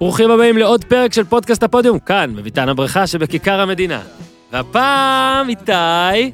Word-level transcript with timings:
ברוכים 0.00 0.30
הבאים 0.30 0.58
לעוד 0.58 0.84
פרק 0.84 1.12
של 1.12 1.24
פודקאסט 1.24 1.62
הפודיום, 1.62 1.98
כאן, 1.98 2.36
בביתן 2.36 2.68
הבריכה 2.68 3.06
שבכיכר 3.06 3.60
המדינה. 3.60 4.02
והפעם, 4.52 5.48
איתי, 5.48 6.32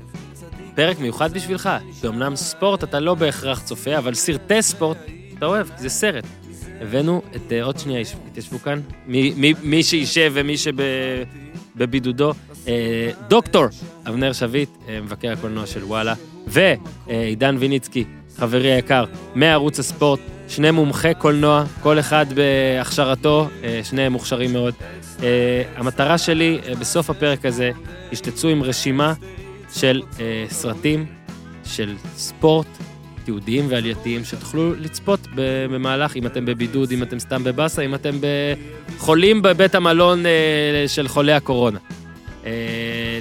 פרק 0.75 0.99
מיוחד 0.99 1.33
בשבילך, 1.33 1.71
כי 2.01 2.09
אמנם 2.09 2.37
ספורט 2.37 2.85
אתה 2.85 3.01
לא 3.01 3.15
בהכרח 3.15 3.63
צופה, 3.63 3.99
אבל 3.99 4.15
סרטי 4.15 4.63
ספורט 4.63 4.99
אתה 5.39 5.47
אוהב, 5.47 5.67
זה 5.77 5.89
סרט. 5.89 6.25
הבאנו 6.81 7.23
את, 7.37 7.51
uh, 7.51 7.65
עוד 7.65 7.79
שנייה, 7.79 8.03
התיישבו 8.31 8.59
כאן, 8.59 8.81
מי, 9.07 9.33
מי, 9.37 9.55
מי 9.63 9.83
שישב 9.83 10.33
ומי 10.35 10.55
שבבידודו, 10.57 12.33
uh, 12.65 12.69
דוקטור 13.29 13.65
אבנר 14.09 14.33
שביט, 14.33 14.71
uh, 14.75 14.91
מבקר 15.03 15.33
הקולנוע 15.33 15.67
של 15.67 15.85
וואלה, 15.85 16.15
ועידן 16.47 17.57
ויניצקי, 17.59 18.05
חברי 18.37 18.73
היקר, 18.73 19.05
מערוץ 19.35 19.79
הספורט, 19.79 20.21
שני 20.49 20.71
מומחי 20.71 21.13
קולנוע, 21.19 21.65
כל 21.83 21.99
אחד 21.99 22.27
בהכשרתו, 22.33 23.49
אה, 23.65 23.81
שניהם 23.85 24.13
מוכשרים 24.13 24.53
מאוד. 24.53 24.75
אה, 25.23 25.63
המטרה 25.77 26.19
שלי 26.19 26.59
אה, 26.69 26.75
בסוף 26.75 27.11
הפרק 27.11 27.45
הזה, 27.45 27.71
תשתצו 28.11 28.49
עם 28.49 28.63
רשימה 28.63 29.15
של 29.73 30.03
סרטים, 30.51 31.07
של 31.65 31.95
ספורט, 32.17 32.67
תיעודיים 33.25 33.67
ועלייתיים, 33.69 34.25
שתוכלו 34.25 34.75
לצפות 34.75 35.21
במהלך, 35.71 36.17
אם 36.17 36.27
אתם 36.27 36.47
בבידוד, 36.47 36.93
אם 36.93 37.03
אתם 37.03 37.19
סתם 37.19 37.45
בבאסה, 37.45 37.83
אם 37.83 37.95
אתם 37.95 38.11
חולים 38.99 39.43
בבית 39.43 39.75
המלון 39.75 40.23
של 40.87 41.09
חולי 41.09 41.33
הקורונה. 41.33 41.79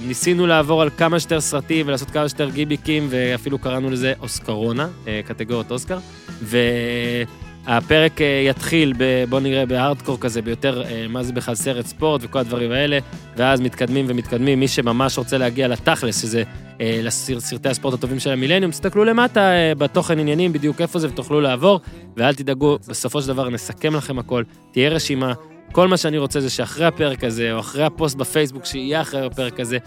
ניסינו 0.02 0.48
לעבור 0.48 0.82
על 0.82 0.90
כמה 0.98 1.20
שיותר 1.20 1.42
סרטים 1.42 1.88
ולעשות 1.88 2.12
כמה 2.12 2.30
שיותר 2.30 2.50
גיביקים, 2.50 3.08
ואפילו 3.10 3.60
קראנו 3.60 3.90
לזה 3.90 4.14
אוסקרונה, 4.22 4.88
קטגוריות 5.26 5.72
אוסקר. 5.72 5.98
והפרק 6.42 8.22
אה, 8.22 8.44
יתחיל, 8.50 8.94
ב, 8.98 9.26
בוא 9.30 9.40
נראה, 9.40 9.66
בהארדקור 9.66 10.20
כזה, 10.20 10.42
ביותר 10.42 10.84
אה, 10.84 11.06
מה 11.10 11.24
זה 11.24 11.34
בכלל 11.34 11.56
סרט 11.56 11.86
ספורט 11.86 12.22
וכל 12.24 12.40
הדברים 12.40 12.72
האלה, 12.72 13.00
ואז 13.38 13.62
מתקדמים 13.62 14.06
ומתקדמים. 14.10 14.60
מי 14.60 14.68
שממש 14.68 15.18
רוצה 15.18 15.38
להגיע 15.38 15.68
לתכלס, 15.68 16.22
שזה 16.22 16.44
אה, 16.82 17.00
לסרטי 17.04 17.70
הספורט 17.70 17.94
הטובים 17.94 18.20
של 18.20 18.32
המילניום, 18.32 18.72
תסתכלו 18.72 19.06
למטה 19.06 19.52
בתוכן 19.78 20.20
עניינים, 20.20 20.54
בדיוק 20.54 20.82
איפה 20.82 21.00
זה, 21.00 21.08
ותוכלו 21.08 21.42
לעבור, 21.42 21.80
ואל 22.18 22.34
תדאגו, 22.34 22.78
בסופו 22.88 23.22
של 23.22 23.28
דבר 23.28 23.50
נסכם 23.50 23.96
לכם 23.96 24.20
הכל, 24.20 24.44
תהיה 24.72 24.90
רשימה. 24.90 25.34
כל 25.76 25.88
מה 25.88 25.98
שאני 25.98 26.18
רוצה 26.18 26.40
זה 26.42 26.50
שאחרי 26.50 26.86
הפרק 26.86 27.24
הזה, 27.24 27.54
או 27.54 27.60
אחרי 27.60 27.84
הפוסט 27.84 28.16
בפייסבוק 28.18 28.66
שיהיה 28.66 29.02
אחרי 29.02 29.26
הפרק 29.26 29.60
הזה, 29.60 29.78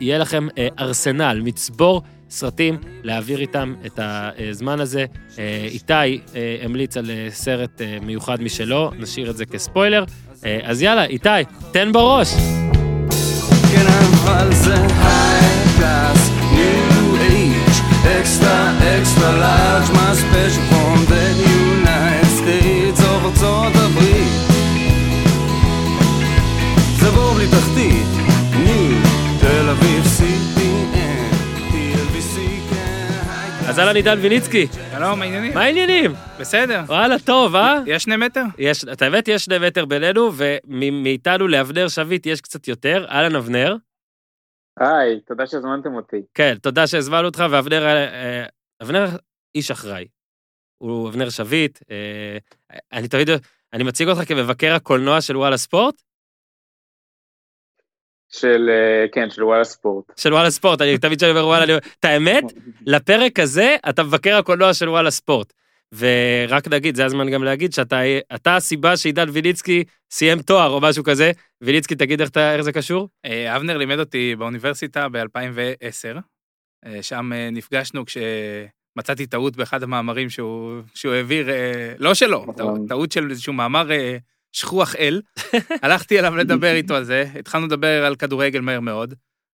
יהיה 0.00 0.18
לכם 0.18 0.48
אה, 0.58 0.68
ארסנל, 0.78 1.40
מצבור 1.44 2.02
סרטים, 2.30 2.78
להעביר 3.02 3.40
איתם 3.40 3.74
את 3.86 4.00
הזמן 4.02 4.80
הזה. 4.80 5.04
אה, 5.38 5.66
איתי 5.70 5.92
אה, 5.92 6.56
המליץ 6.62 6.96
על 6.96 7.10
אה, 7.10 7.28
סרט 7.30 7.80
מיוחד 8.02 8.42
משלו, 8.42 8.90
נשאיר 8.98 9.30
את 9.30 9.36
זה 9.36 9.46
כספוילר. 9.46 10.04
אז 10.62 10.82
יאללה, 10.82 11.04
איתי, 11.04 11.28
תן 11.72 11.92
בראש. 11.92 12.34
כן, 13.72 13.86
אייג', 13.86 14.64
אקסטרה, 18.20 18.72
אקסטרה 18.98 19.32
לארג', 19.32 19.92
מה 19.94 20.14
ספיישל 20.14 20.93
אז 33.74 33.80
אהלן 33.80 33.96
עידן 33.96 34.18
ויניצקי. 34.22 34.66
שלום, 34.66 35.18
מה 35.18 35.24
העניינים? 35.24 35.54
מה 35.54 35.62
העניינים? 35.62 36.12
בסדר. 36.40 36.80
וואלה, 36.86 37.18
טוב, 37.18 37.56
אה? 37.56 37.80
יש 37.86 38.02
שני 38.02 38.16
מטר? 38.16 38.42
יש, 38.58 38.84
את 38.92 39.02
האמת, 39.02 39.28
יש 39.28 39.44
שני 39.44 39.58
מטר 39.58 39.84
בינינו, 39.84 40.30
ומאיתנו 40.34 41.48
לאבנר 41.48 41.88
שביט 41.88 42.26
יש 42.26 42.40
קצת 42.40 42.68
יותר. 42.68 43.06
אהלן, 43.08 43.36
אבנר. 43.36 43.76
היי, 44.80 45.20
תודה 45.20 45.46
שהזמנתם 45.46 45.94
אותי. 45.94 46.16
כן, 46.34 46.54
תודה 46.62 46.86
שהזמנו 46.86 47.26
אותך, 47.26 47.44
ואבנר, 47.50 47.86
אה, 47.86 48.46
אבנר 48.82 49.06
איש 49.54 49.70
אחראי. 49.70 50.06
הוא 50.78 51.08
אבנר 51.08 51.30
שביט. 51.30 51.78
אה, 51.90 52.38
אני 52.92 53.08
תמיד, 53.08 53.28
אני 53.72 53.84
מציג 53.84 54.08
אותך 54.08 54.28
כמבקר 54.28 54.74
הקולנוע 54.74 55.20
של 55.20 55.36
וואלה 55.36 55.56
ספורט, 55.56 56.02
של, 58.38 58.70
אה, 58.70 59.06
כן, 59.12 59.30
של 59.30 59.44
וואלה 59.44 59.64
ספורט. 59.64 60.04
של 60.16 60.32
וואלה 60.32 60.50
ספורט, 60.50 60.80
אני 60.80 60.98
תמיד 60.98 61.18
כשאני 61.18 61.30
אומר 61.30 61.46
וואלה, 61.46 61.78
את 62.00 62.04
האמת, 62.04 62.44
לפרק 62.86 63.38
הזה 63.38 63.76
אתה 63.88 64.02
מבקר 64.02 64.36
הקולנוע 64.36 64.74
של 64.74 64.88
וואלה 64.88 65.10
ספורט. 65.10 65.52
ורק 65.98 66.68
נגיד, 66.68 66.96
זה 66.96 67.04
הזמן 67.04 67.30
גם 67.30 67.44
להגיד 67.44 67.72
שאתה 67.72 68.56
הסיבה 68.56 68.96
שעידן 68.96 69.28
ויניצקי 69.32 69.84
סיים 70.10 70.42
תואר 70.42 70.70
או 70.70 70.80
משהו 70.80 71.04
כזה. 71.04 71.32
ויניצקי, 71.60 71.94
תגיד 71.94 72.20
איך, 72.20 72.30
איך 72.36 72.62
זה 72.62 72.72
קשור? 72.72 73.08
אה, 73.24 73.56
אבנר 73.56 73.76
לימד 73.76 73.98
אותי 73.98 74.36
באוניברסיטה 74.38 75.08
ב-2010, 75.08 76.18
אה, 76.86 77.02
שם 77.02 77.30
נפגשנו 77.52 78.02
כשמצאתי 78.06 79.26
טעות 79.26 79.56
באחד 79.56 79.82
המאמרים 79.82 80.30
שהוא, 80.30 80.80
שהוא 80.94 81.14
העביר, 81.14 81.48
לא 81.98 82.14
שלו, 82.14 82.46
נכון. 82.48 82.86
טעות 82.88 83.12
של 83.12 83.30
איזשהו 83.30 83.52
מאמר 83.52 83.88
שכוח 84.54 84.96
אל, 84.96 85.20
הלכתי 85.82 86.18
אליו 86.18 86.36
לדבר 86.36 86.74
איתו 86.74 86.94
על 86.94 87.04
זה, 87.04 87.24
התחלנו 87.38 87.66
לדבר 87.66 88.04
על 88.04 88.16
כדורגל 88.16 88.60
מהר 88.60 88.80
מאוד, 88.80 89.14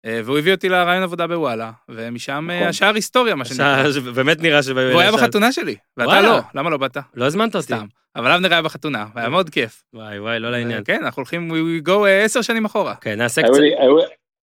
אה, 0.05 0.21
והוא 0.23 0.37
הביא 0.37 0.51
אותי 0.51 0.69
לרעיון 0.69 1.03
עבודה 1.03 1.27
בוואלה, 1.27 1.71
ומשם 1.89 2.47
אה, 2.51 2.55
נכון. 2.55 2.67
השאר 2.67 2.95
היסטוריה, 2.95 3.35
מה 3.35 3.45
שנקרא. 3.45 3.83
באמת 4.15 4.41
נראה 4.41 4.63
ש... 4.63 4.67
והוא 4.67 5.01
היה 5.01 5.11
בחתונה 5.11 5.51
שלי, 5.51 5.75
ואתה 5.97 6.21
לא, 6.21 6.39
למה 6.55 6.69
לא 6.69 6.77
באת? 6.77 6.97
לא 7.13 7.25
הזמנת 7.25 7.55
אותי. 7.55 7.65
סתם. 7.65 7.85
אבל 8.15 8.31
אבנר 8.31 8.51
היה 8.51 8.61
בחתונה, 8.61 9.05
והיה 9.15 9.29
מאוד 9.29 9.49
כיף. 9.49 9.83
וואי 9.93 10.19
וואי, 10.19 10.39
לא 10.39 10.51
לעניין. 10.51 10.83
כן, 10.85 11.03
אנחנו 11.03 11.19
הולכים, 11.19 11.51
we 11.51 11.87
go 11.87 12.07
עשר 12.23 12.41
שנים 12.41 12.65
אחורה. 12.65 12.95
כן, 12.95 13.17
נעשה 13.17 13.41
קצת... 13.41 13.51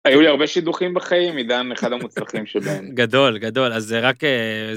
היו 0.04 0.20
לי 0.20 0.28
הרבה 0.28 0.46
שידוכים 0.46 0.94
בחיים, 0.94 1.36
עידן 1.36 1.72
אחד 1.72 1.92
המוצלחים 1.92 2.46
שבהם. 2.46 2.90
גדול, 3.00 3.38
גדול. 3.38 3.72
אז 3.72 3.84
זה 3.84 4.00
רק, 4.00 4.24
אה, 4.24 4.70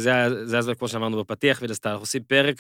זה 0.44 0.58
הזמן, 0.58 0.74
כמו 0.74 0.88
שאמרנו 0.88 1.24
בפתיח, 1.24 1.60
ולסתם, 1.62 1.90
אנחנו 1.90 2.04
עושים 2.04 2.24
פרק 2.24 2.56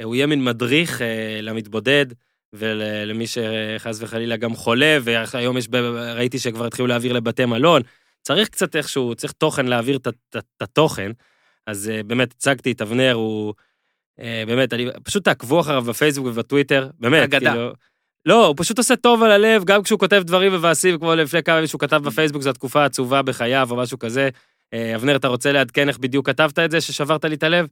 שהוא 0.00 0.14
יהיה 0.14 0.26
מין 0.26 0.44
מדריך 0.44 1.00
למתבודד, 1.42 2.06
ולמי 2.52 3.24
שחס 3.26 3.98
וחלילה 4.02 4.36
גם 4.36 4.54
חולה, 4.54 4.98
והיום 5.02 5.56
יש, 5.56 5.68
ראיתי 6.14 6.38
שכבר 6.38 6.66
התחילו 6.66 6.88
להעביר 6.88 7.12
לבתי 7.12 7.44
מלון. 7.44 7.82
צריך 8.22 8.48
קצת 8.48 8.76
איכשהו, 8.76 9.14
צריך 9.14 9.32
תוכן 9.32 9.66
להעביר 9.66 9.96
את 9.96 10.36
התוכן. 10.60 11.12
אז 11.66 11.90
אה, 11.94 12.02
באמת 12.02 12.32
הצגתי 12.32 12.72
את 12.72 12.82
אבנר, 12.82 13.12
הוא... 13.12 13.54
אה, 14.20 14.44
באמת, 14.46 14.72
אני, 14.72 14.86
פשוט 15.02 15.24
תעקבו 15.24 15.60
אחריו 15.60 15.82
בפייסבוק 15.82 16.26
ובטוויטר, 16.26 16.88
באמת, 17.00 17.22
אגדה. 17.22 17.50
כאילו... 17.50 17.72
לא, 18.26 18.46
הוא 18.46 18.54
פשוט 18.58 18.78
עושה 18.78 18.96
טוב 18.96 19.22
על 19.22 19.30
הלב, 19.30 19.64
גם 19.64 19.82
כשהוא 19.82 19.98
כותב 19.98 20.22
דברים 20.26 20.52
מבאסים, 20.52 20.98
כמו 20.98 21.14
לפני 21.14 21.42
כמה 21.42 21.56
ימים 21.56 21.66
שהוא 21.66 21.80
כתב 21.80 22.00
בפייסבוק, 22.04 22.42
זו 22.42 22.50
התקופה 22.50 22.82
העצובה 22.82 23.22
בחייו 23.22 23.68
או 23.70 23.76
משהו 23.76 23.98
כזה. 23.98 24.28
אה, 24.74 24.96
אבנר, 24.96 25.16
אתה 25.16 25.28
רוצה 25.28 25.52
לעדכן 25.52 25.88
איך 25.88 25.98
בדיוק 25.98 26.26
כתבת 26.26 26.58
את 26.58 26.70
זה, 26.70 26.80
ששברת 26.80 27.24
לי 27.24 27.34
את 27.34 27.42
הלב? 27.42 27.66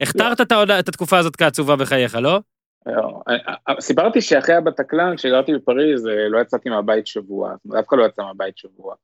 הכתרת 0.00 0.40
את 0.80 0.88
התקופה 0.88 1.18
הזאת 1.18 1.36
כעצובה 1.36 1.76
בחייך, 1.76 2.14
לא? 2.14 2.40
לא, 2.86 3.22
אה, 3.28 3.54
אה, 3.68 3.80
סיפרתי 3.80 4.20
שאחרי 4.20 4.54
הבטקלן, 4.54 5.16
כשגרתי 5.16 5.54
בפריז, 5.54 6.06
אה, 6.06 6.28
לא 6.28 6.38
יצאתי 6.38 6.68
מהבית 6.68 7.06
שבוע, 7.06 7.54
אף 7.78 7.88
אחד 7.88 7.98
לא 7.98 8.06
יצא 8.06 8.22
מהבית 8.22 8.58
שבוע. 8.58 8.94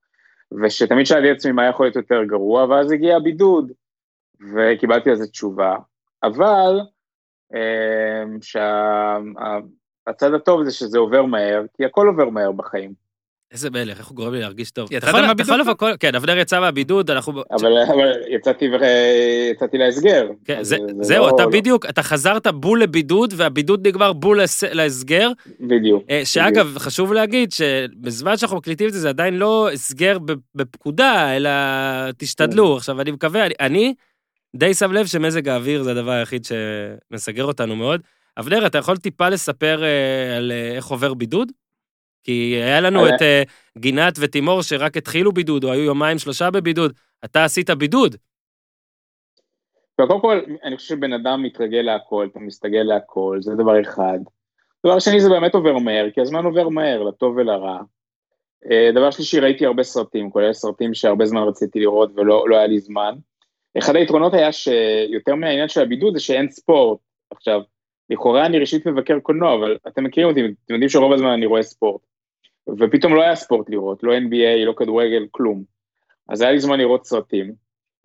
ושתמיד 0.63 1.07
שאלתי 1.07 1.31
את 1.31 1.37
עצמי 1.37 1.53
מה 1.53 1.69
יכול 1.69 1.87
להיות 1.87 1.97
יותר 1.97 2.25
גרוע, 2.25 2.65
ואז 2.65 2.93
הגיע 2.93 3.17
הבידוד, 3.17 3.73
וקיבלתי 4.55 5.11
על 5.11 5.17
זה 5.17 5.27
תשובה. 5.27 5.77
אבל 6.23 6.81
שהצד 8.41 10.35
הטוב 10.35 10.63
זה 10.63 10.71
שזה 10.71 10.99
עובר 10.99 11.23
מהר, 11.23 11.63
כי 11.77 11.85
הכל 11.85 12.07
עובר 12.07 12.29
מהר 12.29 12.53
בחיים. 12.53 12.95
איזה 13.53 13.71
מלך, 13.71 13.99
איך 13.99 14.07
הוא 14.07 14.17
גורם 14.17 14.33
לי 14.33 14.41
להרגיש 14.41 14.71
טוב. 14.71 14.93
יצאת 14.93 15.15
מהבידוד? 15.15 15.61
כן, 16.01 16.15
אבנר 16.15 16.39
יצא 16.39 16.61
מהבידוד, 16.61 17.11
אנחנו... 17.11 17.43
אבל 17.51 17.73
יצאתי 19.51 19.79
להסגר. 19.79 20.29
כן, 20.45 20.63
זהו, 20.63 21.23
לא- 21.27 21.31
אתה 21.35 21.43
לא- 21.45 21.51
בדיוק, 21.51 21.87
אתה 21.87 22.03
חזרת 22.03 22.47
בול 22.47 22.83
לבידוד, 22.83 23.35
והבידוד 23.37 23.87
נגמר 23.87 24.13
בול 24.13 24.41
להסגר. 24.73 25.31
בדיוק. 25.61 26.05
אה, 26.11 26.21
שאגב, 26.25 26.79
חשוב 26.79 27.13
להגיד 27.13 27.53
שבזמן 27.53 28.37
שאנחנו 28.37 28.57
מקליטים 28.57 28.89
את 28.89 28.93
זה, 28.93 29.01
זה 29.01 29.09
עדיין 29.09 29.35
לא 29.39 29.71
הסגר 29.73 30.19
בפקודה, 30.55 31.37
אלא 31.37 31.51
תשתדלו. 32.17 32.71
כן. 32.73 32.77
עכשיו, 32.77 33.01
אני 33.01 33.11
מקווה, 33.11 33.47
אני 33.61 33.95
די 34.57 34.75
שם 34.75 34.93
לב 34.93 35.07
שמזג 35.07 35.49
האוויר 35.49 35.83
זה 35.83 35.91
הדבר 35.91 36.11
היחיד 36.11 36.45
שמסגר 36.45 37.45
אותנו 37.45 37.77
מאוד. 37.77 38.01
אבנר, 38.39 38.67
אתה 38.67 38.79
יכול 38.79 38.97
טיפה 38.97 39.29
לספר 39.29 39.83
אה, 39.85 40.37
על 40.37 40.53
אה, 40.53 40.77
איך 40.77 40.87
עובר 40.87 41.15
בידוד? 41.15 41.53
כי 42.25 42.33
היה 42.63 42.81
לנו 42.81 43.09
את 43.09 43.23
אה, 43.23 43.43
גינת 43.79 44.15
ותימור 44.21 44.63
שרק 44.63 44.97
התחילו 44.97 45.33
בידוד, 45.33 45.65
או 45.65 45.73
היו 45.73 45.83
יומיים 45.83 46.19
שלושה 46.19 46.51
בבידוד. 46.51 46.93
אתה 47.25 47.45
עשית 47.45 47.71
בידוד. 47.71 48.17
קודם 49.97 50.21
כל, 50.21 50.41
אני 50.65 50.77
חושב 50.77 50.89
שבן 50.89 51.13
אדם 51.13 51.43
מתרגל 51.43 51.79
להכל, 51.79 52.27
אתה 52.31 52.41
מסתגל 52.41 52.83
להכל, 52.83 53.39
זה 53.41 53.55
דבר 53.55 53.81
אחד. 53.81 54.19
דבר 54.87 54.99
שני, 54.99 55.21
זה 55.21 55.29
באמת 55.29 55.55
עובר 55.55 55.79
מהר, 55.79 56.11
כי 56.11 56.21
הזמן 56.21 56.45
עובר 56.45 56.69
מהר, 56.69 57.03
לטוב 57.03 57.37
ולרע. 57.37 57.79
אה, 58.71 58.91
דבר 58.95 59.11
שלישי, 59.11 59.41
ראיתי 59.41 59.67
הרבה 59.67 59.83
סרטים, 59.83 60.31
כולל 60.31 60.53
סרטים 60.53 60.95
שהרבה 60.95 61.27
זמן 61.27 61.43
רציתי 61.43 61.81
לראות 61.81 62.11
ולא 62.17 62.45
לא 62.49 62.57
היה 62.57 62.67
לי 62.67 62.81
זמן. 62.81 63.15
אחד 63.79 63.97
היתרונות 63.97 64.35
היה 64.35 64.53
שיותר 64.53 65.35
מהעניין 65.35 65.69
של 65.69 65.81
הבידוד 65.81 66.15
זה 66.15 66.21
שאין 66.21 66.51
ספורט. 66.51 66.99
עכשיו, 67.31 67.61
לכאורה 68.11 68.47
אני 68.47 68.59
ראשית 68.59 68.87
מבקר 68.87 69.21
קולנוע, 69.21 69.55
אבל 69.55 69.77
אתם 69.89 70.05
מכירים 70.05 70.29
אותי, 70.29 70.41
אתם 70.41 70.75
יודעים 70.75 70.89
שרוב 70.89 71.13
הזמן 71.13 71.31
אני 71.31 71.47
רואה 71.47 71.63
ספורט. 71.63 72.01
ופתאום 72.69 73.15
לא 73.15 73.23
היה 73.23 73.35
ספורט 73.37 73.71
לראות, 73.71 74.03
לא 74.03 74.17
NBA, 74.17 74.67
לא 74.67 74.73
כדורגל, 74.77 75.27
כלום. 75.31 75.63
אז 76.29 76.41
היה 76.43 76.53
לי 76.53 76.61
זמן 76.61 76.79
לראות 76.79 77.07
סרטים. 77.07 77.53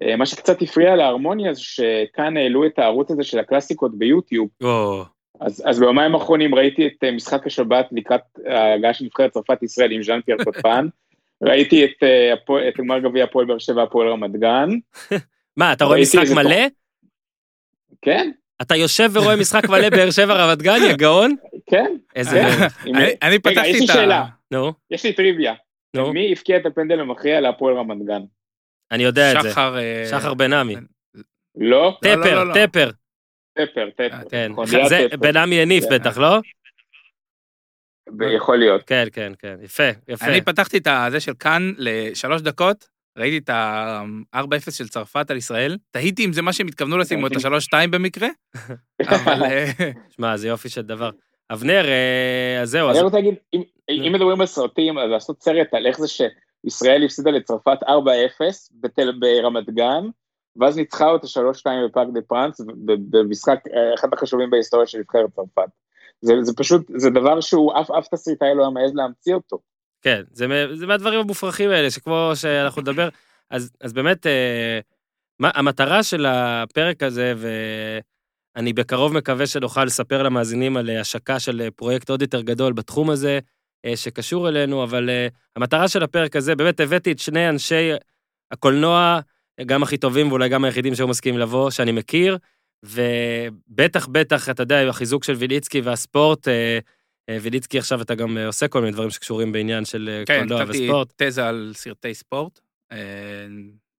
אה, 0.02 0.16
מה 0.16 0.26
שקצת 0.26 0.62
הפריע 0.62 0.96
להרמוניה 0.96 1.54
זה 1.54 1.62
שכאן 1.62 2.38
העלו 2.38 2.66
את 2.66 2.80
הערוץ 2.80 3.12
הזה 3.12 3.24
של 3.24 3.40
הקלאסיקות 3.40 3.98
ביוטיוב. 3.98 4.48
או, 4.64 5.04
אז, 5.42 5.64
אז 5.66 5.80
ביומיים 5.80 6.16
האחרונים 6.16 6.56
ראיתי 6.56 6.88
את 6.88 7.04
אה, 7.04 7.12
משחק 7.12 7.48
השבת 7.48 7.86
לקראת 7.92 8.22
ההגעה 8.46 8.94
של 8.94 9.06
נבחרת 9.06 9.32
צרפת 9.32 9.64
ישראל 9.64 9.92
עם 9.92 10.04
ז'אן 10.04 10.20
פייר 10.22 10.38
קוטפן. 10.44 10.88
ראיתי 11.48 11.86
את, 11.86 12.04
אה, 12.04 12.34
את 12.68 12.78
גמר 12.78 13.00
גביע 13.00 13.24
הפועל 13.24 13.46
באר 13.46 13.58
שבע 13.60 13.84
הפועל 13.84 14.08
רמת 14.08 14.32
גן. 14.32 14.70
מה, 15.58 15.74
אתה 15.74 15.86
רואה 15.86 16.02
משחק 16.02 16.26
מלא? 16.36 16.66
כן, 18.02 18.32
אתה 18.62 18.76
יושב 18.76 19.10
ורואה 19.14 19.36
משחק 19.36 19.70
מלא 19.70 19.90
באר 19.90 20.12
שבע 20.12 20.34
רמת 20.34 20.62
גן, 20.62 20.78
יא 20.90 20.94
גאון? 20.96 21.36
כן. 21.70 21.96
איזה... 22.16 22.42
כן. 22.84 22.96
אני- 22.96 23.06
אני 23.22 23.32
רגע, 23.32 23.40
פתחתי 23.40 23.68
יש 23.68 23.80
לי 23.80 23.86
את 23.86 23.90
ה... 23.90 23.94
שאלה. 23.94 24.26
נו, 24.56 24.74
יש 24.92 25.06
לי 25.06 25.14
טריוויה. 25.14 25.54
נו, 25.96 26.14
מי 26.14 26.32
הבקיע 26.32 26.58
את 26.58 26.66
הפנדל 26.66 27.00
המכריע 27.00 27.42
להפועל 27.42 27.78
רמת 27.78 28.06
גן? 28.06 28.22
אני 28.92 29.04
יודע 29.04 29.32
את 29.32 29.42
זה. 29.42 29.50
שחר... 29.50 29.78
אה, 29.78 30.06
שחר 30.10 30.34
בן 30.34 30.54
עמי. 30.54 30.76
לא? 31.56 31.84
לא, 31.84 31.98
טפר, 32.02 32.36
לא, 32.36 32.48
לא. 32.48 32.54
טפר. 32.54 32.90
טפר, 33.54 33.90
טפר. 33.90 34.30
כן, 34.30 34.52
נכון, 34.52 34.66
זה 34.66 35.08
טפר. 35.10 35.18
בן 35.18 35.38
עמי 35.38 35.62
הניף 35.62 35.84
כן. 35.84 35.96
בטח, 35.96 36.18
לא? 36.18 36.40
יכול 38.36 38.58
להיות. 38.58 38.84
כן, 38.88 39.08
כן, 39.14 39.34
כן, 39.40 39.56
יפה, 39.62 39.90
יפה. 40.08 40.26
אני 40.26 40.42
פתחתי 40.42 40.78
את 40.78 40.88
הזה 40.88 41.20
של 41.20 41.34
כאן 41.40 41.72
לשלוש 41.78 42.42
דקות, 42.42 42.88
ראיתי 43.18 43.38
את 43.38 43.50
ה-4-0 43.50 44.72
של 44.72 44.88
צרפת 44.88 45.32
על 45.32 45.38
ישראל, 45.38 45.78
תהיתי 45.92 46.26
אם 46.26 46.34
זה 46.34 46.42
מה 46.42 46.54
שהם 46.54 46.68
התכוונו 46.68 46.98
לשים, 46.98 47.24
או 47.24 47.28
את 47.28 47.32
ה-3-2 47.32 47.88
במקרה, 47.90 48.28
אבל... 49.16 49.44
אה, 49.44 49.92
שמע, 50.10 50.38
זה 50.38 50.48
יופי 50.48 50.70
של 50.70 50.82
דבר. 50.82 51.10
אבנר, 51.52 51.86
אה, 51.88 52.62
אז 52.62 52.70
זהו, 52.70 52.90
אני 52.90 53.02
רוצה 53.02 53.18
להגיד, 53.18 53.36
אם- 53.54 54.14
מדברים 54.14 54.42
על 54.42 54.48
סרטים, 54.48 54.98
אז 54.98 55.10
לעשות 55.10 55.42
סרט 55.44 55.74
על 55.74 55.86
איך 55.88 56.00
זה 56.00 56.08
שישראל 56.08 57.04
הפסידה 57.06 57.32
לצרפת 57.32 57.78
4-0 57.84 58.70
בתל- 58.82 59.14
ברמת 59.20 59.70
גן, 59.70 60.04
ואז 60.60 60.78
ניצחה 60.78 61.06
אותה 61.10 61.28
3-2 61.28 61.32
בפארק 61.90 62.08
דה 62.14 62.22
פרנס, 62.28 62.62
במשחק, 63.10 63.60
אה, 63.74 63.94
אחד 63.94 64.14
החשובים 64.14 64.50
בהיסטוריה 64.50 64.88
של 64.88 64.98
נבחרת 65.00 65.30
צרפת. 65.36 65.70
זה, 66.22 66.34
זה 66.42 66.54
פשוט, 66.58 66.82
זה 66.96 67.10
דבר 67.10 67.42
שהוא, 67.42 67.74
אף, 67.82 67.92
אף 67.92 68.08
תסריטאי 68.08 68.56
לא 68.56 68.62
היה 68.62 68.70
מעז 68.70 68.96
להמציא 68.96 69.34
אותו. 69.36 69.60
כן, 70.02 70.22
זה, 70.32 70.46
זה 70.74 70.88
מהדברים 70.88 71.20
המופרכים 71.20 71.70
האלה, 71.70 71.92
שכמו 71.92 72.32
שאנחנו 72.36 72.82
נדבר, 72.82 73.10
אז, 73.52 73.72
אז 73.82 73.94
באמת, 73.94 74.28
אה, 74.28 74.80
מה, 75.40 75.52
המטרה 75.56 76.04
של 76.04 76.26
הפרק 76.26 77.04
הזה, 77.04 77.34
ואני 78.56 78.74
בקרוב 78.74 79.14
מקווה 79.14 79.48
שנוכל 79.48 79.86
לספר 79.86 80.24
למאזינים 80.24 80.78
על 80.78 80.90
אה, 80.90 81.00
השקה 81.00 81.40
של 81.40 81.62
אה, 81.62 81.72
פרויקט 81.72 82.10
עוד 82.10 82.22
יותר 82.22 82.42
גדול 82.42 82.74
בתחום 82.74 83.10
הזה, 83.10 83.40
אה, 83.86 83.98
שקשור 83.98 84.50
אלינו, 84.50 84.84
אבל 84.84 85.10
המטרה 85.56 85.88
של 85.88 86.04
הפרק 86.04 86.36
הזה, 86.36 86.56
באמת 86.56 86.80
הבאתי 86.80 87.12
את 87.12 87.20
שני 87.20 87.50
אנשי 87.50 87.92
הקולנוע, 88.52 89.20
גם 89.66 89.84
הכי 89.84 89.98
טובים 89.98 90.30
ואולי 90.30 90.50
גם 90.50 90.64
היחידים 90.64 90.96
שהיו 90.96 91.08
מסכימים 91.08 91.40
לבוא, 91.40 91.70
שאני 91.70 91.92
מכיר, 91.92 92.38
ובטח, 92.84 94.08
בטח, 94.08 94.50
אתה 94.50 94.64
יודע, 94.64 94.90
החיזוק 94.90 95.24
של 95.24 95.34
ויליצקי 95.34 95.82
והספורט, 95.82 96.48
ויליצקי 97.42 97.80
עכשיו 97.80 98.02
אתה 98.02 98.16
גם 98.16 98.38
עושה 98.38 98.68
כל 98.68 98.82
מיני 98.82 98.92
דברים 98.92 99.10
שקשורים 99.10 99.52
בעניין 99.52 99.86
של 99.86 100.24
כן, 100.26 100.40
קולנוע 100.40 100.60
כתבתי 100.60 100.84
וספורט. 100.84 101.14
תזה 101.18 101.48
על 101.48 101.72
סרטי 101.76 102.14
ספורט. 102.14 102.60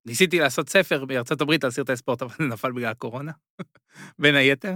אה, 0.07 0.11
ניסיתי 0.11 0.39
לעשות 0.39 0.69
ספר 0.69 1.05
בארצות 1.05 1.41
הברית 1.41 1.65
על 1.65 1.71
סרטי 1.71 1.97
ספורט, 1.97 2.23
אבל 2.23 2.35
זה 2.39 2.45
נפל 2.45 2.73
בגלל 2.73 2.91
הקורונה, 2.91 3.33
בין 4.19 4.35
היתר. 4.35 4.73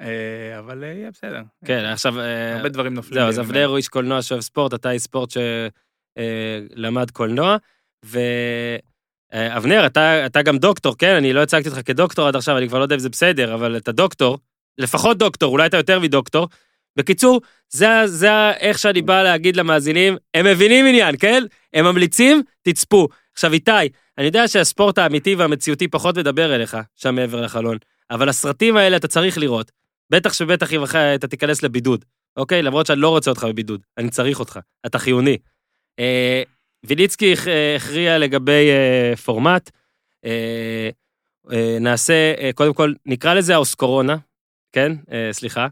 אה, 0.00 0.58
אבל 0.58 0.84
אה, 0.84 0.88
יהיה 0.88 1.10
בסדר. 1.10 1.42
כן, 1.64 1.84
עכשיו, 1.84 2.20
אה, 2.20 2.56
הרבה 2.56 2.68
דברים 2.68 2.94
נופלים. 2.94 3.20
זהו, 3.20 3.28
אז 3.28 3.40
אבנר 3.40 3.66
הוא 3.66 3.76
איש 3.76 3.88
קולנוע 3.88 4.22
שאוהב 4.22 4.42
ספורט, 4.42 4.74
אתה 4.74 4.90
איש 4.90 5.02
ספורט 5.02 5.30
שלמד 5.30 7.10
קולנוע, 7.10 7.56
ואבנר, 8.04 9.86
אתה, 9.86 10.26
אתה 10.26 10.42
גם 10.42 10.58
דוקטור, 10.58 10.96
כן? 10.98 11.14
אני 11.14 11.32
לא 11.32 11.42
הצגתי 11.42 11.68
אותך 11.68 11.80
כדוקטור 11.86 12.28
עד 12.28 12.36
עכשיו, 12.36 12.58
אני 12.58 12.68
כבר 12.68 12.78
לא 12.78 12.82
יודע 12.82 12.94
אם 12.94 13.00
זה 13.00 13.08
בסדר, 13.08 13.54
אבל 13.54 13.76
אתה 13.76 13.92
דוקטור, 13.92 14.38
לפחות 14.78 15.18
דוקטור, 15.18 15.52
אולי 15.52 15.66
אתה 15.66 15.76
יותר 15.76 16.00
מדוקטור. 16.00 16.48
בקיצור, 16.96 17.40
זה, 17.68 17.88
זה 18.06 18.50
איך 18.50 18.78
שאני 18.78 19.02
בא 19.02 19.22
להגיד 19.22 19.56
למאזינים, 19.56 20.16
הם 20.34 20.46
מבינים 20.46 20.86
עניין, 20.86 21.14
כן? 21.18 21.44
הם 21.74 21.84
ממליצים, 21.84 22.42
תצפו. 22.62 23.08
עכשיו, 23.32 23.52
איתי, 23.52 23.70
אני 24.18 24.26
יודע 24.26 24.48
שהספורט 24.48 24.98
האמיתי 24.98 25.34
והמציאותי 25.34 25.88
פחות 25.88 26.18
מדבר 26.18 26.54
אליך, 26.54 26.76
שם 26.96 27.14
מעבר 27.14 27.40
לחלון, 27.40 27.78
אבל 28.10 28.28
הסרטים 28.28 28.76
האלה 28.76 28.96
אתה 28.96 29.08
צריך 29.08 29.38
לראות. 29.38 29.72
בטח 30.10 30.32
שבטח 30.32 30.72
אם 30.72 30.82
אחרי 30.82 31.14
אתה 31.14 31.26
תיכנס 31.26 31.62
לבידוד, 31.62 32.04
אוקיי? 32.36 32.62
למרות 32.62 32.86
שאני 32.86 33.00
לא 33.00 33.08
רוצה 33.08 33.30
אותך 33.30 33.44
בבידוד, 33.44 33.80
אני 33.98 34.10
צריך 34.10 34.40
אותך, 34.40 34.58
אתה 34.86 34.98
חיוני. 34.98 35.38
אה, 35.98 36.42
ויליצקי 36.84 37.34
אה, 37.46 37.76
הכריע 37.76 38.18
לגבי 38.18 38.70
אה, 38.70 39.16
פורמט, 39.16 39.70
אה, 40.24 40.90
אה, 41.52 41.76
נעשה, 41.80 42.34
אה, 42.38 42.50
קודם 42.54 42.74
כל, 42.74 42.92
נקרא 43.06 43.34
לזה 43.34 43.54
האוסקורונה, 43.54 44.16
כן? 44.72 44.92
אה, 45.12 45.28
סליחה. 45.32 45.66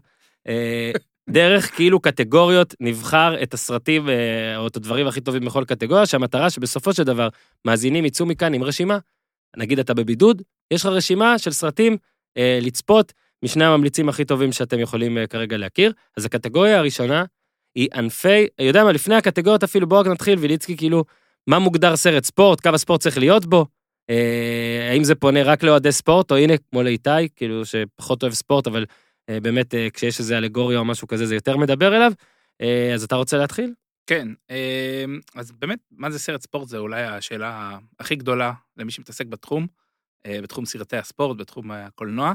אה, 0.47 0.91
דרך 1.29 1.75
כאילו 1.75 1.99
קטגוריות 1.99 2.75
נבחר 2.79 3.43
את 3.43 3.53
הסרטים 3.53 4.09
אה, 4.09 4.57
או 4.57 4.67
את 4.67 4.75
הדברים 4.75 5.07
הכי 5.07 5.21
טובים 5.21 5.45
בכל 5.45 5.63
קטגוריה, 5.65 6.05
שהמטרה 6.05 6.49
שבסופו 6.49 6.93
של 6.93 7.03
דבר 7.03 7.29
מאזינים 7.65 8.05
יצאו 8.05 8.25
מכאן 8.25 8.53
עם 8.53 8.63
רשימה. 8.63 8.97
נגיד 9.57 9.79
אתה 9.79 9.93
בבידוד, 9.93 10.41
יש 10.73 10.81
לך 10.81 10.91
רשימה 10.91 11.39
של 11.39 11.51
סרטים 11.51 11.97
אה, 12.37 12.59
לצפות 12.61 13.13
משני 13.43 13.65
הממליצים 13.65 14.09
הכי 14.09 14.25
טובים 14.25 14.51
שאתם 14.51 14.79
יכולים 14.79 15.17
אה, 15.17 15.27
כרגע 15.27 15.57
להכיר. 15.57 15.93
אז 16.17 16.25
הקטגוריה 16.25 16.79
הראשונה 16.79 17.25
היא 17.75 17.89
ענפי, 17.93 18.47
יודע 18.59 18.83
מה, 18.83 18.91
לפני 18.91 19.15
הקטגוריות 19.15 19.63
אפילו, 19.63 19.87
בואו 19.87 20.01
רק 20.01 20.07
נתחיל, 20.07 20.39
ויליצקי, 20.39 20.77
כאילו, 20.77 21.03
מה 21.47 21.59
מוגדר 21.59 21.95
סרט 21.95 22.23
ספורט, 22.23 22.59
כמה 22.61 22.77
ספורט 22.77 23.01
צריך 23.01 23.17
להיות 23.17 23.45
בו? 23.45 23.65
אה, 24.09 24.89
האם 24.91 25.03
זה 25.03 25.15
פונה 25.15 25.43
רק 25.43 25.63
לאוהדי 25.63 25.91
ספורט, 25.91 26.31
או 26.31 26.35
הנה, 26.37 26.53
כמו 26.57 26.83
לאיתי, 26.83 27.29
כאילו, 27.35 27.65
שפחות 27.65 28.23
אוהב 28.23 28.33
ספורט, 28.33 28.67
אבל 28.67 28.81
אה, 28.81 28.95
באמת, 29.31 29.75
אה, 29.75 29.87
כשיש 29.93 30.19
איזה 30.19 30.37
אלגוריה 30.37 30.79
או 30.79 30.85
משהו 30.85 31.07
כזה, 31.07 31.25
זה 31.25 31.35
יותר 31.35 31.57
מדבר 31.57 31.95
אליו. 31.95 32.11
אה, 32.61 32.93
אז 32.93 33.03
אתה 33.03 33.15
רוצה 33.15 33.37
להתחיל? 33.37 33.73
כן, 34.07 34.27
אה, 34.49 35.05
אז 35.35 35.51
באמת, 35.51 35.79
מה 35.91 36.11
זה 36.11 36.19
סרט 36.19 36.41
ספורט? 36.41 36.67
זה 36.67 36.77
אולי 36.77 37.03
השאלה 37.03 37.77
הכי 37.99 38.15
גדולה 38.15 38.53
למי 38.77 38.91
שמתעסק 38.91 39.25
בתחום, 39.25 39.67
אה, 40.25 40.41
בתחום 40.41 40.65
סרטי 40.65 40.97
הספורט, 40.97 41.37
בתחום 41.37 41.71
הקולנוע. 41.71 42.33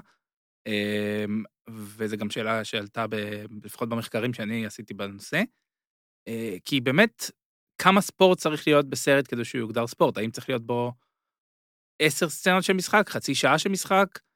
אה, 0.67 1.25
וזו 1.71 2.17
גם 2.17 2.31
שאלה 2.31 2.65
שעלתה, 2.65 3.07
ב- 3.07 3.45
לפחות 3.65 3.89
במחקרים 3.89 4.35
שאני 4.35 4.67
עשיתי 4.67 4.95
בנושא. 4.95 5.43
אה, 6.29 6.57
כי 6.65 6.81
באמת, 6.81 7.31
כמה 7.79 8.01
ספורט 8.01 8.39
צריך 8.39 8.67
להיות 8.67 8.89
בסרט 8.91 9.25
כדי 9.29 9.45
שהוא 9.45 9.61
יוגדר 9.61 9.87
ספורט? 9.87 10.19
האם 10.19 10.31
צריך 10.31 10.49
להיות 10.49 10.67
בו 10.67 10.93
עשר 12.03 12.29
סצנות 12.29 12.65
של 12.65 12.73
משחק, 12.73 13.09
חצי 13.09 13.35
שעה 13.35 13.59
של 13.59 13.69
משחק, 13.69 14.07
אה, 14.19 14.28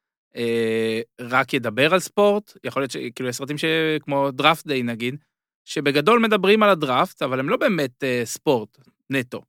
רק 1.20 1.54
ידבר 1.54 1.94
על 1.94 2.00
ספורט? 2.00 2.52
יכול 2.64 2.82
להיות 2.82 2.90
שכאילו, 2.90 3.28
יש 3.28 3.36
סרטים 3.36 3.58
ש- 3.58 3.64
כמו 4.02 4.30
דראפט 4.30 4.66
דיי 4.66 4.82
נגיד, 4.82 5.16
שבגדול 5.64 6.18
מדברים 6.18 6.62
על 6.62 6.70
הדראפט, 6.70 7.22
אבל 7.22 7.40
הם 7.40 7.48
לא 7.48 7.56
באמת 7.56 8.04
אה, 8.04 8.22
ספורט 8.24 8.78
נטו. 9.10 9.42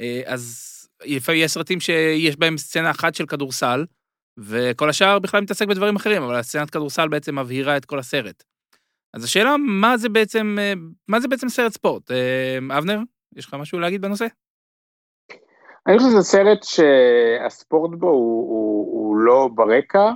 אה, 0.00 0.22
אז 0.26 0.76
לפעמים 1.04 1.40
יש 1.44 1.52
סרטים 1.52 1.80
שיש 1.80 2.36
בהם 2.36 2.58
סצנה 2.58 2.90
אחת 2.90 3.14
של 3.14 3.26
כדורסל, 3.26 3.84
וכל 4.38 4.90
השאר 4.90 5.18
בכלל 5.18 5.40
מתעסק 5.40 5.66
בדברים 5.66 5.96
אחרים, 5.96 6.22
אבל 6.22 6.34
הסצנת 6.34 6.70
כדורסל 6.70 7.08
בעצם 7.08 7.38
מבהירה 7.38 7.76
את 7.76 7.84
כל 7.84 7.98
הסרט. 7.98 8.44
אז 9.14 9.24
השאלה, 9.24 9.56
מה 9.56 9.96
זה 9.96 10.08
בעצם, 10.08 10.56
אה, 10.60 10.72
מה 11.08 11.20
זה 11.20 11.28
בעצם 11.28 11.48
סרט 11.48 11.72
ספורט? 11.72 12.10
אה, 12.10 12.78
אבנר, 12.78 12.98
יש 13.36 13.46
לך 13.46 13.54
משהו 13.54 13.78
להגיד 13.78 14.02
בנושא? 14.02 14.26
אני 15.86 15.98
חושב 15.98 16.10
שזה 16.10 16.22
סרט 16.22 16.62
שהספורט 16.62 17.90
בו 17.98 18.08
הוא, 18.08 18.50
הוא, 18.50 18.92
הוא 18.92 19.16
לא 19.16 19.48
ברקע, 19.54 20.12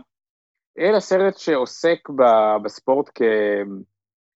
אלא 0.78 1.00
סרט 1.00 1.38
שעוסק 1.38 2.10
ב, 2.10 2.22
בספורט 2.64 3.10
כ, 3.14 3.22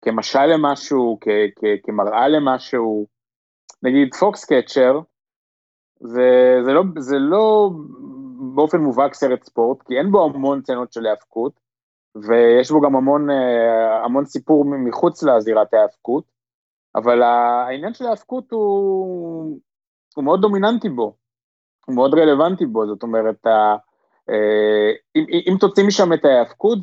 כמשל 0.01 0.45
למשהו, 0.45 1.17
כ, 1.21 1.27
כ, 1.55 1.63
כמראה 1.83 2.27
למשהו. 2.27 3.07
נגיד 3.83 4.13
פוקס 4.13 4.45
קצ'ר, 4.45 4.99
זה, 5.99 6.57
זה, 6.65 6.73
לא, 6.73 6.83
זה 6.97 7.15
לא 7.19 7.69
באופן 8.55 8.77
מובהק 8.77 9.13
סרט 9.13 9.43
ספורט, 9.43 9.81
כי 9.81 9.97
אין 9.97 10.11
בו 10.11 10.25
המון 10.25 10.61
סצנות 10.63 10.93
של 10.93 11.05
היאבקות, 11.05 11.59
ויש 12.15 12.71
בו 12.71 12.81
גם 12.81 12.95
המון, 12.95 13.29
אה, 13.29 14.05
המון 14.05 14.25
סיפור 14.25 14.65
מחוץ 14.65 15.23
לזירת 15.23 15.73
ההיאבקות, 15.73 16.23
אבל 16.95 17.21
העניין 17.21 17.93
של 17.93 18.05
ההיאבקות 18.05 18.51
הוא, 18.51 19.59
הוא 20.17 20.23
מאוד 20.23 20.41
דומיננטי 20.41 20.89
בו, 20.89 21.15
הוא 21.85 21.95
מאוד 21.95 22.13
רלוונטי 22.13 22.65
בו, 22.65 22.87
זאת 22.87 23.03
אומרת, 23.03 23.45
ה, 23.45 23.75
אה, 24.29 24.91
אם, 25.15 25.25
אם 25.51 25.57
תוציא 25.59 25.83
משם 25.87 26.13
את 26.13 26.25
ההיאבקות 26.25 26.79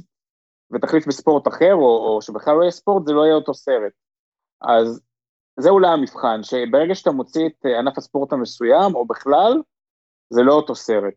ותחליף 0.72 1.06
בספורט 1.06 1.48
אחר, 1.48 1.74
או, 1.74 2.06
או 2.06 2.22
שבכלל 2.22 2.56
לא 2.56 2.62
יהיה 2.62 2.70
ספורט, 2.70 3.06
זה 3.06 3.12
לא 3.12 3.24
יהיה 3.24 3.34
אותו 3.34 3.54
סרט. 3.54 3.92
אז 4.62 5.00
זה 5.60 5.70
אולי 5.70 5.88
המבחן, 5.88 6.42
שברגע 6.42 6.94
שאתה 6.94 7.10
מוציא 7.10 7.46
את 7.46 7.66
ענף 7.78 7.98
הספורט 7.98 8.32
המסוים, 8.32 8.94
או 8.94 9.06
בכלל, 9.06 9.62
זה 10.30 10.42
לא 10.42 10.52
אותו 10.52 10.74
סרט. 10.74 11.14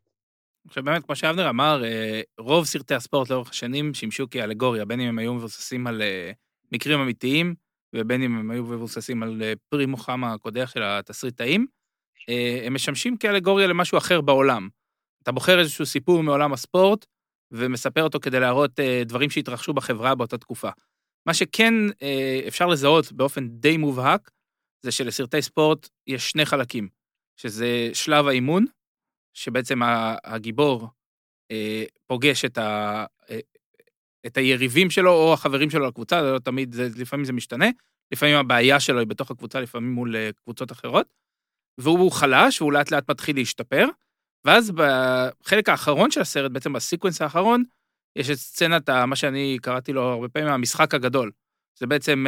עכשיו 0.67 0.83
באמת, 0.83 1.05
כמו 1.05 1.15
שאבנר 1.15 1.49
אמר, 1.49 1.83
אה, 1.85 2.21
רוב 2.39 2.65
סרטי 2.65 2.95
הספורט 2.95 3.29
לאורך 3.29 3.49
השנים 3.49 3.93
שימשו 3.93 4.29
כאלגוריה, 4.29 4.85
בין 4.85 4.99
אם 4.99 5.07
הם 5.07 5.19
היו 5.19 5.33
מבוססים 5.33 5.87
על 5.87 6.01
אה, 6.01 6.31
מקרים 6.71 6.99
אמיתיים, 6.99 7.55
ובין 7.95 8.21
אם 8.21 8.37
הם 8.37 8.51
היו 8.51 8.63
מבוססים 8.63 9.23
על 9.23 9.41
אה, 9.43 9.53
פרי 9.69 9.85
מוחם 9.85 10.23
הקודח 10.23 10.69
של 10.73 10.83
התסריטאים, 10.83 11.65
הם 12.65 12.73
משמשים 12.73 13.17
כאלגוריה 13.17 13.67
למשהו 13.67 13.97
אחר 13.97 14.21
בעולם. 14.21 14.69
אתה 15.23 15.31
בוחר 15.31 15.59
איזשהו 15.59 15.85
סיפור 15.85 16.23
מעולם 16.23 16.53
הספורט, 16.53 17.05
ומספר 17.51 18.03
אותו 18.03 18.19
כדי 18.19 18.39
להראות 18.39 18.79
דברים 19.05 19.29
שהתרחשו 19.29 19.73
בחברה 19.73 20.15
באותה 20.15 20.37
תקופה. 20.37 20.69
מה 21.25 21.33
שכן 21.33 21.73
אפשר 22.47 22.65
לזהות 22.65 23.11
באופן 23.11 23.47
די 23.47 23.77
מובהק, 23.77 24.31
זה 24.85 24.91
שלסרטי 24.91 25.41
ספורט 25.41 25.89
יש 26.07 26.29
שני 26.29 26.45
חלקים, 26.45 26.89
שזה 27.39 27.89
שלב 27.93 28.27
האימון, 28.27 28.65
שבעצם 29.33 29.79
הגיבור 30.23 30.87
אה, 31.51 31.83
פוגש 32.07 32.45
את, 32.45 32.57
ה, 32.57 33.05
אה, 33.29 33.39
את 34.25 34.37
היריבים 34.37 34.89
שלו 34.89 35.11
או 35.11 35.33
החברים 35.33 35.69
שלו 35.69 35.87
לקבוצה, 35.87 36.23
זה 36.23 36.31
לא 36.31 36.39
תמיד, 36.39 36.73
זה, 36.73 36.87
לפעמים 36.97 37.25
זה 37.25 37.33
משתנה, 37.33 37.65
לפעמים 38.11 38.35
הבעיה 38.35 38.79
שלו 38.79 38.99
היא 38.99 39.07
בתוך 39.07 39.31
הקבוצה, 39.31 39.61
לפעמים 39.61 39.91
מול 39.91 40.15
אה, 40.15 40.29
קבוצות 40.43 40.71
אחרות, 40.71 41.07
והוא 41.77 42.11
חלש, 42.11 42.61
והוא 42.61 42.73
לאט 42.73 42.91
לאט 42.91 43.09
מתחיל 43.09 43.35
להשתפר, 43.35 43.87
ואז 44.45 44.71
בחלק 44.71 45.69
האחרון 45.69 46.11
של 46.11 46.21
הסרט, 46.21 46.51
בעצם 46.51 46.73
בסקווינס 46.73 47.21
האחרון, 47.21 47.63
יש 48.15 48.29
את 48.29 48.35
סצנת, 48.35 48.89
מה 48.89 49.15
שאני 49.15 49.57
קראתי 49.61 49.93
לו 49.93 50.01
הרבה 50.01 50.29
פעמים, 50.29 50.49
המשחק 50.49 50.93
הגדול. 50.93 51.31
זה 51.79 51.87
בעצם 51.87 52.25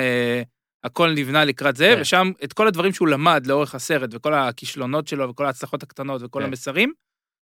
הכל 0.83 1.13
נבנה 1.13 1.45
לקראת 1.45 1.75
זה, 1.75 1.91
כן. 1.95 2.01
ושם 2.01 2.31
את 2.43 2.53
כל 2.53 2.67
הדברים 2.67 2.93
שהוא 2.93 3.07
למד 3.07 3.47
לאורך 3.47 3.75
הסרט, 3.75 4.09
וכל 4.13 4.33
הכישלונות 4.33 5.07
שלו, 5.07 5.29
וכל 5.29 5.45
ההצלחות 5.45 5.83
הקטנות, 5.83 6.21
וכל 6.23 6.39
כן. 6.39 6.45
המסרים, 6.45 6.93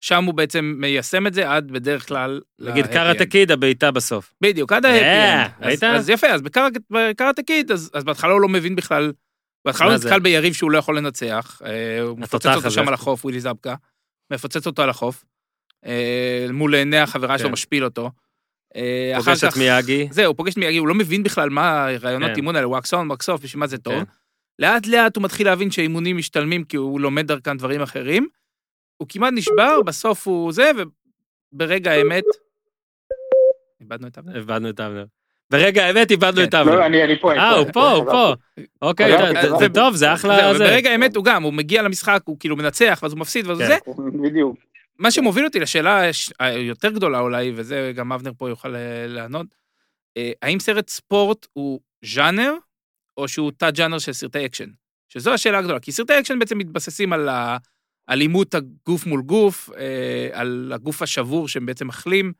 שם 0.01 0.23
הוא 0.23 0.33
בעצם 0.33 0.75
מיישם 0.77 1.27
את 1.27 1.33
זה 1.33 1.51
עד 1.51 1.71
בדרך 1.71 2.07
כלל... 2.07 2.41
נגיד 2.59 2.87
קראטה 2.87 3.25
קיד, 3.25 3.51
הבעיטה 3.51 3.91
בסוף. 3.91 4.33
בדיוק, 4.41 4.71
עד 4.71 4.85
ההפי 4.85 5.53
ראית? 5.61 5.83
אז 5.83 6.09
יפה, 6.09 6.27
אז 6.27 6.41
בקראטה 6.89 7.43
קיד, 7.43 7.71
אז 7.71 8.03
בהתחלה 8.05 8.31
הוא 8.31 8.41
לא 8.41 8.49
מבין 8.49 8.75
בכלל, 8.75 9.11
בהתחלה 9.65 9.87
הוא 9.87 9.95
נתקל 9.95 10.19
ביריב 10.19 10.53
שהוא 10.53 10.71
לא 10.71 10.77
יכול 10.77 10.97
לנצח, 10.97 11.61
אה, 11.65 12.01
הוא 12.01 12.19
מפוצץ 12.19 12.45
אותו 12.55 12.71
שם 12.71 12.87
על 12.87 12.93
החוף, 12.93 13.25
ווילי 13.25 13.39
זבקה, 13.39 13.75
מפוצץ 14.31 14.67
אותו 14.67 14.81
על 14.81 14.89
החוף, 14.89 15.25
אה, 15.85 16.47
מול 16.53 16.75
עיני 16.75 16.97
החברה 16.97 17.37
שלו, 17.37 17.47
כן. 17.47 17.53
משפיל 17.53 17.83
אותו. 17.83 18.11
אה, 18.75 19.13
פוגש 19.17 19.43
את 19.43 19.57
מיאגי. 19.57 20.07
זהו, 20.11 20.25
הוא 20.25 20.37
פוגש 20.37 20.53
את 20.53 20.57
מיאגי, 20.57 20.77
הוא 20.77 20.87
לא 20.87 20.95
מבין 20.95 21.23
בכלל 21.23 21.49
מה 21.49 21.87
הרעיונות 21.87 22.29
כן. 22.29 22.35
אימון 22.35 22.55
האלה, 22.55 22.67
wax 22.67 22.93
on, 22.93 23.07
wax 23.07 23.29
off, 23.29 23.41
בשביל 23.41 23.59
מה 23.59 23.67
זה 23.67 23.77
טוב. 23.77 23.93
כן. 23.93 24.03
לאט 24.59 24.87
לאט 24.87 25.15
הוא 25.15 25.23
מתחיל 25.23 25.47
להבין 25.47 25.71
שאימונים 25.71 26.17
משתלמים 26.17 26.63
כי 26.63 26.77
הוא 26.77 26.99
לומד 27.01 27.27
דרכם 27.27 27.57
דברים 27.57 27.81
אחרים. 27.81 28.27
הוא 28.97 29.07
כמעט 29.09 29.33
נשבר, 29.35 29.81
בסוף 29.85 30.27
הוא 30.27 30.51
זה, 30.51 30.71
וברגע 31.53 31.91
האמת... 31.91 32.23
איבדנו 33.81 34.07
את 34.07 34.17
אבנר? 34.17 34.35
איבדנו 34.35 34.69
את 34.69 34.79
אבנר. 34.79 35.05
ברגע 35.53 35.85
האמת 35.85 36.11
איבדנו 36.11 36.35
כן. 36.35 36.43
את 36.43 36.53
אבנר. 36.53 36.75
לא, 36.75 36.85
אני 36.85 37.19
פה. 37.21 37.33
אה, 37.33 37.51
הוא 37.51 37.67
פה, 37.73 37.91
הוא 37.91 38.05
פה. 38.05 38.33
אוקיי, 38.81 39.17
זה 39.59 39.69
טוב, 39.73 39.95
זה 39.95 40.13
אחלה... 40.13 40.53
ברגע 40.53 40.89
האמת 40.89 41.15
הוא 41.15 41.25
גם, 41.25 41.43
הוא 41.43 41.53
מגיע 41.53 41.81
למשחק, 41.81 42.21
הוא 42.25 42.37
כאילו 42.39 42.55
מנצח, 42.55 42.99
ואז 43.03 43.11
הוא 43.11 43.19
מפסיד, 43.19 43.47
ואז 43.47 43.57
זה. 43.57 43.77
בדיוק. 44.23 44.57
מה 44.99 45.11
שמוביל 45.11 45.45
אותי 45.45 45.59
לשאלה 45.59 46.01
היותר 46.39 46.89
גדולה 46.91 47.19
אולי, 47.19 47.51
וזה 47.55 47.91
גם 47.95 48.11
אבנר 48.11 48.31
פה 48.37 48.49
יוכל 48.49 48.75
אה, 48.75 49.05
לענות, 49.07 49.47
אה, 50.17 50.31
האם 50.41 50.59
סרט 50.59 50.89
ספורט 50.89 51.47
הוא 51.53 51.79
ז'אנר, 52.05 52.53
או 53.17 53.27
שהוא 53.27 53.51
תת-ז'אנר 53.57 53.99
של 53.99 54.13
סרטי 54.13 54.45
אקשן? 54.45 54.69
שזו 55.09 55.33
השאלה 55.33 55.59
הגדולה, 55.59 55.79
כי 55.79 55.91
סרטי 55.91 56.19
אקשן 56.19 56.39
בעצם 56.39 56.57
מתבססים 56.57 57.13
על 57.13 57.29
אלימות 58.09 58.55
הגוף 58.55 59.05
מול 59.05 59.21
גוף, 59.21 59.69
אה, 59.77 60.29
על 60.31 60.71
הגוף 60.75 61.01
השבור 61.01 61.47
שהם 61.47 61.65
בעצם 61.65 61.87
מחלים. 61.87 62.33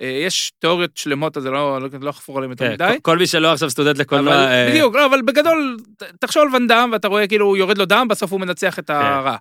יש 0.00 0.52
תיאוריות 0.58 0.96
שלמות, 0.96 1.36
אז 1.36 1.46
לא, 1.46 1.80
לא, 1.80 1.88
לא 2.00 2.10
אחפור 2.10 2.36
עליהן 2.36 2.50
יותר 2.50 2.66
כן, 2.66 2.72
מדי. 2.72 2.98
כל 3.02 3.18
מי 3.18 3.26
שלא 3.26 3.52
עכשיו 3.52 3.70
סטודנט 3.70 3.98
לקולנוע... 3.98 4.46
בדיוק, 4.70 4.94
לא, 4.94 5.06
אבל 5.06 5.22
בגדול, 5.22 5.76
תחשוב 6.20 6.42
על 6.42 6.54
ואן 6.54 6.66
דאם, 6.66 6.92
ואתה 6.92 7.08
רואה 7.08 7.26
כאילו 7.26 7.56
יורד 7.56 7.78
לו 7.78 7.84
דם, 7.84 8.06
בסוף 8.10 8.32
הוא 8.32 8.40
מנצח 8.40 8.78
את 8.78 8.86
כן. 8.86 8.94
הרע. 8.94 9.36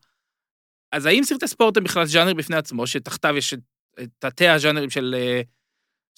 אז 0.92 1.06
האם 1.06 1.24
סרטי 1.24 1.48
ספורט 1.48 1.78
הם 1.78 1.84
בכלל 1.84 2.06
ז'אנר 2.06 2.34
בפני 2.34 2.56
עצמו, 2.56 2.88
שתחתיו 2.88 3.38
יש 3.38 3.54
את 3.54 3.60
תתי 4.20 4.48
הז'אנרים 4.48 4.90
של, 4.90 5.16
אה, 5.18 5.42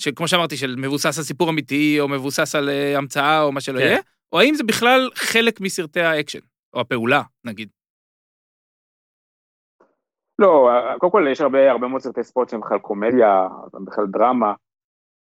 של, 0.02 0.12
כמו 0.16 0.28
שאמרתי, 0.28 0.58
של 0.58 0.76
מבוסס 0.76 1.18
על 1.18 1.24
סיפור 1.24 1.50
אמיתי, 1.50 2.00
או 2.00 2.08
מבוסס 2.08 2.56
על 2.56 2.70
אה, 2.70 2.98
המצאה, 2.98 3.42
או 3.42 3.52
מה 3.52 3.62
שלא 3.62 3.80
כן. 3.80 3.86
יהיה, 3.86 4.00
או 4.32 4.40
האם 4.40 4.56
זה 4.56 4.64
בכלל 4.64 5.10
חלק 5.16 5.62
מסרטי 5.62 6.02
האקשן, 6.02 6.40
או 6.74 6.82
הפעולה, 6.82 7.22
נגיד? 7.44 7.70
לא, 10.42 10.70
קודם 10.98 11.12
כל 11.12 11.28
יש 11.32 11.42
הרבה, 11.42 11.72
הרבה 11.72 11.88
מאוד 11.88 12.02
סרטי 12.02 12.24
ספורט 12.24 12.50
שהם 12.50 12.62
בכלל 12.62 12.80
קומדיה, 12.80 13.48
בכלל 13.86 14.06
דרמה. 14.08 14.54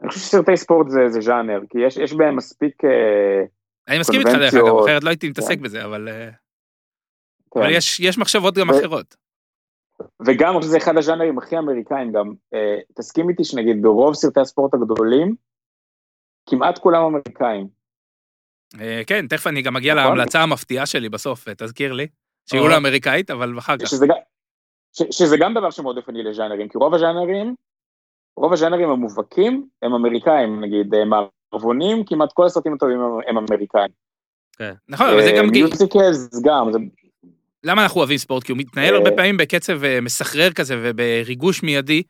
אני 0.01 0.09
חושב 0.09 0.21
שסרטי 0.21 0.57
ספורט 0.57 0.89
זה, 0.89 1.09
זה 1.09 1.21
ז'אנר, 1.21 1.59
כי 1.69 1.77
יש, 1.79 1.97
יש 1.97 2.13
בהם 2.13 2.35
מספיק 2.35 2.85
אה, 2.85 3.43
אני 3.88 4.00
מסכים 4.00 4.19
איתך 4.19 4.29
דרך 4.29 4.53
אגב, 4.53 4.77
אחרת 4.83 5.03
לא 5.03 5.09
הייתי 5.09 5.29
מתעסק 5.29 5.55
כן. 5.57 5.62
בזה, 5.62 5.85
אבל... 5.85 6.07
כן. 7.53 7.59
אבל 7.59 7.69
יש, 7.71 8.00
יש 8.00 8.17
מחשבות 8.17 8.55
גם 8.57 8.69
ו... 8.69 8.79
אחרות. 8.79 9.15
וגם, 10.25 10.50
אני 10.50 10.57
חושב 10.57 10.67
שזה 10.67 10.77
אחד 10.77 10.97
הז'אנרים 10.97 11.38
הכי 11.38 11.57
אמריקאים 11.57 12.12
גם, 12.12 12.33
אה, 12.53 12.77
תסכים 12.95 13.29
איתי 13.29 13.43
שנגיד 13.43 13.81
ברוב 13.81 14.13
סרטי 14.13 14.39
הספורט 14.39 14.74
הגדולים, 14.74 15.35
כמעט 16.50 16.77
כולם 16.77 17.01
אמריקאים. 17.01 17.67
אה, 18.79 19.01
כן, 19.07 19.27
תכף 19.27 19.47
אני 19.47 19.62
גם 19.62 19.77
אגיע 19.77 19.95
נכון? 19.95 20.17
להמלצה 20.17 20.41
המפתיעה 20.41 20.85
שלי 20.85 21.09
בסוף, 21.09 21.47
אה, 21.47 21.53
תזכיר 21.55 21.93
לי, 21.93 22.07
שיהיו 22.50 22.67
לה 22.67 22.77
אמריקאית, 22.77 23.31
אבל 23.31 23.57
אחר 23.57 23.77
כך. 23.77 23.85
שזה, 24.95 25.07
ש, 25.11 25.17
שזה 25.17 25.37
גם 25.37 25.53
דבר 25.53 25.71
שמאוד 25.71 25.97
אופני 25.97 26.23
לז'אנרים, 26.23 26.69
כי 26.69 26.77
רוב 26.77 26.93
הז'אנרים, 26.93 27.55
רוב 28.37 28.53
הז'אנרים 28.53 28.89
המובהקים 28.89 29.67
הם 29.81 29.93
אמריקאים, 29.93 30.61
נגיד 30.61 30.93
אה, 30.93 31.03
מערבונים, 31.05 32.03
כמעט 32.05 32.33
כל 32.33 32.45
הסרטים 32.45 32.73
הטובים 32.73 32.99
הם 33.27 33.37
אמריקאים. 33.37 33.89
כן. 34.57 34.73
נכון, 34.89 35.07
אבל 35.07 35.23
זה 35.23 35.31
גם... 35.37 35.49
מיוזיקלס 35.49 36.41
גם, 36.43 36.71
זה 36.71 36.79
למה 37.63 37.83
אנחנו 37.83 37.99
אוהבים 37.99 38.17
ספורט? 38.17 38.43
כי 38.43 38.51
הוא 38.51 38.59
מתנהל 38.59 38.95
הרבה 38.95 39.09
אה. 39.09 39.15
פעמים 39.15 39.37
בקצב 39.37 39.83
אה, 39.83 40.01
מסחרר 40.01 40.51
כזה 40.51 40.75
ובריגוש 40.83 41.63
מיידי, 41.63 42.03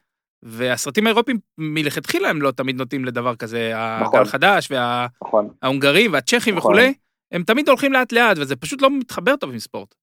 והסרטים 0.44 1.08
האירופיים 1.08 1.38
מלכתחילה 1.58 2.30
הם 2.30 2.42
לא 2.42 2.52
תמיד 2.52 2.76
נוטים 2.76 3.06
לדבר 3.06 3.36
כזה, 3.36 3.72
נכון. 4.02 4.20
הגל 4.20 4.28
החדש 4.28 4.72
וההונגרים 4.72 6.06
נכון. 6.06 6.16
והצ'כים 6.16 6.56
נכון. 6.56 6.72
וכולי, 6.72 6.94
הם 7.32 7.44
תמיד 7.44 7.70
הולכים 7.70 7.94
לאט 7.94 8.12
לאט, 8.12 8.38
וזה 8.38 8.56
פשוט 8.56 8.82
לא 8.82 8.90
מתחבר 8.92 9.36
טוב 9.36 9.52
עם 9.52 9.60
ספורט. 9.60 9.96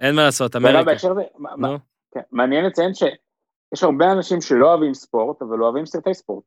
אין 0.00 0.14
מה 0.14 0.24
לעשות, 0.24 0.56
אמריקה. 0.56 0.92
כן, 2.14 2.20
מעניין 2.32 2.64
לציין 2.64 2.94
שיש 2.94 3.82
הרבה 3.82 4.12
אנשים 4.12 4.40
שלא 4.40 4.66
אוהבים 4.66 4.94
ספורט, 4.94 5.42
אבל 5.42 5.62
אוהבים 5.62 5.86
סרטי 5.86 6.14
ספורט. 6.14 6.44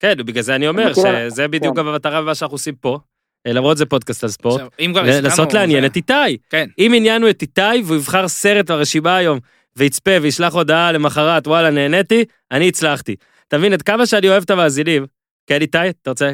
כן, 0.00 0.16
בגלל 0.16 0.42
זה 0.42 0.54
אני 0.54 0.68
אומר 0.68 0.92
שזה 0.94 1.48
בדיוק 1.48 1.76
כן. 1.76 1.86
המטרה 1.86 2.22
ומה 2.22 2.34
שאנחנו 2.34 2.54
עושים 2.54 2.74
פה. 2.74 2.98
אה, 3.46 3.52
למרות 3.52 3.76
זה 3.76 3.86
פודקאסט 3.86 4.24
על 4.24 4.30
ספורט, 4.30 4.62
לנסות 4.80 5.54
לעניין 5.54 5.86
את 5.86 5.96
איתי. 5.96 6.38
כן. 6.50 6.68
אם 6.78 6.92
עניינו 6.96 7.30
את 7.30 7.42
איתי 7.42 7.82
והוא 7.84 7.96
יבחר 7.96 8.28
סרט 8.28 8.70
ברשימה 8.70 9.16
היום, 9.16 9.38
ויצפה 9.76 10.10
וישלח 10.22 10.54
הודעה 10.54 10.92
למחרת, 10.92 11.46
וואלה, 11.46 11.70
נהניתי, 11.70 12.24
אני 12.50 12.68
הצלחתי. 12.68 13.16
אתה 13.48 13.58
מבין, 13.58 13.72
עד 13.72 13.82
כמה 13.82 14.06
שאני 14.06 14.28
אוהב 14.28 14.42
את 14.42 14.50
המאזינים. 14.50 15.06
כן, 15.46 15.60
איתי, 15.60 15.78
אתה 16.02 16.10
רוצה? 16.10 16.32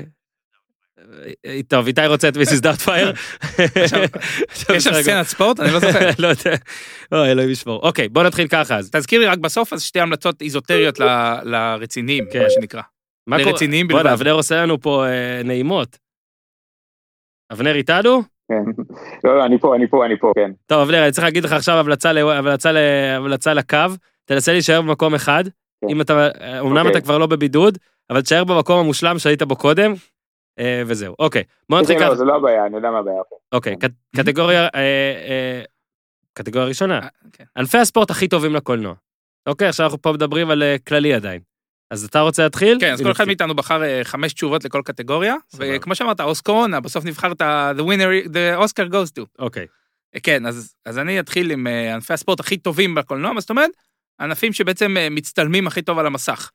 אה, 1.47 1.61
טוב, 1.69 1.87
איתי 1.87 2.07
רוצה 2.07 2.29
את 2.29 2.37
מיסיס 2.37 2.61
דארט 2.61 2.79
פייר. 2.79 3.13
יש 4.75 4.85
שם 4.85 4.93
סצנת 4.93 5.27
ספורט? 5.27 5.61
אני 5.61 5.73
לא 5.73 5.79
זוכר. 5.79 6.09
לא 6.19 6.29
יודע. 6.29 6.57
אוי, 7.13 7.31
אלוהים 7.31 7.51
ישמור. 7.51 7.81
אוקיי, 7.83 8.09
בוא 8.09 8.23
נתחיל 8.23 8.49
ככה 8.49 8.77
אז. 8.77 8.91
תזכיר 8.91 9.21
לי 9.21 9.27
רק 9.27 9.39
בסוף 9.39 9.73
אז 9.73 9.83
שתי 9.83 10.01
המלצות 10.01 10.43
איזוטריות 10.43 10.99
לרציניים, 11.43 12.25
כן. 12.33 12.43
מה 12.43 12.51
שנקרא. 12.51 12.83
לרציניים 13.27 13.89
בלבד. 13.89 14.03
בוא'נה, 14.03 14.15
אבנר 14.15 14.33
עושה 14.33 14.63
לנו 14.63 14.81
פה 14.81 15.07
אה, 15.07 15.43
נעימות. 15.45 15.99
אבנר 17.53 17.75
איתנו? 17.75 18.23
כן. 18.49 18.83
לא, 19.25 19.39
לא, 19.39 19.45
אני 19.45 19.59
פה, 19.59 19.77
אני 19.77 19.89
פה, 19.89 20.07
אני 20.07 20.19
פה, 20.19 20.33
כן. 20.35 20.51
טוב, 20.67 20.81
אבנר, 20.81 21.03
אני 21.05 21.13
צריך 21.13 21.25
להגיד 21.25 21.45
לך 21.45 21.53
עכשיו 21.53 21.79
המלצה, 21.79 23.53
לקו, 23.55 23.77
תנסה 24.25 24.53
להישאר 24.53 24.83
במקום 24.83 25.15
אחד. 25.15 25.45
כן. 25.45 25.91
אם 25.91 26.01
אתה, 26.01 26.29
אמנם 26.61 26.79
אתה 26.79 26.89
אוקיי. 26.89 27.03
כבר 27.03 27.19
לא 27.19 27.27
בבידוד, 27.27 27.79
אבל 28.11 28.21
תשאר 28.21 28.45
במקום 28.45 28.79
המושלם 28.79 29.19
שהיית 29.19 29.43
בו 29.43 29.57
קודם, 29.57 29.93
אה, 29.93 29.97
וזהו. 30.87 31.15
אוקיי, 31.19 31.43
בוא 31.69 31.81
נתחיל 31.81 31.99
ככה. 31.99 32.09
לא, 32.09 32.15
זה 32.15 32.25
לא 32.25 32.37
הבעיה, 32.37 32.67
אני 32.67 32.77
יודע 32.77 32.91
מה 32.91 32.99
הבעיה. 32.99 33.23
אוקיי, 33.53 33.77
כן. 33.81 33.89
קטגוריה, 34.17 34.65
אה, 34.65 34.81
אה, 35.29 35.63
קטגוריה 36.33 36.69
ראשונה. 36.69 37.01
כן. 37.33 37.45
ענפי 37.57 37.79
הספורט 37.79 38.11
הכי 38.11 38.29
טובים 38.29 38.55
לקולנוע. 38.55 38.95
אוקיי, 39.47 39.69
עכשיו 39.69 39.87
אנחנו 39.87 40.03
פה 40.03 40.13
מדברים 40.13 40.51
על 40.51 40.63
כללי 40.87 41.15
עדיין. 41.15 41.41
אז 41.91 42.05
אתה 42.05 42.21
רוצה 42.21 42.43
להתחיל? 42.43 42.79
כן, 42.81 42.93
אז 42.93 43.03
כל 43.03 43.13
אחד 43.13 43.25
מאיתנו 43.25 43.55
בחר 43.55 43.83
אה, 43.83 44.01
חמש 44.05 44.33
תשובות 44.33 44.65
לכל 44.65 44.83
קטגוריה, 44.85 45.35
וכמו 45.57 45.95
שאמרת, 45.95 46.21
אוסקורונה, 46.21 46.81
בסוף 46.81 47.05
נבחר 47.05 47.33
את 47.33 47.41
ה-the 47.41 47.81
winner, 47.81 48.29
the 48.29 48.65
Oscar 48.65 48.93
goes 48.93 49.19
to. 49.19 49.25
אוקיי. 49.39 49.67
אה, 50.15 50.21
כן, 50.21 50.47
אז, 50.47 50.75
אז 50.85 50.99
אני 50.99 51.21
אתחיל 51.21 51.51
עם 51.51 51.67
אה, 51.67 51.95
ענפי 51.95 52.13
הספורט 52.13 52.41
הכי 52.41 52.57
טובים 52.57 52.95
בקולנוע, 52.95 53.33
מה 53.33 53.41
זאת 53.41 53.51
אומרת? 53.51 53.71
ענפים 54.21 54.53
שבעצם 54.53 54.97
מצטלמים 55.11 55.67
הכי 55.67 55.83
טוב 55.83 55.99
על 55.99 56.07
המסך. 56.07 56.51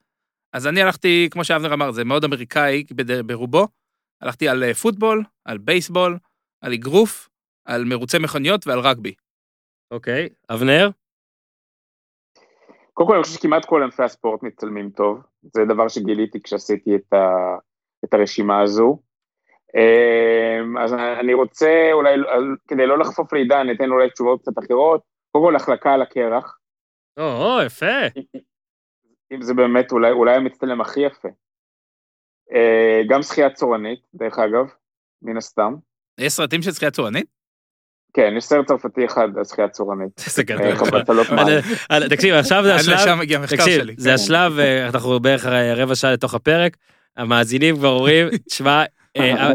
אז 0.54 0.68
אני 0.68 0.82
הלכתי, 0.82 1.28
כמו 1.32 1.44
שאבנר 1.44 1.74
אמר, 1.74 1.92
זה 1.92 2.04
מאוד 2.04 2.24
אמריקאי 2.24 2.84
ברובו, 3.26 3.68
הלכתי 4.22 4.50
על 4.50 4.74
פוטבול, 4.74 5.24
על 5.46 5.58
בייסבול, 5.58 6.18
על 6.62 6.74
אגרוף, 6.74 7.30
על 7.66 7.84
מרוצי 7.86 8.18
מכוניות 8.20 8.68
ועל 8.68 8.80
רגבי. 8.80 9.14
אוקיי, 9.92 10.30
אבנר? 10.50 10.90
קודם 12.94 13.10
כל, 13.10 13.16
אני 13.16 13.24
חושב 13.24 13.36
שכמעט 13.36 13.66
כל 13.66 13.84
ענפי 13.84 14.04
הספורט 14.04 14.44
מצלמים 14.44 14.90
טוב, 14.90 15.22
זה 15.44 15.62
דבר 15.66 15.88
שגיליתי 15.88 16.42
כשעשיתי 16.44 16.96
את, 16.96 17.14
ה, 17.14 17.56
את 18.06 18.14
הרשימה 18.14 18.62
הזו. 18.62 19.00
אמ, 19.76 20.78
אז 20.78 20.94
אני 20.94 21.34
רוצה 21.34 21.90
אולי, 21.92 22.10
כדי 22.68 22.88
לא 22.88 23.00
לחפוף 23.00 23.34
לעידן, 23.34 23.68
ניתן 23.68 23.90
אולי 23.90 24.10
תשובות 24.10 24.42
קצת 24.42 24.60
אחרות. 24.60 25.02
קודם 25.32 25.46
כל, 25.46 25.56
החלקה 25.56 25.94
על 25.94 26.02
הקרח. 26.02 26.58
או, 27.18 27.24
או, 27.24 27.62
יפה. 27.66 27.86
אם 29.34 29.42
זה 29.42 29.54
באמת 29.54 29.92
אולי, 29.92 30.12
אולי 30.12 30.36
המצטלם 30.36 30.82
הכי 30.82 31.00
יפה. 31.00 31.30
אה, 32.54 33.02
גם 33.10 33.24
שחייה 33.24 33.50
צורנית, 33.50 34.00
דרך 34.14 34.40
אגב, 34.40 34.66
מן 35.22 35.38
הסתם. 35.38 35.74
יש 36.18 36.34
סרטים 36.34 36.62
של 36.62 36.72
שחייה 36.72 36.92
צורנית? 36.92 37.26
כן, 38.14 38.34
יש 38.38 38.44
סרט 38.44 38.68
צרפתי 38.68 39.06
אחד 39.06 39.28
על 39.38 39.44
שחייה 39.44 39.68
צורנית. 39.68 40.12
איזה 40.26 40.44
גדול. 40.44 40.66
אה. 41.32 41.60
אה, 41.92 42.10
תקשיב, 42.10 42.36
עכשיו 42.36 42.64
זה 42.64 42.74
עד 42.74 42.80
השלב, 42.80 42.96
לשם 42.96 43.20
מגיע 43.20 43.38
המחקר 43.38 43.56
תקשיב, 43.56 43.82
שלי. 43.82 43.96
זה 43.98 44.14
השלב, 44.14 44.60
אנחנו 44.60 45.20
בערך 45.20 45.46
רבע 45.76 45.96
שעה 45.96 46.12
לתוך 46.12 46.34
הפרק, 46.34 46.78
המאזינים 47.18 47.76
כבר 47.76 47.90
אומרים, 47.90 48.28
תשמע, 48.50 48.84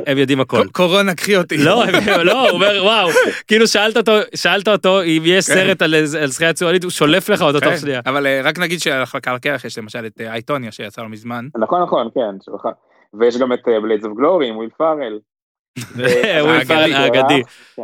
הם 0.06 0.18
יודעים 0.18 0.40
הכל. 0.40 0.68
קורונה, 0.72 1.14
קחי 1.14 1.36
אותי. 1.36 1.56
לא, 1.56 1.82
לא, 2.24 2.42
הוא 2.42 2.50
אומר, 2.50 2.80
וואו, 2.82 3.08
כאילו 3.46 3.66
שאלת 3.66 3.96
אותו, 3.96 4.12
שאלת 4.34 4.68
אותו 4.68 5.02
אם 5.02 5.22
יש 5.24 5.46
כן. 5.46 5.54
סרט 5.54 5.82
על 5.82 6.30
שחייה 6.30 6.52
צורנית, 6.52 6.82
הוא 6.84 6.90
שולף 6.90 7.28
לך 7.28 7.42
אותו 7.42 7.60
תוך 7.60 7.68
כן, 7.68 7.76
שנייה. 7.76 8.00
אבל 8.06 8.26
אה, 8.26 8.40
רק 8.44 8.58
נגיד 8.58 8.80
שהחלקה 8.80 9.30
על 9.30 9.36
הקרח 9.36 9.64
יש 9.64 9.78
למשל 9.78 10.06
את 10.06 10.20
אה, 10.20 10.32
I, 10.32 10.44
Tonya 10.44 10.72
שיצא 10.72 11.02
לא 11.02 11.08
מזמן. 11.08 11.48
נכון, 11.58 11.82
נכון, 11.82 12.08
כן. 12.14 12.52
ויש 13.14 13.36
גם 13.38 13.52
את 13.52 13.60
Blades 13.82 14.04
of 14.04 14.16
Glory 14.16 14.48
עם 14.48 14.56
וויל 14.56 14.70
פארל. 14.78 15.18
אה, 16.00 16.44
וויל 16.44 16.64
פארל 16.64 16.92
האגדי. 16.92 17.42
כן. 17.76 17.82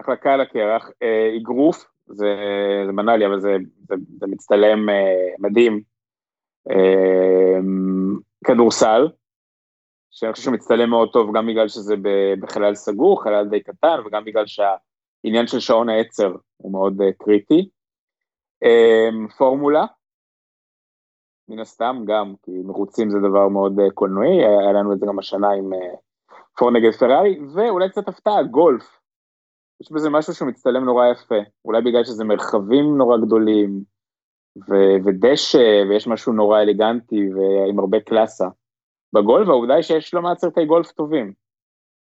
החלקה 0.00 0.34
על 0.34 0.40
הקרח, 0.40 0.90
אה, 1.02 1.36
אגרוף, 1.36 1.84
זה, 2.06 2.36
זה 2.86 2.92
בנאלי, 2.92 3.26
אבל 3.26 3.40
זה, 3.40 3.56
מצטלם 4.28 4.88
אה, 4.88 4.94
מדהים. 5.38 5.80
אה, 6.70 7.58
כדורסל, 8.46 9.08
שאני 10.14 10.32
חושב 10.32 10.44
שהוא 10.44 10.54
מצטלם 10.54 10.90
מאוד 10.90 11.12
טוב, 11.12 11.36
גם 11.36 11.46
בגלל 11.46 11.68
שזה 11.68 11.94
בחלל 12.40 12.74
סגור, 12.74 13.22
חלל 13.22 13.48
די 13.48 13.60
קטן, 13.60 14.00
וגם 14.06 14.24
בגלל 14.24 14.44
שהעניין 14.46 15.46
של 15.46 15.60
שעון 15.60 15.88
העצר 15.88 16.36
הוא 16.56 16.72
מאוד 16.72 17.00
אה, 17.02 17.12
קריטי. 17.12 17.68
אה, 18.64 19.08
פורמולה, 19.38 19.86
מן 21.48 21.58
הסתם 21.58 22.02
גם, 22.06 22.34
כי 22.42 22.50
מרוצים 22.64 23.10
זה 23.10 23.18
דבר 23.18 23.48
מאוד 23.48 23.80
אה, 23.80 23.90
קולנועי, 23.90 24.44
היה 24.44 24.60
היה 24.60 24.72
לנו 24.72 24.92
את 24.92 24.98
זה 24.98 25.06
גם 25.06 25.18
השנה 25.18 25.50
עם 25.50 25.72
אה, 25.72 25.94
פור 26.58 26.70
נגד 26.70 26.90
פרארי, 26.90 27.38
ואולי 27.54 27.90
קצת 27.90 28.08
הפתעה, 28.08 28.42
גולף. 28.42 28.98
יש 29.80 29.92
בזה 29.92 30.10
משהו 30.10 30.34
שמצטלם 30.34 30.84
נורא 30.84 31.06
יפה, 31.06 31.38
אולי 31.64 31.82
בגלל 31.82 32.04
שזה 32.04 32.24
מרחבים 32.24 32.96
נורא 32.96 33.18
גדולים, 33.18 33.82
ו- 34.68 34.96
ודשא, 35.04 35.82
ויש 35.88 36.06
משהו 36.06 36.32
נורא 36.32 36.62
אלגנטי 36.62 37.28
ועם 37.34 37.78
הרבה 37.78 38.00
קלאסה. 38.00 38.48
בגולף 39.14 39.48
העובדה 39.48 39.74
היא 39.74 39.82
שיש 39.82 40.14
לא 40.14 40.22
מעט 40.22 40.38
סרטי 40.38 40.64
גולף 40.64 40.90
טובים. 40.90 41.32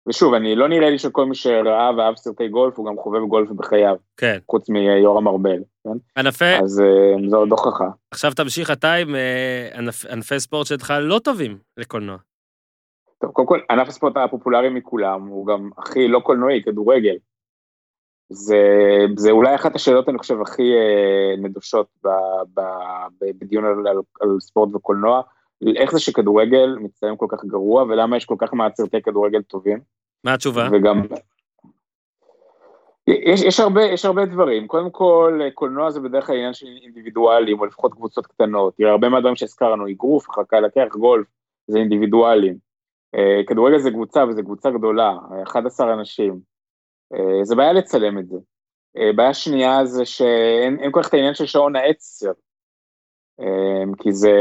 ושוב, 0.09 0.33
אני 0.33 0.55
לא 0.55 0.67
נראה 0.67 0.89
לי 0.89 0.99
שכל 0.99 1.25
מי 1.25 1.35
שראה 1.35 1.91
ואהב 1.97 2.15
סרטי 2.15 2.47
גולף 2.47 2.77
הוא 2.77 2.87
גם 2.87 2.97
חובב 2.97 3.19
גולף 3.19 3.49
בחייו, 3.51 3.95
כן. 4.17 4.37
חוץ 4.51 4.69
מיורם 4.69 5.27
ארבל, 5.27 5.63
כן? 5.83 5.89
ענפי, 6.17 6.55
אז 6.63 6.81
אה, 6.81 7.29
זו 7.29 7.37
עוד 7.37 7.51
הוכחה. 7.51 7.87
עכשיו 8.11 8.31
תמשיך 8.35 8.71
אתה 8.71 8.93
עם 8.93 9.15
אה, 9.15 9.69
ענפ- 9.73 10.11
ענפי 10.11 10.39
ספורט 10.39 10.67
שלך 10.67 10.93
לא 11.01 11.19
טובים 11.23 11.57
לקולנוע. 11.77 12.17
טוב, 13.21 13.31
קודם 13.31 13.47
כל, 13.47 13.59
ענף 13.71 13.87
הספורט 13.87 14.17
הפופולרי 14.17 14.69
מכולם, 14.69 15.27
הוא 15.27 15.47
גם 15.47 15.69
הכי 15.77 16.07
לא 16.07 16.19
קולנועי, 16.19 16.63
כדורגל. 16.63 17.15
זה, 18.29 18.57
זה 19.15 19.31
אולי 19.31 19.55
אחת 19.55 19.75
השאלות, 19.75 20.09
אני 20.09 20.17
חושב, 20.17 20.41
הכי 20.41 20.73
אה, 20.73 21.35
נדושות 21.37 21.87
ב, 22.03 22.07
ב, 22.53 22.61
ב, 23.21 23.25
בדיון 23.39 23.65
על, 23.65 23.87
על, 23.87 23.97
על 24.21 24.29
ספורט 24.39 24.75
וקולנוע. 24.75 25.21
איך 25.75 25.91
זה 25.91 25.99
שכדורגל 25.99 26.75
מצטלם 26.79 27.15
כל 27.15 27.25
כך 27.29 27.45
גרוע, 27.45 27.83
ולמה 27.83 28.17
יש 28.17 28.25
כל 28.25 28.35
כך 28.37 28.53
מעט 28.53 28.75
סרטי 28.75 29.01
כדורגל 29.01 29.41
טובים? 29.41 29.79
מה 30.23 30.33
התשובה? 30.33 30.69
וגם... 30.71 31.01
יש, 33.07 33.41
יש, 33.41 33.59
הרבה, 33.59 33.83
יש 33.83 34.05
הרבה 34.05 34.25
דברים, 34.25 34.67
קודם 34.67 34.89
כל 34.89 35.39
קולנוע 35.53 35.89
זה 35.89 35.99
בדרך 35.99 36.27
כלל 36.27 36.35
עניין 36.35 36.53
של 36.53 36.67
אינדיבידואלים 36.83 37.59
או 37.59 37.65
לפחות 37.65 37.93
קבוצות 37.93 38.27
קטנות, 38.27 38.75
תראה 38.77 38.91
הרבה 38.91 39.09
מהדברים 39.09 39.35
שהזכרנו, 39.35 39.89
אגרוף, 39.89 40.29
חלקה 40.29 40.59
לקח, 40.59 40.95
גולף, 40.95 41.27
זה 41.67 41.77
אינדיבידואלים, 41.77 42.57
אה, 43.15 43.41
כדורגל 43.47 43.77
זה 43.77 43.91
קבוצה 43.91 44.25
וזה 44.29 44.41
קבוצה 44.43 44.71
גדולה, 44.71 45.17
אה, 45.31 45.43
11 45.43 45.93
אנשים, 45.93 46.39
אה, 47.13 47.43
זה 47.43 47.55
בעיה 47.55 47.73
לצלם 47.73 48.19
את 48.19 48.27
זה. 48.27 48.37
אה, 48.97 49.13
בעיה 49.15 49.33
שנייה 49.33 49.85
זה 49.85 50.05
שאין 50.05 50.79
אין 50.79 50.91
כל 50.91 51.03
כך 51.03 51.09
את 51.09 51.13
העניין 51.13 51.33
של 51.33 51.45
שעון 51.45 51.75
העצר, 51.75 52.31
כי 53.99 54.11
זה, 54.11 54.31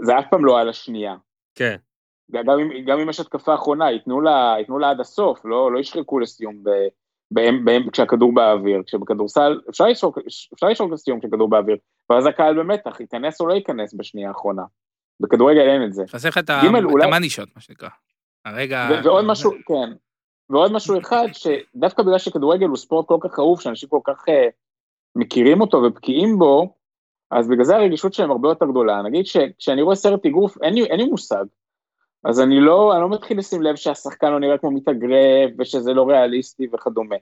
זה 0.00 0.18
אף 0.18 0.24
פעם 0.30 0.44
לא 0.44 0.60
על 0.60 0.68
השנייה. 0.68 1.14
כן. 1.54 1.76
גם 2.30 2.60
אם, 2.60 2.84
גם 2.86 2.98
אם 2.98 3.08
יש 3.10 3.20
התקפה 3.20 3.54
אחרונה, 3.54 3.90
ייתנו 3.90 4.20
לה, 4.20 4.54
ייתנו 4.58 4.78
לה 4.78 4.90
עד 4.90 5.00
הסוף, 5.00 5.44
לא, 5.44 5.72
לא 5.72 5.78
ישחקו 5.78 6.18
לסיום 6.18 6.64
ב, 6.64 6.70
בהם, 7.30 7.64
בהם, 7.64 7.90
כשהכדור 7.90 8.34
באוויר, 8.34 8.82
כשבכדורסל, 8.86 9.60
אפשר 9.70 9.84
לשרוק, 9.86 10.18
אפשר 10.54 10.66
לשרוק 10.66 10.92
לסיום 10.92 11.20
כשהכדור 11.20 11.48
באוויר, 11.48 11.76
ואז 12.10 12.26
הקהל 12.26 12.58
במתח, 12.58 13.00
ייכנס 13.00 13.40
או 13.40 13.46
לא 13.46 13.54
ייכנס 13.54 13.94
בשנייה 13.94 14.28
האחרונה. 14.28 14.62
בכדורגל 15.20 15.68
אין 15.68 15.84
את 15.84 15.92
זה. 15.94 16.02
חסר 16.08 16.28
לך 16.28 16.38
את 16.38 16.50
ה- 16.50 16.58
גימל, 16.62 16.78
את 16.78 16.84
אולי- 16.84 17.04
המאני 17.04 17.30
שוט, 17.30 17.48
מה 17.56 17.60
שנקרא. 17.62 17.88
הרגע... 18.44 18.88
ועוד 19.04 19.24
משהו, 19.24 19.50
כן, 19.50 19.92
ועוד 20.50 20.72
משהו 20.72 20.98
אחד, 20.98 21.26
שדווקא 21.32 22.02
בגלל 22.02 22.18
שכדורגל 22.18 22.66
הוא 22.66 22.76
ספורט 22.76 23.06
כל 23.08 23.16
כך 23.20 23.38
אהוב, 23.38 23.60
שאנשים 23.60 23.88
כל 23.88 24.00
כך 24.04 24.28
uh, 24.28 24.32
מכירים 25.16 25.60
אותו 25.60 25.76
ובקיאים 25.76 26.38
בו, 26.38 26.74
אז 27.30 27.48
בגלל 27.48 27.64
זה 27.64 27.76
הרגישות 27.76 28.14
שלהם 28.14 28.30
הרבה 28.30 28.48
יותר 28.48 28.66
גדולה. 28.66 29.02
נגיד 29.02 29.26
שכשאני 29.26 29.82
רואה 29.82 29.94
סרט 29.94 30.26
אגרוף, 30.26 30.62
אין 30.62 30.76
אין 30.76 31.00
לי 31.00 31.06
מושג. 31.06 31.44
אז 32.24 32.40
אני 32.40 32.60
לא, 32.60 32.92
אני 32.92 33.00
לא 33.02 33.08
מתחיל 33.08 33.38
לשים 33.38 33.62
לב 33.62 33.76
שהשחקן 33.76 34.30
לא 34.30 34.40
נראה 34.40 34.58
כמו 34.58 34.70
מתאגרף, 34.70 35.50
ושזה 35.58 35.92
לא 35.92 36.08
ריאליסטי 36.08 36.66
וכדומה. 36.72 37.16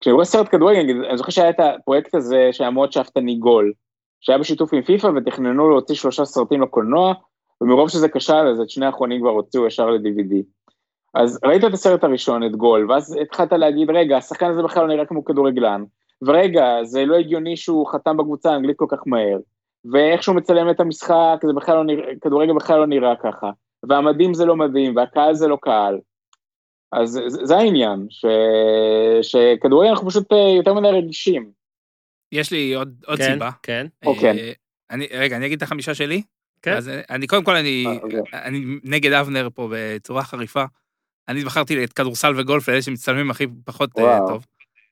כשאני 0.00 0.14
רואה 0.14 0.24
סרט 0.24 0.48
כדורגל, 0.50 1.04
אני 1.04 1.18
זוכר 1.18 1.30
שהיה 1.30 1.50
את 1.50 1.60
הפרויקט 1.60 2.14
הזה 2.14 2.48
שהיה 2.52 2.70
מאוד 2.70 2.92
שאפתני 2.92 3.34
גול, 3.34 3.72
שהיה 4.20 4.38
בשיתוף 4.38 4.74
עם 4.74 4.82
פיפ"א 4.82 5.06
ותכננו 5.16 5.70
להוציא 5.70 5.94
שלושה 5.94 6.24
סרטים 6.24 6.62
לקולנוע, 6.62 7.14
ומרוב 7.60 7.88
שזה 7.88 8.08
כשל, 8.08 8.46
אז 8.52 8.60
את 8.60 8.70
שני 8.70 8.86
האחרונים 8.86 9.20
כבר 9.20 9.30
הוציאו 9.30 9.66
ישר 9.66 9.90
ל-DVD. 9.90 10.34
אז 11.14 11.38
ראית 11.44 11.64
את 11.64 11.72
הסרט 11.72 12.04
הראשון, 12.04 12.46
את 12.46 12.56
גול, 12.56 12.90
ואז 12.90 13.16
התחלת 13.22 13.52
להגיד, 13.52 13.90
רגע, 13.90 14.16
השחקן 14.16 14.50
הזה 14.50 14.62
בכלל 14.62 14.82
לא 14.82 14.88
נראה 14.88 15.06
כמו 15.06 15.24
כדורגלן, 15.24 15.84
ורגע, 16.22 16.64
זה 16.84 17.04
לא 17.06 17.16
הגיוני 17.16 17.56
שהוא 17.56 17.86
חתם 17.92 18.16
בקבוצה 18.16 18.52
האנגלית 18.52 18.76
כל 18.76 18.86
כך 18.88 18.98
מהר, 19.06 19.38
ואיך 19.92 20.22
שהוא 20.22 20.36
מצלם 20.36 20.70
את 20.70 20.80
המשחק, 20.80 21.36
זה 21.46 21.52
בכלל 21.52 21.74
לא 21.76 21.84
נראה, 21.84 22.12
כדורגל 22.20 22.52
בכלל 22.52 22.78
לא 22.78 22.86
נראה 22.86 23.14
ככה, 23.22 23.50
והמדים 23.88 24.34
זה 24.34 24.44
לא 24.44 24.56
מדהים, 24.56 24.96
והקהל 24.96 25.34
זה 25.34 25.48
לא 25.48 25.58
קהל. 25.62 25.98
אז 26.92 27.10
זה, 27.10 27.20
זה 27.28 27.56
העניין, 27.56 28.06
ש, 28.10 28.24
שכדורגל 29.22 29.90
אנחנו 29.90 30.08
פשוט 30.10 30.32
אה, 30.32 30.54
יותר 30.56 30.74
מדי 30.74 30.88
רגישים. 30.88 31.50
יש 32.32 32.52
לי 32.52 32.74
עוד 32.74 32.94
עוד 33.06 33.18
כן, 33.18 33.32
סיבה. 33.32 33.50
כן. 33.62 33.86
אוקיי. 34.06 34.38
אה, 34.38 34.52
אני- 34.90 35.06
רגע, 35.12 35.36
אני 35.36 35.46
אגיד 35.46 35.56
את 35.56 35.62
החמישה 35.62 35.94
שלי? 35.94 36.22
כן. 36.62 36.72
אז 36.76 36.88
אה, 36.88 37.00
אני, 37.10 37.26
קודם 37.26 37.44
כל, 37.44 37.56
אני 37.56 37.84
אה, 37.86 37.92
אוקיי. 38.02 38.20
אני 38.32 38.60
נגד 38.84 39.12
אבנר 39.12 39.48
פה 39.54 39.68
בצורה 39.72 40.22
חריפה. 40.22 40.64
אני 41.28 41.44
בחרתי 41.44 41.84
את 41.84 41.92
כדורסל 41.92 42.32
וגולף, 42.40 42.68
לאלה 42.68 42.82
שמצטלמים 42.82 43.30
הכי 43.30 43.46
פחות 43.64 43.98
אה, 43.98 44.04
וואו. 44.04 44.28
טוב. 44.28 44.46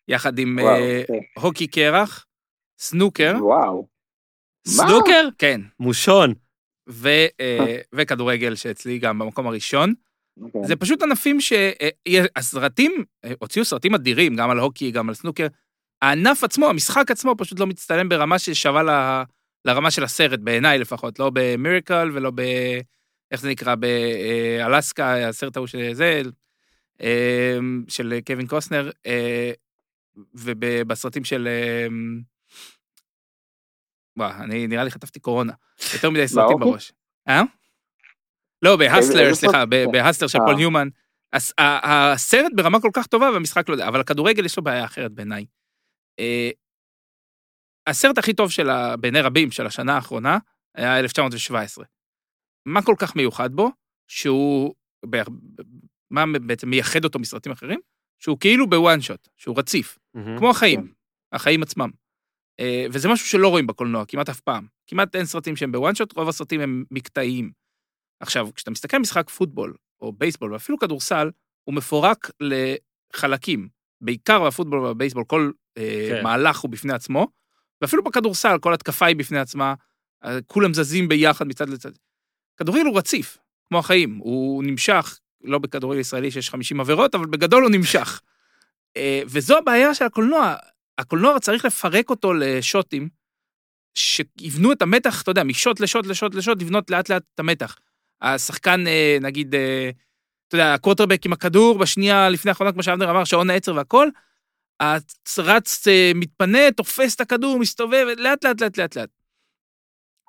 יחד 0.08 0.38
עם 0.38 0.58
וואו, 0.60 0.74
אה, 0.74 1.00
אוקיי. 1.00 1.20
הוקי 1.36 1.66
קרח, 1.66 2.26
סנוקר, 2.78 3.34
וואו. 3.40 3.86
מה? 4.66 4.72
סנוקר? 4.72 5.28
כן, 5.38 5.60
מושון. 5.80 6.34
ו, 6.88 7.08
אה, 7.40 7.76
וכדורגל 7.94 8.54
שאצלי 8.54 8.98
גם 8.98 9.18
במקום 9.18 9.46
הראשון. 9.46 9.94
אוקיי. 10.42 10.60
זה 10.64 10.76
פשוט 10.76 11.02
ענפים 11.02 11.38
שהסרטים, 11.40 13.04
הוציאו 13.38 13.64
סרטים 13.64 13.94
אדירים, 13.94 14.36
גם 14.36 14.50
על 14.50 14.58
הוקי, 14.58 14.90
גם 14.90 15.08
על 15.08 15.14
סנוקר. 15.14 15.46
הענף 16.02 16.44
עצמו, 16.44 16.66
המשחק 16.66 17.10
עצמו, 17.10 17.34
פשוט 17.38 17.60
לא 17.60 17.66
מצטלם 17.66 18.08
ברמה 18.08 18.38
ששווה 18.38 18.82
ל- 18.82 19.22
לרמה 19.64 19.90
של 19.90 20.04
הסרט, 20.04 20.40
בעיניי 20.40 20.78
לפחות, 20.78 21.18
לא 21.18 21.30
במיריקל 21.34 22.10
ולא 22.14 22.30
ב... 22.34 22.40
איך 23.30 23.40
זה 23.40 23.48
נקרא? 23.48 23.74
באלסקה, 23.74 25.28
הסרט 25.28 25.56
ההוא 25.56 25.66
של 25.66 25.90
זה, 25.92 26.22
אה, 27.02 27.58
של 27.88 28.18
קווין 28.26 28.46
קוסנר, 28.46 28.90
אה, 29.06 29.52
ובסרטים 30.35 31.24
של... 31.24 31.48
אה, 31.48 31.87
וואו, 34.16 34.42
אני 34.44 34.66
נראה 34.66 34.85
לי 34.85 34.90
חטפתי 34.90 35.20
קורונה. 35.20 35.53
יותר 35.94 36.11
מדי 36.11 36.29
סרטים? 36.29 36.57
בראש. 36.61 36.92
אה? 37.29 37.42
לא, 38.62 38.77
בהסלר, 38.77 39.35
סליחה, 39.35 39.64
בהסלר 39.92 40.29
של 40.29 40.38
אה. 40.38 40.46
פול 40.46 40.55
ניומן. 40.57 40.88
הסרט 41.59 42.53
ברמה 42.57 42.81
כל 42.81 42.90
כך 42.92 43.07
טובה 43.07 43.31
והמשחק 43.31 43.68
לא 43.68 43.74
יודע, 43.74 43.88
אבל 43.88 44.00
הכדורגל 44.00 44.44
יש 44.44 44.57
לו 44.57 44.62
בעיה 44.64 44.85
אחרת 44.85 45.12
בעיניי. 45.12 45.46
אה, 46.20 46.50
הסרט 47.87 48.18
הכי 48.18 48.35
טוב 48.35 48.50
של 48.50 48.70
ה- 48.70 48.96
בעיני 48.96 49.20
רבים 49.20 49.50
של 49.50 49.66
השנה 49.66 49.94
האחרונה 49.94 50.38
היה 50.74 50.98
1917. 50.98 51.85
מה 52.66 52.83
כל 52.83 52.94
כך 52.98 53.16
מיוחד 53.16 53.53
בו? 53.53 53.70
שהוא, 54.09 54.74
מה 56.11 56.24
בעצם 56.46 56.68
מייחד 56.70 57.05
אותו 57.05 57.18
מסרטים 57.18 57.53
אחרים? 57.53 57.81
שהוא 58.24 58.38
כאילו 58.40 58.70
בוואן 58.70 59.00
שוט, 59.00 59.28
שהוא 59.37 59.58
רציף, 59.58 59.98
מהמם. 60.14 60.38
כמו 60.38 60.50
החיים, 60.50 60.92
החיים 61.32 61.62
עצמם. 61.62 61.90
אה, 62.60 62.87
וזה 62.92 63.08
משהו 63.08 63.28
שלא 63.28 63.48
רואים 63.48 63.66
בקולנוע, 63.66 64.04
כמעט 64.06 64.28
אף 64.28 64.40
פעם. 64.40 64.66
כמעט 64.87 65.16
אין 65.16 65.24
סרטים 65.24 65.56
שהם 65.56 65.72
בוואן 65.72 65.94
שוט, 65.94 66.16
רוב 66.16 66.28
הסרטים 66.28 66.60
הם 66.60 66.84
מקטעיים. 66.90 67.52
עכשיו, 68.20 68.48
כשאתה 68.54 68.70
מסתכל 68.70 68.96
על 68.96 69.00
משחק 69.00 69.30
פוטבול, 69.30 69.74
או 70.00 70.12
בייסבול, 70.12 70.52
ואפילו 70.52 70.78
כדורסל, 70.78 71.30
הוא 71.64 71.74
מפורק 71.74 72.30
לחלקים. 72.40 73.68
בעיקר 74.00 74.46
בפוטבול 74.46 74.78
ובבייסבול, 74.78 75.24
כל 75.24 75.50
אה, 75.78 76.08
כן. 76.10 76.22
מהלך 76.22 76.58
הוא 76.58 76.70
בפני 76.70 76.92
עצמו, 76.92 77.28
ואפילו 77.82 78.04
בכדורסל, 78.04 78.58
כל 78.60 78.74
התקפה 78.74 79.06
היא 79.06 79.16
בפני 79.16 79.38
עצמה, 79.38 79.74
אה, 80.24 80.42
כולם 80.46 80.74
זזים 80.74 81.08
ביחד 81.08 81.46
מצד 81.46 81.68
לצד. 81.68 81.92
כדורגל 82.56 82.84
הוא 82.84 82.98
רציף, 82.98 83.38
כמו 83.68 83.78
החיים, 83.78 84.16
הוא 84.16 84.64
נמשך, 84.64 85.18
לא 85.44 85.59
בכדורגל 85.59 86.00
ישראלי 86.00 86.30
שיש 86.30 86.50
50 86.50 86.80
עבירות, 86.80 87.14
אבל 87.14 87.26
בגדול 87.26 87.62
הוא 87.62 87.70
נמשך. 87.70 88.20
אה, 88.96 89.22
וזו 89.26 89.59
הבעיה 89.59 89.94
של 89.94 90.04
הקולנוע. 90.04 90.54
הקולנוע 90.98 91.40
צריך 91.40 91.64
לפרק 91.64 92.11
אותו 92.11 92.33
לשוטים, 92.35 93.09
שיבנו 93.94 94.72
את 94.72 94.83
המתח, 94.83 95.22
אתה 95.22 95.30
יודע, 95.30 95.44
משוט 95.44 95.80
לשוט 95.80 96.07
לשוט 96.07 96.35
לשוט, 96.35 96.62
לבנות 96.62 96.90
לאט 96.90 97.09
לאט 97.09 97.22
את 97.35 97.40
המתח. 97.40 97.76
השחקן, 98.22 98.87
אה, 98.87 99.18
נגיד, 99.20 99.54
אה, 99.54 99.90
אתה 100.48 100.54
יודע, 100.54 100.74
הקווטרבק 100.74 101.26
עם 101.26 101.33
הכדור, 101.33 101.78
בשנייה 101.78 102.28
לפני 102.28 102.50
האחרונה, 102.50 102.72
כמו 102.72 102.83
שאבנר 102.83 103.11
אמר, 103.11 103.24
שעון 103.24 103.50
העצר 103.50 103.74
והכל, 103.74 104.09
הרץ 104.80 105.87
מתפנה, 106.14 106.59
תופס 106.76 107.14
את 107.14 107.20
הכדור, 107.20 107.59
מסתובב, 107.59 108.07
לאט 108.16 108.44
לאט 108.44 108.61
לאט 108.61 108.78
לאט 108.78 108.96
לאט. 108.96 109.23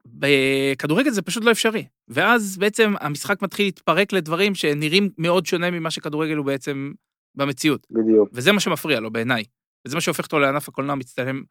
בכדורגל 0.06 1.12
זה 1.12 1.22
פשוט 1.22 1.44
לא 1.44 1.52
אפשרי. 1.52 1.86
ואז 2.08 2.58
בעצם 2.58 2.94
המשחק 3.02 3.41
מתחיל 3.41 3.65
להתפרק 3.65 4.13
לדברים 4.13 4.56
שנראים 4.56 5.10
מאוד 5.18 5.46
שונה 5.46 5.72
ממה 5.72 5.91
שכדורגל 5.91 6.36
הוא 6.36 6.46
בעצם 6.46 6.91
במציאות. 7.36 7.88
בדיוק. 7.91 8.30
וזה 8.34 8.52
מה 8.52 8.60
שמפריע 8.60 9.00
לו 9.00 9.12
בעיניי. 9.12 9.44
וזה 9.88 9.96
מה 9.96 10.02
שהופך 10.02 10.24
אותו 10.24 10.39
לענף 10.39 10.70
הקולנוע 10.70 10.94
המצטלם 10.94 11.44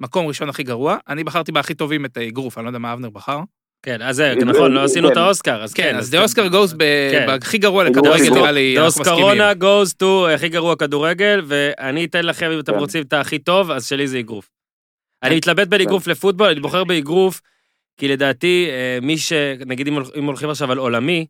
מקום 0.00 0.26
ראשון 0.26 0.48
הכי 0.48 0.62
גרוע. 0.62 0.96
אני 1.08 1.24
בחרתי 1.24 1.52
בהכי 1.52 1.74
טובים 1.74 2.04
את 2.04 2.16
האגרוף, 2.16 2.58
אני 2.58 2.64
לא 2.64 2.68
יודע 2.68 2.78
מה 2.78 2.92
אבנר 2.92 3.10
בחר. 3.10 3.40
כן, 3.82 4.02
אז 4.02 4.16
זה, 4.16 4.34
נכון, 4.46 4.72
לא 4.72 4.84
עשינו 4.84 5.08
את 5.08 5.14
כן. 5.14 5.20
האוסקר, 5.20 5.62
אז 5.62 5.74
כן, 5.74 5.82
כן. 5.82 5.96
אז 5.96 6.14
goes 6.14 6.74
ב- 6.76 7.08
כן. 7.12 7.26
בהכי 7.26 7.58
גרוע 7.58 7.84
לכדורגל. 7.84 8.30
נראה 8.34 8.52
לי, 8.52 8.78
אנחנו 8.78 9.00
מסכימים. 9.00 9.20
קורונה 9.20 9.52
goes 9.52 9.92
to 10.02 10.34
הכי 10.34 10.48
גרוע 10.48 10.76
כדורגל, 10.76 11.42
ואני 11.46 12.04
אתן 12.04 12.26
לכם, 12.26 12.50
אם 12.50 12.60
אתם 12.60 12.72
כן. 12.72 12.78
רוצים 12.78 13.02
את 13.02 13.12
הכי 13.12 13.38
טוב, 13.38 13.70
אז 13.70 13.86
שלי 13.86 14.08
זה 14.08 14.18
אגרוף. 14.18 14.50
אני 15.22 15.36
מתלבט 15.36 15.68
בין 15.68 15.80
אגרוף 15.80 16.06
לפוטבול, 16.06 16.48
אני 16.48 16.60
בוחר 16.60 16.84
באגרוף, 16.84 17.40
כי 17.98 18.08
לדעתי, 18.08 18.66
אה, 18.70 18.98
מי 19.02 19.18
ש... 19.18 19.32
נגיד 19.66 19.88
אם 19.88 19.94
הולכ- 19.94 20.16
אם 20.18 20.24
הולכים 20.24 20.50
עכשיו 20.50 20.72
על 20.72 20.78
עולמי, 20.78 21.26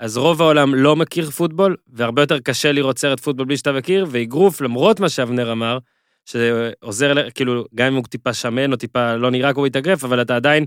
אז 0.00 0.16
רוב 0.16 0.42
העולם 0.42 0.74
לא 0.74 0.96
מכיר 0.96 1.30
פוטבול, 1.30 1.76
והרבה 1.92 2.22
יותר 2.22 2.38
קשה 2.38 2.72
לראות 2.72 2.98
סרט 2.98 3.20
פוטבול 3.20 3.46
בלי 3.46 3.56
שאתה 3.56 3.72
מכיר, 3.72 4.06
ואגרוף, 4.10 4.60
למרות 4.60 5.00
מה 5.00 5.08
שאבנר 5.08 5.52
אמר, 5.52 5.78
שעוזר, 6.24 7.30
כאילו, 7.30 7.64
גם 7.74 7.86
אם 7.86 7.94
הוא 7.94 8.04
טיפה 8.10 8.32
שמן 8.32 8.72
או 8.72 8.76
טיפה 8.76 9.14
לא 9.16 9.30
נראה 9.30 9.52
כמו 9.54 9.62
מתאגרף, 9.62 10.04
אבל 10.04 10.22
אתה 10.22 10.36
עדיין 10.36 10.64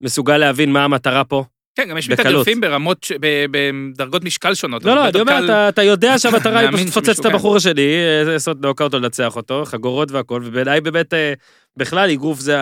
מסוגל 0.00 0.36
להבין 0.38 0.72
מה 0.72 0.84
המטרה 0.84 1.24
פה. 1.24 1.44
כן, 1.76 1.88
גם 1.88 1.98
יש. 1.98 2.10
מתאגרפים 2.10 2.60
ברמות, 2.60 3.04
ש- 3.04 3.12
בדרגות 3.50 4.24
משקל 4.24 4.54
שונות. 4.54 4.84
לא, 4.84 4.94
לא, 4.94 5.08
אני 5.08 5.20
אומר, 5.20 5.32
קל- 5.32 5.44
אתה, 5.44 5.68
אתה 5.68 5.82
יודע 5.82 6.18
שהמטרה 6.18 6.58
היא 6.60 6.70
פשוט 6.70 6.86
לפוצץ 6.88 7.18
את 7.18 7.26
כן. 7.26 7.30
הבחור 7.32 7.56
השני, 7.56 7.82
אה, 7.94 8.22
לעשות 8.32 8.60
נוקאוט 8.60 8.94
או 8.94 8.98
לנצח 8.98 9.36
אותו, 9.36 9.64
חגורות 9.64 10.10
והכל, 10.10 10.42
ובעיניי 10.44 10.80
באמת, 10.80 11.14
אה, 11.14 11.32
בכלל, 11.76 12.10
אגרוף 12.10 12.40
זה, 12.40 12.56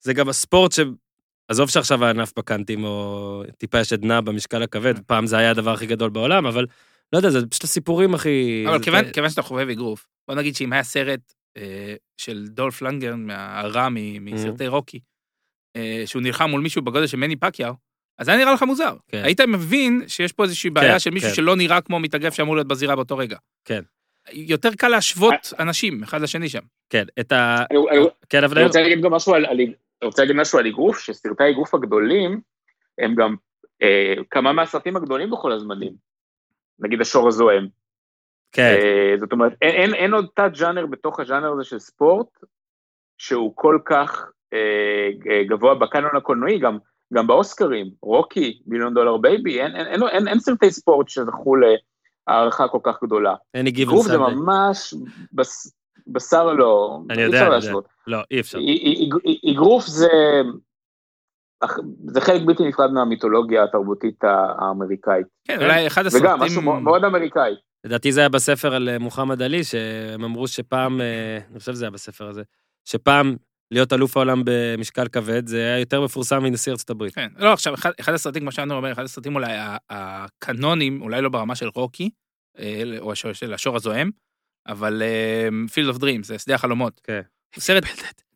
זה 0.00 0.12
גם 0.14 0.28
הספורט 0.28 0.72
ש... 0.72 0.80
עזוב 1.48 1.70
שעכשיו 1.70 2.04
הענף 2.04 2.32
בקאנטים, 2.38 2.84
או 2.84 3.42
טיפה 3.58 3.80
יש 3.80 3.92
עדנה 3.92 4.20
במשקל 4.20 4.62
הכבד, 4.62 4.96
כן. 4.96 5.02
פעם 5.06 5.26
זה 5.26 5.38
היה 5.38 5.50
הדבר 5.50 5.70
הכי 5.72 5.86
גדול 5.86 6.10
בעולם, 6.10 6.46
אבל 6.46 6.66
לא 7.12 7.18
יודע, 7.18 7.30
זה 7.30 7.46
פשוט 7.46 7.64
הסיפורים 7.64 8.14
הכי... 8.14 8.64
אבל 8.68 8.78
זה- 8.78 8.84
כיוון, 9.12 9.30
שאתה 9.30 9.42
חובב 9.42 9.68
אגרוף, 9.68 10.06
בוא 10.28 10.34
נגיד 10.36 10.56
שאם 10.56 10.72
היה 10.72 10.82
סרט 10.82 11.20
אה, 11.56 11.94
של 12.16 12.46
דולף 12.48 12.82
לנגרן, 12.82 13.26
מהרע 13.26 13.88
מ- 13.90 14.24
מסרטי 14.24 14.66
רוקי, 14.66 15.00
אה, 15.76 16.02
שהוא 16.06 16.22
נלחם 16.22 16.50
מול 16.50 16.60
מישהו 16.60 16.82
בגודל 16.82 17.06
של 17.06 17.16
מני 17.16 17.36
פקיאו, 17.36 17.72
אז 18.18 18.26
זה 18.26 18.32
היה 18.32 18.40
נראה 18.40 18.52
לך 18.54 18.62
מוזר. 18.62 18.96
כן. 19.08 19.22
היית 19.24 19.40
מבין 19.40 20.04
שיש 20.06 20.32
פה 20.32 20.42
איזושהי 20.44 20.70
בעיה 20.70 20.92
כן, 20.92 20.98
של 20.98 21.10
מישהו 21.10 21.28
כן. 21.28 21.34
שלא 21.34 21.56
נראה 21.56 21.80
כמו 21.80 22.00
מתאגרף 22.00 22.34
שאמור 22.34 22.54
להיות 22.56 22.68
בזירה 22.68 22.96
באותו 22.96 23.16
רגע. 23.16 23.36
כן. 23.64 23.82
יותר 24.32 24.74
קל 24.74 24.88
להשוות 24.88 25.52
אנשים 25.58 26.02
אחד 26.02 26.20
לשני 26.20 26.48
שם. 26.48 26.60
כן, 26.90 27.04
את 27.20 27.32
ה... 27.32 27.64
אני- 27.70 27.78
אני- 27.90 28.06
כן, 28.28 28.38
אני 28.38 28.46
אבנר? 28.46 28.66
רוצה 28.66 28.80
להגיד 28.82 29.00
גם 29.02 29.12
משהו 29.12 29.34
על, 29.34 29.46
על, 29.46 29.60
אני 29.60 29.72
רוצה 30.04 30.22
להגיד 30.22 30.36
משהו 30.36 30.58
על 30.58 30.66
אגרוף, 30.66 30.98
שסרטי 30.98 31.44
האגרוף 31.44 31.74
הגדולים, 31.74 32.40
הם 32.98 33.14
גם 33.14 33.36
אה, 33.82 34.14
כמה 34.30 34.52
מהסרטים 34.52 34.96
הגדולים 34.96 35.30
בכל 35.30 35.52
הזמנים. 35.52 35.92
נגיד 36.78 37.00
השור 37.00 37.28
הזועם. 37.28 37.68
כן, 38.52 38.76
אה, 38.80 39.14
זאת 39.18 39.32
אומרת, 39.32 39.52
אין, 39.62 39.74
אין, 39.74 39.94
אין 39.94 40.14
עוד 40.14 40.26
תת 40.34 40.50
ז'אנר 40.58 40.86
בתוך 40.86 41.20
הז'אנר 41.20 41.52
הזה 41.52 41.64
של 41.64 41.78
ספורט, 41.78 42.26
שהוא 43.18 43.52
כל 43.54 43.78
כך 43.84 44.30
אה, 44.52 45.08
אה, 45.30 45.44
גבוה 45.44 45.74
בקאנון 45.74 46.16
הקולנועי, 46.16 46.58
גם, 46.58 46.78
גם 47.14 47.26
באוסקרים, 47.26 47.90
רוקי, 48.02 48.62
Million 48.66 48.94
Dollar 48.94 49.16
Baby, 49.16 49.60
אין, 49.60 49.76
אין, 49.76 49.86
אין, 49.86 50.02
אין, 50.02 50.28
אין 50.28 50.40
סרטי 50.40 50.70
ספורט 50.70 51.08
שזכו 51.08 51.54
להערכה 51.56 52.68
כל 52.68 52.80
כך 52.82 53.02
גדולה. 53.02 53.34
אין 53.54 53.68
גיוון 53.68 53.94
אגרוף 53.94 54.06
זה 54.06 54.12
סנדל. 54.12 54.34
ממש 54.34 54.94
בס, 55.32 55.77
בשר 56.08 56.52
לא, 56.52 57.00
אני 57.10 57.18
אי 57.18 57.24
יודע, 57.24 57.36
אפשר 57.38 57.46
אני 57.46 57.54
יודע. 57.54 57.66
להשוות. 57.66 57.88
לא, 58.06 58.18
אי 58.30 58.40
אפשר. 58.40 58.58
אי- 58.58 58.64
אי- 58.64 59.10
אי- 59.44 59.52
אגרוף 59.52 59.86
זה, 59.86 60.08
זה 62.06 62.20
חלק 62.20 62.42
בלתי 62.46 62.68
נפרד 62.68 62.90
מהמיתולוגיה 62.90 63.64
התרבותית 63.64 64.24
האמריקאית. 64.24 65.26
כן, 65.44 65.62
אולי 65.62 65.86
אחד 65.86 66.06
הסרטים... 66.06 66.26
וגם, 66.26 66.40
משהו 66.40 66.62
מאוד- 66.62 67.04
אמריקאי. 67.04 67.54
לדעתי 67.84 68.12
זה 68.12 68.20
היה 68.20 68.28
בספר 68.28 68.74
על 68.74 68.88
אה, 68.88 68.98
מוחמד 68.98 69.42
עלי, 69.42 69.64
שהם 69.64 70.24
אמרו 70.24 70.48
שפעם, 70.48 71.00
אה, 71.00 71.38
אני 71.50 71.58
חושב 71.58 71.72
שזה 71.72 71.84
היה 71.84 71.90
בספר 71.90 72.28
הזה, 72.28 72.42
שפעם 72.84 73.36
להיות 73.70 73.92
אלוף 73.92 74.16
העולם 74.16 74.42
במשקל 74.44 75.08
כבד, 75.08 75.46
זה 75.46 75.56
היה 75.56 75.78
יותר 75.78 76.00
מפורסם 76.04 76.42
מנשיא 76.42 76.72
ארצות 76.72 76.90
הברית. 76.90 77.14
כן, 77.14 77.28
לא, 77.36 77.52
עכשיו, 77.52 77.74
אחד, 77.74 77.90
אחד 78.00 78.12
הסרטים, 78.14 78.42
כמו 78.42 78.52
שאנו 78.52 78.74
אומר, 78.74 78.92
אחד 78.92 79.02
הסרטים 79.04 79.34
אולי 79.34 79.52
הקנונים, 79.90 81.02
אולי 81.02 81.22
לא 81.22 81.28
ברמה 81.28 81.54
של 81.54 81.68
רוקי, 81.74 82.10
אה, 82.58 82.82
או 83.00 83.12
של 83.16 83.54
השור 83.54 83.76
הזועם, 83.76 84.10
אבל 84.66 85.02
Field 85.72 85.88
of 85.88 85.98
Dreams, 85.98 86.22
זה 86.22 86.38
שדה 86.38 86.54
החלומות. 86.54 87.00
כן. 87.04 87.20
הוא 87.54 87.62
סרט, 87.62 87.84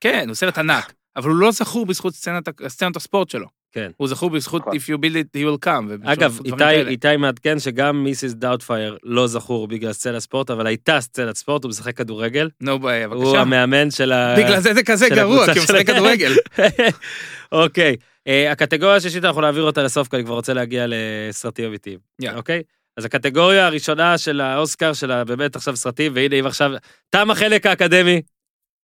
כן, 0.00 0.24
הוא 0.28 0.34
סרט 0.34 0.58
ענק, 0.58 0.92
אבל 1.16 1.30
הוא 1.30 1.36
לא 1.36 1.50
זכור 1.50 1.86
בזכות 1.86 2.14
סצנת, 2.14 2.48
סצנת 2.68 2.96
הספורט 2.96 3.30
שלו. 3.30 3.46
כן. 3.72 3.90
הוא 3.96 4.08
זכור 4.08 4.30
בזכות 4.30 4.62
נכון. 4.62 4.76
If 4.76 4.80
you 4.80 4.98
build 4.98 5.14
it, 5.14 5.38
he 5.38 5.40
will 5.40 5.66
come. 5.66 6.12
אגב, 6.12 6.40
איתי. 6.44 6.80
איתי 6.88 7.16
מעדכן 7.16 7.58
שגם 7.58 8.04
Mrs. 8.04 8.32
Doubtfire 8.32 8.96
לא 9.02 9.26
זכור 9.26 9.68
בגלל 9.68 9.92
סצנת 9.92 10.18
ספורט, 10.18 10.50
אבל 10.50 10.66
הייתה 10.66 11.00
סצנת 11.00 11.36
ספורט, 11.36 11.64
הוא 11.64 11.70
משחק 11.70 11.96
כדורגל. 11.96 12.48
נו, 12.60 12.72
הוא 12.72 12.80
בבקשה. 12.84 13.40
המאמן 13.40 13.90
של 13.90 14.12
ה... 14.12 14.34
בגלל 14.38 14.60
זה 14.60 14.74
זה 14.74 14.82
כזה 14.82 15.08
גרוע, 15.08 15.52
כי 15.52 15.58
הוא 15.58 15.64
משחק 15.64 15.86
כדורגל. 15.86 16.32
אוקיי, 17.52 17.96
אה, 18.26 18.52
הקטגוריה 18.52 18.96
השישית, 18.96 19.24
אנחנו 19.24 19.40
נעביר 19.40 19.62
אותה 19.62 19.82
לסוף, 19.82 20.08
כי 20.08 20.16
אני 20.16 20.24
כבר 20.24 20.34
רוצה 20.34 20.54
להגיע 20.54 20.86
לסרטים 20.88 21.64
אמיתיים. 21.64 21.98
אוקיי? 22.34 22.62
אז 22.96 23.04
הקטגוריה 23.04 23.66
הראשונה 23.66 24.18
של 24.18 24.40
האוסקר, 24.40 24.92
של 24.92 25.10
ה- 25.10 25.24
באמת 25.24 25.56
עכשיו 25.56 25.76
סרטים, 25.76 26.12
והנה, 26.14 26.36
אם 26.40 26.46
עכשיו 26.46 26.70
תם 27.10 27.30
החלק 27.30 27.66
האקדמי, 27.66 28.22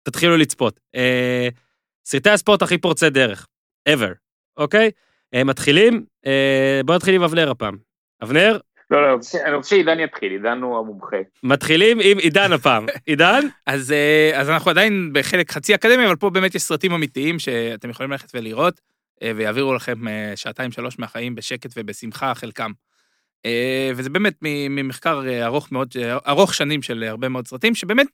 תתחילו 0.04 0.38
לצפות. 0.38 0.80
אה, 0.96 1.48
סרטי 2.06 2.30
הספורט 2.30 2.62
הכי 2.62 2.78
פורצי 2.78 3.10
דרך, 3.10 3.48
ever, 3.90 4.14
אוקיי? 4.58 4.92
אה, 5.34 5.44
מתחילים, 5.44 6.06
אה, 6.26 6.82
בואו 6.86 6.98
נתחיל 6.98 7.16
עם 7.16 7.24
אבנר 7.24 7.52
הפעם. 7.52 7.78
אבנר, 8.24 8.60
לא, 8.92 9.02
לא, 9.02 9.08
אני 9.46 9.54
רוצה- 9.56 9.70
שעידן 9.70 10.00
יתחיל, 10.00 10.32
עידן 10.32 10.62
הוא 10.62 10.78
המומחה. 10.80 11.18
מתחילים 11.44 11.98
עם 12.04 12.18
עידן 12.18 12.54
הפעם. 12.54 12.86
עידן? 13.06 13.40
אז, 13.66 13.92
אה, 13.92 14.32
אז 14.36 14.50
אנחנו 14.50 14.72
עדיין 14.72 15.10
בחלק 15.14 15.52
חצי 15.52 15.76
אקדמי, 15.76 16.06
אבל 16.06 16.16
פה 16.16 16.30
באמת 16.30 16.56
יש 16.56 16.62
סרטים 16.62 16.92
אמיתיים 16.92 17.40
שאתם 17.40 17.90
יכולים 17.90 18.12
ללכת 18.12 18.32
ולראות, 18.34 18.82
אה, 19.24 19.32
ויעבירו 19.36 19.74
לכם 19.74 20.08
אה, 20.08 20.32
שעתיים 20.36 20.72
שלוש 20.72 21.00
מהחיים 21.00 21.36
בשקט 21.36 21.70
ובשמחה, 21.78 22.36
חלקם. 22.36 22.72
אה, 23.46 23.92
וזה 23.96 24.10
באמת 24.10 24.38
ממחקר 24.42 25.28
אה, 25.28 25.46
ארוך 25.46 25.72
מאוד, 25.72 25.94
אה, 26.02 26.18
ארוך 26.28 26.54
שנים 26.54 26.82
של 26.82 27.04
הרבה 27.04 27.30
מאוד 27.30 27.48
סרטים, 27.48 27.76
שבאמת 27.76 28.08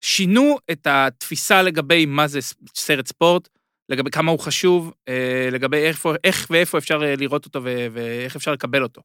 שינו 0.00 0.58
את 0.70 0.86
התפיסה 0.86 1.62
לגבי 1.62 2.06
מה 2.06 2.28
זה 2.28 2.38
סרט 2.74 3.06
ספורט, 3.06 3.48
לגבי 3.88 4.10
כמה 4.10 4.30
הוא 4.30 4.38
חשוב, 4.38 4.92
לגבי 5.52 5.76
איפה, 5.76 6.14
איך 6.24 6.46
ואיפה 6.50 6.78
אפשר 6.78 6.98
לראות 6.98 7.44
אותו 7.44 7.60
ואיך 7.92 8.36
אפשר 8.36 8.52
לקבל 8.52 8.82
אותו. 8.82 9.02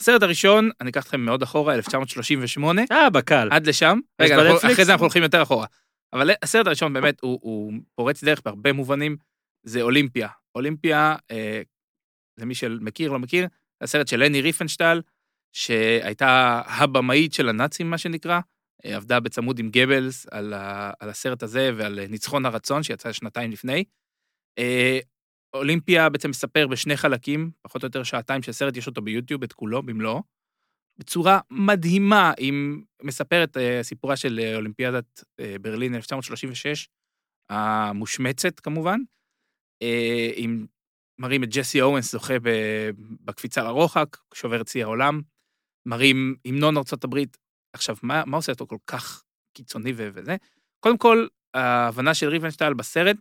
הסרט 0.00 0.22
הראשון, 0.22 0.70
אני 0.80 0.90
אקח 0.90 1.02
אתכם 1.04 1.20
מאוד 1.20 1.42
אחורה, 1.42 1.74
1938, 1.74 2.82
אה, 2.92 3.10
בקל. 3.10 3.48
עד 3.50 3.66
לשם. 3.66 3.98
רגע, 4.20 4.34
אנחנו-? 4.34 4.72
אחרי 4.72 4.84
זה 4.84 4.92
אנחנו 4.92 5.04
הולכים 5.04 5.22
יותר 5.22 5.42
אחורה. 5.42 5.66
אבל 6.12 6.30
הסרט 6.42 6.66
הראשון 6.66 6.92
באמת 6.92 7.20
הוא, 7.20 7.38
הוא 7.42 7.72
פורץ 7.94 8.24
דרך 8.24 8.40
בהרבה 8.44 8.72
מובנים, 8.72 9.16
זה 9.62 9.82
אולימפיה. 9.82 10.28
אולימפיה, 10.54 11.16
אה, 11.30 11.62
למי 12.38 12.54
שמכיר, 12.54 13.12
לא 13.12 13.18
מכיר, 13.18 13.46
הסרט 13.82 14.08
של 14.08 14.24
לני 14.24 14.40
ריפנשטל, 14.40 15.00
שהייתה 15.52 16.62
הבמאית 16.66 17.32
של 17.32 17.48
הנאצים, 17.48 17.90
מה 17.90 17.98
שנקרא, 17.98 18.40
עבדה 18.82 19.20
בצמוד 19.20 19.58
עם 19.58 19.70
גבלס 19.70 20.26
על, 20.30 20.52
ה, 20.52 20.92
על 21.00 21.08
הסרט 21.08 21.42
הזה 21.42 21.70
ועל 21.76 22.06
ניצחון 22.08 22.46
הרצון, 22.46 22.82
שיצא 22.82 23.12
שנתיים 23.12 23.50
לפני. 23.50 23.84
אה, 24.58 24.98
אולימפיה 25.54 26.08
בעצם 26.08 26.30
מספר 26.30 26.66
בשני 26.66 26.96
חלקים, 26.96 27.50
פחות 27.62 27.82
או 27.82 27.86
יותר 27.86 28.02
שעתיים 28.02 28.42
של 28.42 28.52
סרט, 28.52 28.76
יש 28.76 28.86
אותו 28.86 29.02
ביוטיוב, 29.02 29.42
את 29.42 29.52
כולו, 29.52 29.82
במלואו. 29.82 30.22
בצורה 30.98 31.40
מדהימה, 31.50 32.32
היא 32.36 32.52
מספרת 33.02 33.56
אה, 33.56 33.82
סיפורה 33.82 34.16
של 34.16 34.40
אה, 34.42 34.56
אולימפיאדת 34.56 35.24
ברלין 35.60 35.94
1936, 35.94 36.88
המושמצת 37.50 38.60
כמובן, 38.60 39.00
עם, 40.36 40.66
מראים 41.22 41.44
את 41.44 41.48
ג'סי 41.48 41.80
אורנס 41.80 42.12
זוכה 42.12 42.34
בקפיצה 43.24 43.62
לרוחק, 43.62 44.16
שובר 44.34 44.60
את 44.60 44.68
שיא 44.68 44.84
העולם, 44.84 45.20
מראים 45.86 46.36
המנון 46.44 46.74
הברית. 47.04 47.36
עכשיו, 47.72 47.96
מה, 48.02 48.22
מה 48.26 48.36
עושה 48.36 48.52
אותו 48.52 48.66
כל 48.66 48.76
כך 48.86 49.22
קיצוני 49.54 49.92
וזה? 49.96 50.36
קודם 50.80 50.98
כל, 50.98 51.26
ההבנה 51.54 52.14
של 52.14 52.28
ריבנשטייל 52.28 52.74
בסרט, 52.74 53.16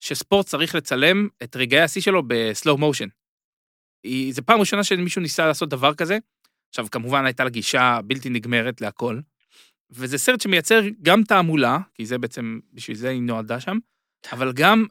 שספורט 0.00 0.46
צריך 0.46 0.74
לצלם 0.74 1.28
את 1.42 1.56
רגעי 1.56 1.80
השיא 1.80 2.00
שלו 2.00 2.22
בסלואו 2.26 2.78
מושן. 2.78 3.08
זו 4.30 4.42
פעם 4.46 4.60
ראשונה 4.60 4.84
שמישהו 4.84 5.22
ניסה 5.22 5.46
לעשות 5.46 5.68
דבר 5.68 5.94
כזה. 5.94 6.18
עכשיו, 6.68 6.86
כמובן 6.90 7.24
הייתה 7.24 7.44
לה 7.44 7.50
גישה 7.50 8.00
בלתי 8.04 8.30
נגמרת 8.30 8.80
להכל, 8.80 9.20
וזה 9.90 10.18
סרט 10.18 10.40
שמייצר 10.40 10.80
גם 11.02 11.22
תעמולה, 11.22 11.78
כי 11.94 12.06
זה 12.06 12.18
בעצם, 12.18 12.60
בשביל 12.72 12.96
זה 12.96 13.08
היא 13.08 13.22
נועדה 13.22 13.60
שם, 13.60 13.78
אבל 14.32 14.52
גם 14.52 14.86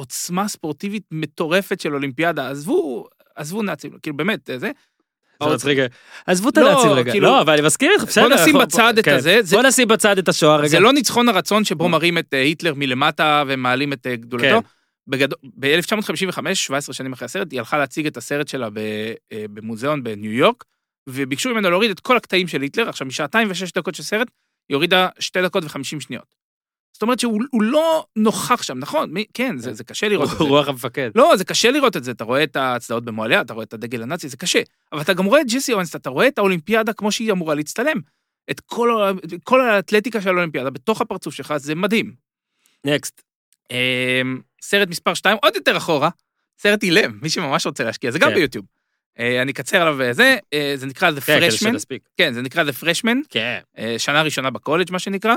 עוצמה 0.00 0.48
ספורטיבית 0.48 1.02
מטורפת 1.10 1.80
של 1.80 1.94
אולימפיאדה. 1.94 2.50
עזבו, 2.50 3.06
עזבו 3.36 3.62
נאצים, 3.62 3.90
כאילו 4.02 4.16
באמת, 4.16 4.50
זה. 4.56 4.70
מצחיק. 5.42 5.78
עזבו 6.26 6.48
את 6.48 6.58
לא, 6.58 6.70
הנאצים 6.70 6.90
רגע. 6.90 7.12
כאילו- 7.12 7.26
לא, 7.26 7.40
אבל 7.40 7.52
אני 7.52 7.62
מסכים 7.62 7.90
איתך, 7.92 8.04
בסדר. 8.04 8.28
בוא 8.28 8.34
נשים 8.34 8.58
בצד 8.58 8.98
את 8.98 9.04
כן. 9.04 9.14
הזה, 9.14 9.38
זה- 9.42 9.56
בוא 9.56 9.62
נשים 9.62 9.88
בצד 9.88 10.18
את 10.18 10.28
השואה 10.28 10.56
רגע. 10.56 10.68
זה 10.68 10.80
לא 10.80 10.92
ניצחון 10.92 11.28
הרצון 11.28 11.64
שבו 11.64 11.88
מראים 11.88 12.18
את 12.18 12.34
אה, 12.34 12.42
היטלר 12.42 12.74
מלמטה 12.76 13.42
ומעלים 13.46 13.92
את 13.92 14.06
אה, 14.06 14.16
גדולתו. 14.16 14.62
כן. 14.62 14.68
בגדול, 15.06 15.38
ב-1955, 15.58 16.54
17 16.54 16.94
שנים 16.94 17.12
אחרי 17.12 17.26
הסרט, 17.26 17.52
היא 17.52 17.60
הלכה 17.60 17.78
להציג 17.78 18.06
את 18.06 18.16
הסרט 18.16 18.48
שלה 18.48 18.68
אה, 19.32 19.44
במוזיאון 19.52 20.02
בניו 20.04 20.32
יורק, 20.32 20.64
וביקשו 21.08 21.50
ממנו 21.50 21.70
להוריד 21.70 21.90
את 21.90 22.00
כל 22.00 22.16
הקטעים 22.16 22.48
של 22.48 22.62
היטלר. 22.62 22.88
עכשיו, 22.88 23.06
משעתיים 23.06 23.48
ושש 23.50 23.72
דקות 23.72 23.94
של 23.94 24.02
סרט, 24.02 24.28
היא 24.68 24.74
הורידה 24.74 25.08
שתי 25.18 25.42
דקות 25.42 25.64
וחמישים 25.64 26.00
שניות. 26.00 26.39
זאת 26.92 27.02
אומרת 27.02 27.20
שהוא 27.20 27.40
הוא 27.50 27.62
לא 27.62 28.04
נוכח 28.16 28.62
שם, 28.62 28.78
נכון? 28.78 29.10
מי, 29.10 29.24
כן, 29.34 29.58
זה, 29.58 29.74
זה 29.74 29.84
קשה 29.84 30.08
לראות 30.08 30.32
את 30.32 30.38
זה. 30.38 30.44
רוח 30.44 30.68
המפקד. 30.68 31.10
לא, 31.14 31.36
זה 31.36 31.44
קשה 31.44 31.70
לראות 31.70 31.96
את 31.96 32.04
זה, 32.04 32.10
אתה 32.10 32.24
רואה 32.24 32.42
את 32.44 32.56
ההצדעות 32.56 33.04
במועליה, 33.04 33.40
אתה 33.40 33.54
רואה 33.54 33.64
את 33.64 33.74
הדגל 33.74 34.02
הנאצי, 34.02 34.28
זה 34.28 34.36
קשה. 34.36 34.60
אבל 34.92 35.00
אתה 35.00 35.12
גם 35.12 35.24
רואה 35.24 35.40
את 35.40 35.46
ג'סי 35.46 35.72
אורנס, 35.72 35.96
אתה 35.96 36.10
רואה 36.10 36.28
את 36.28 36.38
האולימפיאדה 36.38 36.92
כמו 36.92 37.12
שהיא 37.12 37.32
אמורה 37.32 37.54
להצטלם. 37.54 38.00
את 38.50 38.60
כל, 38.60 39.12
כל 39.44 39.60
האתלטיקה 39.60 40.20
של 40.20 40.28
האולימפיאדה 40.28 40.70
בתוך 40.70 41.00
הפרצוף 41.00 41.34
שלך, 41.34 41.56
זה 41.56 41.74
מדהים. 41.74 42.14
נקסט. 42.84 43.22
אמ, 43.70 44.40
סרט 44.62 44.88
מספר 44.88 45.14
2, 45.14 45.36
עוד 45.42 45.54
יותר 45.54 45.76
אחורה, 45.76 46.08
סרט 46.58 46.82
אילם, 46.82 47.18
מי 47.22 47.30
שממש 47.30 47.66
רוצה 47.66 47.84
להשקיע, 47.84 48.10
זה 48.10 48.18
גם 48.18 48.28
כן. 48.28 48.34
ביוטיוב. 48.34 48.66
אה, 49.18 49.42
אני 49.42 49.52
אקצר 49.52 49.82
עליו 49.82 49.96
וזה, 49.98 50.36
אה, 50.52 50.72
זה 50.76 50.86
נקרא 50.86 51.10
The 51.10 51.20
כן, 51.20 51.38
Freshman, 51.42 51.56
שנספיק. 51.56 52.02
כן, 52.16 52.32
זה 52.32 52.42
נקרא 52.42 52.64
The 52.64 52.82
Freshman, 52.82 53.16
כן. 53.30 53.60
אה, 53.78 53.94
שנה 53.98 54.22
ראשונה 54.22 54.50
בקולג', 54.50 54.92
מה 54.92 54.98
שנקרא, 54.98 55.34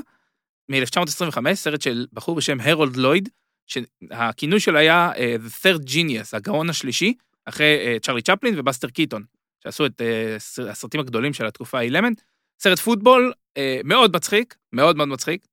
מ-1925, 0.71 1.53
סרט 1.53 1.81
של 1.81 2.05
בחור 2.13 2.35
בשם 2.35 2.57
הרולד 2.61 2.95
לויד, 2.95 3.29
שהכינוי 3.67 4.59
שלו 4.59 4.77
היה 4.79 5.11
אה, 5.17 5.35
The 5.47 5.65
Third 5.65 5.87
Genius, 5.89 6.29
הגאון 6.37 6.69
השלישי, 6.69 7.13
אחרי 7.45 7.65
אה, 7.85 7.97
צ'רלי 8.01 8.21
צ'פלין 8.21 8.59
ובסטר 8.59 8.87
קיטון, 8.89 9.23
שעשו 9.63 9.85
את 9.85 10.01
ס- 10.37 10.59
הסרטים 10.59 10.99
הגדולים 10.99 11.33
של 11.33 11.45
התקופה 11.45 11.77
האילמת. 11.77 12.21
סרט 12.59 12.79
פוטבול 12.79 13.33
אה, 13.57 13.79
מאוד 13.83 14.15
מצחיק, 14.15 14.55
מאוד 14.73 14.97
מאוד 14.97 15.07
מצחיק. 15.07 15.45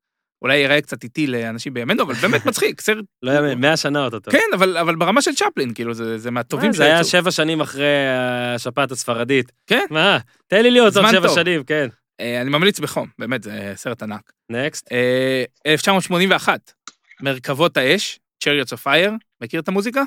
אולי 0.42 0.56
ייראה 0.56 0.80
קצת 0.80 1.04
איטי 1.04 1.26
לאנשים 1.26 1.74
בימינו, 1.74 2.02
אבל 2.02 2.14
באמת 2.14 2.46
מצחיק, 2.46 2.80
סרט... 2.80 3.04
לא 3.22 3.32
יאמן, 3.32 3.60
100 3.60 3.76
שנה 3.76 4.04
אותו. 4.04 4.30
כן, 4.30 4.38
אבל, 4.54 4.76
אבל 4.76 4.96
ברמה 4.96 5.22
של 5.22 5.34
צ'פלין, 5.34 5.74
כאילו, 5.74 5.94
זה, 5.94 6.18
זה 6.18 6.30
מהטובים 6.30 6.66
אה, 6.68 6.72
זה 6.72 6.84
היה. 6.84 7.04
שבע 7.04 7.30
שנים 7.30 7.60
אחרי 7.60 8.08
השפעת 8.54 8.90
הספרדית. 8.90 9.52
כן. 9.66 9.84
מה? 9.90 10.18
תן 10.46 10.62
לי 10.62 10.70
להיות 10.70 10.96
עוד 10.96 11.06
שבע. 11.10 11.28
שנים, 11.28 11.64
כן. 11.64 11.88
אה, 12.20 12.40
אני 12.40 12.50
ממליץ 12.50 12.80
בחום, 12.80 13.08
באמת, 13.18 13.42
זה 13.42 13.72
סרט 13.76 14.02
ענק. 14.02 14.32
נקסט. 14.50 14.92
אה, 14.92 15.44
1981, 15.66 16.72
מרכבות 17.20 17.76
האש, 17.76 18.20
Chariots 18.44 18.72
of 18.72 18.86
Fire, 18.86 19.12
מכיר 19.40 19.60
את 19.60 19.68
המוזיקה? 19.68 20.02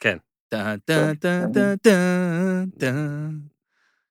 כן. 0.00 0.16
טה, 0.48 0.74
טה, 0.84 1.12
טה, 1.20 1.44
טה, 1.54 1.74
טה, 1.82 2.62
טה. 2.78 2.92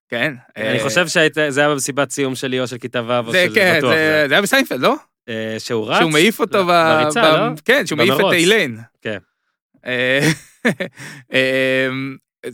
כן. 0.08 0.34
אני 0.56 0.78
אה, 0.78 0.82
חושב 0.82 1.08
שזה 1.08 1.60
היה 1.60 1.68
במסיבת 1.68 2.10
סיום 2.10 2.34
שלי 2.34 2.60
או 2.60 2.66
של 2.66 2.78
כיתה 2.78 3.02
ו' 3.02 3.18
או 3.26 3.32
של 3.32 3.54
כן, 3.54 3.74
בטוח. 3.78 3.90
זה 4.28 4.28
היה 4.30 4.42
בסיינפלד, 4.42 4.80
לא? 4.80 4.94
שהוא 5.58 5.88
רץ? 5.88 5.98
שהוא 5.98 6.12
מעיף 6.12 6.40
אותו 6.40 6.64
ב... 6.64 6.68
בריצה, 6.68 7.32
לא? 7.32 7.54
כן, 7.64 7.86
שהוא 7.86 7.96
מעיף 7.96 8.14
את. 8.14 8.32
איילן. 8.32 8.76
כן. 9.02 9.18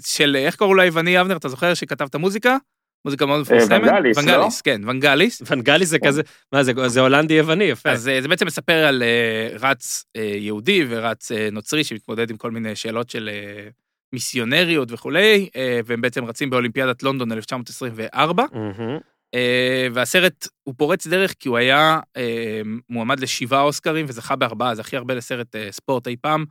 של, 0.07 0.37
איך 0.37 0.57
קראו 0.57 0.75
לו 0.75 0.83
היווני 0.83 1.21
אבנר, 1.21 1.37
אתה 1.37 1.49
זוכר 1.49 1.75
שכתב 1.75 2.05
את 2.05 2.15
המוזיקה? 2.15 2.57
מוזיקה 3.05 3.27
מאוד 3.27 3.41
מפורסמת. 3.41 3.81
ונגליס, 3.83 4.19
לא? 4.19 4.23
ונגליס, 4.33 4.61
כן, 4.61 4.89
ונגליס. 4.89 5.43
ונגלי 5.51 5.87
זה 5.87 5.99
כזה, 5.99 6.23
מה 6.53 6.63
זה, 6.63 6.73
זה 6.87 7.01
הולנדי 7.01 7.35
יווני, 7.35 7.65
יפה. 7.65 7.91
אז 7.91 8.09
אה, 8.09 8.23
זה 8.23 8.29
בעצם 8.29 8.47
מספר 8.47 8.87
על 8.87 9.03
אה, 9.03 9.57
רץ 9.61 10.05
אה, 10.17 10.23
יהודי 10.23 10.85
ורץ 10.89 11.33
אה, 11.33 11.49
נוצרי 11.53 11.85
שמתמודד 11.85 12.31
עם 12.31 12.37
כל 12.37 12.51
מיני 12.51 12.77
שאלות 12.77 13.11
של 13.11 13.31
אה, 13.33 13.69
מיסיונריות 14.13 14.93
וכולי, 14.93 15.49
אה, 15.57 15.81
והם 15.85 16.01
בעצם 16.01 16.25
רצים 16.25 16.51
באולימפיאדת 16.51 17.03
לונדון 17.03 17.33
1924. 17.33 18.45
מהמם. 18.53 18.99
אה, 19.35 19.87
והסרט 19.93 20.49
הוא 20.63 20.75
פורץ 20.79 21.07
דרך 21.07 21.35
כי 21.41 21.49
הוא 21.49 21.57
היה 21.59 22.01
אה, 22.17 22.61
מועמד 22.89 23.21
לשבעה 23.21 23.63
אוסקרים 23.63 24.07
וזכה 24.09 24.37
בארבעה, 24.37 24.75
זה 24.75 24.81
הכי 24.81 24.97
הרבה 24.97 25.15
לסרט 25.15 25.57
אה, 25.57 25.69
ספורט 25.71 26.07
אי 26.09 26.17
פעם, 26.17 26.45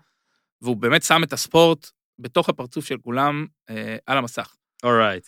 והוא 0.62 0.78
באמת 0.78 1.04
שם 1.04 1.24
את 1.24 1.34
הספורט 1.34 1.90
בתוך 2.20 2.50
הפרצוף 2.50 2.86
של 2.86 2.98
כולם 2.98 3.46
אה, 3.70 3.96
על 4.06 4.18
המסך. 4.18 4.56
אורייט. 4.84 5.28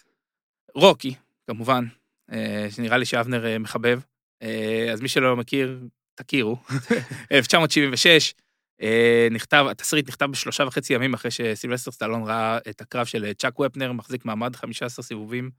רוקי, 0.75 1.15
כמובן, 1.47 1.85
אה, 2.31 2.67
שנראה 2.69 2.97
לי 2.97 3.05
שאבנר 3.05 3.45
אה, 3.45 3.59
מחבב, 3.59 3.99
אה, 4.41 4.89
אז 4.93 5.01
מי 5.01 5.07
שלא 5.07 5.35
מכיר, 5.35 5.79
תכירו. 6.15 6.57
1976, 7.31 8.33
אה, 8.81 9.27
נכתב, 9.31 9.65
התסריט 9.71 10.07
נכתב 10.07 10.25
בשלושה 10.25 10.63
וחצי 10.63 10.93
ימים 10.93 11.13
אחרי 11.13 11.31
שסילבסטר 11.31 11.91
סטלון 11.91 12.23
ראה 12.23 12.57
את 12.69 12.81
הקרב 12.81 13.05
של 13.05 13.33
צ'אק 13.33 13.59
ופנר, 13.59 13.91
מחזיק 13.91 14.25
מעמד 14.25 14.55
15 14.55 15.03
סיבובים 15.03 15.49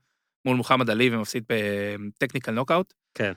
מול 0.45 0.57
מוחמד 0.57 0.89
עלי 0.89 1.15
ומפסיד 1.15 1.43
בטכניקל 2.17 2.51
נוקאוט. 2.51 2.93
כן. 3.15 3.31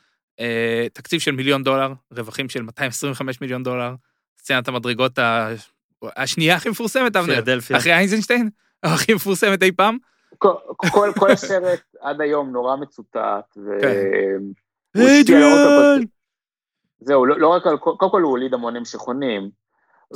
תקציב 0.93 1.21
של 1.21 1.31
מיליון 1.31 1.63
דולר, 1.63 1.93
רווחים 2.11 2.49
של 2.49 2.63
225 2.63 3.41
מיליון 3.41 3.63
דולר, 3.63 3.95
סצנת 4.39 4.69
המדרגות 4.69 5.19
השנייה 6.17 6.57
הכי 6.57 6.69
מפורסמת, 6.69 7.17
אבנר. 7.17 7.43
אחרי 7.77 7.93
אייזנשטיין, 7.93 8.51
הכי 8.83 9.15
מפורסמת 9.15 9.63
אי 9.63 9.73
פעם. 9.73 9.99
כל- 10.39 10.55
כל 10.77 11.11
כל 11.19 11.31
הסרט 11.31 11.81
עד 12.01 12.21
היום 12.21 12.51
נורא 12.51 12.77
מצוטט, 12.77 13.57
ו... 13.57 13.81
כן. 13.83 14.41
השפיע 14.97 15.37
על 15.37 15.43
אדריאן! 15.43 16.05
זהו, 17.01 17.27
לא 17.27 17.39
לא 17.39 17.49
רק 17.49 17.67
על, 17.67 17.77
קודם 17.77 18.11
כל 18.11 18.23
הוא 18.23 18.31
הוליד 18.31 18.55
המון 18.55 18.77
המשכונים. 18.77 19.51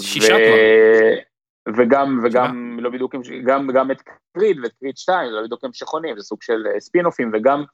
שישה 0.01 0.35
כבר. 0.37 1.29
וגם, 1.77 2.21
וגם, 2.25 2.79
לא 2.83 2.91
בדיוק, 2.91 3.15
גם, 3.47 3.71
גם 3.71 3.91
את 3.91 4.03
קריד 4.35 4.57
ואת 4.63 4.73
קריד 4.81 4.97
2, 4.97 5.31
זה 5.31 5.37
לא 5.37 5.43
בדיוק 5.43 5.65
ההמשכונים, 5.65 6.19
זה 6.19 6.25
סוג 6.25 6.43
של 6.43 6.67
אה, 6.67 6.81
ספין-אופים, 6.81 7.31
וגם 7.35 7.65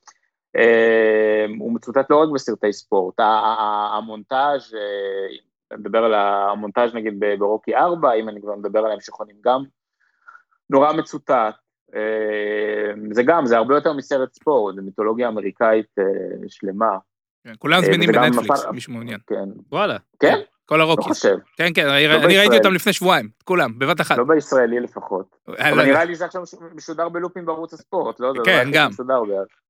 אה, 0.57 1.46
הוא 1.59 1.72
מצוטט 1.74 2.11
לא 2.11 2.22
רק 2.22 2.28
בסרטי 2.35 2.72
ספורט, 2.72 3.14
המונטאז', 3.92 4.74
אה, 4.74 5.37
אני 5.70 5.80
מדבר 5.80 6.04
על 6.04 6.14
המונטאז' 6.14 6.94
נגיד 6.94 7.24
ברוקי 7.38 7.74
4, 7.74 8.12
אם 8.12 8.28
אני 8.28 8.40
כבר 8.40 8.57
מדבר 8.57 8.78
על 8.78 8.92
ההמשכונים 8.92 9.37
גם, 9.44 9.62
נורא 10.70 10.92
מצוטט. 10.92 11.54
אה, 11.94 12.00
זה 13.12 13.22
גם, 13.22 13.46
זה 13.46 13.57
הרבה 13.57 13.74
יותר 13.74 13.92
מסרט 13.92 14.35
ספורט, 14.35 14.74
זה 14.74 14.83
מיתולוגיה 14.83 15.28
אמריקאית 15.28 15.87
אה, 15.98 16.04
שלמה, 16.48 16.98
כן, 17.44 17.52
כולם 17.59 17.80
אה, 17.80 17.87
זמינים 17.87 18.12
בנטפליקס, 18.12 18.64
נפל- 18.64 18.70
מישהו 18.72 18.92
מעוניין. 18.92 19.18
כן. 19.26 19.48
וואלה. 19.72 19.96
כן? 20.20 20.40
כל 20.66 20.76
לא 20.76 20.83
הרוקיס. 20.83 21.07
חושב, 21.07 21.37
כן, 21.57 21.68
כן, 21.74 21.88
אני 21.88 22.09
לא 22.09 22.14
אני 22.14 22.38
ראיתי. 22.38 22.57
אותם 22.57 22.72
לפני 22.74 22.92
שבועיים, 22.92 23.28
כולם, 23.44 23.78
בבת 23.78 24.00
אחת. 24.00 24.18
לא 24.18 24.24
בישראלי 24.24 24.80
לפחות. 24.80 25.37
אה, 25.59 25.70
אבל 25.70 25.78
לא- 25.78 25.85
נראה 25.85 26.04
לי 26.04 26.14
זה 26.14 26.24
עכשיו 26.24 26.42
משודר 26.74 27.09
בלופים 27.09 27.46
בערוץ 27.46 27.72
הספורט, 27.72 28.20
לא? 28.20 28.35
לא 28.35 28.44
כן, 28.44 28.68
גם. 28.72 28.90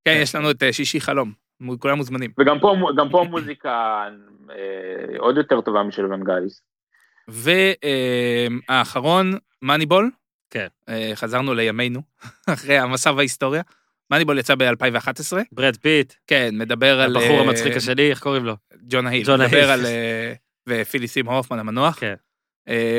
כן, 0.04 0.18
יש 0.22 0.34
לנו 0.34 0.50
את 0.50 0.62
שישי 0.72 1.00
חלום, 1.00 1.32
כולם 1.78 1.96
מוזמנים. 1.96 2.30
וגם 2.40 2.58
פה, 2.60 2.74
גם 2.96 3.08
פה 3.10 3.24
מוזיקה 3.30 4.04
אה, 4.50 4.56
עוד 5.18 5.36
יותר 5.36 5.60
טובה 5.60 5.82
משל 5.82 6.12
ונגליס. 6.12 6.62
והאחרון, 8.68 9.30
Moneyball. 9.62 10.10
כן. 10.54 10.66
אה, 10.88 11.10
חזרנו 11.14 11.54
לימינו, 11.54 12.02
אחרי 12.54 12.78
המסע 12.78 13.12
וההיסטוריה. 13.12 13.62
Moneyball 14.10 14.38
יצא 14.38 14.54
ב-2011. 14.54 15.36
ברד 15.52 15.76
פיט, 15.76 16.12
כן, 16.26 16.50
מדבר 16.52 17.00
על... 17.00 17.16
הבחור 17.16 17.36
אה, 17.36 17.40
המצחיק 17.40 17.76
השני, 17.76 18.10
איך 18.10 18.20
קוראים 18.20 18.44
לו? 18.44 18.56
ג'ונה 18.88 19.06
היל. 19.06 19.26
ג'ונה 19.26 19.40
היל. 19.40 19.54
מדבר 19.54 19.70
על... 19.70 19.86
אה, 19.86 20.32
ופיליפ 20.68 21.08
סימור 21.08 21.28
הופמן 21.28 21.58
המנוח. 21.58 21.98
כן. 22.00 22.14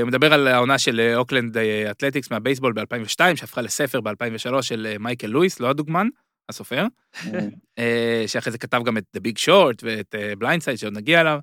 הוא 0.01 0.07
מדבר 0.07 0.33
על 0.33 0.47
העונה 0.47 0.77
של 0.77 1.13
אוקלנד 1.15 1.57
אתלטיקס 1.91 2.31
מהבייסבול 2.31 2.73
ב-2002, 2.73 3.35
שהפכה 3.35 3.61
לספר 3.61 4.01
ב-2003 4.01 4.61
של 4.61 4.95
מייקל 4.99 5.27
לואיס, 5.27 5.59
לא 5.59 5.69
הדוגמן, 5.69 6.07
הסופר. 6.49 6.85
שאחרי 8.27 8.51
זה 8.51 8.57
כתב 8.57 8.81
גם 8.85 8.97
את 8.97 9.03
The 9.17 9.19
Big 9.19 9.39
Short 9.45 9.77
ואת 9.81 10.15
Blind 10.38 10.58
Side, 10.58 10.77
שעוד 10.77 10.93
נגיע 10.93 11.21
אליו. 11.21 11.39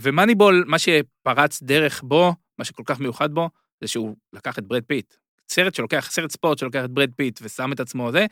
ו 0.00 0.06
Moneyball, 0.06 0.64
מה 0.66 0.78
שפרץ 0.78 1.62
דרך 1.62 2.02
בו, 2.02 2.34
מה 2.58 2.64
שכל 2.64 2.82
כך 2.86 3.00
מיוחד 3.00 3.32
בו, 3.32 3.48
זה 3.80 3.88
שהוא 3.88 4.16
לקח 4.32 4.58
את 4.58 4.64
ברד 4.64 4.82
פיט. 4.84 5.14
סרט 5.48 5.74
שלוקח, 5.74 6.08
סרט 6.10 6.30
ספורט 6.30 6.58
שלוקח 6.58 6.84
את 6.84 6.90
ברד 6.90 7.10
פיט 7.16 7.40
ושם 7.42 7.72
את 7.72 7.80
עצמו 7.80 8.12
זה, 8.12 8.26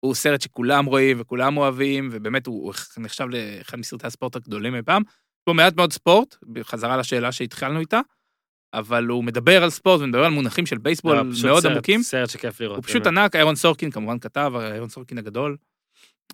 הוא 0.00 0.14
סרט 0.14 0.40
שכולם 0.40 0.84
רואים 0.84 1.16
וכולם 1.20 1.56
אוהבים, 1.56 2.08
ובאמת 2.12 2.46
הוא 2.46 2.64
הוא 2.64 2.74
נחשב 2.98 3.24
לאחד 3.28 3.78
מסרטי 3.78 4.06
הספורט 4.06 4.36
הגדולים 4.36 4.74
אי 4.74 4.82
פעם, 4.82 5.02
בו 5.46 5.54
מעט 5.54 5.76
מאוד 5.76 5.92
ספורט, 5.92 6.36
בחזרה 6.52 6.96
לשאלה 6.96 7.32
שהתחלנו 7.32 7.80
איתה, 7.80 8.00
אבל 8.74 9.06
הוא 9.06 9.24
מדבר 9.24 9.64
על 9.64 9.70
ספורט 9.70 10.00
ומדבר 10.00 10.24
על 10.24 10.30
מונחים 10.30 10.66
של 10.66 10.78
בייסבול 10.78 11.16
לא, 11.16 11.22
מאוד 11.44 11.62
סרט- 11.62 11.72
עמוקים. 11.72 12.02
סרט 12.02 12.30
שכיף 12.30 12.60
לראות. 12.60 12.76
הוא 12.76 12.84
פשוט 12.84 13.02
באמת. 13.02 13.18
ענק, 13.18 13.36
איירון 13.36 13.54
סורקין 13.56 13.90
כמובן 13.90 14.18
כתב, 14.18 14.52
איירון 14.56 14.88
סורקין 14.88 15.18
הגדול. 15.18 15.56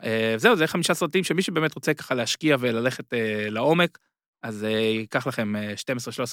אה, 0.05 0.35
זהו, 0.37 0.57
זה 0.57 0.67
חמישה 0.67 0.95
סרטים 0.95 1.25
שמי 1.25 1.43
שבאמת 1.43 1.75
רוצה 1.75 1.95
ככה 1.95 2.15
להשקיע 2.15 2.57
וללכת 2.61 3.15
אה, 3.15 3.47
לעומק, 3.51 3.99
אז 4.43 4.65
אה, 4.65 4.71
ייקח 4.71 5.27
לכם 5.27 5.57
אה, 5.57 5.75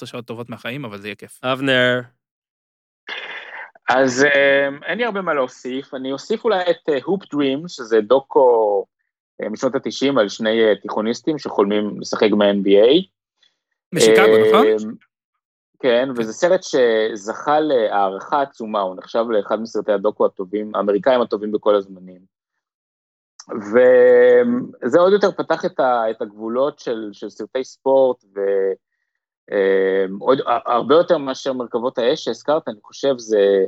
12-13 0.02 0.06
שעות 0.06 0.26
טובות 0.26 0.50
מהחיים, 0.50 0.84
אבל 0.84 0.98
זה 0.98 1.08
יהיה 1.08 1.14
כיף. 1.14 1.40
אבנר, 1.44 2.00
אז 3.88 4.24
אה, 4.24 4.68
אין 4.86 4.98
לי 4.98 5.04
הרבה 5.04 5.22
מה 5.22 5.34
להוסיף, 5.34 5.94
אני 5.94 6.12
אוסיף 6.12 6.44
אולי 6.44 6.70
את 6.70 6.88
הופ 7.04 7.22
דרים, 7.32 7.68
שזה 7.68 8.00
דוקו 8.00 8.84
אה, 9.42 9.48
משנות 9.48 9.74
ה-90 9.74 10.20
על 10.20 10.28
שני 10.28 10.64
אה, 10.64 10.76
תיכוניסטים 10.82 11.38
שחולמים 11.38 12.00
לשחק 12.00 12.30
ב-NBA. 12.30 13.06
משיקגו, 13.94 14.38
נכון? 14.48 14.66
כן, 15.82 16.08
וזה 16.16 16.32
סרט 16.32 16.60
שזכה 16.62 17.60
להערכה 17.60 18.42
עצומה, 18.42 18.80
הוא 18.80 18.96
נחשב 18.96 19.24
לאחד 19.30 19.60
מסרטי 19.60 19.92
הדוקו 19.92 20.26
הטובים, 20.26 20.74
האמריקאים 20.74 21.20
הטובים 21.20 21.52
בכל 21.52 21.74
הזמנים. 21.74 22.20
וזה 23.56 24.98
עוד 24.98 25.12
יותר 25.12 25.32
פתח 25.32 25.64
את, 25.64 25.80
ה, 25.80 26.10
את 26.10 26.22
הגבולות 26.22 26.78
של, 26.78 27.10
של 27.12 27.30
סרטי 27.30 27.64
ספורט, 27.64 28.24
ועוד 30.20 30.38
הרבה 30.46 30.94
יותר 30.94 31.18
מאשר 31.18 31.52
מרכבות 31.52 31.98
האש 31.98 32.24
שהזכרת, 32.24 32.68
אני 32.68 32.76
חושב 32.82 33.14
זה, 33.18 33.64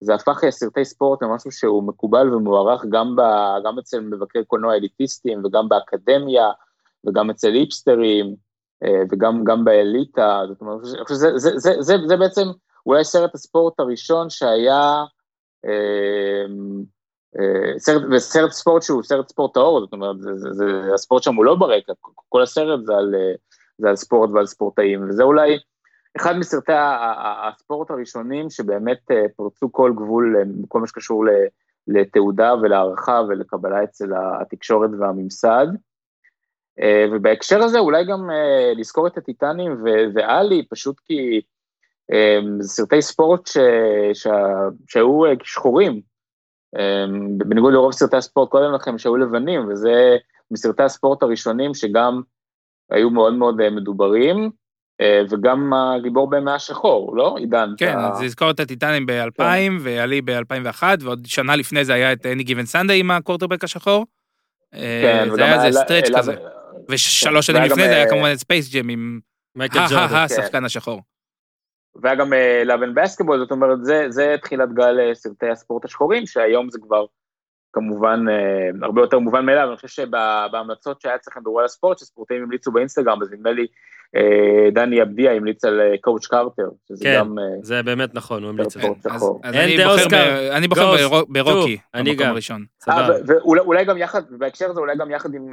זה 0.00 0.14
הפך 0.14 0.50
סרטי 0.50 0.84
ספורט 0.84 1.22
למשהו 1.22 1.52
שהוא 1.52 1.82
מקובל 1.82 2.34
ומוערך 2.34 2.84
גם, 2.90 3.16
ב, 3.16 3.20
גם 3.64 3.78
אצל 3.78 4.00
מבקרי 4.00 4.44
קולנוע 4.44 4.74
אליטיסטים 4.74 5.44
וגם 5.44 5.68
באקדמיה 5.68 6.50
וגם 7.06 7.30
אצל 7.30 7.52
היפסטרים. 7.52 8.34
וגם 9.10 9.44
גם 9.44 9.64
באליטה, 9.64 10.42
זאת 10.48 10.60
אומרת, 10.60 10.80
חושב 10.80 11.14
שזה 11.14 11.38
זה, 11.38 11.50
זה, 11.58 11.74
זה, 11.80 11.96
זה 12.06 12.16
בעצם 12.16 12.48
אולי 12.86 13.04
סרט 13.04 13.34
הספורט 13.34 13.80
הראשון 13.80 14.30
שהיה, 14.30 15.04
אה, 15.64 16.44
אה, 17.38 17.78
סרט, 17.78 18.02
וסרט 18.10 18.50
ספורט 18.50 18.82
שהוא 18.82 19.02
סרט 19.02 19.28
ספורט 19.28 19.54
טהור, 19.54 19.80
זאת 19.80 19.92
אומרת, 19.92 20.20
זה, 20.20 20.30
זה, 20.36 20.52
זה, 20.52 20.94
הספורט 20.94 21.22
שם 21.22 21.34
הוא 21.34 21.44
לא 21.44 21.54
ברקע, 21.54 21.92
כל 22.28 22.42
הסרט 22.42 22.80
זה 22.84 22.92
על, 22.96 23.14
אה, 23.14 23.34
זה 23.82 23.88
על 23.88 23.96
ספורט 23.96 24.30
ועל 24.30 24.46
ספורטאים, 24.46 25.08
וזה 25.08 25.22
אולי 25.22 25.58
אחד 26.16 26.36
מסרטי 26.36 26.72
הספורט 27.48 27.90
הראשונים 27.90 28.50
שבאמת 28.50 29.10
אה, 29.10 29.24
פרצו 29.36 29.72
כל 29.72 29.92
גבול 29.96 30.36
בכל 30.60 30.80
מה 30.80 30.86
שקשור 30.86 31.24
לתעודה 31.88 32.54
ולהערכה 32.54 33.20
ולקבלה 33.28 33.84
אצל 33.84 34.10
התקשורת 34.40 34.90
והממסד. 34.98 35.66
Uh, 36.80 37.12
ובהקשר 37.12 37.62
הזה 37.62 37.78
אולי 37.78 38.04
גם 38.04 38.30
לזכור 38.76 39.06
את 39.06 39.18
הטיטנים 39.18 39.84
ואלי, 40.14 40.66
פשוט 40.70 41.00
כי 41.04 41.40
זה 42.58 42.68
סרטי 42.68 43.02
ספורט 43.02 43.46
ש- 43.46 43.58
ש- 44.14 44.28
שהיו 44.88 45.20
שחורים, 45.42 46.00
בניגוד 47.36 47.72
לרוב 47.72 47.92
סרטי 47.92 48.16
הספורט 48.16 48.50
קודם 48.50 48.72
לכם 48.72 48.98
שהיו 48.98 49.16
לבנים, 49.16 49.68
וזה 49.68 50.16
מסרטי 50.50 50.82
הספורט 50.82 51.22
הראשונים 51.22 51.74
שגם 51.74 52.22
היו 52.90 53.10
מאוד 53.10 53.34
מאוד 53.34 53.60
uh, 53.60 53.70
מדוברים, 53.70 54.50
uh, 55.02 55.04
וגם 55.30 55.72
הגיבור 55.72 56.30
בהם 56.30 56.48
היה 56.48 56.58
שחור, 56.58 57.16
לא? 57.16 57.36
עידן. 57.38 57.74
כן, 57.78 57.92
אתה... 57.92 58.08
אז 58.08 58.22
לזכור 58.22 58.50
את 58.50 58.60
הטיטנים 58.60 59.06
ב-2000, 59.06 59.38
כן. 59.38 59.72
ועלי 59.80 60.20
ב-2001, 60.22 60.82
ועוד 61.00 61.26
שנה 61.26 61.56
לפני 61.56 61.84
זה 61.84 61.94
היה 61.94 62.12
את 62.12 62.26
any 62.26 62.46
given 62.46 62.74
Sunday 62.74 62.92
עם 62.92 63.10
הקוורטרבק 63.10 63.64
השחור. 63.64 64.06
כן, 64.72 65.28
זה 65.34 65.44
היה 65.44 65.66
איזה 65.66 65.78
stretch 65.78 66.08
אליו- 66.08 66.18
כזה. 66.18 66.34
ושלוש 66.88 67.50
והיה 67.50 67.60
שנים 67.60 67.62
גם, 67.62 67.78
לפני 67.78 67.88
זה 67.88 67.94
היה 67.94 68.04
אה, 68.04 68.10
כמובן 68.10 68.32
את 68.32 68.38
Space 68.38 68.74
Jam 68.74 68.88
עם 68.88 69.20
ג'ורדן. 69.58 70.14
השחקן 70.14 70.64
השחור. 70.64 71.02
והיה 72.02 72.14
גם 72.14 72.32
Love & 72.64 72.94
Basketball, 72.94 73.38
זאת 73.38 73.50
אומרת, 73.50 73.84
זה, 73.84 74.06
זה 74.08 74.36
תחילת 74.42 74.72
גל 74.72 75.00
אה, 75.00 75.14
סרטי 75.14 75.48
הספורט 75.48 75.84
השחורים, 75.84 76.26
שהיום 76.26 76.70
זה 76.70 76.78
כבר 76.82 77.04
כמובן 77.72 78.24
אה, 78.30 78.34
הרבה 78.82 79.00
יותר 79.02 79.18
מובן 79.18 79.46
מאליו, 79.46 79.68
אני 79.68 79.76
חושב 79.76 79.88
שבהמלצות 79.88 81.00
שהיה 81.00 81.14
אצלכם 81.14 81.40
בוואלה 81.42 81.68
ספורט, 81.68 81.98
שספורטאים 81.98 82.42
המליצו 82.42 82.72
באינסטגרם, 82.72 83.22
אז 83.22 83.32
נדמה 83.32 83.50
לי 83.52 83.66
אה, 84.16 84.70
דני 84.72 85.02
אבדיה 85.02 85.32
המליץ 85.32 85.64
על 85.64 85.80
אה, 85.80 85.94
Coach 86.00 86.26
Carter, 86.26 86.62
שזה 86.88 87.04
כן. 87.04 87.16
גם... 87.18 87.38
אה, 87.38 87.44
זה 87.62 87.82
באמת 87.82 88.14
נכון, 88.14 88.42
הוא 88.42 88.50
המליץ 88.50 88.76
על. 88.76 88.82
אז 89.04 89.22
אין 89.54 89.54
אני 89.54 89.76
בוחר 89.76 89.92
אוסקר. 89.94 90.16
ב- 90.16 90.50
אני 90.52 90.68
בוחר 90.68 90.90
ghost. 90.90 91.02
ברו- 91.04 91.26
ברוקי, 91.28 91.76
טוב, 91.76 91.84
אני 91.94 92.10
במקום 92.10 92.26
גם. 92.26 92.32
הראשון. 92.32 92.64
אה, 92.88 93.08
ואולי 93.26 93.60
אולי 93.60 93.84
גם 93.84 93.96
יחד, 93.98 94.22
בהקשר 94.30 94.70
הזה 94.70 94.80
אולי 94.80 94.96
גם 94.96 95.10
יחד 95.10 95.34
עם 95.34 95.50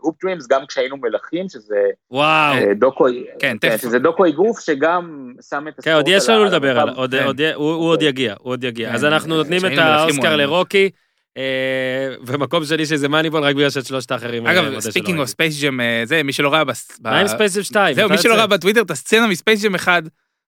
Hoop 0.00 0.24
Dreams, 0.24 0.46
גם 0.48 0.66
כשהיינו 0.68 0.96
מלכים, 0.96 1.48
שזה 1.48 1.76
וואו. 2.10 2.54
אה, 2.56 2.74
דוקו, 2.74 3.06
כן, 3.38 3.56
כן. 3.60 3.78
שזה 3.78 3.98
דוקו 3.98 4.26
אגרוף 4.26 4.60
שגם 4.60 5.32
שם 5.50 5.68
את 5.68 5.78
הספורט 5.78 5.84
כן, 5.84 5.94
עוד 5.94 6.08
יש 6.08 6.28
לנו 6.28 6.44
לדבר 6.44 6.70
על 6.70 6.78
עליו, 6.80 6.94
עוד- 6.96 7.14
כן. 7.14 7.24
עוד- 7.24 7.40
הוא 7.54 7.88
עוד 7.88 8.02
יגיע, 8.02 8.34
הוא 8.40 8.52
עוד 8.52 8.64
יגיע. 8.64 8.88
כן, 8.88 8.94
אז 8.94 9.04
אנחנו 9.04 9.32
אה, 9.32 9.38
נותנים 9.38 9.60
את 9.66 9.78
האוסקר. 9.78 10.36
לרוקי, 10.36 10.84
אה, 10.84 10.88
ומקום 12.26 12.64
שני 12.64 12.86
שזה 12.86 13.08
מאניבול, 13.08 13.42
רק 13.44 13.54
בגלל 13.56 13.70
שאת 13.70 13.86
שלושת 13.86 14.10
האחרים. 14.10 14.46
אה, 14.46 14.52
אגב, 14.52 14.80
speaking 14.80 15.08
of 15.08 15.18
ראיתי. 15.18 15.32
Space 15.32 15.62
Jam, 15.62 15.80
זה, 16.04 16.22
מי 16.22 16.32
שלא 16.32 16.52
ראה... 16.52 16.64
ב- 16.64 16.72
מה 17.02 17.20
עם 17.20 17.28
ספייסים 17.28 17.62
2? 17.62 17.94
זהו, 17.94 18.10
מי 18.10 18.18
שלא 18.18 18.34
ראה 18.34 18.46
בטוויטר 18.46 18.82
את 18.82 18.90
הסצנה 18.90 19.26
מספייס 19.26 19.62
ג'ם 19.64 19.74
אחד, 19.74 20.02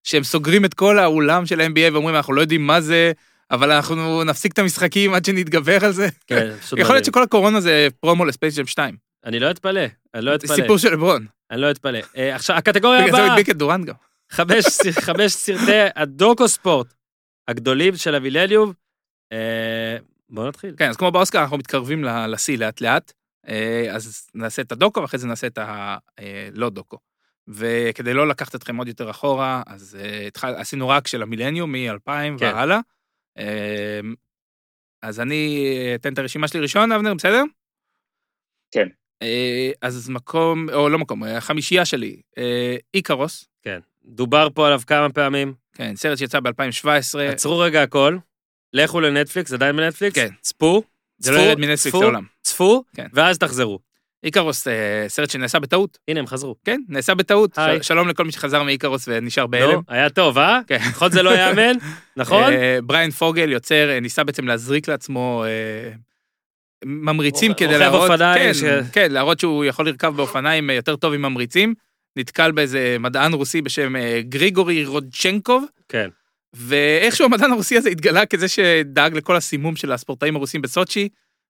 שהם 0.05 0.24
סוגרים 0.24 0.64
את 0.64 0.74
כל 0.74 0.98
האולם 0.98 1.46
של 1.46 1.61
ה-NBA 1.61 1.92
ואומרים, 1.92 2.16
אנחנו 2.16 2.33
לא 2.33 2.40
יודעים 2.40 2.66
מה 2.66 2.81
זה, 2.81 3.12
אבל 3.50 3.70
אנחנו 3.70 4.24
נפסיק 4.24 4.53
את 4.53 4.59
המשחקים 4.59 5.14
עד 5.14 5.24
שנתגבר 5.24 5.85
על 5.85 5.92
זה. 5.92 6.09
כן, 6.26 6.50
פשוט 6.61 6.79
יכול 6.83 6.94
להיות. 6.94 7.05
שכל 7.05 7.22
הקורונה 7.22 7.61
זה 7.61 7.88
פרומו 8.00 8.24
לספייס 8.24 8.59
ג'ם 8.59 8.66
2. 8.66 8.96
אני 9.24 9.38
לא 9.38 9.50
אתפלא, 9.50 9.81
אני 10.14 10.24
לא 10.24 10.35
אתפלא. 10.35 10.57
סיפור 10.57 10.79
של 10.79 10.92
לברון. 10.92 11.26
אני 11.50 11.61
לא 11.61 11.70
אתפלא. 11.70 11.98
אה, 12.16 12.35
עכשיו, 12.35 12.57
הקטגוריה 12.57 13.00
בגלל 13.00 13.11
זה 13.11 13.16
הוא 13.16 13.24
הבאה, 13.24 13.35
הדביק 13.35 13.50
את 13.50 13.57
דורן 13.57 13.85
גם. 13.85 13.94
חמש 14.31 15.33
סרטי 15.33 15.72
הדוקו 15.96 16.48
ספורט 16.48 16.87
הגדולים 17.48 17.96
של 17.96 18.14
אבילליוב. 18.14 18.72
אה, 20.31 20.35
בואו 20.35 20.49
נתחיל. 20.49 20.75
כן, 20.79 20.88
אז 20.88 20.97
כמו 20.97 21.11
באוסקר, 21.11 21.43
אנחנו 21.43 21.59
מתקרבים 21.59 22.05
לשיא 22.05 22.59
לאט 22.59 22.81
לאט, 22.81 23.12
אה, 23.49 23.87
אז 23.90 24.29
נעשה 24.35 24.62
את 24.62 24.73
הדוקו 24.73 25.01
ואחרי 25.03 25.19
זה 25.19 25.27
נעשה 25.27 25.47
את 25.47 25.59
הלא 25.59 26.71
דוקו. 26.71 26.99
וכדי 27.49 28.14
לא 28.14 28.29
לקחת 28.29 28.55
אתכם 28.55 28.77
עוד 28.77 28.88
יותר 28.88 29.11
אחורה, 29.11 29.62
אז 29.66 29.99
אה, 30.01 30.27
התחל- 30.27 30.55
עשינו 30.57 30.88
רק 30.88 31.07
של 31.07 31.23
המילניום 31.23 31.73
מ-2000 31.73 31.99
כן. 32.07 32.35
והלאה. 32.40 32.81
אה, 33.38 34.01
אז 35.03 35.21
אני 35.21 35.66
אתן 35.95 36.12
את 36.12 36.19
הרשימה 36.19 36.49
שלי 36.49 36.61
ראשון, 36.61 36.93
אבנר, 36.93 37.14
בסדר? 37.14 37.43
כן. 38.71 38.88
אה, 39.23 39.71
אז 39.83 40.09
מקום, 40.11 40.71
או 40.73 40.88
לא 40.88 40.99
מקום, 40.99 41.25
אה, 41.25 41.37
החמישייה 41.37 41.85
שלי, 41.85 42.21
אה, 42.38 42.77
איקרוס, 42.95 43.49
כן. 43.62 43.81
דובר 44.05 44.49
פה 44.55 44.66
עליו 44.66 44.81
כמה 44.87 45.11
פעמים. 45.11 45.55
כן, 45.75 45.97
סרט 45.97 46.19
שיצא 46.19 46.40
ב-2017. 46.40 47.19
עצרו 47.33 47.59
רגע 47.59 47.83
הכל, 47.83 48.19
לכו 48.73 49.01
לנטפליקס, 49.01 49.53
עדיין 49.53 49.77
בנטפליקס, 49.77 50.15
כן. 50.15 50.29
צפו, 50.41 50.83
זה 51.19 51.33
לא 51.33 51.39
ירד 51.39 51.59
מנטפליקס 51.59 51.87
צפו, 51.87 52.03
לעולם. 52.03 52.25
צפו, 52.43 52.85
כן. 52.97 53.07
ואז 53.13 53.39
תחזרו. 53.39 53.79
איקרוס, 54.25 54.69
אה, 54.69 55.05
סרט 55.09 55.31
שנעשה 55.31 55.59
בטעות. 55.59 55.99
הנה, 56.09 56.21
הם 56.21 56.27
חזרו. 56.27 56.57
כן, 56.65 56.81
נעשה 56.89 57.15
בטעות. 57.15 57.59
שלום 57.83 58.09
לכל 58.09 58.25
מי 58.25 58.33
שחזר 58.33 58.63
מאיקרוס 58.63 59.05
ונשאר 59.09 59.47
בהלם. 59.47 59.73
נו, 59.73 59.83
היה 59.89 60.11
טוב, 60.11 60.39
אה? 60.39 60.61
כן. 60.67 60.79
לפחות 60.89 61.13
זה 61.13 61.23
לא 61.23 61.31
יאמן, 61.31 61.73
נכון? 62.17 62.53
אה, 62.53 62.79
בריאן 62.85 63.11
פוגל 63.11 63.53
יוצר, 63.53 63.91
אה, 63.91 64.01
ניסה 64.01 64.25
בעצם 64.25 64.47
להזריק 64.47 64.89
לעצמו 64.89 65.45
ממריצים 66.85 67.53
רוכב 67.53 67.65
כדי 67.65 67.79
להראות, 67.79 68.11
אופניים 68.11 68.53
כן, 68.61 68.81
כן, 68.93 69.13
להראות 69.13 69.41
שהוא 69.41 69.65
יכול 69.65 69.87
לרכב 69.87 70.17
באופניים 70.17 70.71
יותר 70.71 70.97
טוב 70.97 71.15
עם 71.15 71.23
ממריצים. 71.23 71.75
נתקל 72.17 72.53
באיזה 72.53 72.97
מדען 73.01 73.33
רוסי 73.33 73.63
בשם 73.63 73.93
גריגורי 74.21 74.85
רודצ'נקוב, 74.85 75.65
כן. 75.89 76.09
ואיכשהו 76.53 77.25
המדען 77.25 77.53
הרוסי 77.53 77.77
הזה 77.77 77.89
התגלה 77.89 78.27
כזה 78.27 78.49
שדאג 78.49 79.17
לכל 79.17 79.37
הסימום 79.37 79.77
של 79.77 79.93
הספורטאים 79.93 80.37
הרוסים 80.37 80.63
בסוצ'י, 80.63 81.09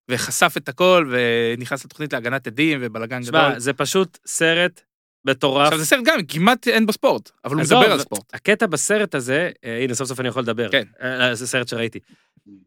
וחשף 0.09 0.53
את 0.57 0.69
הכל, 0.69 1.11
ונכנס 1.11 1.85
לתוכנית 1.85 2.13
להגנת 2.13 2.47
עדים 2.47 2.79
ובלאגן 2.81 3.21
גדול. 3.21 3.41
שמע, 3.41 3.59
זה 3.59 3.73
פשוט 3.73 4.17
סרט 4.25 4.81
מטורף. 5.25 5.67
עכשיו 5.67 5.79
זה 5.79 5.85
סרט 5.85 6.03
גם, 6.05 6.19
כמעט 6.27 6.67
אין 6.67 6.85
בו 6.85 6.93
ספורט, 6.93 7.31
אבל 7.45 7.55
הוא 7.55 7.63
מדבר 7.63 7.91
על 7.91 7.99
ספורט. 7.99 8.33
הקטע 8.33 8.65
בסרט 8.65 9.15
הזה, 9.15 9.49
אה, 9.65 9.83
הנה, 9.83 9.93
סוף 9.93 10.07
סוף 10.07 10.19
אני 10.19 10.27
יכול 10.27 10.41
לדבר. 10.41 10.71
כן. 10.71 10.83
אה, 11.01 11.35
זה 11.35 11.47
סרט 11.47 11.67
שראיתי. 11.67 11.99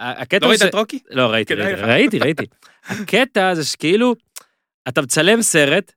הקטע 0.00 0.46
לא 0.46 0.50
ראית 0.50 0.62
את 0.62 0.74
רוקי? 0.74 0.98
לא, 1.10 1.22
ראיתי, 1.22 1.54
לך. 1.54 1.78
ראיתי, 1.92 2.18
ראיתי. 2.18 2.46
הקטע 2.84 3.54
זה 3.54 3.64
שכאילו, 3.64 4.14
אתה 4.88 5.02
מצלם 5.02 5.42
סרט, 5.42 5.92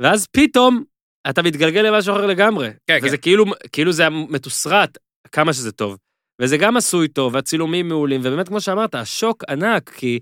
ואז 0.00 0.26
פתאום 0.26 0.84
אתה 1.30 1.42
מתגלגל 1.42 1.80
למשהו 1.80 2.14
אחר 2.14 2.26
לגמרי. 2.26 2.70
כן, 2.86 2.98
וזה 3.02 3.16
כן. 3.16 3.22
כאילו, 3.22 3.44
כאילו 3.72 3.92
זה 3.92 4.08
מתוסרט, 4.08 4.98
כמה 5.32 5.52
שזה 5.52 5.72
טוב. 5.72 5.96
וזה 6.42 6.56
גם 6.56 6.76
עשוי 6.76 7.08
טוב, 7.08 7.34
והצילומים 7.34 7.88
מעולים, 7.88 8.20
ובאמת, 8.24 8.48
כמו 8.48 8.60
שאמרת, 8.60 8.94
השוק 8.94 9.44
ענק, 9.50 9.90
כי 9.90 10.20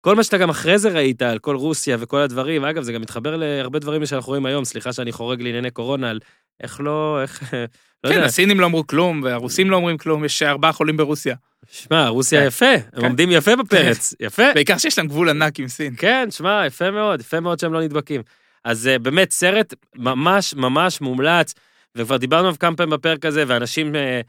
כל 0.00 0.14
מה 0.14 0.24
שאתה 0.24 0.38
גם 0.38 0.50
אחרי 0.50 0.78
זה 0.78 0.88
ראית 0.88 1.22
על 1.22 1.38
כל 1.38 1.56
רוסיה 1.56 1.96
וכל 2.00 2.20
הדברים, 2.20 2.64
אגב, 2.64 2.82
זה 2.82 2.92
גם 2.92 3.00
מתחבר 3.00 3.36
להרבה 3.36 3.78
דברים 3.78 4.06
שאנחנו 4.06 4.28
רואים 4.30 4.46
היום, 4.46 4.64
סליחה 4.64 4.92
שאני 4.92 5.12
חורג 5.12 5.42
לענייני 5.42 5.70
קורונה, 5.70 6.10
על 6.10 6.20
איך 6.62 6.80
לא, 6.80 7.18
איך, 7.22 7.42
לא 8.04 8.08
כן, 8.08 8.14
יודע. 8.14 8.24
הסינים 8.26 8.60
לא 8.60 8.66
אמרו 8.66 8.86
כלום, 8.86 9.20
והרוסים 9.24 9.70
לא 9.70 9.76
אומרים 9.76 9.98
כלום, 9.98 10.24
יש 10.24 10.42
ארבעה 10.42 10.72
חולים 10.72 10.96
ברוסיה. 10.96 11.34
שמע, 11.70 12.08
רוסיה 12.08 12.40
כן. 12.40 12.46
יפה, 12.46 12.74
הם 12.92 13.04
עומדים 13.04 13.30
יפה 13.30 13.56
בפרץ, 13.56 14.14
יפה. 14.20 14.42
בעיקר 14.54 14.78
שיש 14.78 14.98
להם 14.98 15.08
גבול 15.08 15.28
ענק 15.28 15.60
עם 15.60 15.68
סין. 15.68 15.94
כן, 15.98 16.28
שמע, 16.30 16.62
יפה 16.66 16.90
מאוד, 16.90 17.20
יפה 17.20 17.40
מאוד 17.40 17.58
שהם 17.58 17.72
לא 17.72 17.80
נדבקים. 17.82 18.22
אז 18.64 18.86
אה, 18.88 18.98
באמת, 18.98 19.30
סרט 19.30 19.74
ממש 19.96 20.54
ממש 20.54 21.00
מומלץ, 21.00 21.54
וכבר 21.96 22.16
דיברנו 22.16 22.42
עליו 22.46 22.58
כמה 22.60 22.76
פעמים 22.76 22.90
בפרק 22.90 23.24
הזה, 23.26 23.44
ואנשים 23.46 23.96
ר- 23.96 24.20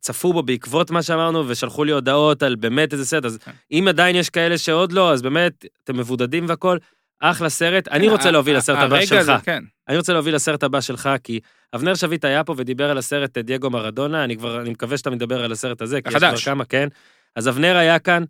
צפו 0.00 0.32
בו 0.32 0.42
בעקבות 0.42 0.90
מה 0.90 1.02
שאמרנו, 1.02 1.48
ושלחו 1.48 1.84
לי 1.84 1.92
הודעות 1.92 2.42
על 2.42 2.56
באמת 2.56 2.92
איזה 2.92 3.06
סרט, 3.06 3.24
אז 3.24 3.38
כן. 3.38 3.50
אם 3.72 3.86
עדיין 3.88 4.16
יש 4.16 4.30
כאלה 4.30 4.58
שעוד 4.58 4.92
לא, 4.92 5.12
אז 5.12 5.22
באמת, 5.22 5.64
אתם 5.84 5.96
מבודדים 5.96 6.44
והכל, 6.48 6.78
אחלה 7.20 7.48
סרט. 7.48 7.88
אני 7.88 8.08
רוצה 8.08 8.30
להוביל 8.30 8.56
לסרט 8.56 8.78
הבא 8.78 9.00
כן, 9.00 9.06
שלך. 9.06 9.32
כן. 9.44 9.64
אני 9.88 9.96
רוצה 9.96 10.12
להוביל 10.12 10.34
לסרט 10.34 10.62
הבא 10.62 10.80
שלך, 10.80 11.10
כי 11.24 11.40
אבנר 11.74 11.94
שביט 11.94 12.24
היה 12.24 12.44
פה 12.44 12.54
ודיבר 12.56 12.90
על 12.90 12.98
הסרט 12.98 13.36
אה, 13.36 13.42
דייגו 13.42 13.70
מרדונה, 13.70 14.24
אני 14.24 14.36
כבר, 14.36 14.60
אני 14.60 14.70
מקווה 14.70 14.98
שאתה 14.98 15.10
מדבר 15.10 15.44
על 15.44 15.52
הסרט 15.52 15.82
הזה, 15.82 16.02
כי 16.02 16.08
יש 16.08 16.14
החדש. 16.14 16.44
כבר 16.44 16.52
כמה, 16.52 16.64
כן. 16.64 16.88
אז 17.36 17.48
אבנר 17.48 17.76
היה 17.76 17.98
כאן, 17.98 18.24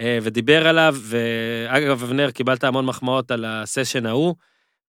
אה, 0.00 0.18
ודיבר 0.22 0.68
עליו, 0.68 0.96
ואגב, 1.02 2.02
אבנר, 2.02 2.30
קיבלת 2.30 2.64
המון 2.64 2.86
מחמאות 2.86 3.30
על 3.30 3.44
הסשן 3.44 4.06
ההוא. 4.06 4.34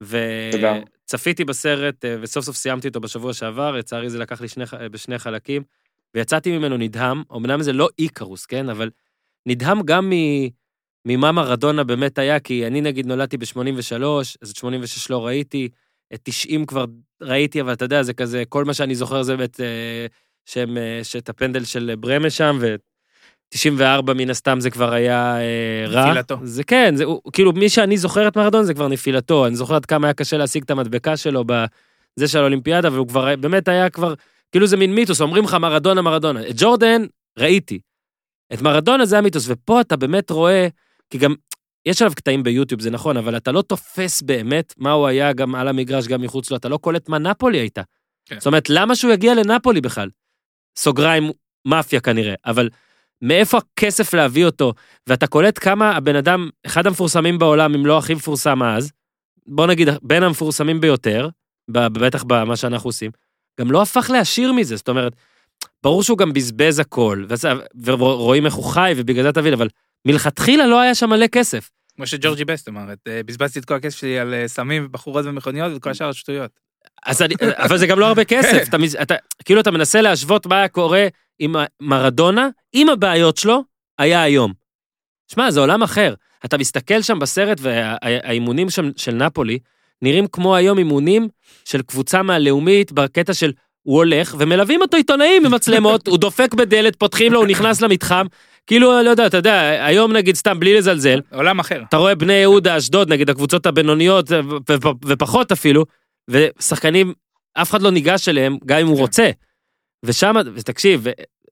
וצפיתי 0.02 1.46
בסרט, 1.46 2.06
אה, 2.06 2.16
וסוף 2.22 2.46
סוף 2.46 2.56
סיימתי 2.56 2.88
אותו 2.88 3.00
בשבוע 3.00 3.34
שעבר, 3.34 3.72
לצערי 3.72 4.10
זה 4.10 4.20
לקח 4.20 4.42
לי 4.42 4.48
שני, 4.48 4.64
בשני 4.92 5.20
חלקים, 5.20 5.64
ויצאתי 6.16 6.58
ממנו 6.58 6.78
נדהם, 6.78 7.24
אמנם 7.36 7.62
זה 7.62 7.74
לא 7.74 7.90
איקרוס, 8.00 8.46
כן, 8.46 8.70
אבל 8.70 8.90
נדהם 9.46 9.82
גם 9.82 10.10
מ... 10.10 10.14
ממה 11.06 11.32
מרדונה 11.32 11.84
באמת 11.84 12.18
היה, 12.18 12.40
כי 12.40 12.68
אני 12.68 12.82
נגיד 12.82 13.06
נולדתי 13.06 13.38
ב-83, 13.38 14.04
אז 14.42 14.50
את 14.50 14.56
86 14.56 15.10
לא 15.10 15.26
ראיתי, 15.26 15.70
את 16.14 16.20
90 16.24 16.66
כבר 16.66 16.86
ראיתי, 17.22 17.62
אבל 17.62 17.74
אתה 17.74 17.86
יודע, 17.86 18.04
זה 18.04 18.14
כזה, 18.14 18.44
כל 18.50 18.66
מה 18.66 18.74
שאני 18.74 18.96
זוכר 18.96 19.24
זה 19.24 19.38
באמת 19.38 19.60
אה, 19.62 20.06
שהם, 20.46 20.78
אה, 20.78 21.00
שאת 21.04 21.30
הפנדל 21.30 21.64
של 21.64 21.94
ברמה 22.00 22.30
שם, 22.30 22.58
ו-94 22.62 24.14
מן 24.16 24.30
הסתם 24.30 24.60
זה 24.60 24.70
כבר 24.70 24.94
היה 24.94 25.38
אה, 25.40 25.86
רע. 25.88 26.10
נפילתו. 26.10 26.38
זה 26.44 26.64
כן, 26.64 26.96
זה, 26.96 27.04
הוא, 27.04 27.22
כאילו 27.34 27.54
מי 27.54 27.70
שאני 27.70 27.98
זוכר 27.98 28.28
את 28.28 28.38
מרדונה 28.38 28.64
זה 28.64 28.74
כבר 28.74 28.88
נפילתו, 28.88 29.48
אני 29.48 29.56
זוכר 29.56 29.76
עד 29.76 29.86
כמה 29.86 30.08
היה 30.08 30.14
קשה 30.14 30.38
להשיג 30.38 30.64
את 30.64 30.72
המדבקה 30.72 31.18
שלו 31.18 31.44
בזה 31.46 32.28
של 32.28 32.40
האולימפיאדה, 32.40 32.88
אבל 32.88 32.98
הוא 32.98 33.08
כבר 33.08 33.36
באמת 33.36 33.68
היה 33.68 33.90
כבר, 33.90 34.14
כאילו 34.52 34.68
זה 34.68 34.78
מין 34.78 34.96
מיתוס, 34.96 35.22
אומרים 35.22 35.44
לך 35.44 35.54
מרדונה, 35.54 36.02
מרדונה. 36.02 36.50
את 36.50 36.56
ג'ורדן 36.58 37.06
ראיתי. 37.40 37.80
את 38.54 38.62
מרדונה 38.62 39.06
זה 39.06 39.18
המיתוס, 39.18 39.46
ופה 39.48 39.82
אתה 39.82 39.96
באמת 39.96 40.30
רואה, 40.30 40.68
כי 41.10 41.18
גם, 41.18 41.34
יש 41.86 42.02
עליו 42.02 42.16
קטעים 42.16 42.44
ביוטיוב, 42.44 42.82
זה 42.82 42.90
נכון, 42.90 43.18
אבל 43.18 43.38
אתה 43.38 43.52
לא 43.52 43.62
תופס 43.62 44.22
באמת 44.22 44.74
מה 44.78 44.92
הוא 44.92 45.08
היה 45.08 45.34
גם 45.34 45.56
על 45.56 45.68
המגרש, 45.68 46.08
גם 46.08 46.22
מחוץ 46.22 46.52
לו, 46.52 46.58
אתה 46.58 46.70
לא 46.70 46.78
קולט 46.78 47.10
מה 47.10 47.20
נפולי 47.20 47.58
הייתה. 47.58 47.82
כן. 48.26 48.40
זאת 48.40 48.48
אומרת, 48.48 48.70
למה 48.70 48.96
שהוא 48.96 49.14
יגיע 49.14 49.36
לנפולי 49.36 49.82
בכלל? 49.82 50.10
סוגריים, 50.78 51.32
מאפיה 51.66 52.00
כנראה, 52.00 52.34
אבל 52.46 52.70
מאיפה 53.22 53.58
הכסף 53.58 54.14
להביא 54.14 54.46
אותו, 54.46 54.74
ואתה 55.08 55.28
קולט 55.28 55.60
כמה 55.64 55.92
הבן 55.92 56.16
אדם, 56.16 56.50
אחד 56.66 56.88
המפורסמים 56.88 57.40
בעולם, 57.40 57.76
אם 57.76 57.86
לא 57.86 57.98
הכי 57.98 58.14
מפורסם 58.14 58.64
אז, 58.64 58.92
בוא 59.48 59.68
נגיד, 59.68 59.90
בין 60.02 60.24
המפורסמים 60.24 60.82
ביותר, 60.82 61.30
בטח 61.70 62.24
במה 62.24 62.56
שאנחנו 62.56 62.88
עושים, 62.88 63.12
גם 63.60 63.72
לא 63.72 63.82
הפך 63.82 64.10
לעשיר 64.14 64.54
מזה, 64.54 64.76
זאת 64.76 64.90
אומרת, 64.90 65.14
ברור 65.84 66.04
שהוא 66.04 66.18
גם 66.18 66.34
בזבז 66.34 66.80
הכל, 66.80 67.26
ורואים 67.84 68.46
איך 68.46 68.54
הוא 68.54 68.66
חי, 68.66 68.94
ובגלל 68.98 69.24
זה 69.24 69.32
תבין, 69.32 69.54
אבל 69.54 69.68
מלכתחילה 70.06 70.68
לא 70.68 70.80
היה 70.80 70.96
שם 70.96 71.10
מלא 71.10 71.28
כסף. 71.28 71.70
כמו 71.96 72.08
שג'ורג'י 72.08 72.46
בסט 72.46 72.70
אמר, 72.70 72.82
אה, 73.08 73.22
בזבזתי 73.26 73.60
את 73.60 73.66
כל 73.66 73.74
הכסף 73.74 73.98
שלי 73.98 74.20
על 74.20 74.34
אה, 74.34 74.48
סמים 74.48 74.86
ובחורות 74.86 75.26
ומכוניות 75.26 75.72
וכל 75.76 75.90
השאר 75.90 76.12
שטויות. 76.12 76.52
אז 77.06 77.22
אני, 77.22 77.36
אבל 77.56 77.78
זה 77.78 77.88
גם 77.88 78.00
לא 78.00 78.06
הרבה 78.08 78.24
כסף, 78.26 78.68
אתה, 78.70 78.78
מז- 78.78 78.96
אתה, 79.02 79.16
כאילו 79.46 79.62
אתה 79.62 79.72
מנסה 79.72 80.02
להשוות 80.02 80.46
מה 80.46 80.58
היה 80.58 80.68
קורה 80.68 81.08
עם 81.40 81.56
מרדונה, 81.82 82.50
עם 82.74 82.90
הבעיות 82.90 83.38
שלו, 83.38 83.64
היה 83.98 84.22
היום. 84.24 84.54
שמע, 85.32 85.52
זה 85.52 85.60
עולם 85.60 85.84
אחר. 85.84 86.14
אתה 86.46 86.58
מסתכל 86.58 87.02
שם 87.02 87.20
בסרט, 87.20 87.58
והאימונים 87.62 88.68
של 88.98 89.14
נפולי 89.14 89.60
נראים 90.02 90.28
כמו 90.28 90.56
היום 90.56 90.78
אימונים 90.78 91.28
של 91.66 91.82
קבוצה 91.82 92.24
מהלאומית, 92.24 92.92
בקטע 92.92 93.34
של 93.34 93.52
הוא 93.82 93.98
הולך, 93.98 94.36
ומלווים 94.40 94.82
אותו 94.82 94.98
עיתונאים 94.98 95.46
עם 95.46 95.54
מצלמות, 95.54 96.08
הוא 96.08 96.18
דופק 96.18 96.54
בדלת, 96.54 96.96
פותחים 96.96 97.34
לו, 97.34 97.40
הוא 97.40 97.48
נכנס 97.48 97.82
למתחם. 97.82 98.26
כאילו, 98.68 99.02
לא 99.04 99.10
יודע, 99.10 99.28
אתה 99.28 99.38
יודע, 99.38 99.86
היום 99.86 100.14
נגיד, 100.14 100.36
סתם, 100.36 100.60
בלי 100.60 100.78
לזלזל, 100.78 101.22
עולם 101.34 101.60
אחר. 101.60 101.82
אתה 101.90 101.98
רואה 101.98 102.16
בני 102.16 102.34
יהודה, 102.34 102.78
אשדוד, 102.78 103.10
נגיד 103.10 103.30
הקבוצות 103.30 103.66
הבינוניות, 103.66 104.32
ופחות 105.06 105.52
אפילו, 105.52 105.86
ושחקנים, 106.30 107.14
אף 107.54 107.70
אחד 107.70 107.82
לא 107.82 107.92
ניגש 107.92 108.30
אליהם, 108.30 108.58
גם 108.66 108.80
אם 108.80 108.88
הוא 108.88 108.96
כן. 108.96 109.02
רוצה. 109.02 109.30
ושם, 110.04 110.36
ותקשיב, 110.56 111.08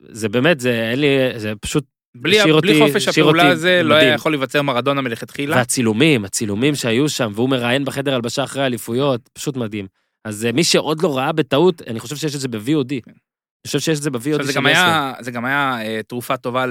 זה 0.10 0.30
באמת, 0.30 0.60
זה 0.60 0.90
אין 0.92 1.00
לי, 1.00 1.08
זה 1.36 1.54
פשוט, 1.62 1.84
בלי, 2.16 2.38
בלי 2.44 2.52
אותי- 2.52 2.80
חופש 2.80 3.08
הפעולה 3.08 3.48
הזה 3.50 3.82
לא. 3.84 3.96
היה 3.96 4.14
יכול 4.14 4.32
להיווצר 4.32 4.62
מרדונה 4.62 5.02
מלכתחילה. 5.02 5.56
והצילומים, 5.56 6.26
הצילומים 6.26 6.76
שהיו 6.76 7.10
שם, 7.10 7.32
והוא 7.36 7.50
מראיין 7.50 7.86
בחדר 7.86 8.16
הלבשה 8.16 8.44
אחרי 8.44 8.64
האליפויות, 8.64 9.30
פשוט 9.34 9.58
מדהים. 9.58 9.88
אז 10.26 10.46
אה, 10.46 10.52
מי 10.52 10.64
שעוד 10.64 11.02
לא 11.04 11.18
ראה 11.18 11.32
בטעות, 11.32 11.82
אני 11.88 12.00
חושב 12.00 12.16
שיש 12.16 12.36
את 12.36 12.40
זה 12.40 12.48
ב-VOD. 12.48 12.92
אני 13.08 13.14
חושב 13.68 13.80
שיש 13.80 13.98
את 13.98 14.04
זה 14.04 14.10
ב-VOD 14.12 14.52
של. 14.52 14.68
היה, 14.68 15.14
זה 15.20 15.32
גם 15.32 15.46
היה 15.46 15.78
אה, 15.82 16.02
תרופה 16.08 16.38
טובה 16.38 16.66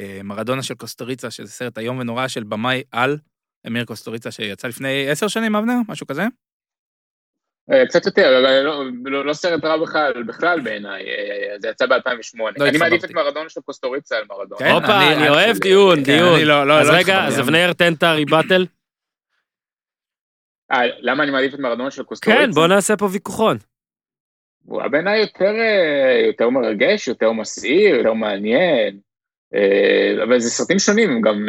למרדונה 0.00 0.62
של 0.62 0.74
קוסטריצה, 0.74 1.30
שזה 1.30 1.48
סרט 1.52 1.78
איום 1.78 1.98
ונורא 1.98 2.28
של 2.28 2.42
במאי 2.42 2.82
על, 2.92 3.18
אמיר 3.66 3.84
קוסטריצה, 3.84 4.30
שיצא 4.30 4.68
לפני 4.68 5.08
עשר 5.08 5.28
שנים, 5.28 5.56
אבנר? 5.56 5.76
משהו 5.88 6.06
כזה? 6.06 6.26
אה, 7.72 7.86
קצת 7.86 8.06
יותר, 8.06 8.38
אבל 8.38 8.62
לא- 8.62 8.84
לא 9.04 9.24
לא 9.24 9.32
סרט 9.32 9.64
רע 9.64 9.76
בכלל, 9.76 10.22
בכלל 10.22 10.60
בעיניי, 10.60 11.02
אה, 11.08 11.58
זה 11.58 11.68
יצא 11.68 11.86
ב-2008. 11.86 12.38
לא 12.58 12.68
אני 12.68 12.78
מעדיף 12.78 13.04
את. 13.04 13.10
מרדונה 13.10 13.48
של 13.48 13.60
קוסטוריצה 13.60 14.16
על 14.16 14.24
מרדונה. 14.30 14.58
כן? 14.58 14.70
הופה, 14.70 15.12
אני- 15.12 15.28
אוהב 15.28 15.56
דיון, 15.58 15.96
כן, 15.96 16.02
דיון. 16.02 16.50
אז 16.70 16.90
רגע. 16.90 17.24
אז 17.24 17.40
אבנר 17.40 17.72
תן 17.72 17.92
את 17.92 18.02
הריבטל. 18.02 18.66
אה, 20.72 20.78
למה 21.00 21.22
אני 21.22 21.30
מעדיף 21.32 21.54
את 21.54 21.58
מרדונה 21.58 21.90
של 21.90 22.02
קוסטוריצה? 22.02 22.42
כן, 22.44 22.50
בוא 22.50 22.66
נעשה 22.66 22.96
פה 22.96 23.08
ויכוחון. 23.12 23.56
הוא 24.64 24.80
היה 24.80 24.88
בעיניי 24.88 25.20
יותר, 25.20 25.52
יותר 26.26 26.50
מרגש, 26.50 27.08
יותר 27.08 27.32
מסעיר, 27.32 27.96
יותר 27.96 28.12
מעניין. 28.12 28.98
אה, 29.56 30.24
אבל 30.24 30.38
זה 30.40 30.50
סרטים 30.50 30.78
שונים, 30.78 31.10
הם 31.10 31.20
גם. 31.20 31.48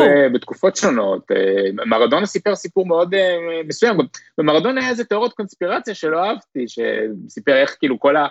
ב- 0.00 0.32
בתקופות 0.34 0.76
שונות. 0.76 1.30
אה, 1.30 1.84
מרדונה 1.86 2.26
סיפר 2.26 2.54
סיפור 2.54 2.86
מאוד 2.86 3.14
אה, 3.14 3.36
מסוים, 3.68 3.96
גם 3.98 4.04
במרדונה 4.38 4.80
היה 4.80 4.90
איזה 4.90 5.04
תיאוריות 5.04 5.32
קונספירציה 5.32 5.94
שלא 5.94 6.24
אהבתי, 6.24 6.64
שסיפר 6.68 7.56
איך 7.56 7.76
כאילו 7.78 8.00
כל 8.00 8.16
ה... 8.16 8.26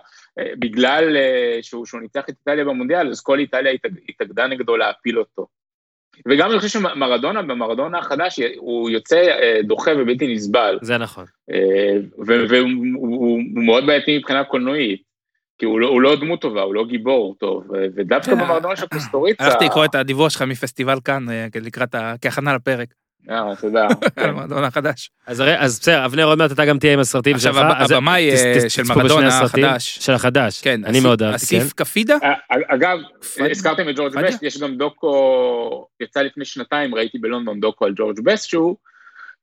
בגלל 0.59 1.15
שהוא, 1.61 1.85
שהוא 1.85 2.01
ניצח 2.01 2.23
את 2.29 2.35
איטליה 2.39 2.65
במונדיאל, 2.65 3.09
אז 3.09 3.21
כל 3.21 3.39
איטליה 3.39 3.71
התאג- 3.73 3.99
התאגדה 4.09 4.47
נגדו 4.47 4.77
להפיל 4.77 5.19
אותו. 5.19 5.47
וגם 6.27 6.51
אני 6.51 6.59
חושב 6.59 6.79
שמרדונה, 6.79 7.41
במרדונה 7.41 7.97
החדש, 7.99 8.39
הוא 8.57 8.89
יוצא 8.89 9.21
דוחה 9.63 9.91
ובלתי 9.97 10.33
נסבל. 10.35 10.79
זה 10.81 10.97
נכון. 10.97 11.25
והוא 12.25 12.69
הוא- 12.95 13.17
הוא 13.17 13.39
מאוד 13.55 13.85
בעייתי 13.85 14.17
מבחינה 14.17 14.43
קולנועית, 14.43 15.01
כי 15.63 15.67
הוא 15.67 15.79
לא, 15.79 15.87
הוא 15.87 16.01
לא 16.01 16.15
דמות 16.15 16.41
טובה, 16.41 16.61
הוא 16.61 16.75
לא 16.75 16.85
גיבור 16.85 17.35
טוב, 17.39 17.63
ודווקא 17.95 18.25
כן, 18.31 18.39
במרדונה 18.39 18.75
של 18.75 18.87
קוסטוריצה... 18.87 19.43
הלכתי 19.43 19.65
לקרוא 19.65 19.85
את 19.85 19.95
הדיווח 19.95 20.29
שלך 20.29 20.41
מפסטיבל 20.41 20.97
קאן, 21.05 21.29
אה, 21.29 21.47
לקראת, 21.61 21.95
ה- 21.95 22.13
כהכנה 22.21 22.55
לפרק, 22.55 22.87
אה, 23.29 23.55
תודה. 23.61 23.87
מרדונה 24.35 24.67
החדש. 24.67 25.11
אז 25.27 25.41
בסדר, 25.79 26.05
אבנר, 26.05 26.25
עוד 26.25 26.37
מעט 26.37 26.51
אתה 26.51 26.65
גם 26.65 26.79
תהיה 26.79 26.93
עם 26.93 26.99
הסרטים 26.99 27.39
שלך. 27.39 27.57
עכשיו, 27.57 27.97
הבמאי, 27.97 28.31
אה, 28.31 28.69
של 28.69 28.83
מרדונה. 28.83 29.39
החדש. 29.41 29.97
של 30.01 30.13
החדש. 30.13 30.61
כן, 30.61 30.85
אני 30.85 30.99
מאוד 30.99 31.23
אהבתי, 31.23 31.45
כן. 31.45 31.57
אסיף 31.57 31.73
קפדיה? 31.73 32.17
אה, 32.23 32.33
אגב. 32.67 32.97
הזכרתם 33.51 33.89
את 33.89 33.95
ג'ורג'? 33.95 34.17
בסט, 34.17 34.43
יש 34.43 34.57
גם 34.57 34.75
דוקו, 34.77 35.87
יצא 35.99 36.21
לפני 36.21 36.45
שנתיים, 36.45 36.95
ראיתי 36.95 37.17
בלונדון 37.17 37.59
דוקו 37.59 37.85
על 37.85 37.93
ג'ורג' 37.95 38.19
בסט, 38.23 38.49
שהוא 38.49 38.75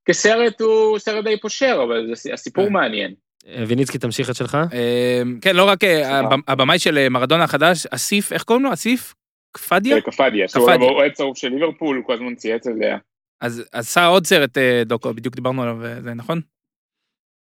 כסרט 0.05 0.61
הוא 0.61 0.99
סרט 0.99 1.25
די 1.25 1.41
פושר, 1.41 1.81
אבל 1.85 2.13
הסיפור 2.33 2.67
כן. 2.67 2.73
מעניין. 2.73 3.15
אה, 3.49 3.65
ויניצקי, 3.69 3.99
תמשיך 3.99 4.31
את 4.31 4.35
שלך. 4.35 4.59
אה, 4.73 5.23
כן, 5.41 5.57
לא 5.57 5.65
רק 5.65 5.85
אה, 5.85 6.21
הבמאי 6.49 6.79
של 6.79 7.09
מרדונה 7.09 7.45
החדש, 7.45 7.87
אסיף, 7.87 8.33
איך 8.33 8.43
קוראים 8.43 8.65
לו? 8.65 8.73
אסיף? 8.73 9.15
קפדיה? 9.53 10.01
קפדיה, 10.01 10.49
שהוא. 10.49 10.71
אוהד 10.73 11.13
שרוף 11.13 11.39
של 11.39 11.49
ליברפול, 11.49 11.97
הוא 11.97 12.05
כל 12.05 12.13
הזמן 12.13 12.35
צייץ 12.35 12.67
על 12.67 12.75
זה. 12.75 12.95
אז 13.41 13.61
אז 13.61 13.65
עשה 13.73 14.07
עוד 14.07 14.27
סרט 14.27 14.59
דוקו, 14.87 15.15
בדיוק 15.15 15.35
דיברנו 15.35 15.63
עליו, 15.63 15.77
זה 16.03 16.15
נכון? 16.15 16.41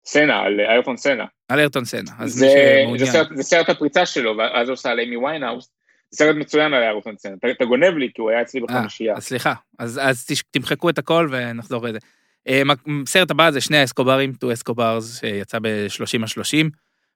סנה, 0.05 0.39
על 0.39 0.59
איירטון 0.59 0.97
סנה. 0.97 1.25
על 1.49 1.59
איירטון 1.59 1.85
סנה. 1.85 2.11
אז 2.19 2.31
זה, 2.31 2.45
מי 2.45 2.51
זה, 2.51 2.81
שמעוניין. 2.81 3.11
סרט, 3.11 3.27
זה 3.35 3.43
סרט 3.43 3.69
הפריצה 3.69 4.05
שלו, 4.05 4.37
ואז 4.37 4.67
הוא 4.67 4.73
עושה 4.73 4.91
על 4.91 4.99
אימי 4.99 5.17
ויינהאוס. 5.17 5.69
זה 6.11 6.17
סרט 6.17 6.35
מצוין 6.35 6.73
על 6.73 6.83
איירטון 6.83 7.17
סנה. 7.17 7.36
אתה, 7.51 7.65
גונב 7.65 7.97
לי, 7.97 8.09
כי 8.13 8.21
הוא 8.21 8.29
היה 8.29 8.41
אצלי 8.41 8.61
בחמישייה. 8.61 9.19
סליחה, 9.19 9.53
אז, 9.79 10.27
תמחקו 10.51 10.89
את 10.89 10.97
הכל 10.97 11.27
ונחזור 11.31 11.87
לזה. 11.87 11.99
אה, 12.47 12.61
מ- 12.63 13.05
סרט 13.05 13.31
הבא 13.31 13.51
זה 13.51 13.61
שני 13.61 13.77
האסקוברים, 13.77 14.33
Two 14.33 14.53
Escobars, 14.53 15.19
שיצא 15.19 15.59
ב-30 15.61 16.21
על 16.21 16.27
30. 16.27 16.69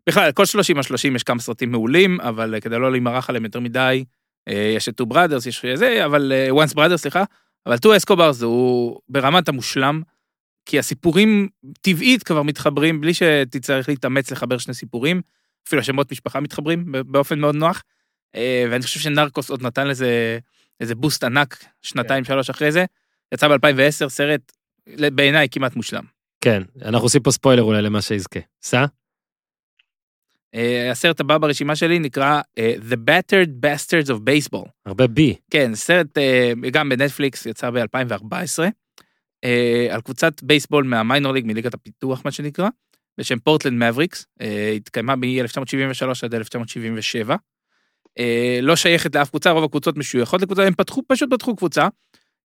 בכלל, 0.07 0.31
כל 0.31 0.45
30 0.45 0.77
על 0.77 0.83
30 0.83 1.15
יש 1.15 1.23
כמה 1.23 1.39
סרטים 1.39 1.71
מעולים, 1.71 2.21
אבל 2.21 2.55
אה, 2.55 2.59
כדי 2.61 2.79
לא 2.79 2.91
להימרח 2.91 3.29
עליהם 3.29 3.45
יותר 3.45 3.59
מדי, 3.59 4.03
אה, 4.47 4.73
יש 4.75 4.89
את 4.89 4.95
Two 4.95 5.05
Brothers, 5.05 5.45
יש 5.45 5.65
זה, 5.73 6.05
אבל 6.05 6.31
Once 6.49 6.73
Brothers, 6.73 7.01
סליחה, 7.01 7.23
אבל 7.65 7.77
Two 7.77 7.95
Escobars 7.97 8.41
הוא 8.41 8.99
ברמת 9.09 9.49
המושלם, 9.49 10.01
כי 10.65 10.79
הסיפורים 10.79 11.49
טבעית 11.81 12.23
כבר 12.23 12.43
מתחברים, 12.43 13.01
בלי 13.01 13.13
שתצטרך 13.13 13.89
להתאמץ 13.89 14.31
לחבר 14.31 14.57
שני 14.57 14.73
סיפורים, 14.73 15.21
אפילו 15.67 15.81
השמות 15.81 16.11
משפחה 16.11 16.39
מתחברים 16.39 16.85
באופן 16.91 17.39
מאוד 17.39 17.55
נוח, 17.55 17.83
אה, 18.35 18.65
ואני 18.71 18.83
חושב 18.83 18.99
שנרקוס 18.99 19.49
עוד 19.49 19.61
נתן 19.63 19.87
לזה 19.87 20.39
איזה 20.79 20.95
בוסט 20.95 21.23
ענק, 21.23 21.63
שנתיים, 21.81 22.23
שלוש 22.23 22.49
אחרי 22.49 22.71
זה. 22.71 22.85
יצא 23.33 23.47
ב-2010, 23.47 24.09
סרט 24.09 24.51
בעיניי 24.97 25.47
כמעט 25.51 25.75
מושלם. 25.75 26.03
כן, 26.41 26.63
אנחנו 26.81 27.05
עושים 27.05 27.21
פה 27.21 27.31
ספוילר 27.31 27.63
אולי 27.63 27.81
למה 27.81 28.01
שיזכה. 28.01 28.39
סע? 28.61 28.85
אה, 30.55 30.91
הסרט 30.91 31.19
הבא 31.19 31.37
ברשימה 31.37 31.75
שלי 31.75 31.99
נקרא 31.99 32.41
אה, 32.57 32.73
The 32.89 32.95
Battered 32.95 33.49
Bastards 33.65 34.09
of 34.09 34.17
Baseball. 34.17 34.69
הרבה 34.85 35.07
בי. 35.07 35.35
כן, 35.51 35.75
סרט 35.75 36.17
אה, 36.17 36.51
גם 36.71 36.89
בנטפליקס, 36.89 37.45
יצא 37.45 37.69
ב-2014, 37.69 38.63
על 39.91 40.01
קבוצת 40.01 40.43
בייסבול 40.43 40.83
מהמיינור 40.83 41.33
ליג, 41.33 41.45
מליגת 41.45 41.73
הפיתוח, 41.73 42.21
מה 42.25 42.31
שנקרא, 42.31 42.69
בשם 43.17 43.39
פורטלנד 43.39 43.83
מבריקס, 43.83 44.25
התקיימה 44.75 45.15
מ-1973 45.15 46.03
עד 46.23 46.35
1977. 46.35 47.35
לא 48.61 48.75
שייכת 48.75 49.15
לאף 49.15 49.29
קבוצה, 49.29 49.51
רוב 49.51 49.63
הקבוצות 49.63 49.97
משויכות 49.97 50.41
לקבוצה, 50.41 50.67
הם 50.67 50.73
פתחו, 50.73 51.01
פשוט 51.07 51.33
פתחו 51.33 51.55
קבוצה. 51.55 51.87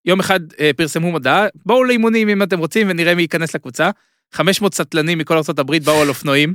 יום 0.05 0.21
אחד 0.21 0.41
פרסמו 0.77 1.11
מודעה, 1.11 1.47
בואו 1.67 1.85
לאימונים 1.85 2.29
אם 2.29 2.43
אתם 2.43 2.59
רוצים 2.59 2.87
ונראה 2.91 3.15
מי 3.15 3.23
ייכנס 3.23 3.55
לקבוצה. 3.55 3.91
500 4.33 4.75
סטלנים 4.75 5.19
מכל 5.19 5.35
ארה"ב 5.35 5.77
באו 5.85 6.03
על 6.03 6.09
אופנועים. 6.09 6.55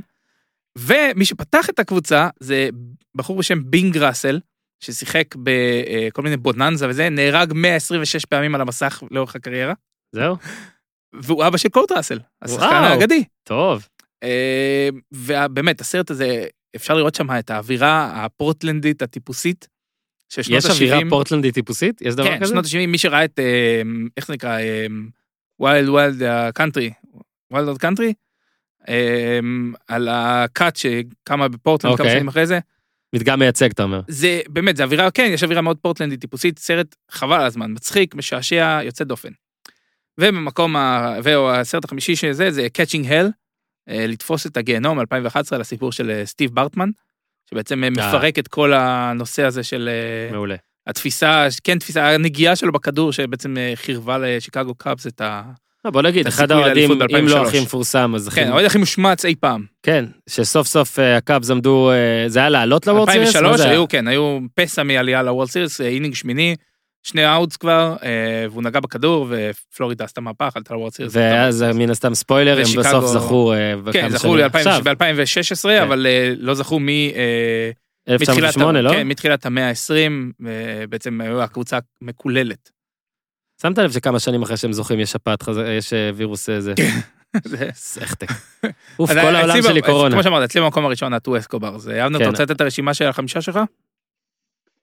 ומי 0.78 1.24
שפתח 1.24 1.70
את 1.70 1.78
הקבוצה 1.78 2.28
זה 2.40 2.68
בחור 3.14 3.38
בשם 3.38 3.70
בינג 3.70 3.98
ראסל, 3.98 4.40
ששיחק 4.80 5.34
בכל 5.36 6.22
מיני 6.22 6.36
בוננזה 6.36 6.88
וזה, 6.88 7.08
נהרג 7.08 7.52
126 7.54 8.24
פעמים 8.24 8.54
על 8.54 8.60
המסך 8.60 9.02
לאורך 9.10 9.36
הקריירה. 9.36 9.74
זהו? 10.12 10.36
והוא 11.12 11.46
אבא 11.46 11.56
של 11.56 11.68
קורט 11.68 11.92
ראסל, 11.92 12.18
השחקן 12.42 12.66
האגדי. 12.74 13.24
טוב. 13.44 13.88
אה, 14.22 14.88
ובאמת, 15.12 15.80
הסרט 15.80 16.10
הזה, 16.10 16.46
אפשר 16.76 16.94
לראות 16.94 17.14
שם 17.14 17.38
את 17.38 17.50
האווירה 17.50 18.24
הפורטלנדית 18.24 19.02
הטיפוסית. 19.02 19.68
יש 20.38 20.66
אווירה 20.66 21.00
פורטלנדית 21.08 21.54
טיפוסית? 21.54 22.02
יש 22.02 22.14
דבר 22.14 22.24
כן, 22.24 22.36
כזה? 22.36 22.44
כן, 22.44 22.46
שנות 22.46 22.64
ה-70, 22.64 22.86
מי 22.86 22.98
שראה 22.98 23.24
את, 23.24 23.38
אה, 23.38 23.82
איך 24.16 24.26
זה 24.26 24.32
נקרא, 24.32 24.58
Wild 25.60 25.88
Wild 25.88 26.22
Country, 26.54 26.90
Wild 27.50 27.78
Country, 27.78 28.12
אמ, 28.88 29.72
על 29.88 30.08
ה 30.10 30.23
cult 30.23 30.76
שקמה 30.76 31.48
בפורטלנד 31.48 31.96
כמה 31.96 32.04
אוקיי. 32.04 32.16
שנים 32.16 32.28
אחרי 32.28 32.46
זה. 32.46 32.58
מדגם 33.14 33.38
מייצג, 33.38 33.70
אתה 33.70 33.82
אומר. 33.82 34.00
זה 34.08 34.40
באמת, 34.48 34.76
זה 34.76 34.84
אווירה, 34.84 35.10
כן, 35.10 35.30
יש 35.34 35.42
אווירה 35.42 35.62
מאוד 35.62 35.76
פורטלנדית 35.76 36.20
טיפוסית, 36.20 36.58
סרט 36.58 36.96
חבל 37.10 37.36
על 37.36 37.46
הזמן, 37.46 37.72
מצחיק, 37.72 38.14
משעשע, 38.14 38.80
יוצא 38.82 39.04
דופן. 39.04 39.28
ובמקום, 40.20 40.76
ה... 40.76 41.14
והסרט 41.22 41.84
החמישי 41.84 42.16
שזה, 42.16 42.50
זה 42.50 42.66
Catching 42.78 43.04
Hell, 43.04 43.30
אה, 43.88 44.06
לתפוס 44.06 44.46
את 44.46 44.56
הגיהנום, 44.56 45.00
2011, 45.00 45.56
על 45.56 45.60
הסיפור 45.60 45.92
של 45.92 46.10
אה, 46.10 46.26
סטיב 46.26 46.54
ברטמן, 46.54 46.90
שבעצם 47.54 47.84
אה, 47.84 47.90
מפרק 47.90 48.38
את 48.38 48.48
כל 48.48 48.72
הנושא 48.72 49.44
הזה 49.44 49.62
של... 49.62 49.88
מעולה. 50.32 50.56
התפיסה, 50.86 51.46
כן, 51.64 51.78
תפיסה, 51.78 52.10
הנגיעה 52.10 52.56
שלו 52.56 52.72
בכדור, 52.72 53.12
שבעצם 53.12 53.56
חירבה 53.74 54.18
לשיקגו 54.18 54.74
קאבס 54.74 55.06
את 55.06 55.20
ה... 55.20 55.42
לא, 55.84 55.90
בוא 55.90 56.02
נגיד, 56.02 56.26
אחד 56.26 56.52
האוהדים, 56.52 56.90
אם 57.18 57.28
לא 57.28 57.46
הכי 57.46 57.60
מפורסם, 57.60 58.12
אז... 58.14 58.28
כן, 58.28 58.48
האוהד 58.48 58.64
הכי 58.64 58.78
מושמץ 58.78 59.24
אי 59.24 59.34
פעם. 59.40 59.64
כן, 59.82 60.04
שסוף 60.28 60.66
סוף 60.66 60.98
אה, 60.98 61.16
הקאבס 61.16 61.50
עמדו, 61.50 61.90
אה, 61.90 62.28
זה 62.28 62.38
היה 62.38 62.48
לעלות 62.48 62.86
ל 62.86 62.90
World 62.90 63.10
Series? 63.10 63.36
2003 63.36 63.60
היו, 63.66 63.88
כן, 63.88 64.08
היו 64.08 64.38
פסע 64.54 64.82
מעלייה 64.82 65.22
ל 65.22 65.26
World 65.26 65.48
Series, 65.48 65.80
inning 65.80 66.14
שמיני, 66.14 66.56
שני 67.02 67.34
outs 67.34 67.56
כבר, 67.56 67.96
אה, 68.02 68.46
והוא 68.50 68.62
נגע 68.62 68.80
בכדור, 68.80 69.26
ופלורידה 69.30 70.04
עשתה 70.04 70.20
מהפך, 70.20 70.52
עלתה 70.54 70.74
ל 70.74 70.77
World 70.77 70.92
Series. 70.92 71.12
ואז 71.16 71.62
מן 71.74 71.90
הסתם 71.90 72.14
ספוילר, 72.14 72.56
הם 72.58 72.80
בסוף 72.80 73.06
זכו 73.06 73.52
כן, 73.92 74.08
זכו 74.10 74.34
ב-2016, 74.84 75.62
כן. 75.62 75.82
אבל 75.82 76.06
לא 76.38 76.54
זכו 76.54 76.80
מ... 76.80 76.88
1908, 78.08 78.82
לא? 78.82 78.90
כן, 78.90 79.08
מתחילת 79.08 79.46
המאה 79.46 79.68
ה-20, 79.68 80.44
בעצם 80.88 81.20
היו 81.20 81.42
הקבוצה 81.42 81.78
מקוללת. 82.02 82.70
שמת 83.62 83.78
לב 83.78 83.92
שכמה 83.92 84.18
שנים 84.18 84.42
אחרי 84.42 84.56
שהם 84.56 84.72
זוכים 84.72 85.00
יש 85.00 85.10
שפעת 85.12 85.44
יש 85.78 85.92
אה, 85.92 86.10
וירוס 86.14 86.48
אה, 86.48 86.60
זה. 86.60 86.72
כן. 86.76 87.00
סחטק. 87.72 88.28
אוף, 88.98 89.10
כל 89.10 89.18
העולם 89.18 89.62
שלי 89.62 89.82
קורונה. 89.82 90.14
כמו 90.14 90.22
שאמרת, 90.22 90.42
אצלי 90.42 90.60
במקום 90.60 90.84
הראשון 90.84 91.12
הטו 91.12 91.38
אסקובר. 91.38 91.78
זה 91.78 92.06
אבנר, 92.06 92.16
אתה 92.16 92.24
כן. 92.24 92.30
רוצה 92.30 92.42
לתת 92.42 92.56
את 92.56 92.60
הרשימה 92.60 92.94
של 92.94 93.04
החמישה 93.04 93.40
שלך? 93.40 93.58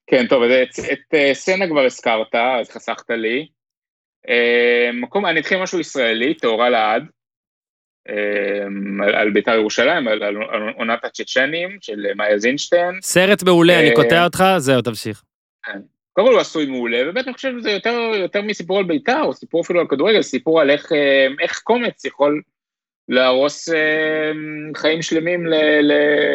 כן, 0.08 0.28
טוב, 0.28 0.44
את 0.44 1.14
אה, 1.14 1.34
סצנה 1.34 1.68
כבר 1.68 1.86
הזכרת, 1.86 2.36
אז 2.36 2.70
חסכת 2.70 3.10
לי. 3.10 3.48
מקום, 4.94 5.26
אני 5.26 5.40
אתחיל 5.40 5.62
משהו 5.62 5.80
ישראלי, 5.80 6.34
טהורה 6.34 6.70
לעד, 6.70 7.04
על 9.14 9.32
בית"ר 9.34 9.56
ירושלים, 9.56 10.08
על 10.08 10.38
עונת 10.78 11.06
הצ'צ'נים 11.06 11.78
של 11.82 12.06
מאיה 12.16 12.38
זינשטיין. 12.38 13.02
סרט 13.02 13.44
מעולה, 13.44 13.80
אני 13.80 13.96
קוטע 13.96 14.24
אותך, 14.24 14.44
זהו, 14.58 14.82
תמשיך. 14.82 15.24
כן. 15.66 15.80
קודם 16.14 16.28
כל 16.28 16.34
הוא 16.34 16.42
עשוי 16.42 16.66
מעולה, 16.66 16.98
ובאמת 17.02 17.26
אני 17.28 17.34
חושב 17.34 17.52
שזה 17.60 17.72
יותר, 17.72 18.12
יותר 18.16 18.42
מסיפור 18.42 18.78
על 18.78 18.84
בית"ר, 18.84 19.22
או 19.22 19.34
סיפור 19.34 19.62
אפילו 19.62 19.80
על 19.80 19.88
כדורגל, 19.88 20.22
סיפור 20.22 20.62
על 20.62 20.70
איך, 20.70 20.92
אה, 20.92 21.28
איך 21.42 21.60
קומץ 21.60 22.06
יכול 22.06 22.42
להרוס 23.10 23.70
אה, 23.70 24.32
חיים 24.76 25.02
שלמים 25.02 25.48
ל... 25.48 25.54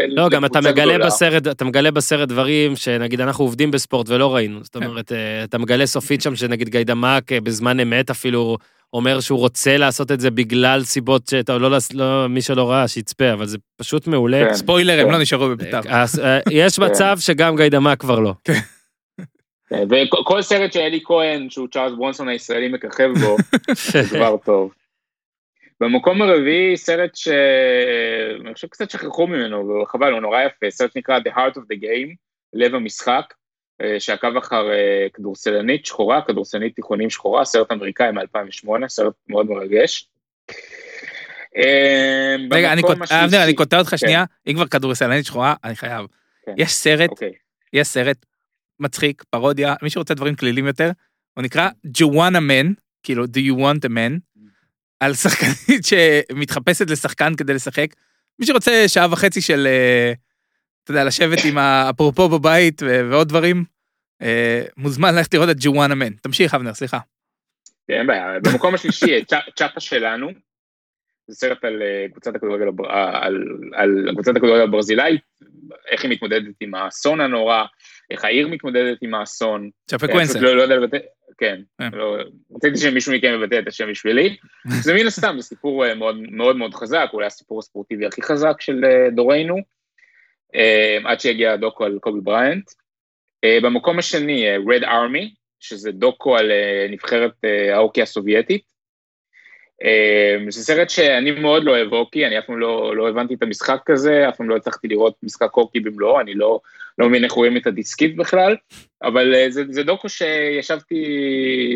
לא, 0.09 0.29
גם 0.29 0.45
אתה 0.45 0.61
מגלה 0.61 0.93
גדולה. 0.93 1.07
בסרט, 1.07 1.47
אתה 1.47 1.65
מגלה 1.65 1.91
בסרט 1.91 2.29
דברים 2.29 2.77
שנגיד 2.77 3.21
אנחנו 3.21 3.45
עובדים 3.45 3.71
בספורט 3.71 4.09
ולא 4.09 4.35
ראינו, 4.35 4.65
זאת 4.65 4.77
כן. 4.77 4.87
אומרת, 4.87 5.13
אה, 5.13 5.45
אתה 5.45 5.59
מגלה 5.59 5.87
סופית 5.87 6.23
שם 6.23 6.37
שנגיד 6.37 6.69
גיידמק 6.69 7.33
בזמן 7.33 7.81
אמת 7.81 8.11
אפילו 8.11 8.57
אומר 8.93 9.21
שהוא 9.21 9.39
רוצה 9.39 9.77
לעשות 9.77 10.13
את 10.13 10.21
זה 10.21 10.31
בגלל 10.31 10.83
סיבות 10.85 11.27
שאתה 11.31 11.59
לא, 11.59 11.71
לא 11.95 12.29
מי 12.29 12.43
שלא 12.43 12.71
ראה 12.71 12.89
שיצפה, 12.89 13.33
אבל 13.33 13.47
זה 13.47 13.59
פשוט 13.77 14.07
מעולה. 14.07 14.45
כן. 14.49 14.55
ספוילר, 14.55 15.01
הם 15.01 15.11
לא 15.11 15.19
נשארו 15.19 15.49
בבית"ר. 15.49 15.81
יש 16.51 16.79
מצב 16.79 17.17
שגם 17.21 17.57
גיידמק 17.57 18.01
כבר 18.01 18.19
לא. 18.19 18.35
כן. 18.45 18.59
כן, 19.69 19.85
וכל 20.21 20.43
סרט 20.43 20.73
שאלי 20.73 21.01
כהן, 21.05 21.51
שהוא 21.51 21.69
צ'ארלס 21.73 21.93
ברונסון 21.97 22.29
הישראלי 22.29 22.69
מככב 22.69 23.09
בו, 23.21 23.37
זה 23.93 24.03
כבר 24.11 24.37
טוב. 24.45 24.71
במקום 25.83 26.23
הרביעי, 26.23 26.77
סרט 26.77 27.17
שאני 27.17 28.55
חושב 28.55 28.69
קצת 28.69 28.91
שכחו 28.91 29.27
ממנו, 29.27 29.83
וחבל, 29.83 30.13
הוא 30.13 30.21
נורא 30.21 30.43
יפה, 30.43 30.71
סרט 30.71 30.97
נקרא 30.97 31.19
The 31.19 31.33
Heart 31.37 31.57
of 31.57 31.61
the 31.61 31.83
Game, 31.83 32.15
לב 32.53 32.75
המשחק, 32.75 33.35
אה, 33.83 34.01
שעקב 34.01 34.37
אחר 34.37 34.71
אה, 34.71 35.07
כדורסלנית 35.15 35.87
שחורה, 35.87 36.23
כדורסלנית 36.27 36.75
תיכונים 36.75 37.11
שחורה, 37.11 37.45
סרט 37.45 37.73
אמריקאי 37.73 38.11
מ-2008, 38.11 38.89
סרט 38.89 39.15
מאוד 39.29 39.47
מרגש. 39.47 40.09
אה, 41.57 42.37
רגע, 42.51 42.73
אני 42.73 43.55
קוטע 43.55 43.79
אותך 43.79 43.91
כן. 43.91 43.97
שנייה, 43.97 44.25
אם 44.47 44.55
כבר 44.55 44.67
כדורסלנית 44.67 45.27
שחורה, 45.27 45.55
אני 45.65 45.77
חייב. 45.77 46.07
כן. 46.47 46.55
יש 46.57 46.73
סרט, 46.73 47.11
אוקיי. 47.11 47.33
יש 47.73 47.89
סרט 47.89 48.27
מצחיק, 48.81 49.23
פרודיה, 49.31 49.75
מי 49.83 49.91
שרוצה 49.91 50.15
דברים 50.15 50.35
כלילים 50.35 50.67
יותר, 50.67 50.91
הוא 51.35 51.45
נקרא 51.45 51.69
ג'וואנה 51.87 52.41
מן, 52.41 52.73
כאילו 53.03 53.25
do 53.25 53.39
you 53.39 53.59
want 53.59 53.85
a 53.85 53.89
man, 53.89 54.19
על 55.03 55.15
שחקנית 55.15 55.85
שמתחפשת 55.85 56.91
לשחקן 56.91 57.35
כדי 57.35 57.55
לשחק. 57.55 57.87
מי 58.39 58.47
שרוצה 58.47 58.85
שעה 58.89 59.13
וחצי 59.13 59.41
של, 59.41 59.67
אה, 59.67 60.13
אתה 60.85 60.91
יודע, 60.91 61.05
לשבת 61.05 61.39
עם 61.45 61.59
האפרופו 61.59 62.29
בבית 62.29 62.83
ועוד 63.11 63.29
דברים, 63.29 63.65
אה, 64.23 64.63
מוזמן 64.77 65.15
ללכת 65.15 65.35
לראות 65.35 65.51
את 65.51 65.57
ג'וואנה 65.59 65.95
מן. 65.95 66.13
תמשיך, 66.13 66.55
אבנר, 66.55 66.75
סליחה. 66.75 66.99
אין 67.89 68.07
בעיה, 68.07 68.41
במקום 68.45 68.75
השלישי, 68.75 69.25
צ'אפה 69.57 69.81
שלנו, 69.81 70.31
זה 71.27 71.35
סרט 71.35 71.65
על 71.65 71.83
אה, 71.83 72.07
קבוצת 72.13 72.35
הכדורגל, 72.35 72.67
על, 72.89 73.45
על 73.73 74.09
קבוצת 74.13 74.37
הכדורגל 74.37 74.63
הברזילאית, 74.63 75.21
איך 75.89 76.03
היא 76.03 76.11
מתמודדת 76.11 76.55
עם 76.61 76.75
האסון 76.75 77.21
הנורא, 77.21 77.65
איך 78.13 78.25
העיר 78.25 78.49
מתמודדת 78.49 78.99
עם 79.03 79.15
האסון. 79.15 79.71
צ'פקוונסה. 79.91 80.41
לא, 80.41 80.57
לא 80.57 80.63
יודע 80.63 80.77
לבטא, 80.77 80.99
כן, 81.39 81.61
כן. 81.79 81.89
לא, 81.93 82.17
רציתי 82.55 82.79
שמישהו 82.79 83.13
מכם 83.13 83.33
יבטא 83.35 83.59
את 83.59 83.69
השם 83.69 83.91
בשבילי. 83.91 84.37
זה 84.85 84.95
מן 84.95 85.07
הסתם, 85.07 85.35
זה 85.39 85.43
סיפור 85.43 85.87
אה, 85.87 85.95
מאוד 85.95 86.17
מאוד 86.31 86.57
מאוד 86.57 86.75
חזק, 86.75 87.09
אולי 87.13 87.27
הסיפור 87.27 87.59
הספורטיבי 87.59 88.07
הכי 88.07 88.23
חזק 88.23 88.61
של 88.61 88.85
אה, 88.85 89.11
דורנו, 89.11 89.57
אה, 90.55 90.99
עד 91.05 91.21
שהגיע 91.21 91.53
הדוקו 91.53 91.85
על 91.85 91.99
קובי 92.01 92.21
בריינט. 92.21 92.71
במקום 93.63 93.99
השני, 93.99 94.57
Red 94.57 94.83
Army, 94.83 95.35
שזה 95.61 95.93
דוקו 95.93 96.37
על 96.37 96.51
נבחרת 96.91 97.33
ההוקי 97.73 98.03
הסובייטית. 98.03 98.63
זה 100.49 100.65
סרט 100.65 100.91
שאני 100.91 101.31
מאוד 101.31 101.65
לא 101.65 101.71
אוהב 101.71 101.93
הוקי, 101.93 102.27
אני 102.27 102.39
אף 102.39 102.47
פעם 102.47 102.59
לא, 102.59 102.97
לא 102.97 103.09
הבנתי 103.09 103.35
את 103.35 103.43
המשחק 103.43 103.91
הזה, 103.91 104.29
אף 104.29 104.37
פעם 104.37 104.49
לא 104.49 104.57
הצלחתי 104.57 104.89
לראות 104.89 105.15
משחק 105.23 105.53
הוקי 105.53 105.81
במלואו, 105.81 106.21
אני 106.21 106.35
לא, 106.35 106.61
לא 106.99 107.09
מבין 107.09 107.25
איך 107.25 107.33
רואים 107.33 107.57
את 107.57 107.67
הדיסקית 107.67 108.17
בכלל, 108.17 108.57
אבל 109.03 109.35
אה, 109.35 109.51
זה, 109.51 109.63
זה 109.71 109.83
דוקו 109.83 110.09
שישבתי 110.09 110.97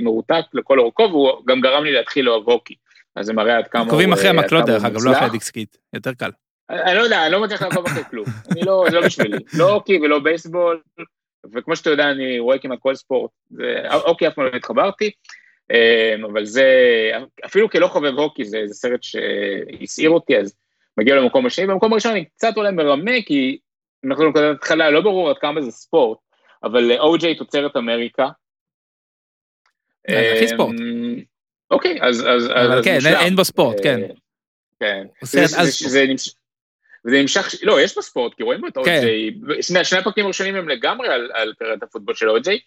מרותק 0.03 0.45
לכל 0.55 0.79
אורכו, 0.79 1.03
והוא 1.03 1.33
גם 1.47 1.61
גרם 1.61 1.85
לי 1.85 1.93
להתחיל 1.93 2.25
לאהוב 2.25 2.51
הוקי. 2.51 2.75
אז 3.17 3.27
זה 3.27 3.33
מראה 3.33 3.59
עד 3.59 3.69
כמה 3.69 3.83
הוא... 3.83 3.91
קוראים 3.91 4.13
אחרי 4.13 4.29
המקלות 4.29 4.67
דרך 4.67 4.85
אגב, 4.85 5.01
לא 5.05 5.13
אחרי 5.13 5.27
הדיסקית, 5.27 5.77
יותר 5.93 6.13
קל. 6.13 6.31
אני 6.71 6.95
לא 6.95 7.03
יודע, 7.03 7.23
אני 7.25 7.33
לא 7.33 7.43
מצליח 7.43 7.63
לעקוב 7.63 7.87
אחרי 7.87 8.05
כלום, 8.11 8.27
אני 8.53 8.61
לא, 8.61 8.85
זה 8.91 8.97
לא 8.97 9.07
בשבילי, 9.07 9.39
לא 9.59 9.73
הוקי 9.73 9.99
ולא 9.99 10.19
בייסבול, 10.19 10.81
וכמו 11.55 11.77
שאתה 11.77 11.91
יודע, 11.91 12.11
אני 12.11 12.39
רואה 12.39 12.59
כמעט 12.59 12.79
כל 12.79 12.95
ספורט, 12.95 13.31
הוקי 14.07 14.29
אף 14.29 14.35
פעם 14.35 14.45
לא 14.45 14.57
התחברתי, 14.57 15.11
אה, 15.71 16.15
אבל 16.33 16.45
זה, 16.45 16.71
אפילו 17.45 17.71
כלא 17.71 17.87
חובב 17.87 18.15
הוקי, 18.15 18.45
זה, 18.45 18.63
זה 18.65 18.75
סרט 18.75 19.03
שהסעיר 19.03 20.11
אותי, 20.11 20.39
אז 20.39 20.57
מגיע 20.99 21.17
למקום 21.17 21.47
השני, 21.47 21.67
במקום 21.67 21.93
הראשון 21.93 22.13
אני 22.13 22.25
קצת 22.25 22.53
אולי 22.57 22.73
מרמה, 22.73 23.23
כי 23.27 23.59
אנחנו 24.07 24.29
נקודת 24.29 24.57
התחלה, 24.57 24.91
לא 24.91 25.01
ברור 25.01 25.31
עד 25.31 25.39
כמה 25.39 25.63
זה 25.63 25.71
ספורט, 25.71 26.19
אבל 26.65 26.93
או.ג'יי 26.99 27.35
תוצרת 27.35 27.77
אמריקה. 27.77 28.29
הכי 30.09 30.49
ספורט. 30.49 30.75
אוקיי, 31.71 31.99
אז... 32.03 32.21
אבל 32.49 32.83
כן, 32.85 32.99
אין 33.21 33.37
בו 33.37 33.45
ספורט, 33.45 33.77
כן. 33.83 34.01
כן. 34.81 35.07
נמש- 35.23 35.87
וזה 37.05 37.21
נמשך, 37.21 37.55
לא, 37.63 37.81
יש 37.81 37.99
בספורט, 37.99 38.35
כי 38.35 38.43
רואים 38.43 38.67
את 38.67 38.75
כן. 38.75 38.81
אוג'יי, 38.81 39.31
שני 39.63 39.85
שני 39.85 39.99
הפרקים 39.99 40.25
הראשונים 40.25 40.57
הם 40.57 40.69
לגמרי 40.69 41.09
על- 41.09 41.53
קריירת 41.59 41.83
הפוטבול 41.83 42.15
של 42.15 42.31
אוג'יי, 42.31 42.59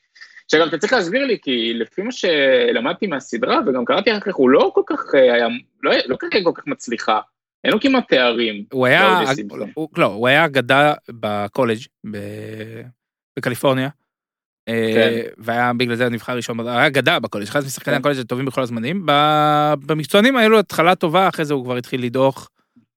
שאגב, 0.52 0.68
אתה 0.68 0.78
צריך 0.78 0.94
להסביר 0.94 1.26
לי, 1.26 1.38
כי 1.42 1.74
לפי 1.74 2.02
מה 2.02 2.12
שלמדתי 2.12 3.08
מהסדרה, 3.08 3.60
וגם 3.68 3.86
קראתי 3.86 4.12
אחר 4.12 4.20
כך, 4.20 4.36
הוא 4.36 4.50
לא 4.50 4.72
כל 4.76 4.82
כך 4.86 5.16
אה, 5.16 5.34
היה, 5.34 5.48
לא 5.84 5.92
היה- 5.92 6.02
לא 6.06 6.16
קריירה 6.16 6.44
כל 6.44 6.52
כך 6.62 6.68
מצליחה, 6.68 7.20
אין 7.64 7.74
לו 7.74 7.80
כמעט 7.80 8.08
תארים. 8.10 8.64
הוא 8.74 8.86
היה, 8.86 9.22
סימפסון. 9.34 9.72
הוא, 9.74 9.90
לא, 9.98 10.06
הוא 10.06 10.28
היה 10.28 10.46
אגדה 10.46 10.94
בקולג' 11.10 11.78
ב- 12.12 12.82
בקליפורניה. 13.38 13.90
אה, 14.68 14.92
כן. 14.94 15.30
והיה 15.38 15.72
בגלל 15.74 15.96
זה 15.96 16.10
נבחר 16.10 16.36
ראשון, 16.36 16.68
היה 16.68 16.88
אגדה 16.88 17.20
בקולג', 17.20 17.48
אחד 17.48 17.66
משחקני 17.66 17.96
הקולג' 17.96 18.20
הטובים 18.20 18.46
בכל 18.46 18.62
הזמנים. 18.62 19.06
במקצוענים 19.86 20.36
היה 20.36 20.48
לו 20.48 20.60
התחלה 20.60 20.96
טובה, 20.96 21.28
אחרי 21.28 21.46
זה 21.46 21.54
הוא 21.54 21.64
כבר 21.64 21.76
התחיל 21.76 22.04
לדעוך. 22.04 22.50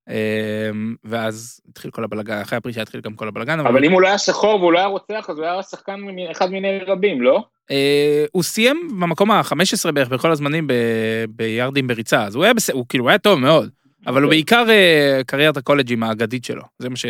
אה, 0.09 0.69
ואז 1.03 1.61
התחיל 1.69 1.91
כל 1.91 2.03
הבלגן, 2.03 2.41
אחרי 2.41 2.57
הפרישה 2.57 2.81
התחיל 2.81 3.01
גם 3.01 3.13
כל 3.13 3.27
הבלגן. 3.27 3.59
אבל 3.59 3.85
אם 3.85 3.91
הוא 3.91 4.01
לא 4.01 4.07
היה 4.07 4.17
שחור 4.17 4.59
והוא 4.59 4.73
לא 4.73 4.77
היה 4.77 4.87
רוצח, 4.87 5.25
אז 5.29 5.37
הוא 5.37 5.45
היה 5.45 5.63
שחקן 5.63 5.99
אחד 6.31 6.51
מיני 6.51 6.79
רבים, 6.87 7.21
לא? 7.21 7.43
אה, 7.71 8.25
הוא 8.31 8.43
סיים 8.43 8.87
במקום 8.99 9.31
ה-15 9.31 9.91
בערך 9.91 10.07
בכל 10.07 10.31
הזמנים 10.31 10.67
ב- 10.67 11.25
ביארדים 11.29 11.87
בריצה, 11.87 12.23
אז 12.23 12.35
הוא 12.35 12.43
היה 12.43 12.53
הוא 12.73 12.85
כאילו 12.89 13.09
היה 13.09 13.17
טוב 13.17 13.39
מאוד, 13.39 13.69
אבל 14.07 14.21
הוא 14.21 14.27
אוקיי. 14.27 14.37
בעיקר 14.37 14.65
אה, 14.69 15.21
קריירת 15.27 15.57
הקולג'ים 15.57 16.03
האגדית 16.03 16.45
שלו, 16.45 16.63
זה 16.79 16.89
מה 16.89 16.95
ש... 16.95 17.05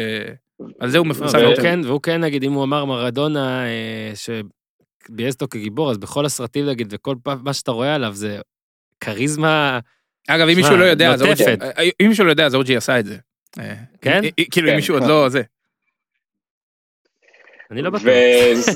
על 0.79 0.89
זה 0.89 0.97
הוא 0.97 1.07
מפורסם 1.07 1.37
והוא 1.37 1.49
יותר. 1.49 1.61
כן, 1.61 1.79
והוא 1.83 2.01
כן, 2.01 2.21
נגיד, 2.21 2.43
אם 2.43 2.53
הוא 2.53 2.63
אמר 2.63 2.85
מרדונה, 2.85 3.65
אה, 3.65 4.11
שביאס 4.15 5.33
אותו 5.33 5.47
כגיבור, 5.49 5.91
אז 5.91 5.97
בכל 5.97 6.25
הסרטים, 6.25 6.65
נגיד, 6.65 6.87
וכל 6.91 7.15
פעם, 7.23 7.39
מה 7.43 7.53
שאתה 7.53 7.71
רואה 7.71 7.95
עליו 7.95 8.13
זה 8.13 8.39
כריזמה, 8.99 9.79
אגב, 10.27 10.47
אם 10.47 10.57
מישהו 10.57 10.77
לא 10.77 10.83
יודע, 10.83 11.13
אז 11.13 11.21
נוטפת. 11.21 11.57
אוג'י, 11.61 11.65
אה, 11.77 11.89
אם 12.01 12.07
מישהו 12.07 12.25
לא 12.25 12.29
יודע, 12.29 12.45
אז 12.45 12.55
אוג'י 12.55 12.77
עשה 12.77 12.99
את 12.99 13.05
זה. 13.05 13.17
כן? 14.01 14.21
כאילו, 14.51 14.67
אם 14.67 14.71
כן. 14.71 14.75
מישהו 14.75 14.95
עוד 14.95 15.03
לא 15.03 15.29
זה. 15.29 15.41
אני 17.73 17.81
לא 17.81 17.89
בטוח. 17.89 18.01
וזה 18.05 18.71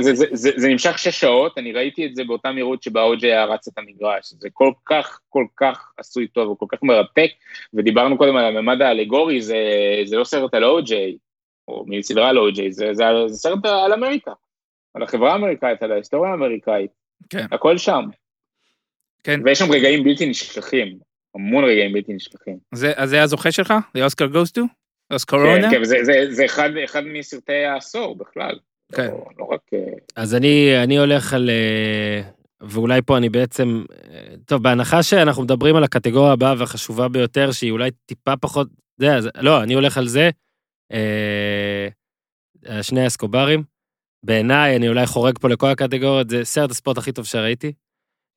זה, 0.00 0.14
זה, 0.14 0.26
זה, 0.32 0.50
זה 0.56 0.68
נמשך 0.68 0.98
שש 0.98 1.20
שעות, 1.20 1.58
אני 1.58 1.72
ראיתי 1.72 2.06
את 2.06 2.14
זה 2.16 2.24
באותה 2.24 2.52
מהירות 2.52 2.82
שבה 2.82 3.02
אוג'יי 3.02 3.32
היה 3.32 3.44
רץ 3.44 3.68
את 3.68 3.78
המגרש. 3.78 4.32
זה 4.38 4.48
כל 4.52 4.72
כך, 4.86 5.20
כל 5.28 5.44
כך 5.56 5.92
עשוי 5.98 6.26
טוב, 6.28 6.48
וכל 6.50 6.66
כך 6.68 6.82
מרתק, 6.82 7.30
ודיברנו 7.74 8.18
קודם 8.18 8.36
על 8.36 8.44
הממד 8.44 8.82
האלגורי, 8.82 9.42
זה, 9.42 9.56
זה 10.04 10.16
לא 10.16 10.24
סרט 10.24 10.54
על 10.54 10.64
אוג'יי, 10.64 11.16
או 11.68 11.84
מסדרה 11.88 12.28
על 12.28 12.38
אוג'יי, 12.38 12.72
זה, 12.72 12.88
זה, 12.94 13.04
זה 13.26 13.34
סרט 13.34 13.64
על 13.64 13.92
אמריקה, 13.92 14.32
על 14.94 15.02
החברה 15.02 15.32
האמריקאית, 15.32 15.82
על 15.82 15.92
ההיסטוריה 15.92 16.30
האמריקאית, 16.30 16.90
כן. 17.30 17.46
הכל 17.52 17.78
שם. 17.78 18.04
כן. 19.24 19.40
ויש 19.44 19.58
שם 19.58 19.72
רגעים 19.72 20.04
בלתי 20.04 20.26
נשכחים, 20.26 20.98
המון 21.34 21.64
רגעים 21.64 21.92
בלתי 21.92 22.12
נשכחים. 22.12 22.56
זה- 22.74 22.92
אז 22.96 23.10
זה 23.10 23.22
הזוכה 23.22 23.52
שלך? 23.52 23.74
זה 23.96 24.04
אוסקר 24.04 24.26
גוסטו? 24.26 24.60
אוסקר 24.60 24.81
כן, 25.18 25.36
רונה? 25.36 25.70
כן, 25.70 25.82
וזה 25.82 25.96
זה, 26.02 26.12
זה 26.30 26.44
אחד, 26.44 26.70
אחד 26.84 27.02
מסרטי 27.04 27.64
העשור 27.64 28.16
בכלל. 28.16 28.58
כן. 28.92 29.06
לא, 29.06 29.24
לא 29.38 29.44
רק... 29.44 29.60
אה, 29.74 29.78
אז 30.16 30.34
אני, 30.34 30.82
אני 30.82 30.98
הולך 30.98 31.34
על... 31.34 31.50
אה, 31.50 32.22
ואולי 32.60 33.02
פה 33.02 33.16
אני 33.16 33.28
בעצם... 33.28 33.84
אה, 34.10 34.34
טוב, 34.46 34.62
בהנחה 34.62 35.02
שאנחנו 35.02 35.42
מדברים 35.42 35.76
על 35.76 35.84
הקטגוריה 35.84 36.32
הבאה 36.32 36.54
והחשובה 36.58 37.08
ביותר, 37.08 37.52
שהיא 37.52 37.70
אולי 37.70 37.90
טיפה 38.06 38.36
פחות... 38.36 38.68
זה, 38.96 39.16
אז, 39.16 39.28
לא, 39.40 39.62
אני 39.62 39.74
הולך 39.74 39.98
על 39.98 40.06
זה. 40.08 40.30
אה, 40.92 42.82
שני 42.82 43.00
האסקוברים. 43.00 43.62
בעיניי, 44.24 44.76
אני 44.76 44.88
אולי 44.88 45.06
חורג 45.06 45.38
פה 45.38 45.48
לכל 45.48 45.66
הקטגוריות, 45.66 46.30
זה 46.30 46.44
סרט 46.44 46.70
הספורט 46.70 46.98
הכי 46.98 47.12
טוב 47.12 47.24
שראיתי. 47.24 47.72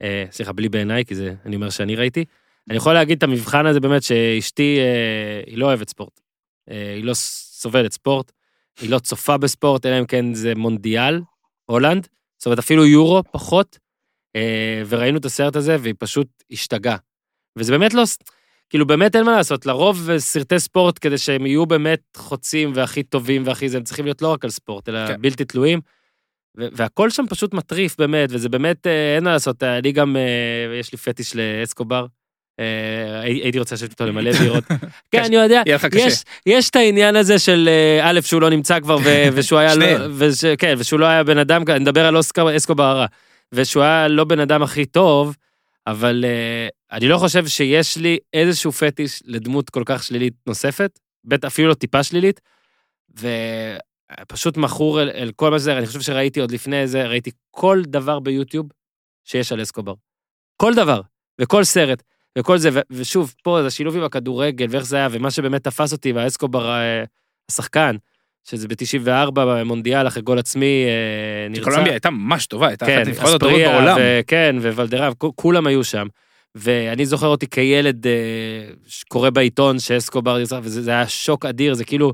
אה, 0.02 0.26
סליחה, 0.32 0.54
בלי 0.54 0.70
בעיניי, 0.70 1.06
כי 1.06 1.16
זה, 1.16 1.34
אני 1.46 1.56
אומר 1.56 1.70
שאני 1.70 1.96
ראיתי. 1.96 2.26
אני 2.70 2.78
יכול 2.78 2.94
להגיד 2.94 3.18
את 3.18 3.24
המבחן 3.24 3.66
הזה 3.66 3.80
באמת, 3.80 4.04
שאשתי, 4.04 4.78
אה, 4.80 5.42
היא 5.46 5.58
לא 5.58 5.66
אוהבת 5.66 5.90
ספורט. 5.90 6.20
אה, 6.72 6.94
היא 6.96 7.04
לא 7.04 7.14
סובלת 7.14 7.92
ספורט, 7.92 8.32
היא 8.82 8.90
לא 8.90 9.00
צופה 9.00 9.38
בספורט, 9.38 9.86
אלא 9.86 10.00
אם 10.00 10.06
כן 10.06 10.34
זה 10.34 10.56
מונדיאל, 10.56 11.22
הולנד, 11.66 12.08
זאת 12.38 12.46
אומרת 12.46 12.60
אפילו 12.60 12.86
יורו 12.86 13.24
פחות, 13.32 13.80
אה, 14.36 14.84
וראינו 14.88 15.18
את 15.18 15.26
הסרט 15.26 15.56
הזה 15.56 15.78
והיא 15.80 15.94
פשוט 16.00 16.28
השתגעה. 16.52 16.98
וזה 17.58 17.72
באמת 17.72 17.94
לא, 17.94 18.04
כאילו 18.70 18.88
באמת 18.88 19.16
אין 19.16 19.26
מה 19.26 19.38
לעשות, 19.38 19.66
לרוב 19.66 20.18
סרטי 20.18 20.60
ספורט 20.60 21.00
כדי 21.02 21.18
שהם 21.18 21.46
יהיו 21.46 21.66
באמת 21.66 22.02
חוצים 22.18 22.72
והכי 22.76 23.04
טובים 23.04 23.44
והכי 23.46 23.70
זה, 23.70 23.78
הם 23.78 23.84
צריכים 23.84 24.06
להיות 24.06 24.22
לא 24.22 24.34
רק 24.34 24.44
על 24.44 24.50
ספורט, 24.50 24.90
אלא 24.90 25.08
כן. 25.08 25.22
בלתי 25.22 25.46
תלויים. 25.46 25.80
והכל 26.58 27.10
שם 27.10 27.28
פשוט 27.30 27.54
מטריף 27.54 27.98
באמת, 27.98 28.30
וזה 28.32 28.50
באמת, 28.50 28.88
אה, 28.88 29.16
אין 29.16 29.24
מה 29.24 29.32
לעשות, 29.32 29.64
אני 29.64 29.92
גם, 29.92 30.16
יש 30.80 30.92
לי 30.92 30.98
פטיש 30.98 31.36
לאסקובר. 31.36 32.06
אה, 32.60 32.66
הי- 33.22 33.42
הייתי 33.44 33.60
רוצה 33.60 33.76
לשבת 33.76 33.90
איתו 33.90 34.06
למלא 34.06 34.32
בירות. 34.32 34.64
כן, 35.12 35.24
אני 35.24 35.36
יודע. 35.36 35.62
יש, 36.08 36.24
יש 36.46 36.70
את 36.70 36.76
העניין 36.76 37.16
הזה 37.16 37.40
של 37.40 37.70
אה, 37.72 38.10
א', 38.10 38.22
שהוא 38.22 38.42
לא 38.42 38.50
נמצא 38.50 38.80
כבר, 38.80 38.98
ו- 38.98 39.28
ושהוא 39.36 39.60
היה, 39.60 39.76
לא, 39.76 39.86
כן, 40.58 40.76
ושהוא 40.78 41.00
לא 41.00 41.06
היה 41.06 41.24
בן 41.24 41.38
אדם, 41.38 41.64
אני 41.70 41.80
מדבר 41.80 42.06
על 42.06 42.18
אוסקר 42.18 42.56
אסקובר 42.58 42.84
הרע, 42.84 43.06
ושהוא 43.52 43.84
היה 43.84 44.08
לא 44.08 44.24
בן 44.24 44.40
אדם 44.40 44.64
הכי 44.64 44.86
טוב, 44.86 45.36
אבל 45.88 46.26
אה, 46.28 46.68
אני 46.98 47.08
לא 47.08 47.18
חושב 47.18 47.48
שיש 47.48 47.98
לי 47.98 48.18
איזשהו 48.34 48.72
פטיש 48.72 49.22
לדמות 49.26 49.70
כל 49.70 49.84
כך 49.86 50.04
שלילית 50.04 50.34
נוספת, 50.48 51.00
בטח 51.26 51.48
אפילו 51.48 51.68
לא 51.70 51.74
טיפה 51.74 52.04
שלילית, 52.04 52.42
ופשוט 54.22 54.58
מכור 54.58 55.02
אל, 55.02 55.10
אל 55.10 55.32
כל 55.36 55.52
מה 55.52 55.60
שזה, 55.60 55.78
אני 55.78 55.86
חושב 55.88 56.02
שראיתי 56.02 56.40
עוד 56.40 56.52
לפני 56.52 56.88
זה, 56.88 57.08
ראיתי 57.08 57.32
כל 57.52 57.82
דבר 57.88 58.20
ביוטיוב 58.20 58.68
שיש 59.24 59.52
על 59.52 59.62
אסקובר. 59.62 59.94
כל 60.58 60.74
דבר, 60.74 61.02
וכל 61.42 61.64
סרט. 61.64 62.04
וכל 62.38 62.58
זה, 62.58 62.70
ו- 62.74 62.80
ושוב, 62.92 63.34
פה 63.44 63.58
זה 63.62 63.68
השילוב 63.68 63.96
עם 63.98 64.04
הכדורגל, 64.04 64.66
ואיך 64.70 64.86
זה 64.86 64.98
היה, 64.98 65.08
ומה 65.12 65.32
שבאמת 65.32 65.64
תפס 65.64 65.92
אותי, 65.92 66.12
והאסקובר 66.12 66.70
אה, 66.72 67.04
השחקן, 67.52 67.96
שזה 68.50 68.68
ב-94 68.68 69.32
במונדיאל, 69.36 70.08
אחרי 70.08 70.22
גול 70.22 70.40
עצמי, 70.40 70.86
אה, 70.86 71.50
נרצח. 71.50 71.64
קולומביה 71.64 71.94
הייתה 71.94 72.10
ממש 72.10 72.46
טובה, 72.46 72.68
הייתה 72.68 72.86
אחת 72.86 72.94
כן, 72.94 73.04
הנבחרות 73.06 73.36
הטובות 73.36 73.60
בעולם. 73.60 73.98
וכן, 74.00 74.56
וולדרב, 74.62 75.14
כ- 75.20 75.26
כולם 75.36 75.68
היו 75.68 75.84
שם. 75.84 76.08
ואני 76.56 77.06
זוכר 77.06 77.28
אותי 77.28 77.48
כילד 77.48 78.08
אה, 78.08 78.12
שקורא 78.88 79.30
בעיתון 79.30 79.80
שאסקובר 79.80 80.38
נרצח, 80.38 80.58
וזה 80.64 80.82
זה 80.82 80.92
היה 80.92 81.08
שוק 81.08 81.46
אדיר, 81.46 81.74
זה 81.74 81.84
כאילו, 81.86 82.14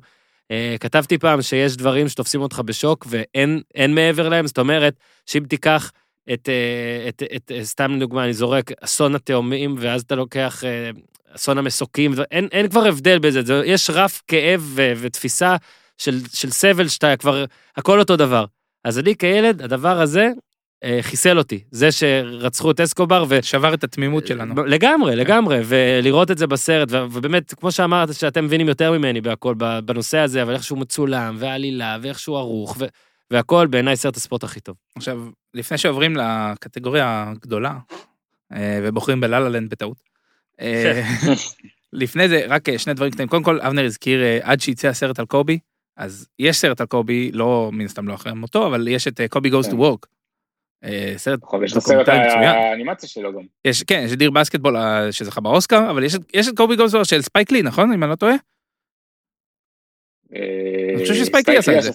כתבתי 0.79 1.17
פעם 1.17 1.41
שיש 1.41 1.77
דברים 1.77 2.07
שתופסים 2.07 2.41
אותך 2.41 2.61
בשוק 2.65 3.05
ואין 3.09 3.61
אין 3.75 3.95
מעבר 3.95 4.29
להם, 4.29 4.47
זאת 4.47 4.57
אומרת, 4.59 4.93
שאם 5.25 5.43
תיקח 5.49 5.91
את, 6.33 6.49
אה, 6.49 7.09
את, 7.09 7.23
את, 7.35 7.51
את 7.59 7.63
סתם 7.63 7.95
לדוגמה, 7.95 8.23
אני 8.23 8.33
זורק 8.33 8.71
אסון 8.81 9.15
התאומים, 9.15 9.75
ואז 9.79 10.01
אתה 10.01 10.15
לוקח 10.15 10.63
אה, 10.63 10.89
אסון 11.35 11.57
המסוקים, 11.57 12.13
אין, 12.31 12.47
אין 12.51 12.69
כבר 12.69 12.85
הבדל 12.87 13.19
בזה, 13.19 13.41
זה, 13.41 13.61
יש 13.65 13.89
רף 13.89 14.21
כאב 14.27 14.61
ו, 14.75 14.93
ותפיסה 14.97 15.55
של, 15.97 16.19
של 16.33 16.51
סבל 16.51 16.87
שאתה 16.87 17.17
כבר, 17.17 17.45
הכל 17.77 17.99
אותו 17.99 18.15
דבר. 18.15 18.45
אז 18.83 18.99
אני 18.99 19.15
כילד, 19.15 19.61
הדבר 19.61 20.01
הזה 20.01 20.29
אה, 20.83 20.99
חיסל 21.01 21.37
אותי. 21.37 21.63
זה 21.71 21.91
שרצחו 21.91 22.71
את 22.71 22.79
אסקובר, 22.79 23.25
ו... 23.29 23.43
שבר 23.43 23.73
את 23.73 23.83
התמימות 23.83 24.27
שלנו. 24.27 24.65
לגמרי, 24.65 25.15
לגמרי, 25.15 25.59
ולראות 25.65 26.31
את 26.31 26.37
זה 26.37 26.47
בסרט, 26.47 26.91
ו- 26.91 27.05
ובאמת, 27.11 27.53
כמו 27.53 27.71
שאמרת, 27.71 28.13
שאתם 28.13 28.45
מבינים 28.45 28.67
יותר 28.67 28.91
ממני 28.91 29.21
בהכל, 29.21 29.53
בנושא 29.85 30.17
הזה, 30.17 30.41
אבל 30.41 30.53
איך 30.53 30.63
שהוא 30.63 30.77
מצולם, 30.77 31.35
והעלילה, 31.39 31.97
ואיך 32.01 32.19
שהוא 32.19 32.37
ערוך, 32.37 32.75
ו- 32.79 32.85
והכל, 33.31 33.67
בעיניי 33.67 33.95
סרט 33.95 34.15
הספורט 34.17 34.43
הכי 34.43 34.59
טוב. 34.59 34.75
עכשיו, 34.95 35.21
לפני 35.53 35.77
שעוברים 35.77 36.15
לקטגוריה 36.17 37.25
הגדולה, 37.27 37.77
אה, 38.53 38.79
ובוחרים 38.83 39.21
בלה-לה 39.21 39.49
לנד 39.49 39.69
בטעות, 39.69 39.97
אה, 40.61 41.01
לפני 41.93 42.29
זה, 42.29 42.45
רק 42.47 42.69
אה, 42.69 42.77
שני 42.77 42.93
דברים 42.93 43.11
קטנים. 43.11 43.27
קודם 43.27 43.43
כל, 43.43 43.61
אבנר 43.61 43.85
הזכיר, 43.85 44.19
עד 44.41 44.61
שיצא 44.61 44.87
הסרט 44.87 45.19
על 45.19 45.25
קובי, 45.25 45.59
אז 45.97 46.27
יש 46.39 46.57
סרט 46.57 46.81
על 46.81 46.87
קובי, 46.87 47.31
לא, 47.33 47.69
מן 47.73 47.85
הסתם 47.85 48.07
לא 48.07 48.13
אחרי 48.13 48.33
מותו, 48.33 48.67
אבל 48.67 48.87
יש 48.87 49.07
את 49.07 49.21
קובי 49.29 49.49
goes 49.49 49.69
to. 49.71 49.77
Work. 49.77 50.05
סרט 51.17 51.39
נכון, 51.43 51.63
יש 51.63 51.71
את 51.71 51.77
הסרט. 51.77 52.07
האנימציה 52.07 53.09
שלו 53.09 53.33
גם. 53.33 53.41
יש, 53.65 53.83
כן, 53.83 54.01
יש 54.05 54.13
Dear 54.13 54.31
Basketball 54.31 54.75
שזכה 55.11 55.41
באוסקר, 55.41 55.89
אבל 55.91 56.03
יש, 56.03 56.15
את- 56.15 56.21
יש 56.33 56.47
את 56.47 56.57
קובי 56.57 56.75
Work 56.75 57.03
של 57.03 57.21
ספייק 57.21 57.51
לי, 57.51 57.61
נכון? 57.61 57.93
אם 57.93 58.03
אני 58.03 58.09
לא 58.11 58.15
טועה? 58.15 58.35
אני 60.31 61.01
חושב 61.01 61.13
שספייק 61.13 61.49
לי 61.49 61.57
עשה 61.57 61.77
את 61.77 61.83
זה. 61.83 61.91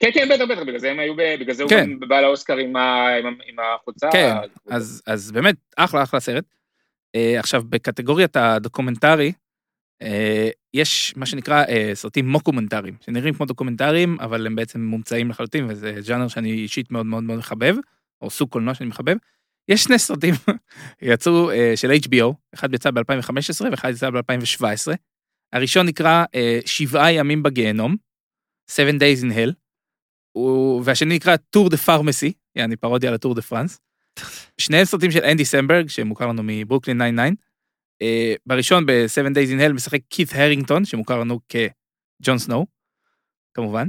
כן, 0.00 0.10
כן, 0.14 0.28
בטח, 0.28 0.44
בטח, 0.44 0.62
בגלל 0.62 0.78
זה 0.78 0.90
הם 0.90 0.98
היו, 0.98 1.14
בגלל 1.16 1.54
זה 1.54 1.62
הוא 1.62 1.70
כן. 1.70 1.90
גם 2.00 2.08
בא 2.08 2.20
לאוסקר 2.20 2.56
עם 2.56 2.76
החולצה. 3.58 4.08
כן, 4.12 4.34
אז, 5.06 5.32
באמת, 5.34 5.56
אחלה, 5.76 6.02
אחלה 6.02 6.20
סרט. 6.20 6.44
אה, 7.16 7.38
עכשיו, 7.38 7.62
בקטגוריית 7.68 8.36
הדוקומנטרי, 8.36 9.32
אה, 10.02 10.06
יש 10.74 11.14
מה 11.16 11.26
שנקרא 11.26 11.64
סרטים 11.94 12.28
מוקומנטריים, 12.28 12.94
שנראים 13.00 13.34
כמו 13.34 13.46
דוקומנטריים, 13.46 14.16
אבל 14.20 14.46
הם 14.46 14.56
בעצם 14.56 14.80
מומצאים 14.80 15.30
לחלוטין, 15.30 15.66
וזה 15.68 15.94
ג'אנר 16.06 16.28
שאני 16.28 16.52
אישית 16.52 16.90
מאוד 16.90 17.06
מאוד 17.06 17.24
מאוד 17.24 17.38
מחבב, 17.38 17.76
או 18.22 18.30
סוג 18.30 18.48
קולנוע 18.48 18.74
שאני 18.74 18.88
מחבב. 18.88 19.16
יש 19.68 19.84
שני 19.84 19.98
סרטים 19.98 20.34
יצאו 21.02 21.50
של 21.74 21.90
HBO, 21.90 22.32
אחד 22.54 22.74
יצא 22.74 22.90
ב-2015 22.90 23.64
ואחד 23.70 23.90
יצא 23.90 24.10
ב-2017. 24.10 24.92
הראשון 25.52 25.86
נקרא 25.86 26.24
אה, 26.24 26.66
שבעה 26.68 27.12
ימים 27.12 27.42
בגיהנום, 27.42 27.96
Seven 28.70 28.94
Days 28.98 29.24
in 29.24 29.32
Hell, 29.32 29.52
הוא- 30.32 30.82
והשני 30.84 31.14
נקרא 31.16 31.36
Tour 31.36 31.70
de 31.70 31.76
Pharmacy, 31.76 32.32
יעני 32.56 32.76
פרודיה 32.76 33.10
לטור 33.10 33.34
דה 33.34 33.42
פרנס. 33.42 33.80
שני 34.58 34.86
סרטים 34.86 35.10
של 35.10 35.24
אנדי 35.24 35.44
סמברג, 35.44 35.88
שמוכר 35.88 36.26
לנו 36.26 36.42
מברוקלין 36.44 36.98
99. 36.98 37.34
אה, 38.02 38.34
בראשון, 38.46 38.86
ב-7 38.86 39.34
Days 39.34 39.50
in 39.58 39.70
Hell, 39.70 39.72
משחק 39.72 40.00
קית 40.10 40.28
הרינגטון, 40.32 40.84
שמוכר 40.84 41.18
לנו 41.20 41.40
כג'ון 41.48 42.38
סנואו, 42.38 42.66
כמובן. 43.54 43.88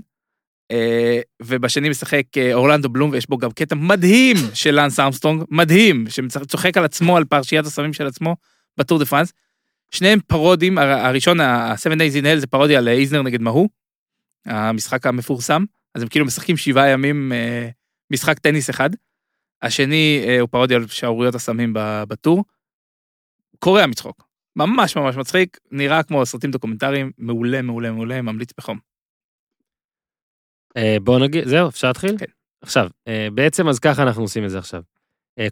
אה, 0.71 1.19
ובשני 1.41 1.89
משחק 1.89 2.23
אה, 2.37 2.53
אורלנדו 2.53 2.89
בלום, 2.89 3.09
ויש 3.11 3.29
בו 3.29 3.37
גם 3.37 3.51
קטע 3.51 3.75
מדהים 3.75 4.35
של 4.53 4.71
לאנס 4.75 4.99
ארמסטרונג, 4.99 5.43
מדהים, 5.49 6.05
שצוחק 6.09 6.77
על 6.77 6.85
עצמו, 6.85 7.17
על 7.17 7.25
פרשיית 7.25 7.65
הסמים 7.65 7.93
של 7.93 8.07
עצמו, 8.07 8.35
בטור 8.77 8.99
דה 8.99 9.05
פרנס. 9.05 9.33
שניהם 9.91 10.19
פרודיות, 10.27 10.77
הר- 10.77 11.05
הראשון, 11.05 11.39
ה-7 11.39 11.91
Days 11.93 12.21
in 12.21 12.25
Hell, 12.25 12.39
זה 12.39 12.47
פרודיה 12.47 12.77
על 12.77 12.87
איזנר 12.87 13.21
נגד 13.21 13.41
מאהו, 13.41 13.69
המשחק 14.45 15.05
המפורסם, 15.07 15.63
אז 15.95 16.01
הם 16.01 16.07
כאילו 16.07 16.25
משחקים 16.25 16.57
שבעה 16.57 16.89
ימים 16.89 17.31
אה, 17.33 17.69
משחק 18.11 18.39
טניס 18.39 18.69
אחד. 18.69 18.89
השני 19.61 20.23
אה, 20.27 20.39
הוא 20.39 20.49
פרודיה 20.51 20.77
על 20.77 20.87
שערוריות 20.87 21.35
הסמים 21.35 21.73
בטור. 22.07 22.43
קורע 23.59 23.85
מצחוק, 23.85 24.27
ממש 24.55 24.97
ממש 24.97 25.15
מצחיק, 25.15 25.57
נראה 25.71 26.03
כמו 26.03 26.25
סרטים 26.25 26.51
דוקומנטריים, 26.51 27.11
מעולה, 27.17 27.61
מעולה, 27.61 27.91
מעולה, 27.91 28.21
ממליץ 28.21 28.49
בחום. 28.57 28.79
אה, 30.77 30.97
בואו 31.03 31.19
נגיד, 31.19 31.47
זהו, 31.47 31.69
אפשר 31.69 31.87
להתחיל? 31.87 32.17
כן. 32.17 32.25
עכשיו, 32.61 32.89
בעצם 33.33 33.67
אז 33.67 33.79
ככה 33.79 34.03
אנחנו 34.03 34.21
עושים 34.21 34.45
את 34.45 34.49
זה 34.49 34.57
עכשיו. 34.57 34.81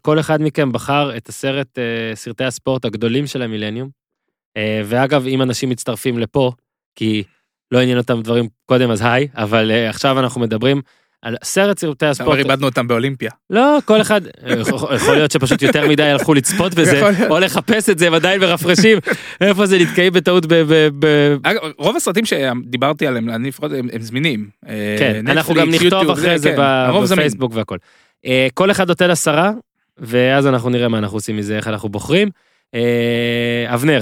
כל 0.02 0.20
אחד 0.20 0.42
מכם 0.42 0.72
בחר 0.72 1.18
את 1.18 1.30
הסרט, 1.30 1.80
סרטי 2.14 2.44
הספורט 2.44 2.86
הגדולים 2.86 3.28
של 3.28 3.42
המילניום. 3.42 3.90
אה, 4.58 4.82
ואגב, 4.86 5.28
אם 5.28 5.41
אנשים 5.41 5.70
מצטרפים 5.70 6.20
לפה, 6.20 6.51
כי 6.95 7.24
לא 7.72 7.80
עניין 7.80 7.97
אותם 7.97 8.22
דברים 8.22 8.47
קודם, 8.66 8.91
אז 8.91 9.01
היי, 9.01 9.28
אבל 9.36 9.72
אה, 9.72 9.89
עכשיו 9.89 10.20
אנחנו 10.20 10.41
מדברים 10.41 10.82
על 11.26 11.36
סרט 11.43 11.80
סרטי 11.80 12.06
הספורט. 12.06 12.30
כבר 12.30 12.39
איבדנו 12.39 12.66
אותם 12.66 12.88
באולימפיה. 12.88 13.32
לא, 13.49 13.78
כל 13.86 14.01
אחד, 14.01 14.22
יכול 14.60 14.95
יכול 14.95 15.16
להיות 15.16 15.32
שפשוט 15.32 15.62
יותר 15.62 15.88
מדי 15.88 16.03
הלכו 16.03 16.34
לצפות 16.34 16.74
בזה. 16.78 17.01
או 17.30 17.39
לחפש 17.39 17.89
את 17.89 17.99
זה, 17.99 18.12
ועדיין 18.12 18.39
מרפרשים, 18.41 18.97
איפה 19.41 19.66
זה 19.66 19.78
נתקעים 19.80 20.14
בטעות 20.14 20.45
ב... 20.45 21.06
אגב, 21.43 21.62
רוב 21.78 21.95
הסרטים 21.95 22.26
שדיברתי 22.26 23.08
עליהם, 23.08 23.30
אני 23.30 23.47
לפחות, 23.47 23.72
הם, 23.72 23.89
הם 23.93 24.01
זמינים. 24.01 24.49
אה, 24.68 24.95
כן, 24.99 25.28
אנחנו 25.28 25.53
גם 25.53 25.70
נכתוב 25.70 26.10
אחרי 26.10 26.39
זה 26.39 26.56
כן. 26.56 27.03
בפייסבוק 27.03 27.51
והכל. 27.56 27.78
אה, 28.26 28.47
כל 28.53 28.72
אחד 28.72 28.88
נותן 28.88 29.10
עשרה, 29.10 29.51
ואז 29.97 30.47
אנחנו 30.47 30.70
נראה 30.70 30.88
מה 30.88 30.97
אנחנו 30.97 31.18
עושים 31.18 31.38
מזה, 31.38 31.58
איך 31.58 31.68
אנחנו 31.68 31.89
בוחרים. 31.89 32.30
אה, 32.76 33.66
אבנר, 33.74 34.01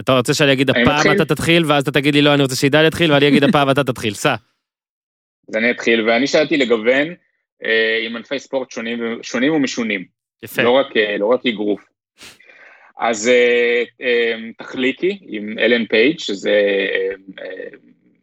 אתה 0.00 0.12
רוצה 0.12 0.34
שאני 0.34 0.52
אגיד 0.52 0.70
הפעם? 0.70 1.12
אתה 1.16 1.24
תתחיל, 1.24 1.64
ואז 1.66 1.82
אתה 1.82 1.90
תגיד 1.90 2.14
לי 2.14 2.22
לא, 2.22 2.34
אני 2.34 2.42
רוצה 2.42 2.56
שעידן 2.56 2.86
יתחיל, 2.86 3.12
ואני 3.12 3.28
אגיד 3.28 3.44
הפעם 3.44 3.70
אתה 3.70 3.84
תתחיל, 3.84 4.14
סע. 4.14 4.34
אז 5.48 5.56
אני 5.56 5.70
אתחיל, 5.70 6.08
ואני 6.08 6.26
שאלתי 6.26 6.56
לגוון 6.56 7.14
אה, 7.64 7.98
עם 8.06 8.16
ענפי 8.16 8.38
ספורט 8.38 8.70
שונים, 8.70 9.52
ומשונים, 9.52 10.04
יפה. 10.42 10.62
לא 10.62 10.70
רק, 10.70 10.96
אה, 10.96 11.16
לא 11.18 11.26
רק 11.26 11.46
אגרוף. 11.46 11.84
אז 12.98 13.28
אה, 13.28 14.34
תחליקי 14.58 15.18
עם 15.22 15.58
אלן 15.58 15.86
פייג', 15.86 16.18
שזה 16.18 16.60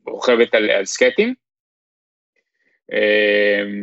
רוכבת 0.07 0.55
על, 0.55 0.69
על 0.69 0.85
סקטים. 0.85 1.33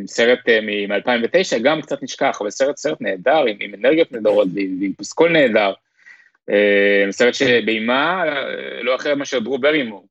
סרט 0.05 0.39
מ-2009, 0.49 1.59
גם 1.63 1.81
קצת 1.81 2.03
נשכח, 2.03 2.37
אבל 2.41 2.49
סרט 2.49 2.77
סרט 2.77 3.01
נהדר, 3.01 3.45
עם, 3.45 3.57
עם 3.59 3.73
אנרגיות 3.73 4.11
נהדרות 4.11 4.47
ועם 4.55 4.93
פסקול 4.97 5.31
נהדר. 5.31 5.73
אה, 6.49 7.11
סרט 7.11 7.33
שביימה 7.33 8.23
אה, 8.27 8.83
לא 8.83 8.95
אחרת 8.95 9.17
מאשר 9.17 9.39
דרו 9.39 9.59
ברימור. 9.59 10.07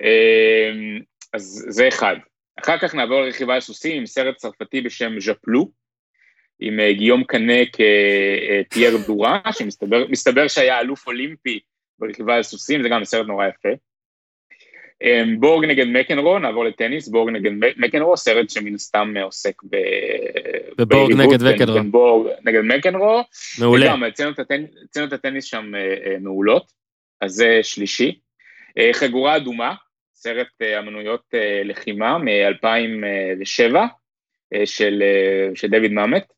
אמ, 0.00 1.00
אז 1.32 1.66
זה 1.68 1.88
אחד. 1.88 2.16
אחר 2.60 2.78
כך 2.78 2.94
נעבור 2.94 3.20
לרכיבה 3.20 3.54
על 3.54 3.60
סוסים 3.60 3.96
עם 3.96 4.06
סרט 4.06 4.36
צרפתי 4.36 4.80
בשם 4.80 5.20
ז'פלו, 5.20 5.70
עם 6.60 6.80
אה, 6.80 6.92
גיום 6.92 7.24
קנה 7.24 7.62
כפייר 7.72 8.96
דורה, 9.06 9.40
שמסתבר 9.52 10.06
מסתבר 10.08 10.48
שהיה 10.48 10.80
אלוף 10.80 11.06
אולימפי 11.06 11.60
ברכיבה 11.98 12.34
על 12.36 12.42
סוסים, 12.42 12.82
זה 12.82 12.88
גם 12.88 13.04
סרט 13.04 13.26
נורא 13.26 13.46
יפה. 13.46 13.68
אמ, 15.02 15.40
בורג 15.40 15.64
נגד 15.64 15.86
מקנרו, 15.86 16.38
נעבור 16.38 16.64
לטניס, 16.64 17.08
בורג 17.08 17.30
נגד 17.30 17.50
מקנרו, 17.76 18.16
סרט 18.16 18.50
שמן 18.50 18.74
הסתם 18.74 19.14
עוסק 19.22 19.62
ב... 19.70 19.76
בבורג 20.78 21.12
נגד 21.12 21.42
בין- 21.42 21.54
מקנרו. 21.54 21.74
בין 21.74 21.90
בורג 21.90 22.30
נגד 22.44 22.60
מקנרו, 22.60 23.22
מעולה. 23.60 23.86
וגם, 23.86 24.04
אצלנו 24.04 24.32
את 25.06 25.12
הטניס 25.12 25.44
שם 25.44 25.74
אה, 25.74 25.80
אה, 25.80 26.16
מעולות, 26.20 26.72
אז 27.20 27.32
זה 27.32 27.58
שלישי. 27.62 28.18
אה, 28.78 28.90
חגורה 28.92 29.36
אדומה, 29.36 29.74
סרט 30.14 30.62
אמנויות 30.78 31.24
לחימה 31.64 32.18
מ-2007, 32.18 33.76
של 34.64 35.02
של 35.54 35.68
דיוויד 35.68 35.92
מאמט, 35.92 36.32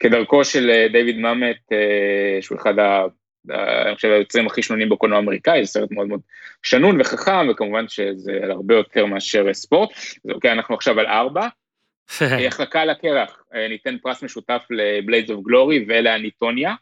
וכדרכו 0.00 0.44
של 0.44 0.86
דיוויד 0.92 1.18
מאמט, 1.18 1.72
אה, 1.72 2.38
שהוא 2.42 2.58
אחד 2.58 2.78
ה... 2.78 3.04
ה- 3.50 3.82
אני 3.88 3.94
חושב 3.96 4.08
היוצרים 4.08 4.46
הכי 4.46 4.62
שנונים 4.62 4.88
בקולנוע 4.88 5.18
האמריקאי, 5.18 5.64
זה 5.64 5.70
סרט 5.72 5.90
מאוד 5.90 6.06
מאוד 6.08 6.20
שנון 6.62 7.00
וחכם, 7.00 7.48
וכמובן 7.50 7.88
שזה 7.88 8.32
על 8.42 8.50
הרבה 8.50 8.74
יותר 8.74 9.06
מאשר 9.06 9.48
אה, 9.48 9.54
ספורט. 9.54 9.90
אז 10.24 10.30
אוקיי, 10.30 10.52
אנחנו 10.52 10.74
עכשיו 10.74 11.00
על 11.00 11.06
ארבע. 11.06 11.48
אה, 12.22 12.46
החלקה 12.46 12.80
על 12.80 12.90
הקרח, 12.90 13.42
אה, 13.54 13.68
ניתן 13.68 13.96
פרס 14.02 14.22
משותף 14.22 14.62
ל 14.70 14.79
Blades 14.79 15.30
of 15.30 15.44
Glory 15.44 15.84
ול 15.88 16.05
I, 16.05 16.22
Tonya. 16.22 16.74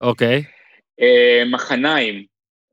אוקיי, 0.00 0.44
אה, 1.00 1.42
מחניים, 1.50 2.24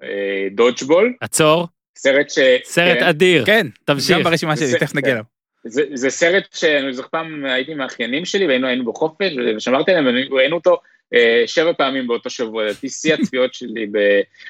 אה, 0.04 0.48
דודג'בול, 0.52 1.14
עצור, 1.22 1.68
סרט 1.98 2.30
ש... 2.30 2.40
סרט 2.64 2.98
כן, 3.00 3.04
אדיר, 3.04 3.46
כן, 3.46 3.68
תמשיך. 3.86 4.18
גם 4.18 4.24
ברשימה 4.24 4.58
שלי, 4.58 4.80
תכף 4.80 4.96
נגיע 4.96 5.12
אליו. 5.12 5.24
זה, 5.68 5.84
זה 5.94 6.10
סרט 6.10 6.54
שאני 6.54 6.94
זוכר 6.94 7.08
פעם 7.12 7.46
הייתי 7.46 7.72
עם 7.72 7.82
האחיינים 7.82 8.26
שלי 8.26 8.48
והיינו 8.48 8.68
היינו 8.68 8.86
בחופש 8.86 9.32
ושמרתי 9.58 9.92
עליהם 9.92 10.16
וראינו 10.32 10.56
אותו 10.56 10.72
אה, 10.72 10.78
שבע 11.46 11.74
פעמים 11.78 12.08
באותו 12.08 12.30
שבוע, 12.30 12.64
לדעתי 12.64 12.90
שיא 12.90 13.14
הצפיות 13.14 13.54
שלי 13.54 13.86
ב, 13.92 13.98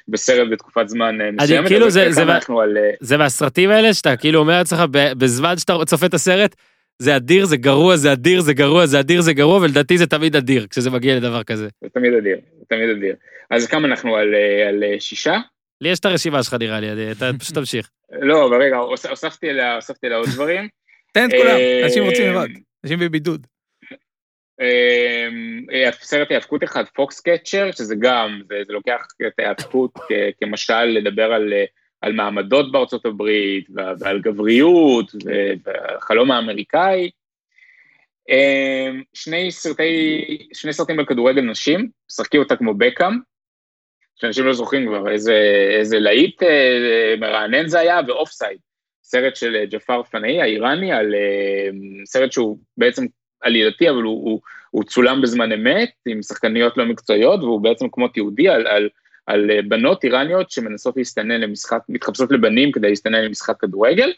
בסרט 0.07 0.47
בתקופת 0.51 0.87
זמן 0.89 1.21
אה, 1.21 1.31
מסוימת. 1.31 1.67
כאילו 1.67 1.81
אבל 1.81 1.89
זה- 1.91 2.11
זה- 2.11 2.23
אנחנו 2.23 2.61
על... 2.61 2.77
אה, 2.77 2.91
זה 2.99 3.17
מהסרטים 3.17 3.69
האלה 3.69 3.93
שאתה 3.93 4.17
כאילו 4.17 4.39
אומר 4.39 4.57
לעצמך 4.57 4.79
ב- 4.91 5.13
בזמן 5.17 5.57
שאתה 5.57 5.73
צופה 5.85 6.05
את 6.05 6.13
הסרט, 6.13 6.55
זה 6.99 7.15
אדיר, 7.15 7.45
זה 7.45 7.57
גרוע, 7.57 7.95
זה 7.95 8.11
אדיר, 8.13 8.41
זה 8.41 8.53
גרוע, 8.53 8.85
זה 8.85 8.99
אדיר, 8.99 9.21
זה 9.21 9.33
גרוע, 9.33 9.57
ולדעתי 9.61 9.97
זה 9.97 10.07
תמיד 10.07 10.35
אדיר 10.35 10.67
כשזה 10.69 10.89
מגיע 10.89 11.15
לדבר 11.15 11.43
כזה. 11.43 11.67
זה 11.83 11.89
תמיד 11.93 12.13
אדיר, 12.13 12.37
זה 12.59 12.65
תמיד 12.69 12.89
אדיר. 12.89 13.15
אז 13.51 13.67
כמה 13.67 13.87
אנחנו 13.87 14.15
על, 14.15 14.35
אה, 14.35 14.69
על 14.69 14.83
אה, 14.83 14.95
שישה? 14.99 15.37
לי 15.81 15.89
יש 15.89 15.99
את 15.99 16.05
הרשימה 16.05 16.43
שלך 16.43 16.53
נראה 16.53 16.79
לי, 16.79 17.11
אתה 17.11 17.31
פשוט 17.39 17.55
תמשיך. 17.55 17.89
לא, 18.29 18.47
אבל 18.47 18.61
רגע, 18.61 18.75
הוס- 18.77 19.05
הוספתי 19.05 19.49
אליה 19.49 19.79
עוד 20.17 20.29
דברים. 20.29 20.67
תן 21.13 21.25
את 21.29 21.31
כולם, 21.37 21.49
אה, 21.49 21.81
אנשים 21.83 22.03
רוצים 22.03 22.31
לראות, 22.31 22.49
אנשים 22.83 22.99
בבידוד. 22.99 23.47
אמ, 24.61 25.65
אה, 25.71 25.91
סרט 25.91 26.31
היאבקות 26.31 26.63
אחד, 26.63 26.83
פוקס 26.95 27.19
קצ'ר, 27.19 27.71
שזה 27.71 27.95
גם, 27.99 28.41
זה, 28.49 28.73
לוקח 28.73 29.05
את 29.27 29.39
ההיאבקות 29.39 29.97
כ- 29.97 30.39
כמשל 30.39 30.83
לדבר 30.83 31.33
על, 31.33 31.53
אה, 31.53 31.65
על 32.01 32.13
מעמדות 32.13 32.71
בארצות 32.71 33.05
הברית 33.05 33.67
ועל 33.99 34.21
גבריות 34.21 35.11
ו- 35.25 35.53
והחלום 35.65 36.31
האמריקאי. 36.31 37.09
אמ, 38.29 39.01
שני 39.13 39.51
סרטי, 39.51 40.21
שני 40.53 40.73
סרטים 40.73 40.99
על 40.99 41.05
כדורגל 41.05 41.41
נשים, 41.41 41.89
משחקים 42.09 42.41
אותה 42.41 42.55
כמו 42.55 42.73
בקאם, 42.73 43.13
שאנשים 44.15 44.45
לא 44.45 44.53
זוכרים 44.53 44.87
כבר 44.87 45.11
איזה, 45.11 45.41
איזה 45.79 45.99
להיט 45.99 46.43
אה, 46.43 47.15
מרענן 47.19 47.67
זה 47.67 47.79
היה, 47.79 47.99
ו 48.07 48.29
Offside, 48.31 48.57
סרט 49.03 49.35
של 49.35 49.55
אה, 49.55 49.65
ג'פר 49.65 50.03
פנאהי 50.03 50.41
האיראני, 50.41 50.93
על 50.93 51.15
אה, 51.15 51.69
סרט 52.05 52.31
שהוא 52.31 52.59
בעצם 52.77 53.05
עלילתי, 53.45 53.89
אבל 53.89 54.01
הוא, 54.01 54.23
הוא, 54.23 54.41
הוא 54.71 54.83
צולם 54.83 55.21
בזמן 55.21 55.51
אמת, 55.51 55.91
עם 56.05 56.21
שחקניות 56.21 56.77
לא 56.77 56.85
מקצועיות, 56.85 57.39
והוא 57.39 57.61
בעצם 57.61 57.85
כמו 57.91 58.07
תיעודי 58.07 58.49
על, 58.49 58.67
על, 58.67 58.89
על 59.25 59.51
אה, 59.51 59.61
בנות 59.61 60.03
איראניות 60.03 60.51
שמנסות 60.51 60.97
להסתנן 60.97 61.41
למשחק, 61.41 61.79
מתחפשות 61.89 62.31
לבנים 62.31 62.71
כדי 62.71 62.89
להסתנן 62.89 63.23
למשחק 63.23 63.59
כדורגל. 63.59 64.13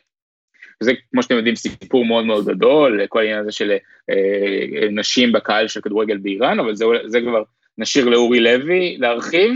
וזה, 0.81 0.91
כמו 1.11 1.23
שאתם 1.23 1.35
יודעים, 1.35 1.55
סיפור 1.55 2.05
מאוד 2.05 2.25
מאוד 2.25 2.45
גדול, 2.45 3.07
כל 3.09 3.19
העניין 3.19 3.39
הזה 3.39 3.51
של 3.51 3.71
אה, 4.09 4.87
נשים 4.91 5.31
בקהל 5.31 5.67
של 5.67 5.81
כדורגל 5.81 6.17
באיראן, 6.17 6.59
אבל 6.59 6.75
זה, 6.75 6.85
זה 7.05 7.21
כבר 7.21 7.43
נשאיר 7.77 8.05
לאורי 8.05 8.39
לוי 8.39 8.97
להרחיב. 8.99 9.51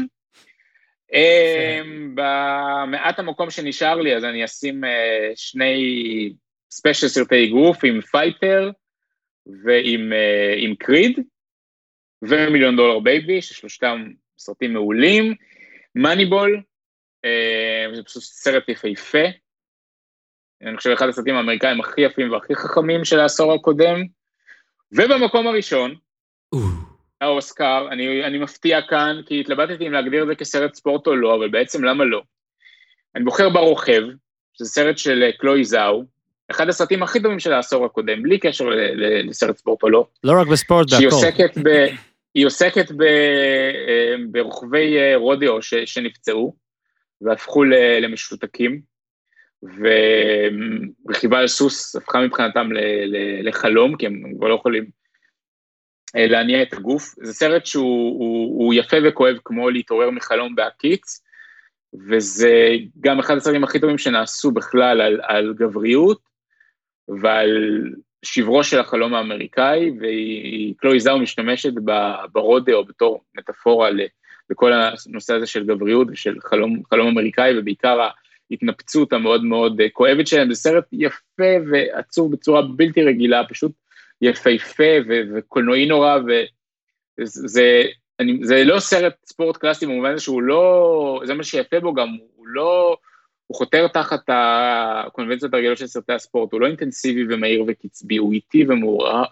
אה, 1.14 1.82
במעט 2.14 3.20
המקום 3.20 3.50
שנשאר 3.50 4.02
לי, 4.02 4.16
אז 4.16 4.24
אני 4.24 4.46
אשים 4.46 4.84
אה, 4.84 5.32
שני 5.36 6.34
ספיישל 6.72 7.08
סרטי 7.08 7.48
אגרוף 7.48 7.84
עם 7.84 8.02
Fighter 8.02 8.72
ועם 9.64 10.14
אה, 10.14 10.76
Creed, 10.80 11.20
ו 12.22 12.28
Million 12.28 12.76
Dollar 12.76 13.00
Baby, 13.00 13.42
ששלושתם 13.42 14.08
סרטים 14.38 14.74
מעולים. 14.74 15.36
Moneyball, 15.96 16.62
אה, 17.26 17.86
זה 17.94 18.04
פשוט 18.04 18.24
סרט 18.24 18.70
יפהפה. 18.70 19.24
אני 20.62 20.78
חושב 20.78 20.90
אחד 20.90 21.10
הסרטים 21.10 21.36
האמריקאים 21.36 21.80
הכי 21.80 22.02
יפים 22.02 22.32
והכי 22.32 22.56
חכמים 22.56 23.06
של 23.06 23.20
העשור 23.20 23.54
הקודם. 23.54 24.04
ובמקום 24.92 25.48
הראשון, 25.48 25.96
האוסקר, 27.22 27.88
אני, 27.92 28.26
אני 28.26 28.38
מפתיע 28.38 28.82
כאן, 28.82 29.22
כי 29.26 29.40
התלבטתי 29.40 29.88
אם 29.88 29.92
להגדיר 29.92 30.24
את 30.24 30.28
זה 30.28 30.36
כסרט 30.36 30.74
ספורט 30.74 31.08
או 31.08 31.16
לא, 31.16 31.36
אבל 31.36 31.50
בעצם 31.50 31.84
למה 31.84 32.06
לא? 32.06 32.22
אני 33.16 33.24
בוחר 33.24 33.50
ברוכב, 33.50 34.02
שזה 34.54 34.70
סרט 34.70 34.98
של 34.98 35.24
אה, 35.24 35.32
קלוי 35.32 35.64
זאו, 35.64 36.04
אחד 36.52 36.70
הסרטים 36.70 37.04
הכי 37.04 37.22
טובים 37.22 37.40
של 37.40 37.54
העשור 37.54 37.86
הקודם, 37.86 38.24
בלי 38.24 38.40
קשר 38.40 38.66
ל- 38.66 38.74
ל- 38.76 39.30
לסרט 39.30 39.58
ספורט 39.58 39.84
או 39.84 39.90
לא. 39.90 40.08
לא 40.24 40.42
רק 40.42 40.48
בספורט, 40.48 40.90
שהיא 40.90 41.10
בהכל. 41.10 41.16
עוסקת, 41.16 41.58
ב, 41.64 41.86
היא 42.36 42.46
עוסקת 42.46 42.92
ב, 42.92 43.02
אה, 43.02 44.16
ברוכבי 44.32 44.98
אה, 44.98 45.16
רודיו 45.16 45.62
ש, 45.62 45.74
שנפצעו 45.74 46.56
והפכו 47.22 47.64
ל- 47.64 48.06
למשותקים, 48.06 48.82
ורכיבה 51.08 51.40
על 51.40 51.48
סוס 51.48 51.96
הפכה 51.96 52.22
מבחינתם 52.22 52.72
ל, 52.72 52.78
ל, 53.06 53.48
לחלום, 53.48 53.98
כי 53.98 54.06
הם 54.06 54.24
כבר 54.38 54.48
לא 54.48 54.56
יכולים 54.56 54.86
אה, 56.16 56.28
להניע 56.28 56.62
את 56.62 56.74
הגוף. 56.74 57.16
זה 57.24 57.34
סרט 57.34 57.66
שהוא 57.66 58.20
הוא, 58.20 58.66
הוא 58.66 58.74
יפה 58.74 58.98
וכואב 59.04 59.36
כמו 59.46 59.70
להתעורר 59.70 60.10
מחלום 60.10 60.56
בהקיץ, 60.56 61.22
וזה 62.10 62.70
גם 63.00 63.20
אחד 63.20 63.38
הסרטים 63.38 63.64
הכי 63.64 63.80
טובים 63.80 63.98
שנעשו 63.98 64.52
בכלל 64.52 65.02
על, 65.02 65.20
על 65.24 65.54
גבריות 65.58 66.31
ועל 67.22 67.84
שברו 68.24 68.64
של 68.64 68.80
החלום 68.80 69.14
האמריקאי, 69.14 69.92
וקלוי 69.98 71.00
זאו 71.00 71.20
משתמשת 71.20 71.74
ב- 71.86 72.16
ברודאו 72.32 72.86
בתור 72.86 73.24
מטאפורה 73.38 73.90
לכל 74.50 74.72
הנושא 74.74 75.34
הזה 75.34 75.48
של 75.48 75.66
גבריות 75.66 76.08
ושל 76.12 76.36
חלום, 76.40 76.82
חלום 76.90 77.08
אמריקאי, 77.08 77.60
ובעיקר 77.60 78.00
ההתנפצות 78.52 79.14
המאוד 79.14 79.44
מאוד 79.44 79.82
אה, 79.82 79.90
כואבת 79.90 80.28
שלהם. 80.28 80.54
זה 80.54 80.62
סרט 80.62 80.86
יפה 80.92 81.54
ועצוב 81.72 82.32
בצורה 82.32 82.62
בלתי 82.62 83.04
רגילה, 83.04 83.44
פשוט 83.50 83.72
יפהפה 84.22 84.94
וקולנועי 85.10 85.86
נורא, 85.86 86.18
וזה 87.20 87.84
אני, 88.20 88.38
זה 88.42 88.64
לא 88.64 88.80
סרט 88.80 89.14
ספורט 89.26 89.58
קלאסי 89.58 89.86
במובן 89.86 90.12
הזה 90.12 90.22
שהוא 90.22 90.42
לא, 90.42 91.22
זה 91.26 91.34
מה 91.34 91.44
שיפה 91.44 91.80
בו 91.80 91.94
גם, 91.94 92.08
הוא 92.36 92.48
לא, 92.48 92.98
הוא 93.52 93.58
חותר 93.58 93.88
תחת 93.88 94.20
הקונבנציות 94.28 95.54
הרגילות 95.54 95.78
של 95.78 95.88
סרטי 95.88 96.14
הספורט, 96.14 96.52
הוא 96.52 96.62
לא 96.62 96.68
אינטנסיבי 96.68 97.36
ומהיר 97.36 97.64
וקצבי, 97.68 98.18
הוא 98.18 98.34
איטי 98.34 98.66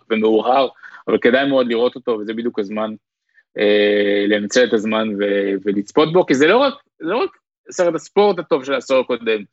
ומאוהר, 0.09 0.67
אבל 1.07 1.17
כדאי 1.17 1.49
מאוד 1.49 1.67
לראות 1.67 1.95
אותו, 1.95 2.11
וזה 2.11 2.33
בדיוק 2.33 2.59
הזמן 2.59 2.93
אה, 3.57 4.25
לנצל 4.27 4.63
את 4.63 4.73
הזמן 4.73 5.07
ו, 5.19 5.23
ולצפות 5.65 6.13
בו, 6.13 6.25
כי 6.25 6.35
זה 6.35 6.47
לא 6.47 6.57
רק, 6.57 6.73
לא 6.99 7.17
רק 7.17 7.29
סרט 7.71 7.95
הספורט 7.95 8.39
הטוב 8.39 8.63
של 8.63 8.73
העשור 8.73 8.99
הקודם, 8.99 9.43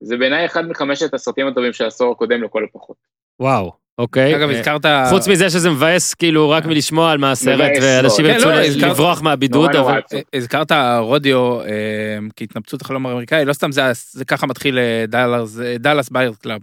זה 0.00 0.16
בעיניי 0.16 0.46
אחד 0.46 0.68
מחמשת 0.68 1.14
הסרטים 1.14 1.46
הטובים 1.46 1.72
של 1.72 1.84
העשור 1.84 2.12
הקודם 2.12 2.42
לכל 2.42 2.64
הפחות. 2.64 2.96
וואו, 3.40 3.72
אוקיי. 3.98 4.36
אגב, 4.36 4.50
אה, 4.50 4.58
הזכרת... 4.58 4.86
חוץ 5.10 5.28
מזה 5.28 5.50
שזה 5.50 5.70
מבאס 5.70 6.14
כאילו 6.14 6.50
רק 6.50 6.66
מלשמוע 6.66 7.12
על 7.12 7.18
מה 7.18 7.30
הסרט, 7.32 7.70
מבאס 7.70 7.82
ואנשים. 7.82 8.24
ירצו 8.26 8.44
כן, 8.44 8.50
לא, 8.50 8.64
הזכרת- 8.64 8.90
לברוח 8.90 9.22
מהבידוד, 9.22 9.76
אבל... 9.76 9.98
עצוב. 9.98 10.20
הזכרת 10.34 10.72
רודיו 11.00 11.60
אה, 11.60 12.18
כהתנפצות 12.36 12.82
החלום 12.82 13.06
האמריקאי, 13.06 13.44
לא 13.44 13.52
סתם 13.52 13.72
זה, 13.72 13.82
זה 14.10 14.24
ככה 14.24 14.46
מתחיל 14.46 14.78
אה, 14.78 15.04
Dallas, 15.08 16.10
אה, 16.10 16.12
Buyers 16.12 16.36
Club. 16.36 16.60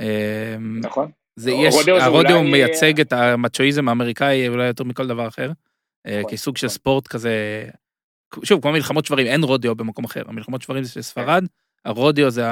אה, 0.00 0.56
נכון? 0.80 1.10
זה 1.36 1.50
יש, 1.50 1.74
הרודיו 1.88 2.42
מייצג 2.42 3.00
את 3.00 3.12
המצ'ואיזם 3.12 3.88
האמריקאי 3.88 4.48
אולי 4.48 4.66
יותר 4.66 4.84
מכל 4.84 5.06
דבר 5.06 5.28
אחר, 5.28 5.50
אה, 6.06 6.18
נכון, 6.20 6.32
כסוג 6.32 6.56
של. 6.56 6.68
ספורט 6.68 7.08
כזה, 7.08 7.64
שוב, 8.42 8.62
כמו 8.62 8.72
מלחמות 8.72 9.04
שוורים, 9.04 9.26
אין 9.26 9.42
רודיו 9.42 9.74
במקום 9.74 10.04
אחר, 10.04 10.22
המלחמות 10.26 10.62
שוורים 10.62 10.84
זה 10.84 10.92
של 10.92 11.02
ספרד, 11.02 11.44
הרודיו 11.84 12.30
זה 12.30 12.44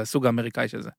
הסוג 0.00 0.26
האמריקאי 0.26 0.68
של 0.68 0.82
זה. 0.82 0.90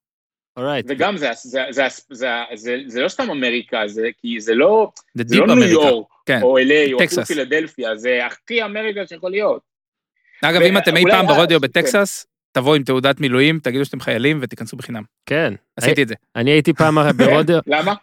Alright. 0.58 0.86
וגם 0.88 1.16
זה, 1.16 1.30
זה, 1.34 1.62
זה, 1.70 1.82
זה, 2.10 2.28
זה, 2.54 2.76
זה 2.86 3.00
לא 3.02 3.08
סתם 3.08 3.30
אמריקה, 3.30 3.82
זה, 3.86 4.08
כי 4.20 4.40
זה 4.40 4.54
לא, 4.54 4.90
זה 5.14 5.24
זה 5.26 5.36
לא 5.36 5.54
ניו. 5.54 5.64
יורק, 5.68 6.06
כן. 6.26 6.42
או 6.42 6.58
LA, 6.58 6.92
או 6.92 7.04
אפילו. 7.04 7.24
פילדלפיה, 7.26 7.96
זה 7.96 8.26
הכי 8.26 8.64
אמריקה 8.64 9.06
שיכול 9.06 9.30
להיות. 9.30 9.60
אגב, 10.42 10.60
ו- 10.60 10.64
אם 10.64 10.78
אתם 10.78 10.96
אי 10.96 11.02
פעם 11.10 11.28
אז, 11.28 11.36
ברודיו 11.36 11.60
כן. 11.60 11.66
בטקסס, 11.68 12.26
תבואו 12.52 12.74
עם 12.74 12.82
תעודת 12.82 13.20
מילואים, 13.20 13.58
תגידו 13.62 13.84
שאתם 13.84 14.00
חיילים 14.00 14.38
ותיכנסו 14.42 14.76
בחינם. 14.76 15.02
כן. 15.26 15.54
עשיתי 15.76 16.02
את 16.02 16.08
זה. 16.08 16.14
אני 16.36 16.50
הייתי 16.50 16.72
פעם 16.72 16.98
ברודיו, 17.18 17.58
למה? 17.66 17.94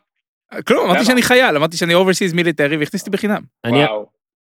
כלום, 0.68 0.90
אמרתי? 0.90 1.06
שאני 1.06 1.22
חייל, 1.22 1.56
אמרתי 1.56 1.78
שאני 1.78 1.94
overseas 1.94 2.34
military 2.34 2.78
והכניסו 2.78 3.06
אותי 3.06 3.18
בחינם. 3.18 3.42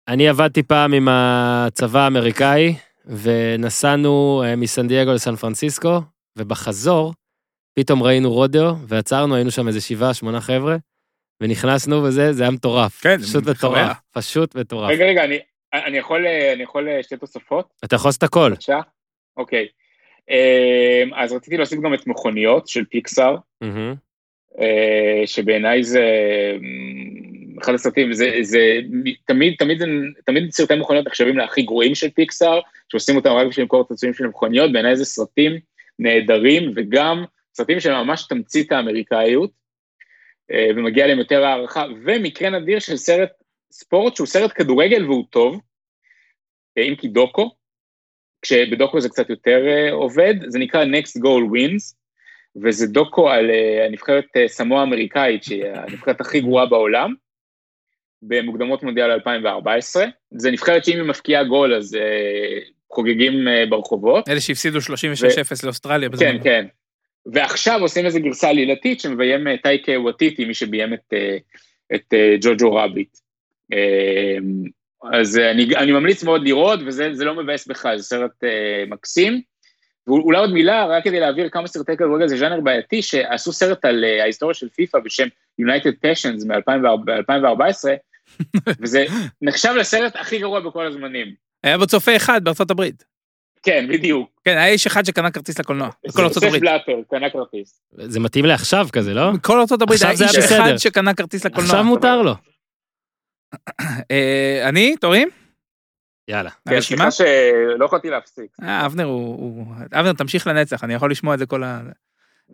אני 0.07 0.29
עבדתי 0.29 0.63
פעם 0.63 0.93
עם 0.93 1.07
הצבא 1.11 1.99
האמריקאי, 1.99 2.75
ונסענו 3.05 4.43
אה, 4.45 4.55
מסן 4.55 4.87
דייגו 4.87 5.13
לסן 5.13 5.35
פרנסיסקו, 5.35 6.01
ובחזור, 6.37 7.13
פתאום 7.79 8.03
ראינו 8.03 8.31
רודיו, 8.33 8.73
ועצרנו, 8.87 9.35
היינו 9.35 9.51
שם 9.51 9.67
איזה 9.67 9.81
שבעה, 9.81 10.13
שמונה 10.13 10.41
חבר'ה, 10.41 10.75
ונכנסנו 11.41 12.03
וזה, 12.03 12.33
זה 12.33 12.43
היה 12.43 12.51
מטורף. 12.51 13.01
כן, 13.01 13.17
פשוט. 13.17 13.47
מטורף. 13.47 13.97
פשוט 14.11 14.55
מטורף. 14.55 14.89
רגע, 14.89 15.05
רגע, 15.05 15.23
אני, 15.23 15.39
אני 15.73 15.97
יכול, 15.97 16.25
אני 16.53 16.63
יכול 16.63 16.87
שתי 17.01 17.17
תוספות? 17.17 17.67
אתה 17.85 17.95
יכול 17.95 18.09
לעשות 18.09 18.23
הכל. 18.23 18.49
בבקשה? 18.49 18.79
אוקיי. 19.37 19.67
אמ, 20.29 21.13
אז 21.13 21.33
רציתי 21.33 21.57
להוסיף 21.57 21.79
גם 21.79 21.93
את 21.93 22.07
מכוניות 22.07 22.67
של 22.67 22.85
פיקסאר. 22.85 23.35
אה, 24.59 25.21
שבעיניי 25.25 25.83
זה 25.83 26.03
אמ, 26.55 27.59
אחד 27.61 27.73
הסרטים, 27.73 28.13
זה, 28.13 28.37
זה 28.41 28.59
תמיד, 29.25 29.53
תמיד, 29.57 29.83
תמיד 30.25 30.51
סרטי 30.51 30.75
מכוניות 30.75 31.07
נחשבים 31.07 31.37
להכי 31.37 31.61
גרועים 31.61 31.95
של 31.95 32.09
פיקסאר, 32.09 32.59
שעושים 32.89 33.15
אותם 33.15 33.29
רק 33.29 33.47
בשביל 33.47 33.63
למכור 33.63 33.81
את 33.81 33.91
הצועים 33.91 34.13
של 34.13 34.27
מכוניות, 34.27 34.71
בעיניי 34.71 34.95
זה 34.95 35.05
סרטים 35.05 35.59
נהדרים, 35.99 36.73
וגם 36.75 37.25
סרטים 37.55 37.79
של 37.79 37.93
ממש 37.93 38.27
תמצית 38.27 38.71
האמריקאיות, 38.71 39.51
אה, 40.51 40.67
ומגיע 40.75 41.07
להם 41.07 41.19
יותר 41.19 41.43
הערכה, 41.45 41.85
ומקרה 42.05 42.49
נדיר 42.49 42.79
של 42.79 42.97
סרט 42.97 43.29
ספורט 43.71 44.15
שהוא 44.15 44.27
סרט 44.27 44.51
כדורגל 44.55 45.05
והוא 45.05 45.25
טוב, 45.29 45.61
אה, 46.77 46.83
אם 46.83 46.95
כי 46.95 47.07
דוקו, 47.07 47.55
כשבדוקו 48.41 49.01
זה 49.01 49.09
קצת 49.09 49.29
יותר 49.29 49.67
אה, 49.67 49.91
עובד, 49.91 50.33
זה 50.47 50.59
נקרא 50.59 50.85
Next 50.85 51.21
Goal 51.21 51.51
Wins, 51.53 51.95
וזה 52.63 52.87
דוקו 52.87 53.29
על 53.29 53.51
הנבחרת 53.87 54.25
אה, 54.35 54.47
סמואה 54.47 54.79
האמריקאית, 54.79 55.43
שהיא 55.43 55.65
הנבחרת 55.65 56.21
הכי 56.21 56.41
גרועה 56.41 56.65
בעולם, 56.65 57.13
במוקדמות 58.21 58.83
מונדיאל 58.83 59.11
2014. 59.11 60.05
זה 60.31 60.51
נבחרת 60.51 60.85
שאם 60.85 60.95
היא 60.95 61.03
מפקיעה 61.03 61.43
גול 61.43 61.75
אז 61.75 61.97
חוגגים 62.91 63.33
ברחובות. 63.69 64.29
אלה 64.29 64.39
שהפסידו 64.39 64.79
36-0 64.79 64.81
לאוסטרליה 65.63 66.09
בזמן. 66.09 66.27
כן, 66.27 66.43
כן. 66.43 66.65
ועכשיו 67.33 67.81
עושים 67.81 68.05
איזו 68.05 68.19
גרסה 68.19 68.49
עלילתית 68.49 68.99
שמביים 68.99 69.47
אה, 69.47 69.57
טייקה 69.57 69.91
וואטיטי, 69.91 70.45
מי 70.45 70.53
שביים 70.53 70.93
את, 70.93 71.13
אה, 71.13 71.37
את 71.95 72.13
אה, 72.13 72.35
ג'וג'ו 72.41 72.75
רביט. 72.75 73.17
אה, 73.73 74.37
אז 75.13 75.37
אני, 75.37 75.75
אני 75.75 75.91
ממליץ 75.91 76.23
מאוד 76.23 76.43
לראות, 76.43 76.79
וזה 76.85 77.09
זה 77.13 77.25
לא 77.25 77.35
מבאס 77.35 77.67
בכלל, 77.67 77.97
זה 77.97 78.03
סרט 78.03 78.31
מקסים. 78.87 79.41
ואולי 80.07 80.39
עוד 80.39 80.53
מילה, 80.53 80.85
רק 80.85 81.03
כדי 81.03 81.19
להעביר 81.19 81.49
כמה 81.49 81.67
סרטי 81.67 81.97
כדורגל, 81.97 82.27
זה 82.27 82.37
ז'אנר 82.37 82.61
בעייתי, 82.61 83.01
שעשו 83.01 83.53
סרט 83.53 83.85
על 83.85 84.03
ההיסטוריה 84.03 84.53
של 84.53 84.69
פיפא 84.69 84.99
בשם 84.99 85.27
United 85.61 86.05
Passions 86.05 86.47
מ-2014, 86.47 87.87
וזה 88.81 89.05
נחשב 89.41 89.73
לסרט 89.79 90.15
הכי 90.15 90.39
גרוע 90.39 90.59
בכל 90.59 90.85
הזמנים. 90.85 91.33
היה 91.63 91.77
בו 91.77 91.87
צופה 91.87 92.15
אחד 92.15 92.43
בארצות 92.43 92.71
הברית. 92.71 93.14
כן, 93.65 93.85
בדיוק. 93.89 94.29
כן, 94.43 94.57
היה 94.57 94.67
איש 94.67 94.87
אחד 94.87 95.05
שקנה 95.05 95.31
כרטיס 95.31 95.59
לקולנוע. 95.59 95.89
בכל 96.07 96.23
ארצות 96.23 96.43
יוסף 96.43 96.55
הברית. 96.55 97.09
קנה 97.09 97.29
כרטיס. 97.29 97.81
זה 97.97 98.19
מתאים 98.19 98.45
לעכשיו 98.45 98.87
כזה, 98.91 99.13
לא? 99.13 99.31
בכל 99.31 99.59
ארצות 99.59 99.81
הברית 99.81 100.01
היה 100.01 100.11
איש 100.11 100.37
אחד. 100.37 100.77
שקנה 100.77 101.13
כרטיס 101.13 101.45
לקולנוע. 101.45 101.71
עכשיו 101.71 101.83
מותר 101.83 102.21
לו. 102.21 102.35
אה, 104.11 104.69
אני, 104.69 104.95
תורים? 105.01 105.29
יאללה. 106.27 106.49
כן, 106.49 106.75
הרשימה? 106.75 107.11
סליחה 107.11 107.31
שלא 107.75 107.85
יכולתי 107.85 108.09
להפסיק. 108.09 108.51
אה, 108.63 108.85
אבנר 108.85 109.05
הוא... 109.05 109.65
אבנר, 109.93 110.13
תמשיך 110.13 110.47
לנצח, 110.47 110.83
אני 110.83 110.93
יכול 110.93 111.11
לשמוע 111.11 111.33
את 111.33 111.39
זה 111.39 111.45
כל 111.45 111.63
ה... 111.63 111.81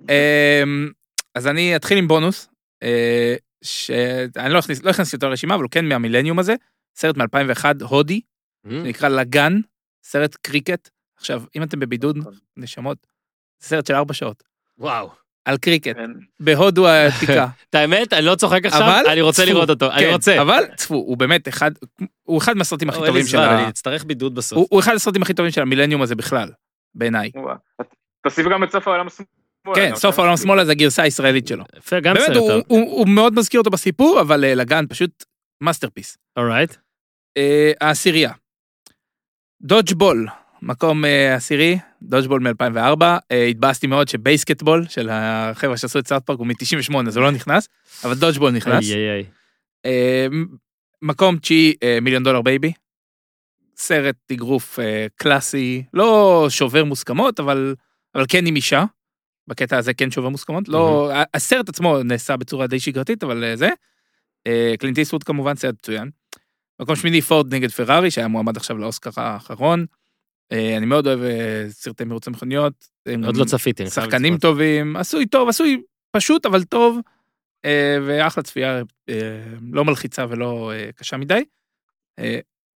אמ, 0.09 0.89
אז 1.35 1.47
אני 1.47 1.75
אתחיל 1.75 1.97
עם 1.97 2.07
בונוס, 2.07 2.49
אה, 2.83 3.35
שאני 3.63 4.53
לא 4.53 4.59
אכניס 4.59 4.83
לא 4.83 4.89
אכניס 4.91 5.13
אותו 5.13 5.29
לרשימה, 5.29 5.55
אבל 5.55 5.63
הוא 5.63 5.71
כן 5.71 5.85
מהמילניום 5.85 6.39
הזה, 6.39 6.55
סרט 6.95 7.17
מ-2001, 7.17 7.65
הודי, 7.83 8.21
מהמם. 8.63 8.85
נקרא 8.85 9.09
לגן, 9.09 9.53
סרט 10.03 10.35
קריקט. 10.35 10.89
עכשיו, 11.21 11.43
אם 11.55 11.63
אתם 11.63 11.79
בבידוד, 11.79 12.17
נשמות, 12.57 13.07
סרט 13.61 13.85
של 13.85 13.93
ארבע 13.95 14.13
שעות, 14.13 14.43
וואו. 14.77 15.09
על 15.45 15.57
קריקט, 15.57 15.95
כן. 15.95 16.11
בהודו 16.39 16.87
העתיקה. 16.87 17.47
את 17.69 17.75
האמת, 17.75 18.13
אני 18.13 18.25
לא 18.25 18.35
צוחק 18.35 18.65
עכשיו. 18.65 19.03
אני 19.11 19.21
רוצה 19.21 19.45
לראות 19.45 19.69
אותו, 19.69 19.91
אני 19.91 19.99
כן, 19.99 20.09
רוצה. 20.13 20.41
אבל 20.41 20.63
צפו, 20.75 20.95
הוא 20.95 21.17
באמת 21.17 21.47
אחד, 21.47 21.71
הוא 22.23 22.37
אחד 22.37 22.57
מהסרטים 22.57 22.89
הכי 22.89 22.99
טובים 23.05 23.25
של 23.25 23.37
ה... 23.37 23.59
אני 23.61 23.69
אצטרך 23.69 24.05
בידוד 24.05 24.35
בסוף. 24.35 24.67
הוא 24.71 24.79
אחד 24.79 24.93
הסרטים 24.95 25.21
הכי 25.21 25.33
טובים 25.33 25.51
של 25.51 25.61
המילניום 25.61 26.01
הזה 26.01 26.15
בכלל, 26.15 26.49
בעיניי. 26.95 27.31
וואו. 27.35 27.55
תוסיף 28.23 28.45
גם 28.51 28.63
את 28.63 28.71
סוף 28.71 28.87
העולם 28.87 29.07
השמאלה. 29.07 29.27
כן, 29.75 29.95
סוף 29.95 30.19
העולם 30.19 30.37
שמאלה 30.37 30.65
זה 30.65 30.71
הגרסה 30.71 31.03
הישראלית 31.03 31.47
שלו. 31.47 31.63
יפה, 31.77 31.99
גם 31.99 32.13
באמת, 32.13 32.25
סרט 32.27 32.37
הוא- 32.37 32.49
טוב. 32.49 32.61
הוא 32.67 32.79
הוא 32.97 33.07
מאוד 33.09 33.33
מזכיר 33.33 33.59
אותו 33.59 33.69
בסיפור, 33.69 34.21
אבל 34.21 34.43
אה, 34.45 34.55
לגן 34.55 34.85
פשוט 34.89 35.23
Masterpiece. 35.63 36.17
Alright. 36.37 36.75
אה, 37.37 37.71
העשירייה. 37.81 38.31
Dodgeball, 39.61 40.27
מקום 40.61 41.05
אה, 41.05 41.35
עשירי, 41.35 41.79
Dodgeball 42.01 42.41
מ-2004. 42.41 43.03
התבאסתי 43.49 43.87
מאוד 43.87 44.07
ש 44.07 44.19
BASEketball 44.19 44.85
של 44.89 45.09
החבר'ה 45.11 45.77
שעשו 45.77 45.99
את 45.99 46.07
South 46.07 46.25
Park 46.25 46.39
הוא 46.39 46.47
מ-98, 46.47 47.09
זה 47.09 47.19
לא 47.19 47.31
נכנס, 47.31 47.69
אבל 48.03 48.13
Dodgeball 48.13 48.51
נכנס. 48.51 48.85
אה, 49.85 50.27
מקום 51.01 51.37
תשיעי, 51.37 51.73
אה, 51.83 51.97
Million 52.01 52.23
Dollar 52.23 52.41
Baby. 52.41 52.73
סרט 53.77 54.15
אגרוף 54.31 54.79
אה, 54.79 55.07
קלאסי, 55.15 55.83
לא 55.93 56.45
שובר 56.49 56.83
מוסכמות, 56.83 57.39
אבל, 57.39 57.75
אבל 58.15 58.25
כן 58.29 58.45
עם 58.45 58.55
אישה. 58.55 58.85
בקטע 59.47 59.77
הזה 59.77 59.93
כן 59.93 60.11
שובר 60.11 60.29
מוסכמות. 60.29 60.67
לא, 60.67 61.11
הסרט 61.33 61.69
עצמו 61.69 62.03
נעשה 62.03 62.37
בצורה 62.37 62.67
די 62.67 62.79
שגרתית, 62.79 63.23
אבל 63.23 63.43
אה, 63.43 63.55
זה. 63.55 63.69
אה, 64.47 64.73
קלינט 64.79 64.97
איסווד 64.97 65.23
כמובן 65.23 65.55
סרט 65.55 65.75
מצוין. 65.75 66.09
מקום 66.79 66.95
שמיני 66.95 67.21
פורד 67.21 67.53
נגד 67.53 67.71
פרארי, 67.71 68.11
שהיה 68.11 68.27
מועמד 68.27 68.57
עכשיו 68.57 68.77
לאוסקר 68.77 69.09
האחרון. 69.17 69.85
אה, 70.51 70.77
אני 70.77 70.85
מאוד 70.85 71.07
אוהב 71.07 71.21
אה, 71.21 71.65
סרטי 71.69 72.03
מרוצי 72.03 72.29
מכוניות. 72.29 72.73
הם 73.05 73.23
עוד 73.23 73.37
לא 73.37 73.45
צפיתי. 73.45 73.89
שחקנים. 73.89 74.37
טובים, 74.37 74.95
עשוי 74.95 75.25
טוב, 75.25 75.49
עשוי 75.49 75.81
פשוט 76.11 76.45
אבל 76.45 76.63
טוב, 76.63 76.99
אה, 77.65 77.97
ואחלה 78.05 78.43
צפייה, 78.43 78.81
לא 79.71 79.85
מלחיצה 79.85 80.25
ולא 80.29 80.71
קשה 80.95 81.17
מדי. 81.17 81.43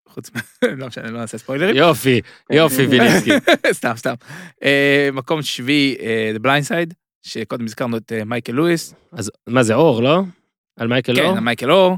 חוץ 0.10 0.32
מ... 0.36 0.38
לא 0.80 0.88
משנה, 0.88 1.12
לא 1.12 1.20
נעשה 1.20 1.38
ספוילרים. 1.38 1.76
יופי, 1.76 2.22
יופי 2.50 2.86
וילינסקי. 2.86 3.32
סתם, 3.72 3.94
סתם. 3.96 4.14
מקום 5.14 5.42
שביעי, 5.42 5.96
The 6.36 6.40
Blind 6.40 6.68
Side, 6.70 6.94
שקודם 7.24 7.66
הזכרנו 7.66 7.98
את 7.98 8.12
מייקל 8.26 8.54
לואיס. 8.54 8.96
אז 9.12 9.32
מה 9.48 9.64
זה 9.64 9.74
אור, 9.74 10.04
לא? 10.04 10.22
על 10.78 10.88
מייקל 10.88 11.20
אור? 11.20 11.36
כן, 11.36 11.44
מייקל 11.44 11.72
אור. 11.72 11.98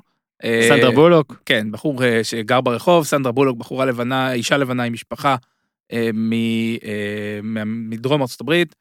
סנדרה 0.69 0.91
בולוק? 0.91 1.41
כן, 1.45 1.71
בחור 1.71 2.01
שגר 2.23 2.61
ברחוב, 2.61 3.05
סנדרה 3.05 3.31
בולוק, 3.31 3.57
בחורה 3.57 3.85
לבנה, 3.85 4.33
אישה 4.33 4.57
לבנה 4.57 4.83
עם 4.83 4.93
משפחה 4.93 5.35
מדרום 7.65 8.21
ארצות 8.21 8.41
הברית. 8.41 8.75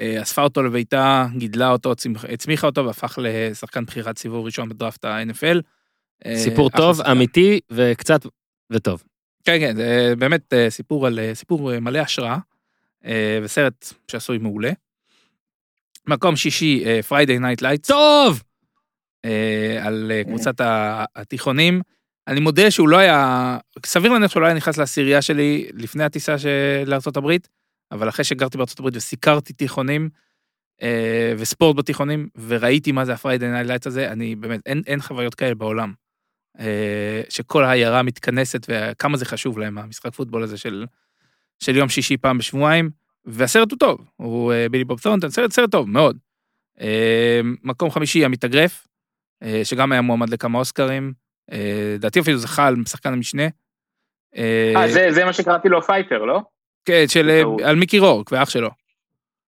אה, 0.00 0.22
אספה 0.22 0.42
אותו 0.42 0.62
לביתה, 0.62 1.26
גידלה 1.36 1.70
אותו, 1.70 1.92
הצמיחה 2.28 2.66
אותו 2.66 2.86
והפך 2.86 3.18
לשחקן 3.22 3.84
בחירת 3.84 4.18
סיבוב 4.18 4.44
ראשון 4.44 4.68
בדראפט 4.68 5.04
ה-NFL. 5.04 5.60
אה, 6.26 6.36
סיפור 6.36 6.70
טוב. 6.70 7.00
אמיתי 7.00 7.60
וקצת 7.70 8.20
וטוב. 8.70 9.02
כן, 9.44 9.56
כן, 9.60 9.76
זה 9.76 10.14
באמת 10.18 10.52
אה, 10.52 10.70
סיפור 10.70 11.06
על, 11.06 11.18
אה, 11.18 11.34
סיפור 11.34 11.72
אה, 11.72 11.80
מלא 11.80 11.98
השראה, 11.98 12.38
אה, 13.04 13.38
וסרט 13.42 13.92
שעשוי 14.08 14.38
מעולה. 14.38 14.70
מקום 16.06 16.36
שישי, 16.36 17.02
Friday 17.02 17.38
Night 17.38 17.62
Lights, 17.62 17.88
טוב! 17.88 18.42
על 19.82 20.12
אה, 20.14 20.24
קבוצת 20.24 20.54
התיכונים. 21.16 21.80
אני 22.28 22.40
מודה 22.40 22.70
שהוא 22.70 22.88
לא 22.88 22.96
היה, 22.96 23.58
סביר 23.86 24.12
להניח 24.12 24.30
שהוא 24.30 24.40
לא 24.40 24.46
היה 24.46 24.56
נכנס 24.56 24.78
לעשירייה 24.78 25.22
שלי 25.22 25.68
לפני 25.74 26.04
הטיסה 26.04 26.38
של- 26.38 26.92
הברית, 27.16 27.48
אבל 27.92 28.08
אחרי 28.08 28.24
שגרתי 28.24 28.58
הברית 28.78 28.96
וסיקרתי 28.96 29.52
תיכונים 29.52 30.08
אה, 30.82 31.32
וספורט 31.38 31.76
בתיכונים, 31.76 32.28
וראיתי 32.46 32.92
מה 32.92 33.04
זה 33.04 33.12
ה 33.12 33.17
Friday 33.17 33.50
Night 33.50 33.66
Lights 33.66 33.86
הזה, 33.86 34.12
אני 34.12 34.36
באמת, 34.36 34.60
אין, 34.66 34.82
אין 34.86 35.00
חוויות 35.00 35.34
כאלה 35.34 35.54
בעולם. 35.54 35.92
אה, 36.58 37.22
שכל 37.28 37.64
העיירה 37.64 38.02
מתכנסת 38.02 38.66
וכמה 38.68 39.16
זה 39.16 39.24
חשוב 39.24 39.58
להם, 39.58 39.78
המשחק 39.78 40.14
פוטבול 40.14 40.42
הזה 40.42 40.58
של, 40.58 40.86
של 41.60 41.76
יום 41.76 41.88
שישי 41.88 42.16
פעם 42.16 42.38
בשבועיים, 42.38 42.90
והסרט 43.24 43.70
הוא 43.70 43.78
טוב, 43.78 44.00
הוא 44.16 44.52
אה, 44.52 44.68
בילי 44.68 44.84
בוב 44.84 45.00
תורנטון, 45.00 45.30
סרט, 45.30 45.52
סרט 45.52 45.70
טוב, 45.70 45.88
מאוד. 45.88 46.18
אה, 46.80 47.40
מקום 47.62 47.90
חמישי, 47.90 48.24
המתאגרף, 48.24 48.86
אה, 49.42 49.60
שגם 49.64 49.92
היה 49.92 50.00
מועמד 50.00 50.28
לכמה 50.30 50.58
אוסקרים, 50.58 51.12
לדעתי 51.94 52.20
אפילו 52.20 52.38
זכה 52.38 52.66
על 52.66 52.74
שחקן 52.88 53.12
המשנה. 53.12 53.42
אה, 54.36 54.72
אה, 54.76 54.88
זה- 54.88 55.12
זה 55.12 55.24
מה 55.24 55.32
שקראתי 55.32 55.68
לו 55.68 55.82
Fighter, 55.82 56.18
לא? 56.24 56.40
כן, 56.84 57.04
של, 57.08 57.30
אה. 57.30 57.68
על 57.68 57.76
מיקי 57.76 57.98
רורק 57.98 58.32
ואח 58.32 58.50
שלו. 58.50 58.68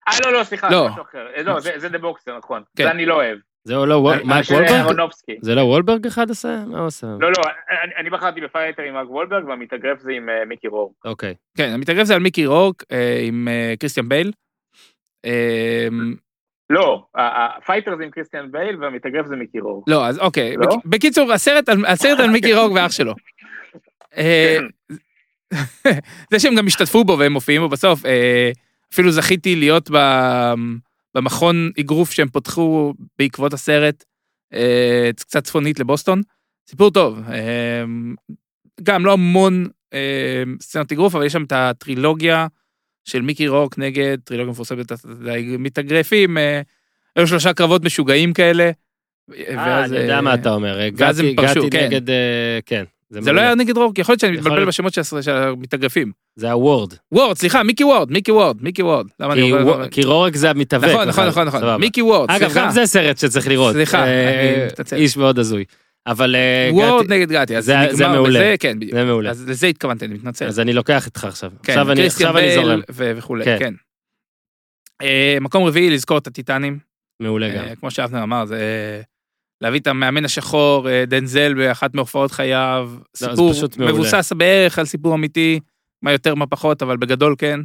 אה, 0.09 0.13
לא, 0.25 0.33
לא, 0.33 0.45
סליחה, 0.45 0.71
לא. 0.71 0.83
זה 0.85 0.91
משהו 0.91 1.03
אחר. 1.03 1.27
אה, 1.37 1.43
לא, 1.43 1.61
זה- 1.61 1.73
זה 1.79 1.89
The 1.89 1.99
Boxer, 1.99 2.39
נכון. 2.39 2.63
כן. 2.77 2.85
זה 2.85 2.91
אני 2.91 3.07
לא 3.07 3.15
אוהב. 3.15 3.39
זה 3.65 3.75
לא 3.75 3.95
וול- 3.95 4.23
מייק 4.25 4.47
וולברג? 4.51 5.11
זה 5.43 5.55
לא 5.55 5.61
וולברג 5.61 6.07
אחד 6.07 6.29
עושה? 6.29 6.65
מה 6.67 6.79
הוא 6.79 6.87
עושה? 6.87 7.07
לא, 7.21 7.29
לא, 7.31 7.43
אני- 7.85 7.95
אני 7.97 8.11
בחרתי 8.11 8.41
ב 8.41 8.46
Fighter 8.46 8.83
עם 8.83 8.95
מרק 8.95 9.11
וולברג, 9.11 9.45
והמתאגרף 9.49 10.01
זה 10.01 10.13
עם 10.13 10.29
אה, 10.29 10.45
מיקי 10.45 10.69
רור. 10.69 10.95
אוקיי. 11.05 11.35
כן, 11.57 11.71
המתאגרף 11.75 12.05
זה 12.07 12.15
על 12.15 12.21
מיקי 12.21 12.47
רורק 12.47 12.83
אה, 12.93 13.21
עם 13.27 13.49
אה, 13.49 13.75
קריסטיאן 13.81 14.09
בייל. 14.09 14.33
לא, 16.73 17.05
ה 17.15 17.25
Fighter 17.25 17.97
זה 17.97 18.05
עם 18.05 18.11
קריסטיאן 18.11 18.53
בייל, 18.53 18.77
והמתאגרף 18.83 19.27
זה 19.27 19.37
מיקי 19.37 19.61
רורק. 19.61 19.85
לא, 19.87 20.07
אז 20.07 20.19
אוקיי. 20.19 20.57
לא? 20.57 20.67
בק- 20.77 20.85
בקיצור, 20.87 21.33
הסרט 21.33 21.69
על- 21.69 21.87
הסרט 21.87 22.21
על 22.21 22.31
מיקי 22.31 22.55
רורק 22.55 22.73
ואח 22.75 22.93
שלו. 22.93 23.15
אה, 24.17 24.59
זה 26.33 26.39
שהם 26.39 26.55
גם 26.55 26.67
השתתפו 26.67 27.05
בו 27.05 27.17
והם 27.19 27.33
מופיעים 27.33 27.63
בו 27.63 27.69
בסוף, 27.69 28.07
אה, 28.07 28.51
אפילו 28.93 29.11
זכיתי 29.11 29.57
להיות 29.57 29.91
במכון 31.15 31.71
אגרוף 31.81 32.11
שהם 32.11 32.29
פותחו 32.29 32.95
בעקבות 33.19 33.53
הסרט, 33.53 34.05
אה, 34.55 35.11
קצת 35.17 35.45
צפונית 35.45 35.81
לבוסטון. 35.81 36.21
סיפור 36.71 36.91
טוב. 36.91 37.19
גם 38.83 39.05
לא 39.07 39.13
המון 39.13 39.67
סצנות 40.61 40.93
אגרוף, 40.93 41.15
אבל 41.15 41.27
יש 41.27 41.33
שם 41.33 41.43
את 41.45 41.53
הטרילוגיה 41.53 42.47
של 43.05 43.23
מיקי 43.23 43.49
רוק 43.49 43.79
נגד, 43.79 44.19
טרילוגיה 44.25 44.51
מפורסמת, 44.53 44.93
מתאגרפים, 45.59 46.39
אה, 46.39 46.61
היו 47.17 47.27
שלושה 47.27 47.53
קרבות 47.53 47.85
משוגעים 47.85 48.33
כאלה. 48.33 48.71
אה, 49.49 49.85
אני 49.85 49.99
יודע 49.99 50.17
אה, 50.17 50.21
מה 50.21 50.35
אתה 50.35 50.51
אומר. 50.55 50.79
פרשו, 51.37 51.61
גתי 51.61 51.71
כן. 51.71 51.87
נגד... 51.87 52.11
אה, 52.11 52.59
כן. 52.67 52.85
זה 53.11 53.33
לא. 53.33 53.41
היה 53.41 53.55
נגד 53.55 53.77
רוק, 53.77 53.99
יכול 53.99 54.13
להיות 54.13 54.21
שאני 54.21 54.37
מתבלבל. 54.37 54.65
בשמות 54.65 54.93
של- 54.93 55.31
המתאגרפים. 55.31 56.13
זה 56.37 56.51
הוורד. 56.53 56.95
וורד, 57.13 57.37
סליחה, 57.37 57.63
מיקי 57.63 57.85
וורד, 57.85 58.11
מיקי 58.11 58.33
וורד, 58.33 58.57
מיקי 58.61 58.83
וורד. 58.83 59.07
כי 59.91 60.03
רורק 60.03 60.37
זה 60.37 60.51
המתאבק. 60.51 60.89
נכון, 60.89 61.09
נכון. 61.09 61.27
נכון, 61.29 61.47
נכון. 61.47 61.81
מיקי 61.81 62.03
וורד, 62.03 62.31
אגב, 62.31 62.49
סליחה. 62.49 62.65
גם 62.67 62.71
זה 62.71 62.87
סרט 62.87 63.19
שצריך 63.19 63.49
לראות. 63.49 63.73
סליחה, 63.75 64.05
אה, 64.07 64.57
אני 64.57 64.67
מתנצל. 64.67 64.97
איש 64.97 65.17
מאוד 65.17 65.39
הזוי. 65.39 65.65
אבל 66.07 66.35
אה, 66.37 66.69
וורד 66.73 67.13
נגד 67.13 67.33
גתי, 67.33 67.57
אז 67.57 67.65
זה- 67.65 68.09
מעולה. 68.09 68.29
בזה, 68.41 68.55
כן, 68.61 68.77
בדיוק. 68.79 68.93
זה 68.95 69.05
מעולה. 69.05 69.31
אז 69.31 69.49
לזה 69.49 69.67
התכוונתי, 69.67 70.05
אני 70.05 70.15
מתנצל. 70.15 70.47
אז 70.47 70.61
אני 70.61 70.73
לוקח 70.73 71.07
איתך 71.07 71.25
עכשיו. 71.25 71.51
כן, 71.63 71.73
עכשיו 71.73 71.93
אני 71.93 72.07
עכשיו 72.07 72.35
זורם. 72.55 72.81
ו- 72.91 73.13
וכולי, 73.17 73.45
כן. 73.45 73.57
כן. 73.59 73.75
אה, 75.03 75.39
מקום 75.41 75.65
רביעי, 75.65 75.91
לזכור 75.91 76.19
את 76.19 76.27
הטיטנים. 76.27 76.79
מעולה 77.21 77.49
גם. 77.57 77.65
אה, 77.65 77.77
כמו 77.77 77.91
שאבנר 77.91 78.23
אמר, 78.23 78.45
זה 78.45 78.59
להביא 79.61 79.81
את 79.81 79.87
המאמן 79.87 80.25
השחור, 80.25 80.89
אה, 80.89 81.05
דנזל, 81.07 81.55
באחת 81.55 81.95
מהופעות 81.95 82.31
חייו. 82.31 82.93
זה 83.17 83.27
סיפור. 83.31 83.53
מבוסס 83.79 84.33
בערך 84.37 84.79
על 84.79 84.85
סיפור 84.85 85.15
אמיתי, 85.15 85.61
מה 86.03 86.13
יותר 86.13 86.35
מה 86.35 86.47
פחות, 86.47 86.83
אבל 86.83 86.97
בגדול 86.97 87.35
כן. 87.39 87.61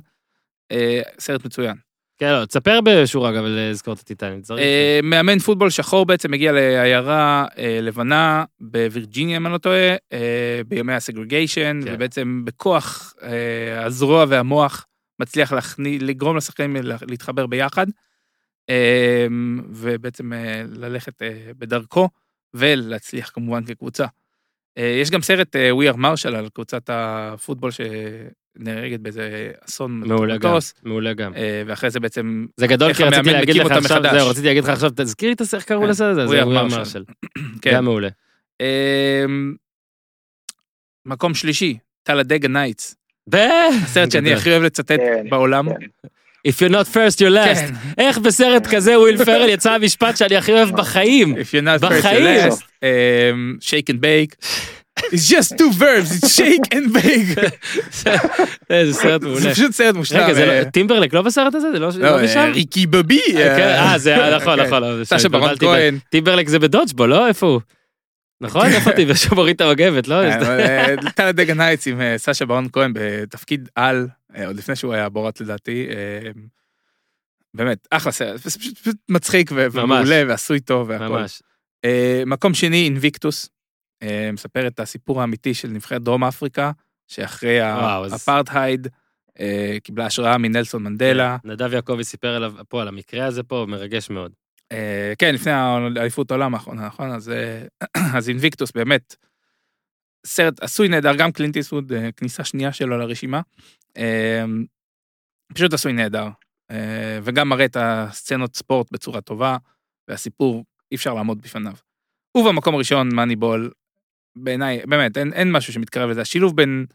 אה, 0.72 1.02
סרט 1.20 1.46
מצוין. 1.46 1.76
כן, 2.18 2.32
לא, 2.34 2.46
תספר 2.46 2.80
בשורה 2.84 3.32
גם 3.32 3.44
לזכור 3.48 3.94
את 3.94 4.00
הטיטנים. 4.00 4.42
צריך. 4.42 4.60
אה, 4.60 5.00
מאמן 5.04 5.40
פוטבול 5.40 5.70
שחור 5.70 6.06
בעצם 6.06 6.34
הגיע 6.34 6.52
לעיירה 6.52 7.46
אה, 7.58 7.80
לבנה 7.82 8.46
בווירג'יניה, 8.60 9.38
אם 9.38 9.46
אני 9.46 9.54
לא 9.54 9.58
טועה, 9.58 9.96
אה, 10.14 10.62
בימי 10.68 10.94
הסגרגיישן, 10.94 11.80
כן. 11.86 11.94
ובעצם 11.96 12.42
בכוח 12.46 13.14
אה, 13.24 13.86
הזרוע 13.86 14.26
והמוח 14.30 14.86
מצליח 15.20 15.54
לגרום 16.00 16.38
לשחקנים 16.38 16.76
לה- 16.76 16.96
להתחבר 17.08 17.48
ביחד, 17.48 17.88
אה, 18.70 19.28
ובעצם 19.70 20.34
אה, 20.34 20.62
ללכת 20.76 21.22
אה, 21.22 21.30
בדרכו, 21.58 22.10
ולהצליח 22.54 23.30
כמובן 23.34 23.64
כקבוצה. 23.66 24.06
אה, 24.78 24.98
יש 25.02 25.12
גם 25.12 25.22
סרט 25.22 25.56
אה, 25.56 25.72
We 25.72 25.94
are 25.94 25.98
Marshall 25.98 26.36
על 26.36 26.50
קבוצת 26.54 26.90
הפוטבול 26.94 27.72
שנהרגת 28.58 29.00
באיזה 29.00 29.52
אסון 29.70 30.04
מעולה 30.06 30.38
גם. 30.38 30.52
מטוס, 30.52 30.74
מעולה 30.84 31.14
גם. 31.14 31.34
אה, 31.36 31.62
ואחרי 31.66 31.90
זה 31.90 32.00
בעצם 32.00 32.46
זה 32.58 32.68
גדול 32.68 32.94
כי 32.94 33.04
רציתי 33.04 33.34
להגיד 33.34 33.56
לך 33.56 33.72
עכשיו. 33.72 34.02
זהו, 34.12 34.30
רציתי 34.30 34.48
להגיד 34.48 34.64
לך 34.64 34.70
עכשיו, 34.70 34.90
תזכיר 34.96 35.30
לי 35.30 35.34
את 35.34 35.42
הסרט, 35.42 35.60
איך 35.60 35.68
קראו 35.68 35.82
כן. 35.82 35.88
לסרט 35.88 36.18
הזה? 36.18 36.42
We 36.42 36.46
זה 36.46 36.60
Marshall. 36.60 36.76
מרשל. 36.78 37.04
כן. 37.62 37.74
גם 37.74 37.86
מעולה. 37.86 38.10
אמ, 38.62 39.56
מקום 41.06 41.34
שלישי, 41.34 41.78
Talladega 42.04 42.48
Nights, 42.48 42.96
הסרט 43.34 44.12
שאני. 44.12 44.34
הכי 44.34 44.52
אוהב 44.52 44.64
לצטט 44.64 44.92
כן, 44.92 45.30
בעולם. 45.30 45.68
If 46.48 46.52
you're 46.52 46.72
not 46.72 46.88
first, 46.94 47.20
you're 47.20 47.34
last. 47.34 47.74
איך 47.98 48.18
בסרט 48.18 48.68
כזה 48.68 49.00
וויל 49.00 49.26
פרל 49.26 49.50
יצא 49.50 49.72
המשפט 49.72 50.18
שאני 50.18 50.38
הכי 50.38 50.52
אוהב 50.52 50.70
בחיים? 50.70 51.36
If 51.36 51.38
you're 51.38 51.66
not 51.66 51.84
first, 51.84 52.04
you're 52.04 52.52
last. 52.52 52.64
אמ, 52.84 53.58
shake 53.62 53.94
and 53.94 54.00
bake. 54.00 54.48
It's 54.98 55.30
just 55.30 55.58
two 55.58 55.72
verbs, 55.72 56.12
it's 56.18 56.36
shake 56.36 56.74
and 56.74 56.94
bake. 56.94 57.40
איזה 58.70 58.94
סרט 58.94 59.22
זה 59.22 59.28
מעולה. 59.28 59.52
פשוט 59.52 59.72
סרט 59.72 59.96
מושלם. 59.96 60.20
רגע, 60.24 60.34
זה 60.34 60.44
אה, 60.50 60.60
לא- 60.64 60.70
טימברלק 60.70 61.14
לא 61.14 61.22
בסרט 61.22 61.56
הזה? 61.56 61.72
זה 61.72 61.80
לא 61.80 61.90
לא, 61.98 62.00
לא 62.00 62.18
אה, 62.20 62.24
משם? 62.24 62.52
ריקי 62.54 62.88
בבי. 62.88 63.22
כן, 63.34 63.76
אה, 63.80 63.98
זה 63.98 64.16
נכון, 64.36 64.56
כן. 64.60 64.66
נכון. 64.68 64.84
לא, 64.84 65.04
סשה 65.04 65.30
ברון 65.30 65.58
כהן. 65.60 65.98
טימברלק 66.10 66.48
זה 66.48 66.60
ב 66.60 66.64
Dodgeball, 66.64 67.10
לא? 67.10 67.28
איפה 67.28 67.48
הוא? 67.48 67.62
נכון? 68.42 68.66
איפה 68.66 68.92
טימברלק? 68.92 69.18
שהוא 69.22 69.36
מוריד 69.36 69.56
את 69.56 69.62
המגבת, 69.62 70.08
לא? 70.08 70.24
אה, 70.24 70.96
Talladega 71.16 71.54
Nights 71.54 71.88
עם 71.88 72.02
אה, 72.02 72.18
סשה 72.18 72.46
ברון 72.46 72.68
כהן 72.74 72.92
בתפקיד 72.96 73.70
על, 73.76 74.08
אה, 74.36 74.48
עוד 74.48 74.56
לפני 74.56 74.76
שהוא 74.76 74.94
היה 74.94 75.10
בורת 75.10 75.42
לדעתי. 75.42 75.88
אה, 75.90 76.30
באמת, 77.54 77.88
אחלה 77.92 78.12
סרט, 78.12 78.42
זה 78.44 78.60
פשוט 78.60 78.78
מצחיק. 79.10 79.52
ומעולה 79.54 80.24
ועשוי 80.28 80.60
טוב 80.60 80.90
והכל. 80.90 81.04
ממש. 81.08 81.42
אה, 81.86 82.24
מקום 82.26 82.54
שני, 82.54 82.84
אינביקטוס, 82.84 83.46
אה, 83.46 83.50
מספר 84.34 84.68
את 84.68 84.80
הסיפור 84.80 85.22
האמיתי 85.22 85.54
של 85.54 85.68
נבחרת 85.68 86.02
דרום 86.04 86.24
אפריקה, 86.24 86.72
שאחרי 87.08 87.62
וואו, 87.62 88.06
אז- 88.06 88.14
האפרטהייד 88.14 88.88
אה, 89.40 89.78
קיבלה 89.84 90.06
השראה 90.06 90.38
מנלסון 90.38 90.84
מנדלה. 90.84 91.38
נדב 91.44 91.74
יעקבי 91.74 92.04
סיפר 92.04 92.36
עליו 92.36 92.54
פה, 92.70 92.82
על 92.82 92.88
המקרה 92.88 93.26
הזה 93.26 93.44
פה, 93.44 93.66
מרגש 93.68 94.10
מאוד. 94.10 94.32
אה, 94.72 95.14
כן, 95.20 95.34
לפני 95.34 95.52
האליפות 95.52 96.32
העולם 96.32 96.54
האחרונה, 96.54 96.88
נכון? 96.88 97.12
אז, 97.12 97.30
אה, 97.30 97.62
אז 98.18 98.30
אינביקטוס 98.30 98.72
באמת, 98.72 99.16
סרט 100.26 100.64
עשוי 100.64 100.88
נהדר, 100.88 101.16
גם 101.16 101.32
קלינט 101.32 101.58
איסווד, 101.58 101.94
אה, 101.94 102.12
כניסה 102.12 102.44
שנייה 102.44 102.72
שלו 102.74 102.98
לרשימה. 102.98 103.42
אה, 103.98 104.46
פשוט 105.54 105.74
עשוי 105.74 105.94
נהדר. 105.94 106.28
אה, 106.72 107.20
וגם 107.24 107.50
מראה 107.50 107.66
את 107.66 107.78
הסצנות 107.80 108.56
ספורט 108.56 108.92
בצורה 108.92 109.22
טובה, 109.22 109.58
והסיפור, 110.08 110.66
אי 110.92 110.96
אפשר 110.96 111.14
לעמוד 111.14 111.42
בפניו. 111.42 111.74
ובמקום 112.38 112.76
הראשון, 112.76 113.16
מאניבול, 113.16 113.72
בעיניי, 114.44 114.82
באמת, 114.86 115.18
אין, 115.18 115.34
אין 115.34 115.52
משהו 115.52 115.74
שמתקרב 115.74 116.10
לזה. 116.10 116.22
השילוב 116.22 116.56
בין 116.56 116.86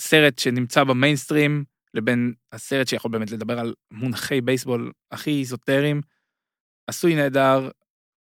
סרט 0.00 0.38
שנמצא 0.38 0.84
במיינסטרים, 0.84 1.64
לבין 1.94 2.32
הסרט 2.52 2.88
שיכול 2.88 3.10
באמת 3.10 3.30
לדבר 3.30 3.58
על 3.58 3.74
מונחי 3.90 4.40
בייסבול 4.40 4.92
הכי 5.10 5.38
איזוטריים, 5.38 6.00
עשוי 6.86 7.14
נהדר, 7.14 7.68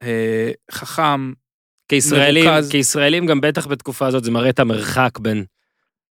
אה, 0.03 0.51
חכם, 0.71 1.33
כישראלים, 1.89 2.45
מרוכז. 2.45 2.71
כישראלים 2.71 3.27
גם 3.27 3.41
בטח 3.41 3.67
בתקופה 3.67 4.07
הזאת 4.07 4.25
זה 4.25 4.31
מראה 4.31 4.51
את 4.51 4.59
המרחק 4.59 5.19
בין 5.19 5.45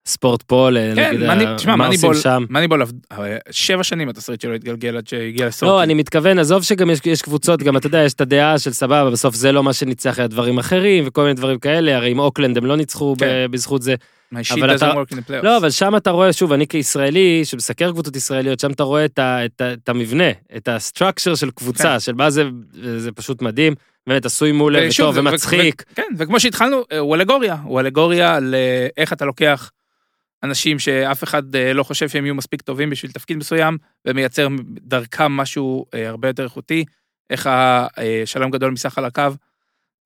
ספורט 0.06 0.42
פה 0.42 0.68
כן, 0.70 0.74
לנגיד 0.74 1.28
Money- 1.28 1.46
תשמע, 1.58 1.76
מה 1.76 1.88
עושים 1.88 2.00
Moneyball, 2.02 2.22
שם. 2.24 2.46
Moneyball 2.50 2.82
עבד, 2.82 2.94
אה, 3.12 3.38
שבע 3.52 3.84
שנים 3.84 4.10
התסריט 4.10 4.42
שלו 4.42 4.54
התגלגל 4.54 4.98
עד 4.98 5.08
שהגיע 5.08 5.48
לסורקין. 5.48 5.72
לא, 5.76 5.84
אני 5.84 5.94
מתכוון, 5.94 6.40
עזוב 6.40 6.64
שגם 6.64 6.90
יש, 6.90 7.00
יש 7.06 7.22
קבוצות, 7.22 7.64
גם 7.64 7.78
אתה 7.78 7.88
יודע, 7.88 8.00
יש 8.04 8.14
את 8.14 8.22
הדעה 8.22 8.60
של 8.60 8.74
סבבה, 8.74 9.10
בסוף 9.12 9.36
זה 9.36 9.52
לא 9.52 9.64
מה 9.64 9.74
שניצח, 9.74 10.20
היה 10.20 10.28
דברים 10.28 10.58
אחרים 10.60 11.04
וכל 11.08 11.22
מיני 11.22 11.34
דברים 11.34 11.60
כאלה, 11.60 11.96
הרי 11.96 12.12
עם 12.12 12.20
אוקלנד 12.20 12.58
הם 12.58 12.66
לא 12.66 12.76
ניצחו 12.78 13.16
כן. 13.20 13.26
ב- 13.48 13.52
בזכות 13.52 13.82
זה. 13.82 13.96
אבל 14.52 14.76
אתה-. 14.76 14.94
לא, 15.44 15.58
אבל 15.58 15.70
שם 15.70 15.96
אתה 15.96 16.10
רואה, 16.12 16.34
שוב, 16.34 16.54
אני 16.54 16.68
כישראלי, 16.68 17.42
שמסקר 17.46 17.92
קבוצות 17.92 18.16
ישראליות, 18.16 18.60
שם 18.60 18.72
אתה 18.72 18.84
רואה 18.84 19.06
את, 19.06 19.20
ה, 19.20 19.46
את, 19.46 19.62
ה, 19.62 19.74
את 19.74 19.90
המבנה, 19.90 20.24
את 20.58 20.68
ה 20.68 20.74
structure 20.74 21.36
של 21.36 21.52
קבוצה, 21.52 21.84
כן. 21.84 22.00
של 22.00 22.14
מה 22.14 22.30
זה, 22.30 22.44
זה 22.98 23.12
פשוט 23.12 23.42
מדהים, 23.42 23.74
באמת 24.08 24.26
עשוי 24.26 24.52
מעולה 24.52 24.80
וטוב 24.96 25.18
ומצחיק. 25.18 25.84
כן, 25.96 26.04
וכמו 26.18 26.40
שהתחלנו, 26.40 26.84
אה, 26.92 26.98
הוא 27.00 27.16
אלגוריה, 27.16 27.56
הוא 27.64 27.80
אלגוריה 27.80 28.38
לאיך 28.40 29.14
אתה 29.14 29.26
לוקח 29.26 29.72
אנשים 30.44 30.80
שאף 30.80 31.24
אחד 31.24 31.56
אה, 31.56 31.74
לא 31.74 31.84
חושב 31.84 32.10
שהם 32.10 32.26
יהיו 32.26 32.36
מספיק 32.36 32.62
טובים 32.62 32.90
בשביל 32.90 33.12
תפקיד 33.12 33.38
מסוים, 33.38 33.78
ומייצר 34.08 34.48
דרכם 34.82 35.32
משהו 35.32 35.86
אה, 35.94 36.10
הרבה 36.10 36.28
יותר 36.28 36.44
איכותי, 36.44 36.86
איך 37.30 37.50
השלום 37.52 38.52
גדול 38.52 38.72
מסך 38.72 38.98
על 38.98 39.06
הקו. 39.06 39.24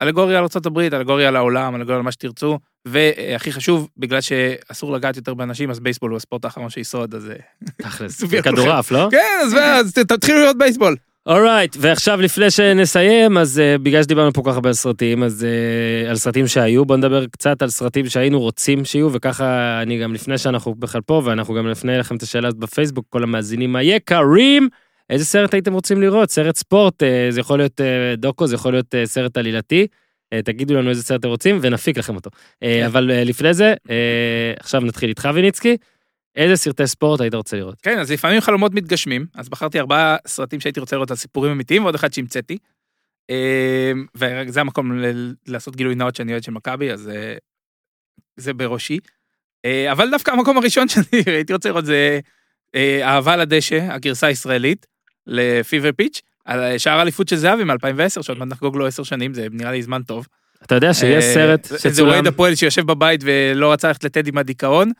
אלגוריה 0.02 0.38
על 0.38 0.44
ארה"ב, 0.44 0.78
אלגוריה 0.78 1.28
על 1.28 1.36
העולם, 1.36 1.74
אלגוריה 1.74 1.96
על 1.96 2.02
מה 2.02 2.12
שתרצו, 2.12 2.58
והכי 2.84 3.52
חשוב, 3.52 3.88
בגלל 3.96 4.20
שאסור 4.20 4.92
לגעת 4.92 5.16
יותר 5.16 5.34
באנשים, 5.34 5.70
אז 5.70 5.80
בייסבול 5.80 6.10
הוא 6.10 6.16
הספורט 6.16 6.44
האחרון 6.44 6.70
שישרוד, 6.70 7.14
אז... 7.14 7.30
אה, 7.30 7.36
תכלס, 7.76 8.24
כדורעף, 8.44 8.90
לא? 8.90 9.08
כן, 9.10 9.40
אז 9.44 9.92
תתחילו 9.92 10.38
לראות 10.38 10.58
בייסבול. 10.58 10.96
אורייט, 11.26 11.76
ועכשיו 11.80 12.20
לפני 12.20 12.50
שנסיים, 12.50 13.38
אז 13.38 13.60
uh, 13.60 13.82
בגלל 13.82 14.02
שדיברנו 14.02 14.32
פה 14.32 14.42
כל 14.42 14.50
כך 14.50 14.54
הרבה 14.54 14.68
על 14.68 14.74
סרטים, 14.74 15.22
אז 15.22 15.46
uh, 15.46 16.10
על 16.10 16.16
סרטים 16.16 16.46
שהיו, 16.46 16.84
בוא 16.84 16.96
נדבר 16.96 17.26
קצת 17.26 17.62
על 17.62 17.68
סרטים 17.68 18.06
שהיינו 18.06 18.40
רוצים 18.40 18.84
שיהיו, 18.84 19.12
וככה 19.12 19.78
אני 19.82 19.98
גם 19.98 20.14
לפני 20.14 20.38
שאנחנו 20.38 20.74
בכלל 20.74 21.00
פה, 21.00 21.22
ואנחנו 21.24 21.54
גם 21.54 21.68
נפנה 21.68 21.98
לכם 21.98 22.16
את 22.16 22.22
השאלה 22.22 22.48
הזאת 22.48 22.60
בפייסבוק, 22.60 23.06
כל 23.08 23.22
המאזינים 23.22 23.76
היקרים, 23.76 24.68
איזה 25.10 25.24
סרט 25.24 25.54
הייתם 25.54 25.72
רוצים 25.72 26.00
לראות? 26.00 26.30
סרט 26.30 26.56
ספורט, 26.56 27.02
uh, 27.02 27.06
זה 27.30 27.40
יכול 27.40 27.58
להיות 27.58 27.80
uh, 27.80 28.16
דוקו, 28.16 28.46
זה 28.46 28.54
יכול 28.54 28.72
להיות 28.72 28.94
uh, 28.94 29.06
סרט 29.06 29.36
עלילתי. 29.36 29.86
Uh, 30.34 30.42
תגידו 30.44 30.74
לנו 30.74 30.90
איזה 30.90 31.02
סרט 31.02 31.20
אתם 31.20 31.28
רוצים 31.28 31.58
ונפיק 31.62 31.98
לכם 31.98 32.14
אותו. 32.14 32.30
Uh, 32.30 32.66
אבל 32.86 33.10
uh, 33.10 33.28
לפני 33.28 33.54
זה, 33.54 33.74
uh, 33.86 33.90
עכשיו 34.60 34.80
נתחיל 34.80 35.08
איתך 35.08 35.28
ויניצקי, 35.34 35.76
איזה 36.36 36.56
סרטי 36.56 36.86
ספורט 36.86 37.20
היית 37.20 37.34
רוצה 37.34 37.56
לראות? 37.56 37.80
כן, 37.82 37.98
אז 37.98 38.10
לפעמים 38.12 38.40
חלומות 38.40 38.74
מתגשמים, 38.74 39.26
אז 39.34 39.48
בחרתי 39.48 39.80
ארבעה 39.80 40.16
סרטים 40.26 40.60
שהייתי 40.60 40.80
רוצה 40.80 40.96
לראות 40.96 41.10
על 41.10 41.16
סיפורים 41.16 41.52
אמיתיים, 41.52 41.82
ועוד 41.82 41.94
אחד 41.94 42.12
שהמצאתי. 42.12 42.58
אה, 43.30 43.92
וזה 44.14 44.60
המקום 44.60 44.92
לעשות 45.46 45.76
גילוי 45.76 45.94
נאות 45.94 46.16
שאני 46.16 46.32
אוהד 46.32 46.42
של 46.42 46.52
מכבי, 46.52 46.90
אז 46.92 47.08
אה, 47.08 47.34
זה 48.36 48.54
בראשי. 48.54 48.98
אה, 49.64 49.92
אבל 49.92 50.10
דווקא 50.10 50.30
המקום 50.30 50.56
הראשון 50.58 50.88
שאני 50.92 51.04
הייתי 51.26 51.52
רוצה 51.52 51.68
לראות 51.68 51.86
זה 51.86 52.20
אה, 52.74 53.00
אהבה 53.02 53.36
לדשא, 53.36 53.86
הגרסה 53.90 54.26
הישראלית, 54.26 54.86
לפיבר 55.26 55.90
פיץ', 55.96 56.20
על 56.44 56.78
שער 56.78 57.02
אליפות 57.02 57.28
של 57.28 57.36
זהבי 57.36 57.64
מ-2010, 57.64 58.22
שעוד 58.22 58.38
מעט 58.38 58.48
נחגוג 58.48 58.76
לו 58.76 58.86
עשר 58.86 59.02
שנים, 59.02 59.34
זה 59.34 59.46
נראה 59.50 59.70
לי 59.72 59.82
זמן 59.82 60.02
טוב. 60.02 60.26
אתה 60.64 60.74
יודע 60.74 60.94
שיש 60.94 61.24
סרט 61.24 61.64
זה- 61.64 61.76
זה 61.76 61.90
שצולם, 61.90 62.08
אוהד 62.12 62.26
הפועל 62.26 62.54
שיושב 62.54 62.86
בבית 62.86 63.20
ולא 63.24 63.72
רצה 63.72 63.88
ללכת 63.88 64.04
לטדי 64.04 64.30
מהדיכאון, 64.30 64.90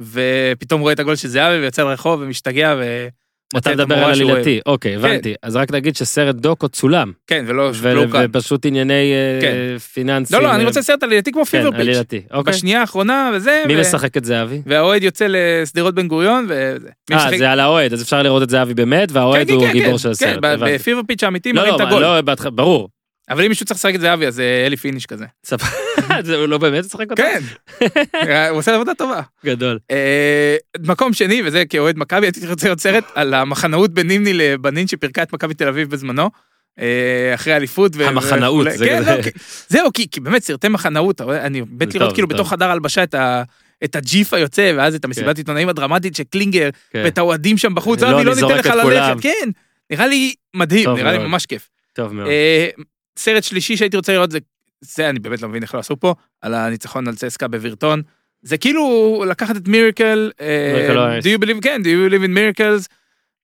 ופתאום 0.00 0.80
רואה 0.80 0.92
את 0.92 1.00
הגול 1.00 1.16
של 1.16 1.28
זהבי 1.28 1.58
ויוצא 1.58 1.82
לרחוב 1.82 2.20
ומשתגע 2.20 2.74
ומוצא 2.76 3.58
אתה 3.58 3.72
את 3.72 3.76
מדבר 3.76 3.94
על. 3.94 4.10
עלילתי, 4.10 4.60
אוקיי, 4.66 4.94
הבנתי. 4.96 5.34
אז 5.42 5.56
רק 5.56 5.72
נגיד 5.72 5.96
שסרט 5.96 6.34
דוקו 6.34 6.68
צולם, 6.68 7.12
כן, 7.26 7.44
ולא 7.48 7.70
ו- 7.74 7.94
לא 7.94 8.04
כאן. 8.12 8.26
ופשוט 8.30 8.66
ענייני 8.66 9.12
אה, 9.12 9.38
כן. 9.40 9.78
פיננסים. 9.78 10.36
לא, 10.38 10.44
לא, 10.44 10.54
אני 10.54 10.62
אה, 10.62 10.66
רוצה 10.68 10.82
סרט 10.82 11.02
עלילתי 11.02 11.32
כמו 11.32 11.44
כן, 11.44 11.50
פיבר 11.50 11.70
פיץ'. 11.70 11.80
עלילתי, 11.80 12.20
אוקיי. 12.32 12.52
בשנייה 12.52 12.80
האחרונה 12.80 13.30
וזה, 13.34 13.62
מי 13.66 13.76
ו- 13.76 13.80
משחק 13.80 14.16
את 14.16 14.24
זהבי? 14.24 14.62
והאוהד 14.66 15.02
יוצא 15.02 15.26
לשדרות 15.28 15.94
בן 15.94 16.08
גוריון 16.08 16.44
וזה. 16.48 16.88
מי 17.10 17.16
אה, 17.16 17.38
זה 17.38 17.50
על 17.50 17.60
האוהד, 17.60 17.92
אז 17.92 18.02
אפשר 18.02 18.22
לראות 18.22 18.42
את 18.42 18.50
זהבי 18.50 18.74
באמת, 18.74 19.12
והאוהד 19.12 19.46
כן, 19.46 19.52
הוא 19.54 19.66
כן, 19.66 19.72
גיבור 19.72 19.92
כן, 19.92 19.98
של 19.98 20.08
כן, 20.08 20.10
הסרט. 20.10 20.38
ב- 20.42 20.44
הבנתי. 20.46 20.74
בפיבר 20.74 21.00
פיץ' 21.08 21.24
האמיתי 21.24 21.52
לא, 21.52 21.60
מראים 21.62 21.74
את 21.74 21.80
לא, 21.80 21.86
הגול. 21.86 22.02
לא, 22.02 22.20
בהתחלה- 22.20 22.50
ברור. 22.50 22.88
אבל 23.30 23.42
אם 23.42 23.48
מישהו 23.48 23.66
צריך 23.66 23.78
לשחק 23.78 23.94
את 23.94 24.00
זהבי 24.00 24.26
אז 24.26 24.34
זה 24.34 24.62
אלי 24.66 24.76
פיניש 24.76 25.06
כזה. 25.06 25.24
סבבה. 25.44 25.66
זה 26.26 26.36
הוא 26.36 26.46
לא 26.46 26.58
באמת 26.58 26.84
משחק 26.84 27.10
אותו? 27.10 27.22
כן, 27.22 27.40
הוא 28.50 28.58
עושה 28.58 28.74
עבודה 28.74 28.94
טובה. 28.94 29.20
גדול. 29.46 29.78
אה, 29.90 30.56
מקום 30.80 31.12
שני, 31.12 31.42
וזה 31.44 31.64
כאוהד 31.68 31.98
מכבי, 31.98 32.26
הייתי 32.26 32.46
רוצה 32.48 32.66
לראות 32.66 32.80
סרט 32.80 33.04
על 33.14 33.34
המחנאות 33.34 33.94
בין 33.94 34.06
נימני 34.06 34.32
לבנין 34.34 34.86
שפירקה 34.86 35.22
את 35.22 35.32
מכבי 35.32 35.54
תל 35.54 35.68
אביב 35.68 35.90
בזמנו. 35.90 36.30
אה, 36.80 37.32
אחרי 37.34 37.52
האליפות. 37.52 37.92
ו- 37.96 38.08
המחנאות, 38.08 38.66
כן. 38.78 39.02
לא, 39.06 39.12
זהו, 39.68 39.90
כי 39.92 40.20
באמת 40.20 40.42
סרטי 40.42 40.68
מחנאות, 40.68 41.20
אני 41.20 41.62
מת 41.80 41.94
לראות 41.94 42.14
כאילו 42.14 42.28
בתוך. 42.28 42.50
חדר 42.50 42.70
הלבשה 42.70 43.02
את 43.02 43.14
ה... 43.14 43.42
את 43.84 43.96
הג'יף 43.96 44.34
היוצא, 44.34 44.72
ואז 44.76 44.94
את 44.94 45.04
המסיבת 45.04 45.38
עיתונאים 45.38 45.68
הדרמטית 45.68 46.16
של 46.16 46.22
קלינגר, 46.24 46.70
כן. 46.90 47.02
ואת 47.04 47.18
האוהדים 47.18 47.58
שם 47.58 47.74
בחוץ, 47.74 48.02
לא, 48.02 48.06
אבי, 48.14 48.24
לא 48.24 48.32
אני 48.32 48.42
ניתן 48.42 48.58
לך. 48.58 48.66
ללכת, 48.66 49.20
כן, 49.20 49.48
נראה 49.90 50.06
לי 50.06 50.34
מדהים, 50.54 50.90
נראה 50.90 51.12
לי. 51.12 51.18
ממש 51.18 51.46
כיף. 51.46 51.68
טוב 51.92 52.12
מאוד. 52.12 52.28
אה, 53.16 53.22
סרט 53.22 53.44
שלישי 53.44 53.76
שהייתי 53.76 53.96
רוצה 53.96 54.12
לראות 54.12 54.30
זה, 54.30 54.38
זה 54.80 55.10
אני 55.10 55.18
באמת 55.18 55.42
לא 55.42 55.48
מבין 55.48 55.62
איך 55.62 55.74
לא 55.74 55.80
עשו 55.80 56.00
פה, 56.00 56.14
על 56.40 56.54
הניצחון 56.54 57.08
על 57.08 57.14
צסקה 57.14 57.48
בווירטון. 57.48 58.02
זה 58.42 58.58
כאילו 58.58 59.24
לקחת 59.28 59.56
את 59.56 59.66
on 60.90 61.22
Ice. 61.22 61.24
do 61.24 61.38
you 61.38 61.44
believe, 61.44 61.60
כן, 61.62 61.82
do 61.84 61.86
you 61.86 62.10
believe 62.10 62.24
in 62.24 62.36
miracles, 62.36 62.88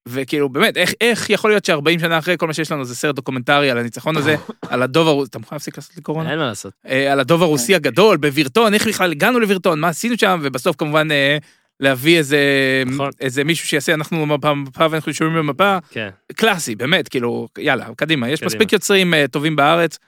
וכאילו 0.08 0.48
באמת, 0.48 0.76
איך, 0.76 0.92
איך 1.00 1.30
יכול 1.30 1.50
להיות 1.50 1.64
ש-40 1.64 2.00
שנה 2.00 2.18
אחרי 2.18 2.36
כל 2.38 2.46
מה 2.46 2.54
שיש 2.54 2.72
לנו 2.72 2.84
זה 2.84 2.96
סרט 2.96 3.14
דוקומנטרי 3.14 3.70
על 3.70 3.78
הניצחון 3.78 4.16
הזה, 4.16 4.36
על 4.70 4.82
הדוב 4.82 5.08
הרוסי, 5.08 5.28
אתה 5.30 5.38
מוכן 5.38 5.56
להפסיק 5.56 5.76
לעשות 5.76 5.96
לי 5.96 6.02
קורונה? 6.02 6.30
אין 6.30 6.38
מה 6.38 6.46
לעשות. 6.46 6.72
אה, 6.86 7.12
על 7.12 7.20
הדוב 7.20 7.42
הרוסי 7.42 7.74
הגדול 7.74 8.16
בווירטון, 8.16 8.74
איך 8.74 8.88
בכלל 8.88 9.10
הגענו 9.10 9.40
לווירטון, 9.40 9.80
מה 9.80 9.88
עשינו 9.88 10.14
שם, 10.18 10.40
ובסוף 10.42 10.76
כמובן 10.76 11.10
אה, 11.10 11.38
להביא 11.80 12.18
איזה, 12.18 12.38
נכון. 12.86 13.10
איזה 13.20 13.44
מישהו 13.44 13.68
שיעשה 13.68 13.94
אנחנו 13.94 14.26
במפה 14.26 14.50
במפה 14.54 14.86
ואנחנו 14.90 15.14
שומעים 15.14 15.36
במפה, 15.36 15.78
כן. 15.90 16.08
קלאסי, 16.36 16.74
באמת, 16.74 17.08
כאילו, 17.08 17.48
יאללה, 17.58 17.86
קדימה, 17.96 18.28
יש 18.28 18.40
קדימה. 18.40 18.54
מספיק 18.54 18.72
יוצרים 18.72 19.14
אה, 19.14 19.28
טובים 19.28 19.56
בארץ, 19.56 19.98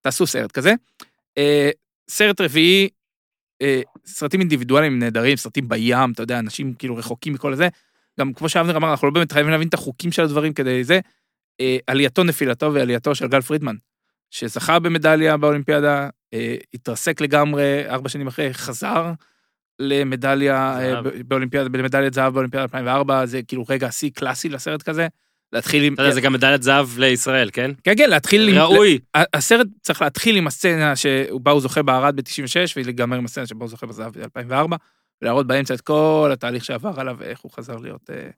תעשו 0.00 0.26
סרט 0.26 0.52
כזה. 0.52 0.74
אה, 1.38 1.70
סרט 2.10 2.40
רביעי, 2.40 2.88
אה, 3.62 3.80
סרטים 4.06 4.40
אינדיבידואליים 4.40 4.98
נהדרים, 4.98 5.36
סרטים 5.36 5.68
בים, 5.68 6.12
אתה 6.12 6.22
יודע, 6.22 6.38
אנשים 6.38 6.74
כאילו 6.74 6.96
רחוקים 6.96 7.32
מכל 7.32 7.54
זה. 7.54 7.68
גם 8.20 8.32
כמו 8.32 8.48
שאבנר 8.48 8.76
אמר, 8.76 8.90
אנחנו 8.90 9.08
לא 9.08 9.14
באמת 9.14 9.32
חייבים 9.32 9.52
להבין 9.52 9.68
את 9.68 9.74
החוקים 9.74 10.12
של 10.12 10.22
הדברים 10.22 10.52
כדי 10.52 10.84
זה. 10.84 11.00
אה, 11.60 11.76
עלייתו, 11.86 12.24
נפילתו 12.24 12.74
ועלייתו 12.74 13.14
של 13.14 13.26
גל 13.26 13.40
פרידמן, 13.40 13.76
שזכה 14.30 14.78
במדליה 14.78 15.36
באולימפיאדה, 15.36 16.08
אה, 16.34 16.56
התרסק 16.74 17.20
לגמרי, 17.20 17.88
ארבע 17.88 18.08
שנים 18.08 18.26
אחרי, 18.26 18.54
חזר 18.54 19.12
למדליה, 19.78 20.78
אה, 20.80 21.00
באולימפיאדה, 21.26 21.68
במדליית 21.68 22.14
זהב 22.14 22.34
באולימפיאדה 22.34 22.62
2004, 22.62 23.26
זה 23.26 23.42
כאילו 23.42 23.64
רגע 23.68 23.90
שיא 23.90 24.10
קלאסי 24.14 24.48
לסרט 24.48 24.82
כזה. 24.82 25.08
להתחיל 25.52 25.84
עם... 25.84 25.94
אתה 25.94 26.02
יודע, 26.02 26.14
זה 26.14 26.20
גם 26.20 26.32
מדליית 26.32 26.62
זהב 26.62 26.98
לישראל, 26.98 27.50
כן? 27.52 27.70
כן, 27.84 27.92
כן, 27.96 28.10
להתחיל 28.10 28.48
עם... 28.48 28.58
ראוי. 28.58 28.98
הסרט 29.14 29.66
צריך 29.82 30.02
להתחיל 30.02 30.36
עם 30.36 30.46
הסצנה 30.46 30.96
שבה 30.96 31.50
הוא 31.50 31.60
זוכה 31.60 31.82
בערד 31.82 32.16
ב-96, 32.16 32.72
ולהיגמר 32.76 33.16
עם 33.16 33.24
הסצנה 33.24 33.46
שבה 33.46 33.64
הוא 33.64 33.68
זוכה 33.68 33.86
בזהב 33.86 34.12
ב-2004, 34.18 34.76
ולהראות 35.22 35.46
באמצע 35.46 35.74
את 35.74 35.80
כל 35.80 36.30
התהליך 36.32 36.64
שעבר 36.64 37.00
עליו 37.00 37.16
ואיך 37.18 37.40
הוא 37.40 37.52
חזר 37.52 37.76
להיות 37.76 38.10
אה, 38.10 38.30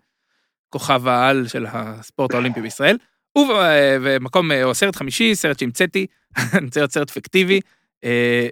כוכב 0.68 1.08
העל 1.08 1.48
של 1.48 1.66
הספורט 1.68 2.34
האולימפי 2.34 2.60
בישראל. 2.60 2.96
אה, 3.36 3.96
ומקום, 4.02 4.52
או 4.52 4.74
סרט 4.74 4.96
חמישי, 4.96 5.34
סרט 5.34 5.58
שהמצאתי, 5.58 6.06
אני 6.54 6.64
רוצה 6.64 6.80
להיות 6.80 6.92
סרט 6.92 7.10
פיקטיבי, 7.10 7.60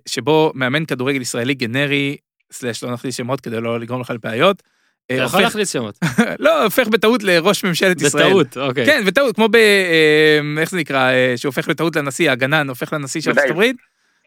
שבו 0.07 0.53
מאמן 0.55 0.85
כדורגל 0.85 1.21
ישראלי 1.21 1.55
גנרי, 1.55 2.17
סלאש 2.55 2.85
לא 2.85 2.93
נכניס 2.93 3.17
שמות 3.17 3.41
כדי 3.41 3.61
לא 3.61 3.81
לגרום 3.81 4.01
לך 4.01 4.11
לבעיות. 4.11 4.63
אתה 5.07 5.15
יכול 5.15 5.41
להכניס 5.41 5.73
שמות. 5.73 5.99
לא, 6.39 6.65
הופך 6.65 6.89
בטעות 6.89 7.23
לראש 7.23 7.65
ממשלת 7.65 8.03
ישראל. 8.03 8.27
בטעות, 8.27 8.57
אוקיי. 8.57 8.87
כן, 8.87 9.05
בטעות, 9.07 9.37
כמו 9.37 9.49
ב... 9.49 9.57
אה, 9.57 10.41
איך 10.61 10.71
זה 10.71 10.77
נקרא? 10.77 11.11
אה, 11.11 11.35
שהופך 11.37 11.69
בטעות 11.69 11.97
לנשיא, 11.97 12.31
הגנן 12.31 12.69
הופך 12.69 12.93
לנשיא 12.93 13.21
של. 13.21 13.31
ארצות 13.31 13.51
הברית. 13.51 13.77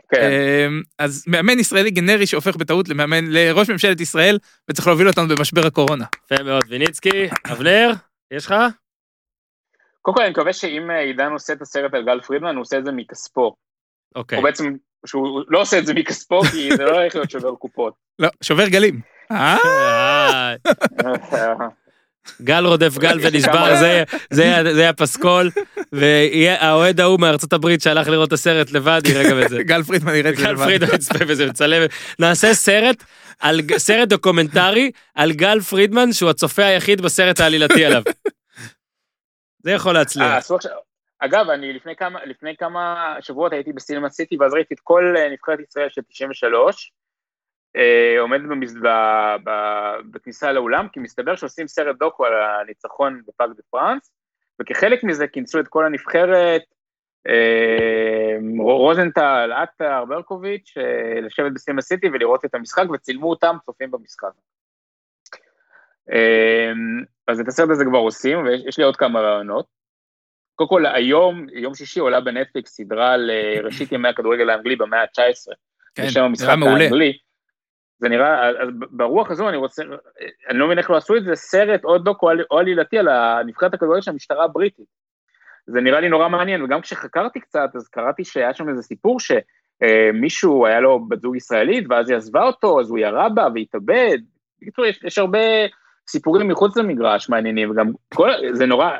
כן. 0.09 0.21
אה, 0.21 0.67
אז 0.99 1.23
מאמן 1.27 1.59
ישראלי 1.59 1.91
גנרי 1.91 2.25
שהופך 2.27 2.55
בטעות 2.55 2.89
למאמן, 2.89 3.25
לראש 3.27 3.69
ממשלת 3.69 4.01
ישראל, 4.01 4.39
וצריך 4.69 4.87
להוביל 4.87 5.07
אותנו 5.07 5.27
במשבר 5.27 5.65
הקורונה. 5.65 6.05
יפה 6.25 6.43
מאוד. 6.43 6.63
ויניצקי, 6.69 7.27
אבנר, 7.51 7.91
יש 8.31 8.45
לך? 8.45 8.53
קודם 10.01 10.17
כל 10.17 10.21
אני 10.21 10.31
מקווה 10.31 10.53
שאם 10.53 10.89
עידן 10.89 11.31
עושה 11.31 11.53
את 11.53 11.61
הסרט 11.61 11.93
על 11.93 12.05
גל 12.05 12.19
פרידמן, 12.21 12.55
הוא 12.55 12.61
עושה 12.61 12.77
את 12.77 12.85
זה 12.85 12.91
מכספו. 12.91 13.55
אוקיי. 14.15 14.37
או 14.37 14.43
בעצם, 14.43 14.73
שהוא 15.05 15.43
לא 15.47 15.61
עושה 15.61 15.77
את 15.79 15.85
זה 15.85 15.93
מכספו, 15.93 16.41
כי 16.41 16.69
זה 16.77 16.83
לא 16.83 16.91
הולך 16.99 17.15
להיות 17.15 17.29
שובר 17.31 17.55
קופות. 17.55 17.93
לא, 18.19 18.29
שובר 18.41 18.67
גלים. 18.67 18.99
אה? 19.31 19.57
אה, 21.33 21.53
גל 22.41 22.65
רודף 22.65 22.97
גל 22.97 23.19
ונשבר, 23.23 23.75
זה- 23.79 24.03
זה 24.33 24.61
זה 24.73 24.89
הפסקול, 24.89 25.49
והאוהד 25.91 26.99
ההוא 26.99 27.19
מארצות 27.19 27.53
הברית 27.53 27.81
שהלך 27.81 28.07
לראות 28.07 28.27
את 28.27 28.33
הסרט 28.33 28.71
לבד, 28.71 29.01
יראה 29.09 29.29
גם 29.31 29.41
את 29.41 29.49
זה. 29.49 29.63
גל 29.63 29.83
פרידמן 29.83 30.15
יראה 30.15 30.31
את 30.31 30.37
זה 30.37 30.43
גל 30.43 30.51
לבד. 30.51 30.63
פרידמן 30.65 30.95
יצפה 30.95 31.25
בזה, 31.25 31.45
מצלם, 31.45 31.85
נעשה 32.19 32.53
סרט, 32.53 33.03
על, 33.39 33.61
סרט 33.77 34.07
דוקומנטרי 34.09 34.91
על 35.15 35.31
גל 35.31 35.59
פרידמן, 35.61 36.13
שהוא 36.13 36.29
הצופה 36.29 36.65
היחיד 36.65 37.01
בסרט 37.01 37.39
העלילתי 37.39 37.85
עליו. 37.85 38.03
זה 39.63 39.71
יכול 39.71 39.95
אה, 39.95 40.01
להצליח. 40.01 40.43
אגב, 41.19 41.49
אני 41.49 41.73
לפני 41.73 41.95
כמה, 41.95 42.25
לפני 42.25 42.57
כמה 42.57 43.15
שבועות 43.21 43.53
הייתי 43.53 43.73
בסינמה 43.73 44.09
סיטי, 44.09 44.37
ואז 44.37 44.53
ראיתי 44.53 44.73
את 44.73 44.79
כל 44.79 45.15
אה, 45.17 45.29
נבחרת 45.29 45.59
ישראל 45.59 45.89
של 45.89 46.01
93, 46.01 46.91
אה, 47.75 48.19
עומד 48.19 48.41
במס... 48.49 48.73
ב... 48.73 48.87
ב... 49.43 49.51
בכניסה 50.11 50.51
לאולם, 50.51 50.87
כי 50.93 50.99
מסתבר 50.99 51.35
שעושים 51.35 51.67
סרט 51.67 51.95
דוקו 51.99 52.25
על 52.25 52.33
הניצחון 52.33 53.21
בפארק 53.27 53.49
דה 53.55 53.63
פרנס, 53.69 54.11
וכחלק 54.61 55.03
מזה 55.03 55.27
כינסו 55.27 55.59
את 55.59 55.67
כל 55.67 55.85
הנבחרת, 55.85 56.61
אה, 57.27 58.37
רוזנטל, 58.59 59.51
עטר, 59.51 60.05
ברקוביץ', 60.05 60.73
אה, 60.77 61.21
לשבת 61.21 61.51
בסינמה 61.51 61.81
סיטי 61.81 62.07
ולראות 62.09 62.45
את 62.45 62.55
המשחק, 62.55 62.89
וצילמו 62.93 63.29
אותם 63.29 63.57
צופים 63.65 63.91
במשחק. 63.91 64.31
אה, 66.11 66.71
אז 67.27 67.39
את 67.39 67.47
הסרט 67.47 67.69
הזה 67.69 67.85
כבר 67.85 67.97
עושים, 67.97 68.45
ויש 68.45 68.77
לי 68.77 68.83
עוד 68.83 68.95
כמה 68.95 69.19
רעיונות. 69.19 69.76
קודם 70.57 70.69
כל, 70.69 70.85
היום, 70.85 71.47
יום 71.53 71.75
שישי 71.75 71.99
עולה 71.99 72.21
בנטפליקס 72.21 72.71
סדרה 72.71 73.13
על 73.13 73.29
אה, 73.29 73.61
ראשית 73.63 73.91
ימי 73.91 74.07
הכדורגל 74.07 74.49
האנגלי 74.49 74.75
במאה 74.75 75.01
ה-19. 75.01 75.53
כן, 75.95 76.05
בשם 76.05 76.23
המשחק 76.23 76.45
נראה 76.45 76.55
מעולה. 76.55 76.83
האנגלי. 76.83 77.17
זה 77.99 78.09
נראה, 78.09 78.49
אז 78.49 78.69
ברוח 78.91 79.31
הזו 79.31 79.49
אני 79.49 79.57
רוצה, 79.57 79.83
אני 80.49 80.57
לא 80.57 80.65
מבין 80.65 80.77
איך 80.77 80.89
לא 80.89 80.97
עשו 80.97 81.15
את 81.15 81.23
זה, 81.23 81.35
סרט 81.35 81.83
או 81.83 81.97
דוקו 81.97 82.29
או 82.51 82.59
עלילתי 82.59 82.97
על 82.97 83.07
הנבחרת 83.07 83.73
הכדורגל 83.73 84.01
של 84.01 84.11
המשטרה 84.11 84.43
הבריטית. 84.43 84.85
זה 85.67 85.81
נראה 85.81 85.99
לי 85.99 86.09
נורא 86.09 86.29
מעניין, 86.29 86.63
וגם 86.63 86.81
כשחקרתי 86.81 87.39
קצת, 87.39 87.69
אז 87.75 87.87
קראתי 87.87 88.23
שהיה 88.23 88.53
שם 88.53 88.69
איזה 88.69 88.81
סיפור 88.81 89.17
שמישהו, 89.19 90.65
היה 90.65 90.79
לו 90.79 91.05
בת 91.07 91.21
זוג 91.21 91.35
ישראלית, 91.35 91.85
ואז 91.89 92.09
היא 92.09 92.17
עזבה 92.17 92.43
אותו, 92.43 92.79
אז 92.79 92.89
הוא 92.89 92.97
ירה 92.97 93.29
בה 93.29 93.47
והתאבד. 93.55 94.17
בקיצור, 94.61 94.85
יש, 94.85 94.99
יש 95.03 95.17
הרבה 95.17 95.39
סיפורים 96.09 96.47
מחוץ 96.47 96.77
למגרש 96.77 97.29
מעניינים, 97.29 97.71
וגם 97.71 97.91
כל, 98.13 98.29
זה 98.51 98.65
נורא, 98.65 98.91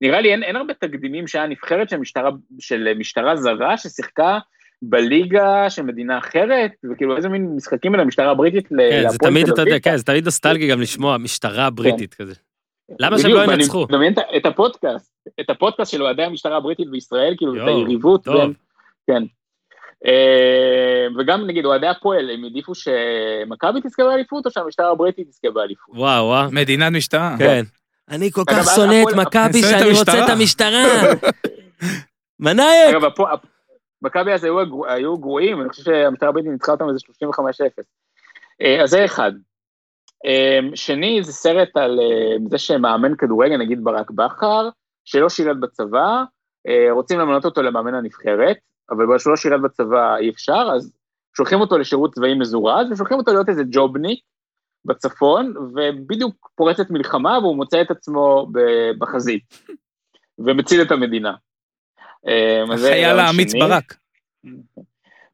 נראה 0.00 0.20
לי 0.20 0.32
אין, 0.32 0.42
אין 0.42 0.56
הרבה 0.56 0.74
תקדימים 0.74 1.26
שהיה 1.26 1.46
נבחרת 1.46 1.88
של 1.88 1.96
משטרה, 1.96 2.30
של 2.58 2.94
משטרה 2.98 3.36
זרה 3.36 3.76
ששיחקה 3.76 4.38
בליגה 4.82 5.70
של 5.70 5.82
מדינה 5.82 6.18
אחרת, 6.18 6.70
וכאילו 6.92 7.16
איזה 7.16 7.28
מין 7.28 7.56
משחקים 7.56 7.94
אלה, 7.94 8.02
המשטרה 8.02 8.30
הבריטית 8.30 8.68
כן, 8.68 8.76
זה 8.76 8.82
להפועל 9.02 9.30
תמיד, 9.32 9.48
אתה. 9.48 9.62
יודע, 9.62 9.78
כן, 9.78 9.96
זה 9.96 10.04
תמיד 10.04 10.24
נוסטלגי 10.24 10.68
גם 10.68 10.80
לשמוע 10.80 11.18
משטרה 11.18 11.70
בריטית 11.70 12.14
כזה. 12.14 12.34
למה 13.00 13.18
שהם 13.18 13.30
לא 13.30 13.52
ינצחו? 13.52 13.86
מדמיין 13.88 14.12
את- 14.12 14.18
את 14.36 14.46
הפודקאסט, 14.46 15.12
את 15.40 15.50
הפודקאסט 15.50 15.92
של 15.92 16.02
אוהדי 16.02 16.22
המשטרה 16.22 16.56
הבריטית 16.56 16.90
בישראל, 16.90 17.34
כאילו, 17.38 17.52
את 17.52 17.58
יואו, 17.58 17.68
היריבות 17.68 18.24
טוב. 18.24 18.40
בין, 18.40 18.52
כן. 19.06 19.22
אה, 20.06 21.06
וגם 21.18 21.46
נגיד 21.46 21.64
אוהדי 21.64 21.86
הפועל, 21.86 22.30
הם 22.30 22.44
העדיפו 22.44 22.72
שמכבי 22.74 23.80
תזכה 23.80 24.04
באליפות, 24.04 24.46
או 24.46 24.50
שהמשטרה 24.50 24.90
הבריטית 24.90 25.28
תזכה 25.28 25.50
באליפות. 25.50 25.94
וואו, 25.96 26.24
וואו. 26.24 26.48
מדינת 26.52 26.92
משטרה. 26.92 27.36
כן. 27.38 27.62
אני 28.10 28.30
כל 28.32 28.42
כך 28.50 28.66
שונא 28.74 29.02
את 29.02 29.14
מכבי 29.16 29.62
שאני 29.62 29.98
רוצה 29.98 30.24
את 30.24 30.28
המשטרה. 30.28 30.84
מנאייק! 32.40 32.94
אגב, 32.94 33.10
מכבי 34.02 34.32
אז 34.32 34.44
היו 34.88 35.18
גרועים, 35.18 35.60
אני 35.60 35.68
חושב 35.68 35.82
שהמשטרה 35.82 36.28
הבריטית 36.28 36.52
ניצחה 36.52 36.72
אותם 36.72 36.88
איזה 36.88 36.98
35-0. 37.80 37.82
אה, 38.62 38.82
אז 38.82 38.90
זה 38.90 39.04
אחד. 39.04 39.32
אה, 40.26 40.58
שני, 40.74 41.22
זה 41.22 41.32
סרט 41.32 41.76
על 41.76 42.00
אה, 42.00 42.36
זה 42.50 42.58
שמאמן 42.58 43.16
כדורגל, 43.16 43.56
נגיד 43.56 43.84
ברק 43.84 44.10
בכר, 44.10 44.68
שלא 45.04 45.28
שירת 45.28 45.60
בצבא, 45.60 46.22
רוצים 46.90 47.18
למנות 47.18 47.44
אותו 47.44 47.62
למאמן 47.62 47.94
הנבחרת, 47.94 48.56
אבל 48.90 49.06
בגלל 49.06 49.18
שהוא 49.18 49.30
לא 49.30 49.36
שירת 49.36 49.60
בצבא 49.60 50.16
אי 50.16 50.30
אפשר, 50.30 50.68
אז 50.76 50.92
שולחים 51.36 51.60
אותו 51.60 51.78
לשירות 51.78 52.14
צבאי 52.14 52.34
מזורז, 52.34 52.92
ושולחים 52.92 53.16
אותו 53.16 53.32
להיות 53.32 53.48
איזה 53.48 53.62
ג'ובניק 53.70 54.20
בצפון, 54.88 55.54
ובדיוק 55.56 56.50
פורצת 56.54 56.90
מלחמה, 56.90 57.38
והוא 57.42 57.56
מוצא 57.56 57.80
את 57.80 57.90
עצמו 57.90 58.46
בחזית, 58.98 59.54
ומציל 60.44 60.82
את 60.82 60.90
המדינה. 60.90 61.34
זה 62.76 62.88
החייל 62.88 63.18
האמיץ. 63.18 63.54
ברק. 63.54 63.96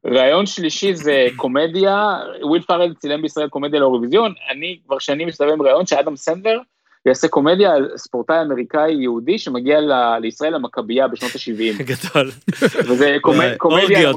רעיון 0.05 0.45
שלישי 0.45 0.95
זה 0.95 1.27
קומדיה, 1.35 2.19
וויל 2.41 2.61
פארל 2.61 2.93
צילם 2.93 3.21
בישראל 3.21 3.49
קומדיה 3.49 3.79
לאירוויזיון, 3.79 4.33
אני 4.51 4.79
כבר 4.85 4.99
שנים 4.99 5.27
מסתובב 5.27 5.51
עם 5.51 5.61
רעיון 5.61 5.85
שאדם 5.85 6.15
סנדלר 6.15 6.59
יעשה 7.05 7.27
קומדיה 7.27 7.73
על 7.75 7.89
ספורטאי 7.97 8.41
אמריקאי 8.41 8.91
יהודי 8.93 9.39
שמגיע 9.39 9.79
ל- 9.81 10.17
לישראל 10.21 10.55
למכבייה 10.55 11.07
בשנות 11.07 11.31
ה-70, 11.35 11.83
גדול. 11.91 12.31
וזה 12.61 13.05
וואי, 13.25 13.57
קומדיה. 13.57 14.11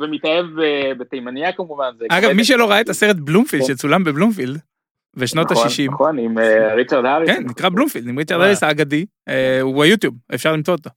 ומתאהב- 0.00 0.46
ב- 0.60 0.92
בתימניה 0.98 1.52
כמובן. 1.52 1.90
זה 1.98 2.06
אגב, 2.10 2.32
מי 2.32 2.44
שלא 2.44 2.70
ראה 2.70 2.80
את 2.80 2.88
הסרט 2.88 3.16
בלומפילד 3.16 3.62
כן. 3.66 3.74
שצולם 3.74 4.04
בבלומפילד 4.04 4.58
בשנות 5.16 5.52
נכון, 5.52 5.66
ה-60, 5.66 5.92
נכון, 5.92 6.18
עם 6.18 6.38
אה, 6.38 6.74
ריצ'רד 6.74 7.04
האריס. 7.04 7.30
כן, 7.30 7.42
נקרא 7.46 7.68
בלומפילד, 7.68 8.08
עם 8.08 8.18
ריצ'רד 8.18 8.36
וואי. 8.38 8.46
אריס 8.48 8.62
האגדי, 8.62 9.06
אה, 9.28 9.60
הוא 9.60 9.82
ביוטיוב, 9.82 10.14
אפשר 10.34 10.52
למצוא 10.52 10.74
אותו. 10.74 10.90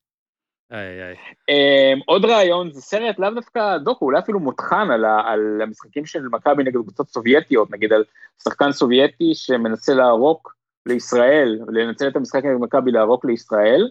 אמ, 1.49 1.99
עוד 2.05 2.25
רעיון 2.25 2.71
זה 2.71 2.81
סרט 2.81 3.19
לאו 3.19 3.29
דווקא 3.29 3.77
דוקו, 3.77 4.05
אולי 4.05 4.19
אפילו 4.19 4.39
מותחן 4.39 4.87
על 4.91 5.61
המשחקים 5.61 6.05
של 6.05 6.19
מכבי 6.31 6.63
נגד 6.63 6.73
קבוצות 6.81 7.09
סובייטיות, 7.09 7.71
נגיד 7.71 7.93
על 7.93 8.03
שחקן 8.43 8.71
סובייטי 8.71 9.31
שמנסה 9.33 9.93
לערוק 9.93 10.55
לישראל, 10.85 11.59
לנצל 11.67 12.07
את 12.07 12.15
המשחק 12.15 12.45
נגד 12.45 12.59
מכבי 12.59 12.91
לערוק 12.91 13.25
לישראל. 13.25 13.89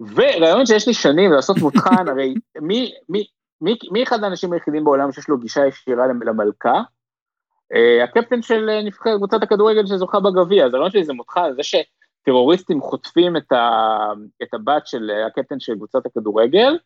ורעיון 0.00 0.66
שיש 0.66 0.86
לי 0.86 0.94
שנים 0.94 1.32
לעשות 1.32 1.56
מותחן, 1.58 2.08
הרי 2.10 2.34
מי, 2.60 2.92
מי, 3.08 3.26
מי, 3.60 3.78
מי 3.92 4.02
אחד 4.02 4.24
האנשים 4.24 4.52
היחידים 4.52 4.84
בעולם 4.84 5.12
שיש 5.12 5.28
לו 5.28 5.38
גישה 5.38 5.66
ישירה 5.66 6.06
למ- 6.06 6.22
למלכה? 6.22 6.82
אה, 7.74 8.04
הקפטן 8.04 8.42
של 8.42 8.70
אה, 8.70 8.82
נבחרת 8.82 9.16
קבוצת 9.16 9.42
הכדורגל 9.42 9.86
שזוכה 9.86 10.20
בגביע, 10.20 10.66
אז 10.66 10.74
הרעיון 10.74 10.90
שלי 10.90 11.04
זה 11.04 11.12
מותחן, 11.12 11.52
זה 11.56 11.62
ש... 11.62 11.74
טרוריסטים 12.24 12.80
חוטפים 12.80 13.36
את, 13.36 13.52
ה, 13.52 13.88
את 14.42 14.54
הבת 14.54 14.86
של 14.86 15.10
הקפטן 15.26 15.60
של 15.60 15.74
קבוצת 15.74 16.06
הכדורגל, 16.06 16.78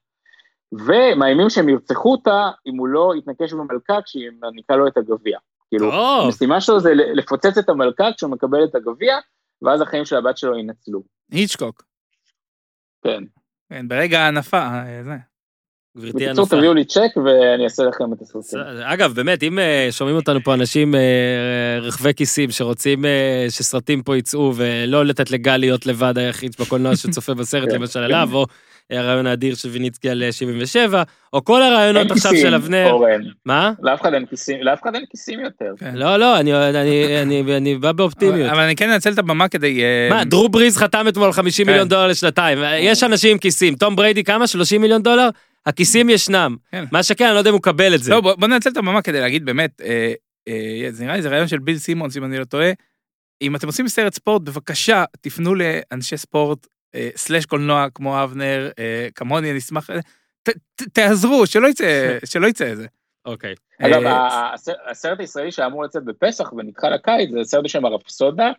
ומאיימים 0.73 1.51
שהם 1.51 1.69
ירצחו 1.69 2.13
אותה 2.13 2.51
אם 2.67 2.77
הוא 2.79 2.89
לא 2.89 3.13
יתנקש 3.19 3.53
במלכה 3.53 4.03
כשהיא 4.03 4.31
מעניקה 4.41 4.77
לו 4.77 4.87
את 4.87 4.97
הגביע. 4.97 5.39
כאילו. 5.71 5.93
המשימה 6.25 6.61
שלו 6.61 6.81
זה 6.81 6.91
לפוצץ 6.95 7.59
את 7.59 7.69
המלכה 7.69 8.09
כשהוא 8.17 8.31
מקבל 8.31 8.65
את 8.65 8.75
הגביע, 8.75 9.17
ואז 9.63 9.81
החיים 9.81 10.05
של 10.05 10.17
הבת 10.17 10.39
שלו 10.39 10.59
ינצלו. 10.59 11.03
היצ'קוק. 11.33 11.83
כן. 13.05 13.25
כן, 13.69 13.89
ברגע 13.89 14.21
ההנפה, 14.21 14.59
אה, 14.59 15.03
זה. 15.05 15.17
גברתי 15.97 16.13
בקיצור, 16.13 16.31
הנופה. 16.31 16.57
תביאו 16.57 16.75
לי 16.75 16.85
צ'ק 16.85 17.17
ואני 17.25 17.65
אעשה 17.65 17.83
לכם 17.83 18.13
את 18.13 18.23
הסרטים. 18.23 18.61
אגב, 18.83 19.13
באמת, 19.13 19.43
אם 19.43 19.59
אה, 19.59 19.89
שומעים 19.91 20.17
אותנו 20.17 20.41
פה 20.45 20.55
אנשים 20.55 20.95
אה, 20.95 21.79
רחבי 21.83 22.15
כיסים 22.15 22.51
שרוצים 22.51 23.05
שסרטים 23.49 24.03
פה 24.03 24.17
יצאו 24.17 24.53
ולא 24.57 25.05
לתת 25.05 25.31
לגל 25.31 25.57
להיות 25.57 25.87
לבד 25.87 26.19
היחיד 26.19 26.57
בקולנוע 26.61 26.97
שצופה 26.97 27.35
בסרט, 27.35 27.69
כן. 27.69 27.75
למשל 27.75 28.01
עליו, 28.01 28.29
או 28.33 28.41
אה, 28.41 28.45
הרעיון 28.91 29.27
האדיר 29.27 29.55
של 29.55 29.69
ויניצקי 29.69 30.11
על 30.11 30.23
אה, 30.23 30.33
77, 30.33 31.03
או 31.33 31.45
כל 31.45 31.63
הרעיונות 31.63 32.03
אין 32.03 32.13
עכשיו 32.13 32.31
כיסים, 32.31 32.47
של 32.47 32.55
אבנר. 32.55 32.91
אורן. 32.91 33.21
מה? 33.47 33.73
לאף 33.83 34.01
אחד 34.01 34.15
אין 34.15 34.27
כיסים, 34.27 34.63
לאף 34.63 34.83
אחד 34.83 34.95
אין 34.95 35.05
כיסים 35.11 35.41
יותר. 35.41 35.73
כן. 35.79 35.95
לא, 35.97 36.17
לא, 36.17 36.41
אני- 36.41 36.55
אני- 36.55 37.23
אני 37.23 37.57
אני 37.57 37.77
בא 37.77 37.93
באופטימיות. 37.93 38.51
אבל 38.51 38.61
אני 38.61 38.77
כן 38.77 38.91
אנצל 38.91 39.13
את 39.13 39.19
הבמה 39.19 39.49
כדי... 39.49 39.83
אה, 39.83 40.09
מה, 40.11 40.25
דרו 40.25 40.49
בריז 40.49 40.77
חתם 40.77 41.09
אתמול 41.09 41.33
50 41.33 41.65
כן. 41.67 41.71
מיליון 41.73 41.89
דולר 41.89 42.07
לשנתיים. 42.07 42.59
יש 42.79 43.03
אנשים 43.03 43.31
עם 43.33 43.39
כיסים. 43.39 43.75
תום 43.75 43.97
בריידי 43.97 44.25
כמה? 44.25 44.47
30 44.47 44.81
מיליון 44.81 45.03
דולר? 45.03 45.29
הכיסים 45.67 46.11
ישנם. 46.11 46.57
כן. 46.73 46.85
מה 46.93 47.03
שכן, 47.03 47.25
אני 47.25 47.35
לא 47.35 47.39
יודע 47.39 47.51
אם 47.51 47.55
הוא 47.55 47.59
מקבל 47.59 47.95
את 47.95 48.03
זה. 48.03 48.11
לא, 48.11 48.21
בוא 48.21 48.35
בוא 48.35 48.49
ננצל 48.49 48.71
את 48.71 48.77
הבמה 48.77 49.03
כדי 49.03 49.21
להגיד 49.21 49.45
באמת, 49.45 49.81
אה, 49.85 50.13
אה, 50.49 50.87
זה 50.91 51.05
נראה 51.05 51.17
לי 51.17 51.23
זה 51.23 51.29
רעיון 51.29 51.49
של 51.49 51.59
ביל 51.59 51.79
סימונס, 51.79 52.17
אם 52.17 52.25
אני 52.25 52.39
לא 52.39 52.45
טועה. 52.45 52.71
אם 53.43 53.57
אתם 53.57 53.67
עושים 53.67 53.89
סרט 53.89 54.15
ספורט, 54.15 54.43
בבקשה, 54.43 55.05
תפנו 55.21 55.55
לאנשי 55.55 56.17
ספורט, 56.17 56.67
אה, 56.67 56.71
סלאש 57.17 57.47
קולנוע 57.47 57.87
כמו 57.95 58.25
אבנר, 58.25 58.71
אה, 58.79 59.09
כמוני, 59.15 59.51
אני 59.51 59.59
אשמח... 59.59 59.91
אה, 59.91 59.99
תעזרו, 60.93 61.47
שלא 61.47 61.69
יצא, 61.69 61.85
שלא 62.33 62.47
יצא 62.47 62.65
איזה. 62.65 62.87
אוקיי. 63.25 63.55
אגב, 63.83 64.03
אה, 64.05 64.55
הסרט- 64.91 65.21
הישראלי 65.21 65.53
שאמור 65.53 65.85
לצאת 65.85 66.05
בפסח 66.05 66.53
ונדחה 66.53 66.89
לקיץ, 66.89 67.31
זה 67.31 67.39
סרט 67.45 67.65
בשם 67.65 67.85
הרפסודה, 67.85 68.53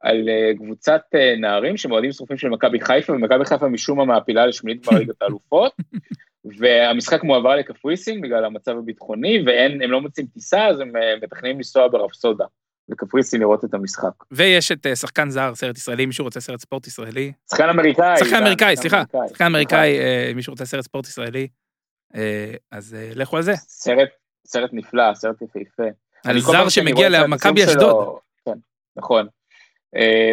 על 0.00 0.28
אה, 0.28 0.50
קבוצת 0.56 1.02
אה, 1.14 1.34
נערים 1.36 1.76
שמועדים 1.76 2.12
שרופים 2.12 2.38
של 2.38 2.48
מכבי 2.48 2.80
חיפה, 2.80 3.12
ומכבי 3.12 3.44
חיפה 3.44 3.68
משום 3.68 3.98
מה 3.98 4.04
מעפילה 4.04 4.46
לשמינית 4.46 4.86
ליגת 4.92 5.14
האלופות, 5.22 5.72
והמשחק 6.58 7.22
מועבר 7.22 7.56
לקפריסין 7.56 8.20
בגלל 8.20 8.44
המצב 8.44 8.78
הביטחוני, 8.78 9.42
והם 9.46 9.90
לא 9.90 10.00
מוצאים 10.00 10.26
טיסה, 10.26 10.66
אז 10.66 10.80
הם 10.80 10.96
אה, 10.96 11.14
מתכננים 11.22 11.56
לנסוע 11.56 11.88
ברפסודה, 11.88 12.44
לקפריסין 12.90 13.40
לראות 13.40 13.64
את 13.64 13.74
המשחק. 13.74 14.10
ויש 14.30 14.72
את 14.72 14.86
אה, 14.86 14.96
שחקן 14.96 15.30
זר, 15.30 15.54
סרט 15.54 15.76
ישראלי, 15.76 16.06
מישהו 16.06 16.24
רוצה 16.24 16.40
סרט 16.40 16.60
ספורט 16.60 16.86
ישראלי? 16.86 17.32
שחקן 17.50 17.68
אמריקאי. 17.68 18.18
שחקן 18.18 18.36
גם, 18.36 18.42
אמריקאי, 18.42 18.76
סליחה. 18.76 19.02
שחקן 19.28 19.44
אמריקאי. 19.44 19.98
אה, 19.98 20.32
מישהו 20.34 20.50
רוצה 20.50 20.64
סרט 20.64 20.84
ספורט 20.84 21.06
ישראלי? 21.06 21.48
אה, 22.16 22.52
אז 22.70 22.96
לכו 23.14 23.36
על 23.36 23.42
זה. 23.42 23.52
סרט, 23.56 24.08
סרט 24.46 24.70
נפלא, 24.72 25.14
סרט 25.14 25.42
יפהפה. 25.42 25.82
על 26.24 26.40
זר 26.40 26.68
שמגיע 26.68 27.08
למכבי 27.08 27.64
אשדוד. 27.64 28.18
כן, 28.44 28.58
נכון. 28.96 29.26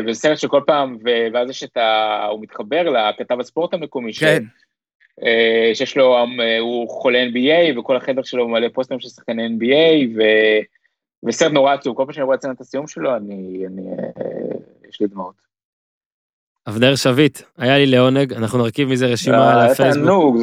וזה 0.07 0.19
סרט 0.19 0.37
שכל 0.37 0.61
פעם, 0.67 0.97
ואז 1.33 1.49
יש 1.49 1.63
את 1.63 1.77
ה... 1.77 2.25
הוא 2.25 2.41
מתחבר 2.41 2.89
לכתב 2.89 3.39
הספורט 3.39 3.73
המקומי, 3.73 4.13
כן. 4.13 4.43
שיש 5.73 5.97
לו, 5.97 6.17
הוא 6.59 6.89
חולה 6.89 7.23
NBA, 7.23 7.79
וכל 7.79 7.97
החדר 7.97 8.23
שלו 8.23 8.47
מלא 8.47 8.67
פוסטרים 8.73 8.99
של 8.99 9.09
שחקני 9.09 9.47
NBA, 9.47 10.17
ו... 10.17 10.21
וסרט 11.25 11.51
נורא 11.51 11.73
עצוב, 11.73 11.97
כל 11.97 12.03
פעם 12.05 12.13
שאני 12.13 12.23
רואה 12.23 12.37
את 12.51 12.61
הסיום 12.61 12.87
שלו, 12.87 13.15
אני, 13.15 13.63
אני, 13.67 13.81
יש 14.89 15.01
לי 15.01 15.07
דמעות. 15.07 15.47
אבנר 16.67 16.95
שביט, 16.95 17.41
היה 17.57 17.77
לי 17.77 17.85
לעונג, 17.85 18.33
אנחנו 18.33 18.57
נרכיב 18.57 18.89
מזה 18.89 19.05
רשימה 19.05 19.53
על 19.53 19.59
הפייסבוק. 19.59 19.85
היה 19.85 19.93
תענוג, 19.93 20.37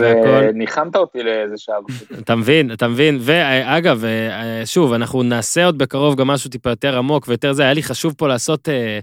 ניחמת 0.55 0.97
אותי 0.97 1.23
לאיזה 1.23 1.55
שעה. 1.57 1.77
אתה 2.21 2.37
מבין, 2.37 2.73
אתה 2.73 2.89
מבין, 2.89 3.19
ואגב, 3.21 4.05
אה, 4.05 4.63
שוב, 4.65 4.93
אנחנו 4.93 5.23
נעשה 5.23 5.67
עוד 5.67 5.79
בקרוב 5.79 6.17
גם 6.17 6.27
משהו 6.27 6.51
טיפה 6.51 6.71
יותר 6.71 6.99
עמוק 6.99 7.29
ויותר 7.29 7.53
זה, 7.53 7.63
היה 7.63 7.73
לי 7.73 7.83
חשוב 7.83 8.15
פה 8.19 8.29
לעשות, 8.29 8.69
אה, 8.69 8.99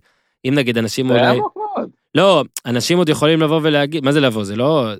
אם 0.45 0.53
נגיד 0.55 0.77
אנשים 0.77 1.09
אולי... 1.09 1.19
זה 1.19 1.25
היה 1.25 1.33
עמוק 1.33 1.57
מאוד. 1.57 1.89
לא, 2.15 2.43
אנשים 2.65 2.97
עוד 2.97 3.09
יכולים 3.09 3.41
לבוא 3.41 3.59
ולהגיד, 3.63 4.05
מה 4.05 4.11
זה 4.11 4.19
לבוא? 4.19 4.43
זה 4.43 4.55
לא... 4.55 4.91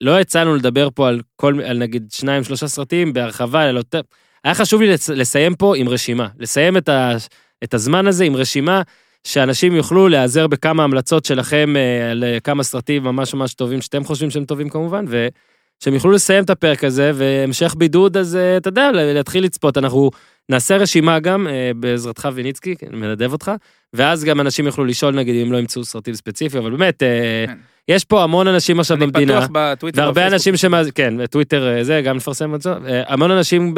לא 0.00 0.20
יצאנו 0.20 0.54
לדבר 0.54 0.88
פה 0.94 1.08
על 1.08 1.20
כל, 1.36 1.60
על 1.64 1.78
נגיד 1.78 2.06
שניים, 2.12 2.44
שלושה 2.44 2.68
סרטים 2.68 3.12
בהרחבה, 3.12 3.62
על 3.62 3.76
יותר... 3.76 4.00
היה 4.46 4.54
חשוב 4.54 4.82
לי 4.82 4.94
לסיים 5.14 5.54
פה 5.54 5.76
עם 5.76 5.88
רשימה, 5.88 6.28
לסיים 6.38 6.76
את, 6.76 6.88
ה, 6.88 7.16
את 7.64 7.74
הזמן 7.74 8.06
הזה 8.06 8.24
עם 8.24 8.36
רשימה 8.36 8.82
שאנשים 9.24 9.74
יוכלו 9.74 10.08
להיעזר 10.08 10.46
בכמה 10.46 10.84
המלצות 10.84 11.24
שלכם 11.24 11.74
אה, 11.76 12.10
על 12.10 12.24
אה, 12.24 12.40
כמה 12.40 12.62
סרטים 12.62 13.02
ממש 13.02 13.34
ממש 13.34 13.54
טובים 13.54 13.80
שאתם 13.80 14.04
חושבים 14.04 14.30
שהם 14.30 14.44
טובים 14.44 14.68
כמובן, 14.68 15.04
ושהם 15.08 15.94
יוכלו 15.94 16.12
לסיים 16.12 16.44
את 16.44 16.50
הפרק 16.50 16.84
הזה, 16.84 17.12
והמשך 17.14 17.74
בידוד, 17.78 18.16
אז 18.16 18.36
אה, 18.36 18.56
אתה 18.56 18.68
יודע, 18.68 18.90
להתחיל 18.92 19.44
לצפות. 19.44 19.78
אנחנו 19.78 20.10
נעשה 20.48 20.76
רשימה 20.76 21.18
גם 21.18 21.46
בעזרתך 21.76 22.28
ויניצקי, 22.34 22.74
אני 22.88 22.96
מנדב 22.96 23.32
אותך, 23.32 23.50
ואז 23.92 24.24
גם 24.24 24.40
אנשים 24.40 24.66
יוכלו 24.66 24.84
לשאול 24.84 25.14
נגיד 25.14 25.46
אם 25.46 25.52
לא 25.52 25.58
ימצאו 25.58 25.84
סרטים 25.84 26.14
ספציפיים, 26.14 26.62
אבל 26.62 26.76
באמת, 26.76 26.98
כן. 27.46 27.54
יש 27.88 28.04
פה 28.04 28.22
המון 28.22 28.48
אנשים 28.48 28.80
עכשיו 28.80 28.96
במדינה. 28.96 29.32
אני 29.32 29.46
פתוח 29.46 29.50
בטוויטר. 29.52 30.02
והרבה 30.02 30.26
אנשים 30.26 30.56
שמאז, 30.56 30.90
כן, 30.94 31.14
בטוויטר 31.18 31.78
זה, 31.82 32.02
גם 32.04 32.16
נפרסם 32.16 32.54
את 32.54 32.62
זה, 32.62 32.70
המון 33.06 33.30
אנשים 33.30 33.74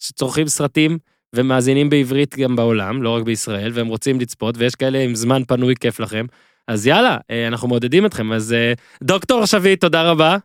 שצורכים 0.00 0.48
סרטים. 0.48 0.98
ומאזינים 1.32 1.90
בעברית 1.90 2.38
גם 2.38 2.56
בעולם, 2.56 3.02
לא 3.02 3.10
רק 3.10 3.22
בישראל, 3.22 3.70
והם 3.74 3.86
רוצים 3.86 4.20
לצפות, 4.20 4.54
ויש 4.58 4.74
כאלה 4.74 4.98
עם 4.98 5.14
זמן 5.14 5.42
פנוי 5.44 5.74
כיף 5.80 6.00
לכם. 6.00 6.26
אז 6.68 6.86
יאללה, 6.86 7.16
אה, 7.30 7.48
אנחנו 7.48 7.68
מעודדים 7.68 8.06
אתכם. 8.06 8.32
אז 8.32 8.52
אה, 8.52 8.72
דוקטור 9.02 9.46
שביט, 9.46 9.80
תודה 9.80 10.02
רבה. 10.02 10.36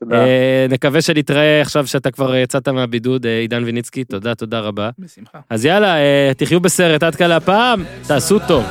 תודה. 0.00 0.24
אה, 0.24 0.66
נקווה 0.70 1.02
שנתראה 1.02 1.60
עכשיו 1.60 1.86
שאתה 1.86 2.10
כבר 2.10 2.36
יצאת 2.36 2.68
מהבידוד, 2.68 3.26
עידן 3.26 3.64
ויניצקי, 3.64 4.04
תודה, 4.04 4.34
תודה 4.34 4.60
רבה. 4.60 4.90
בשמחה. 4.98 5.40
אז 5.50 5.64
יאללה, 5.64 5.94
תחיו 6.36 6.60
בסרט 6.60 7.02
עד 7.02 7.14
כאן 7.14 7.30
הפעם, 7.30 7.84
תעשו 8.06 8.38
טוב. 8.48 8.64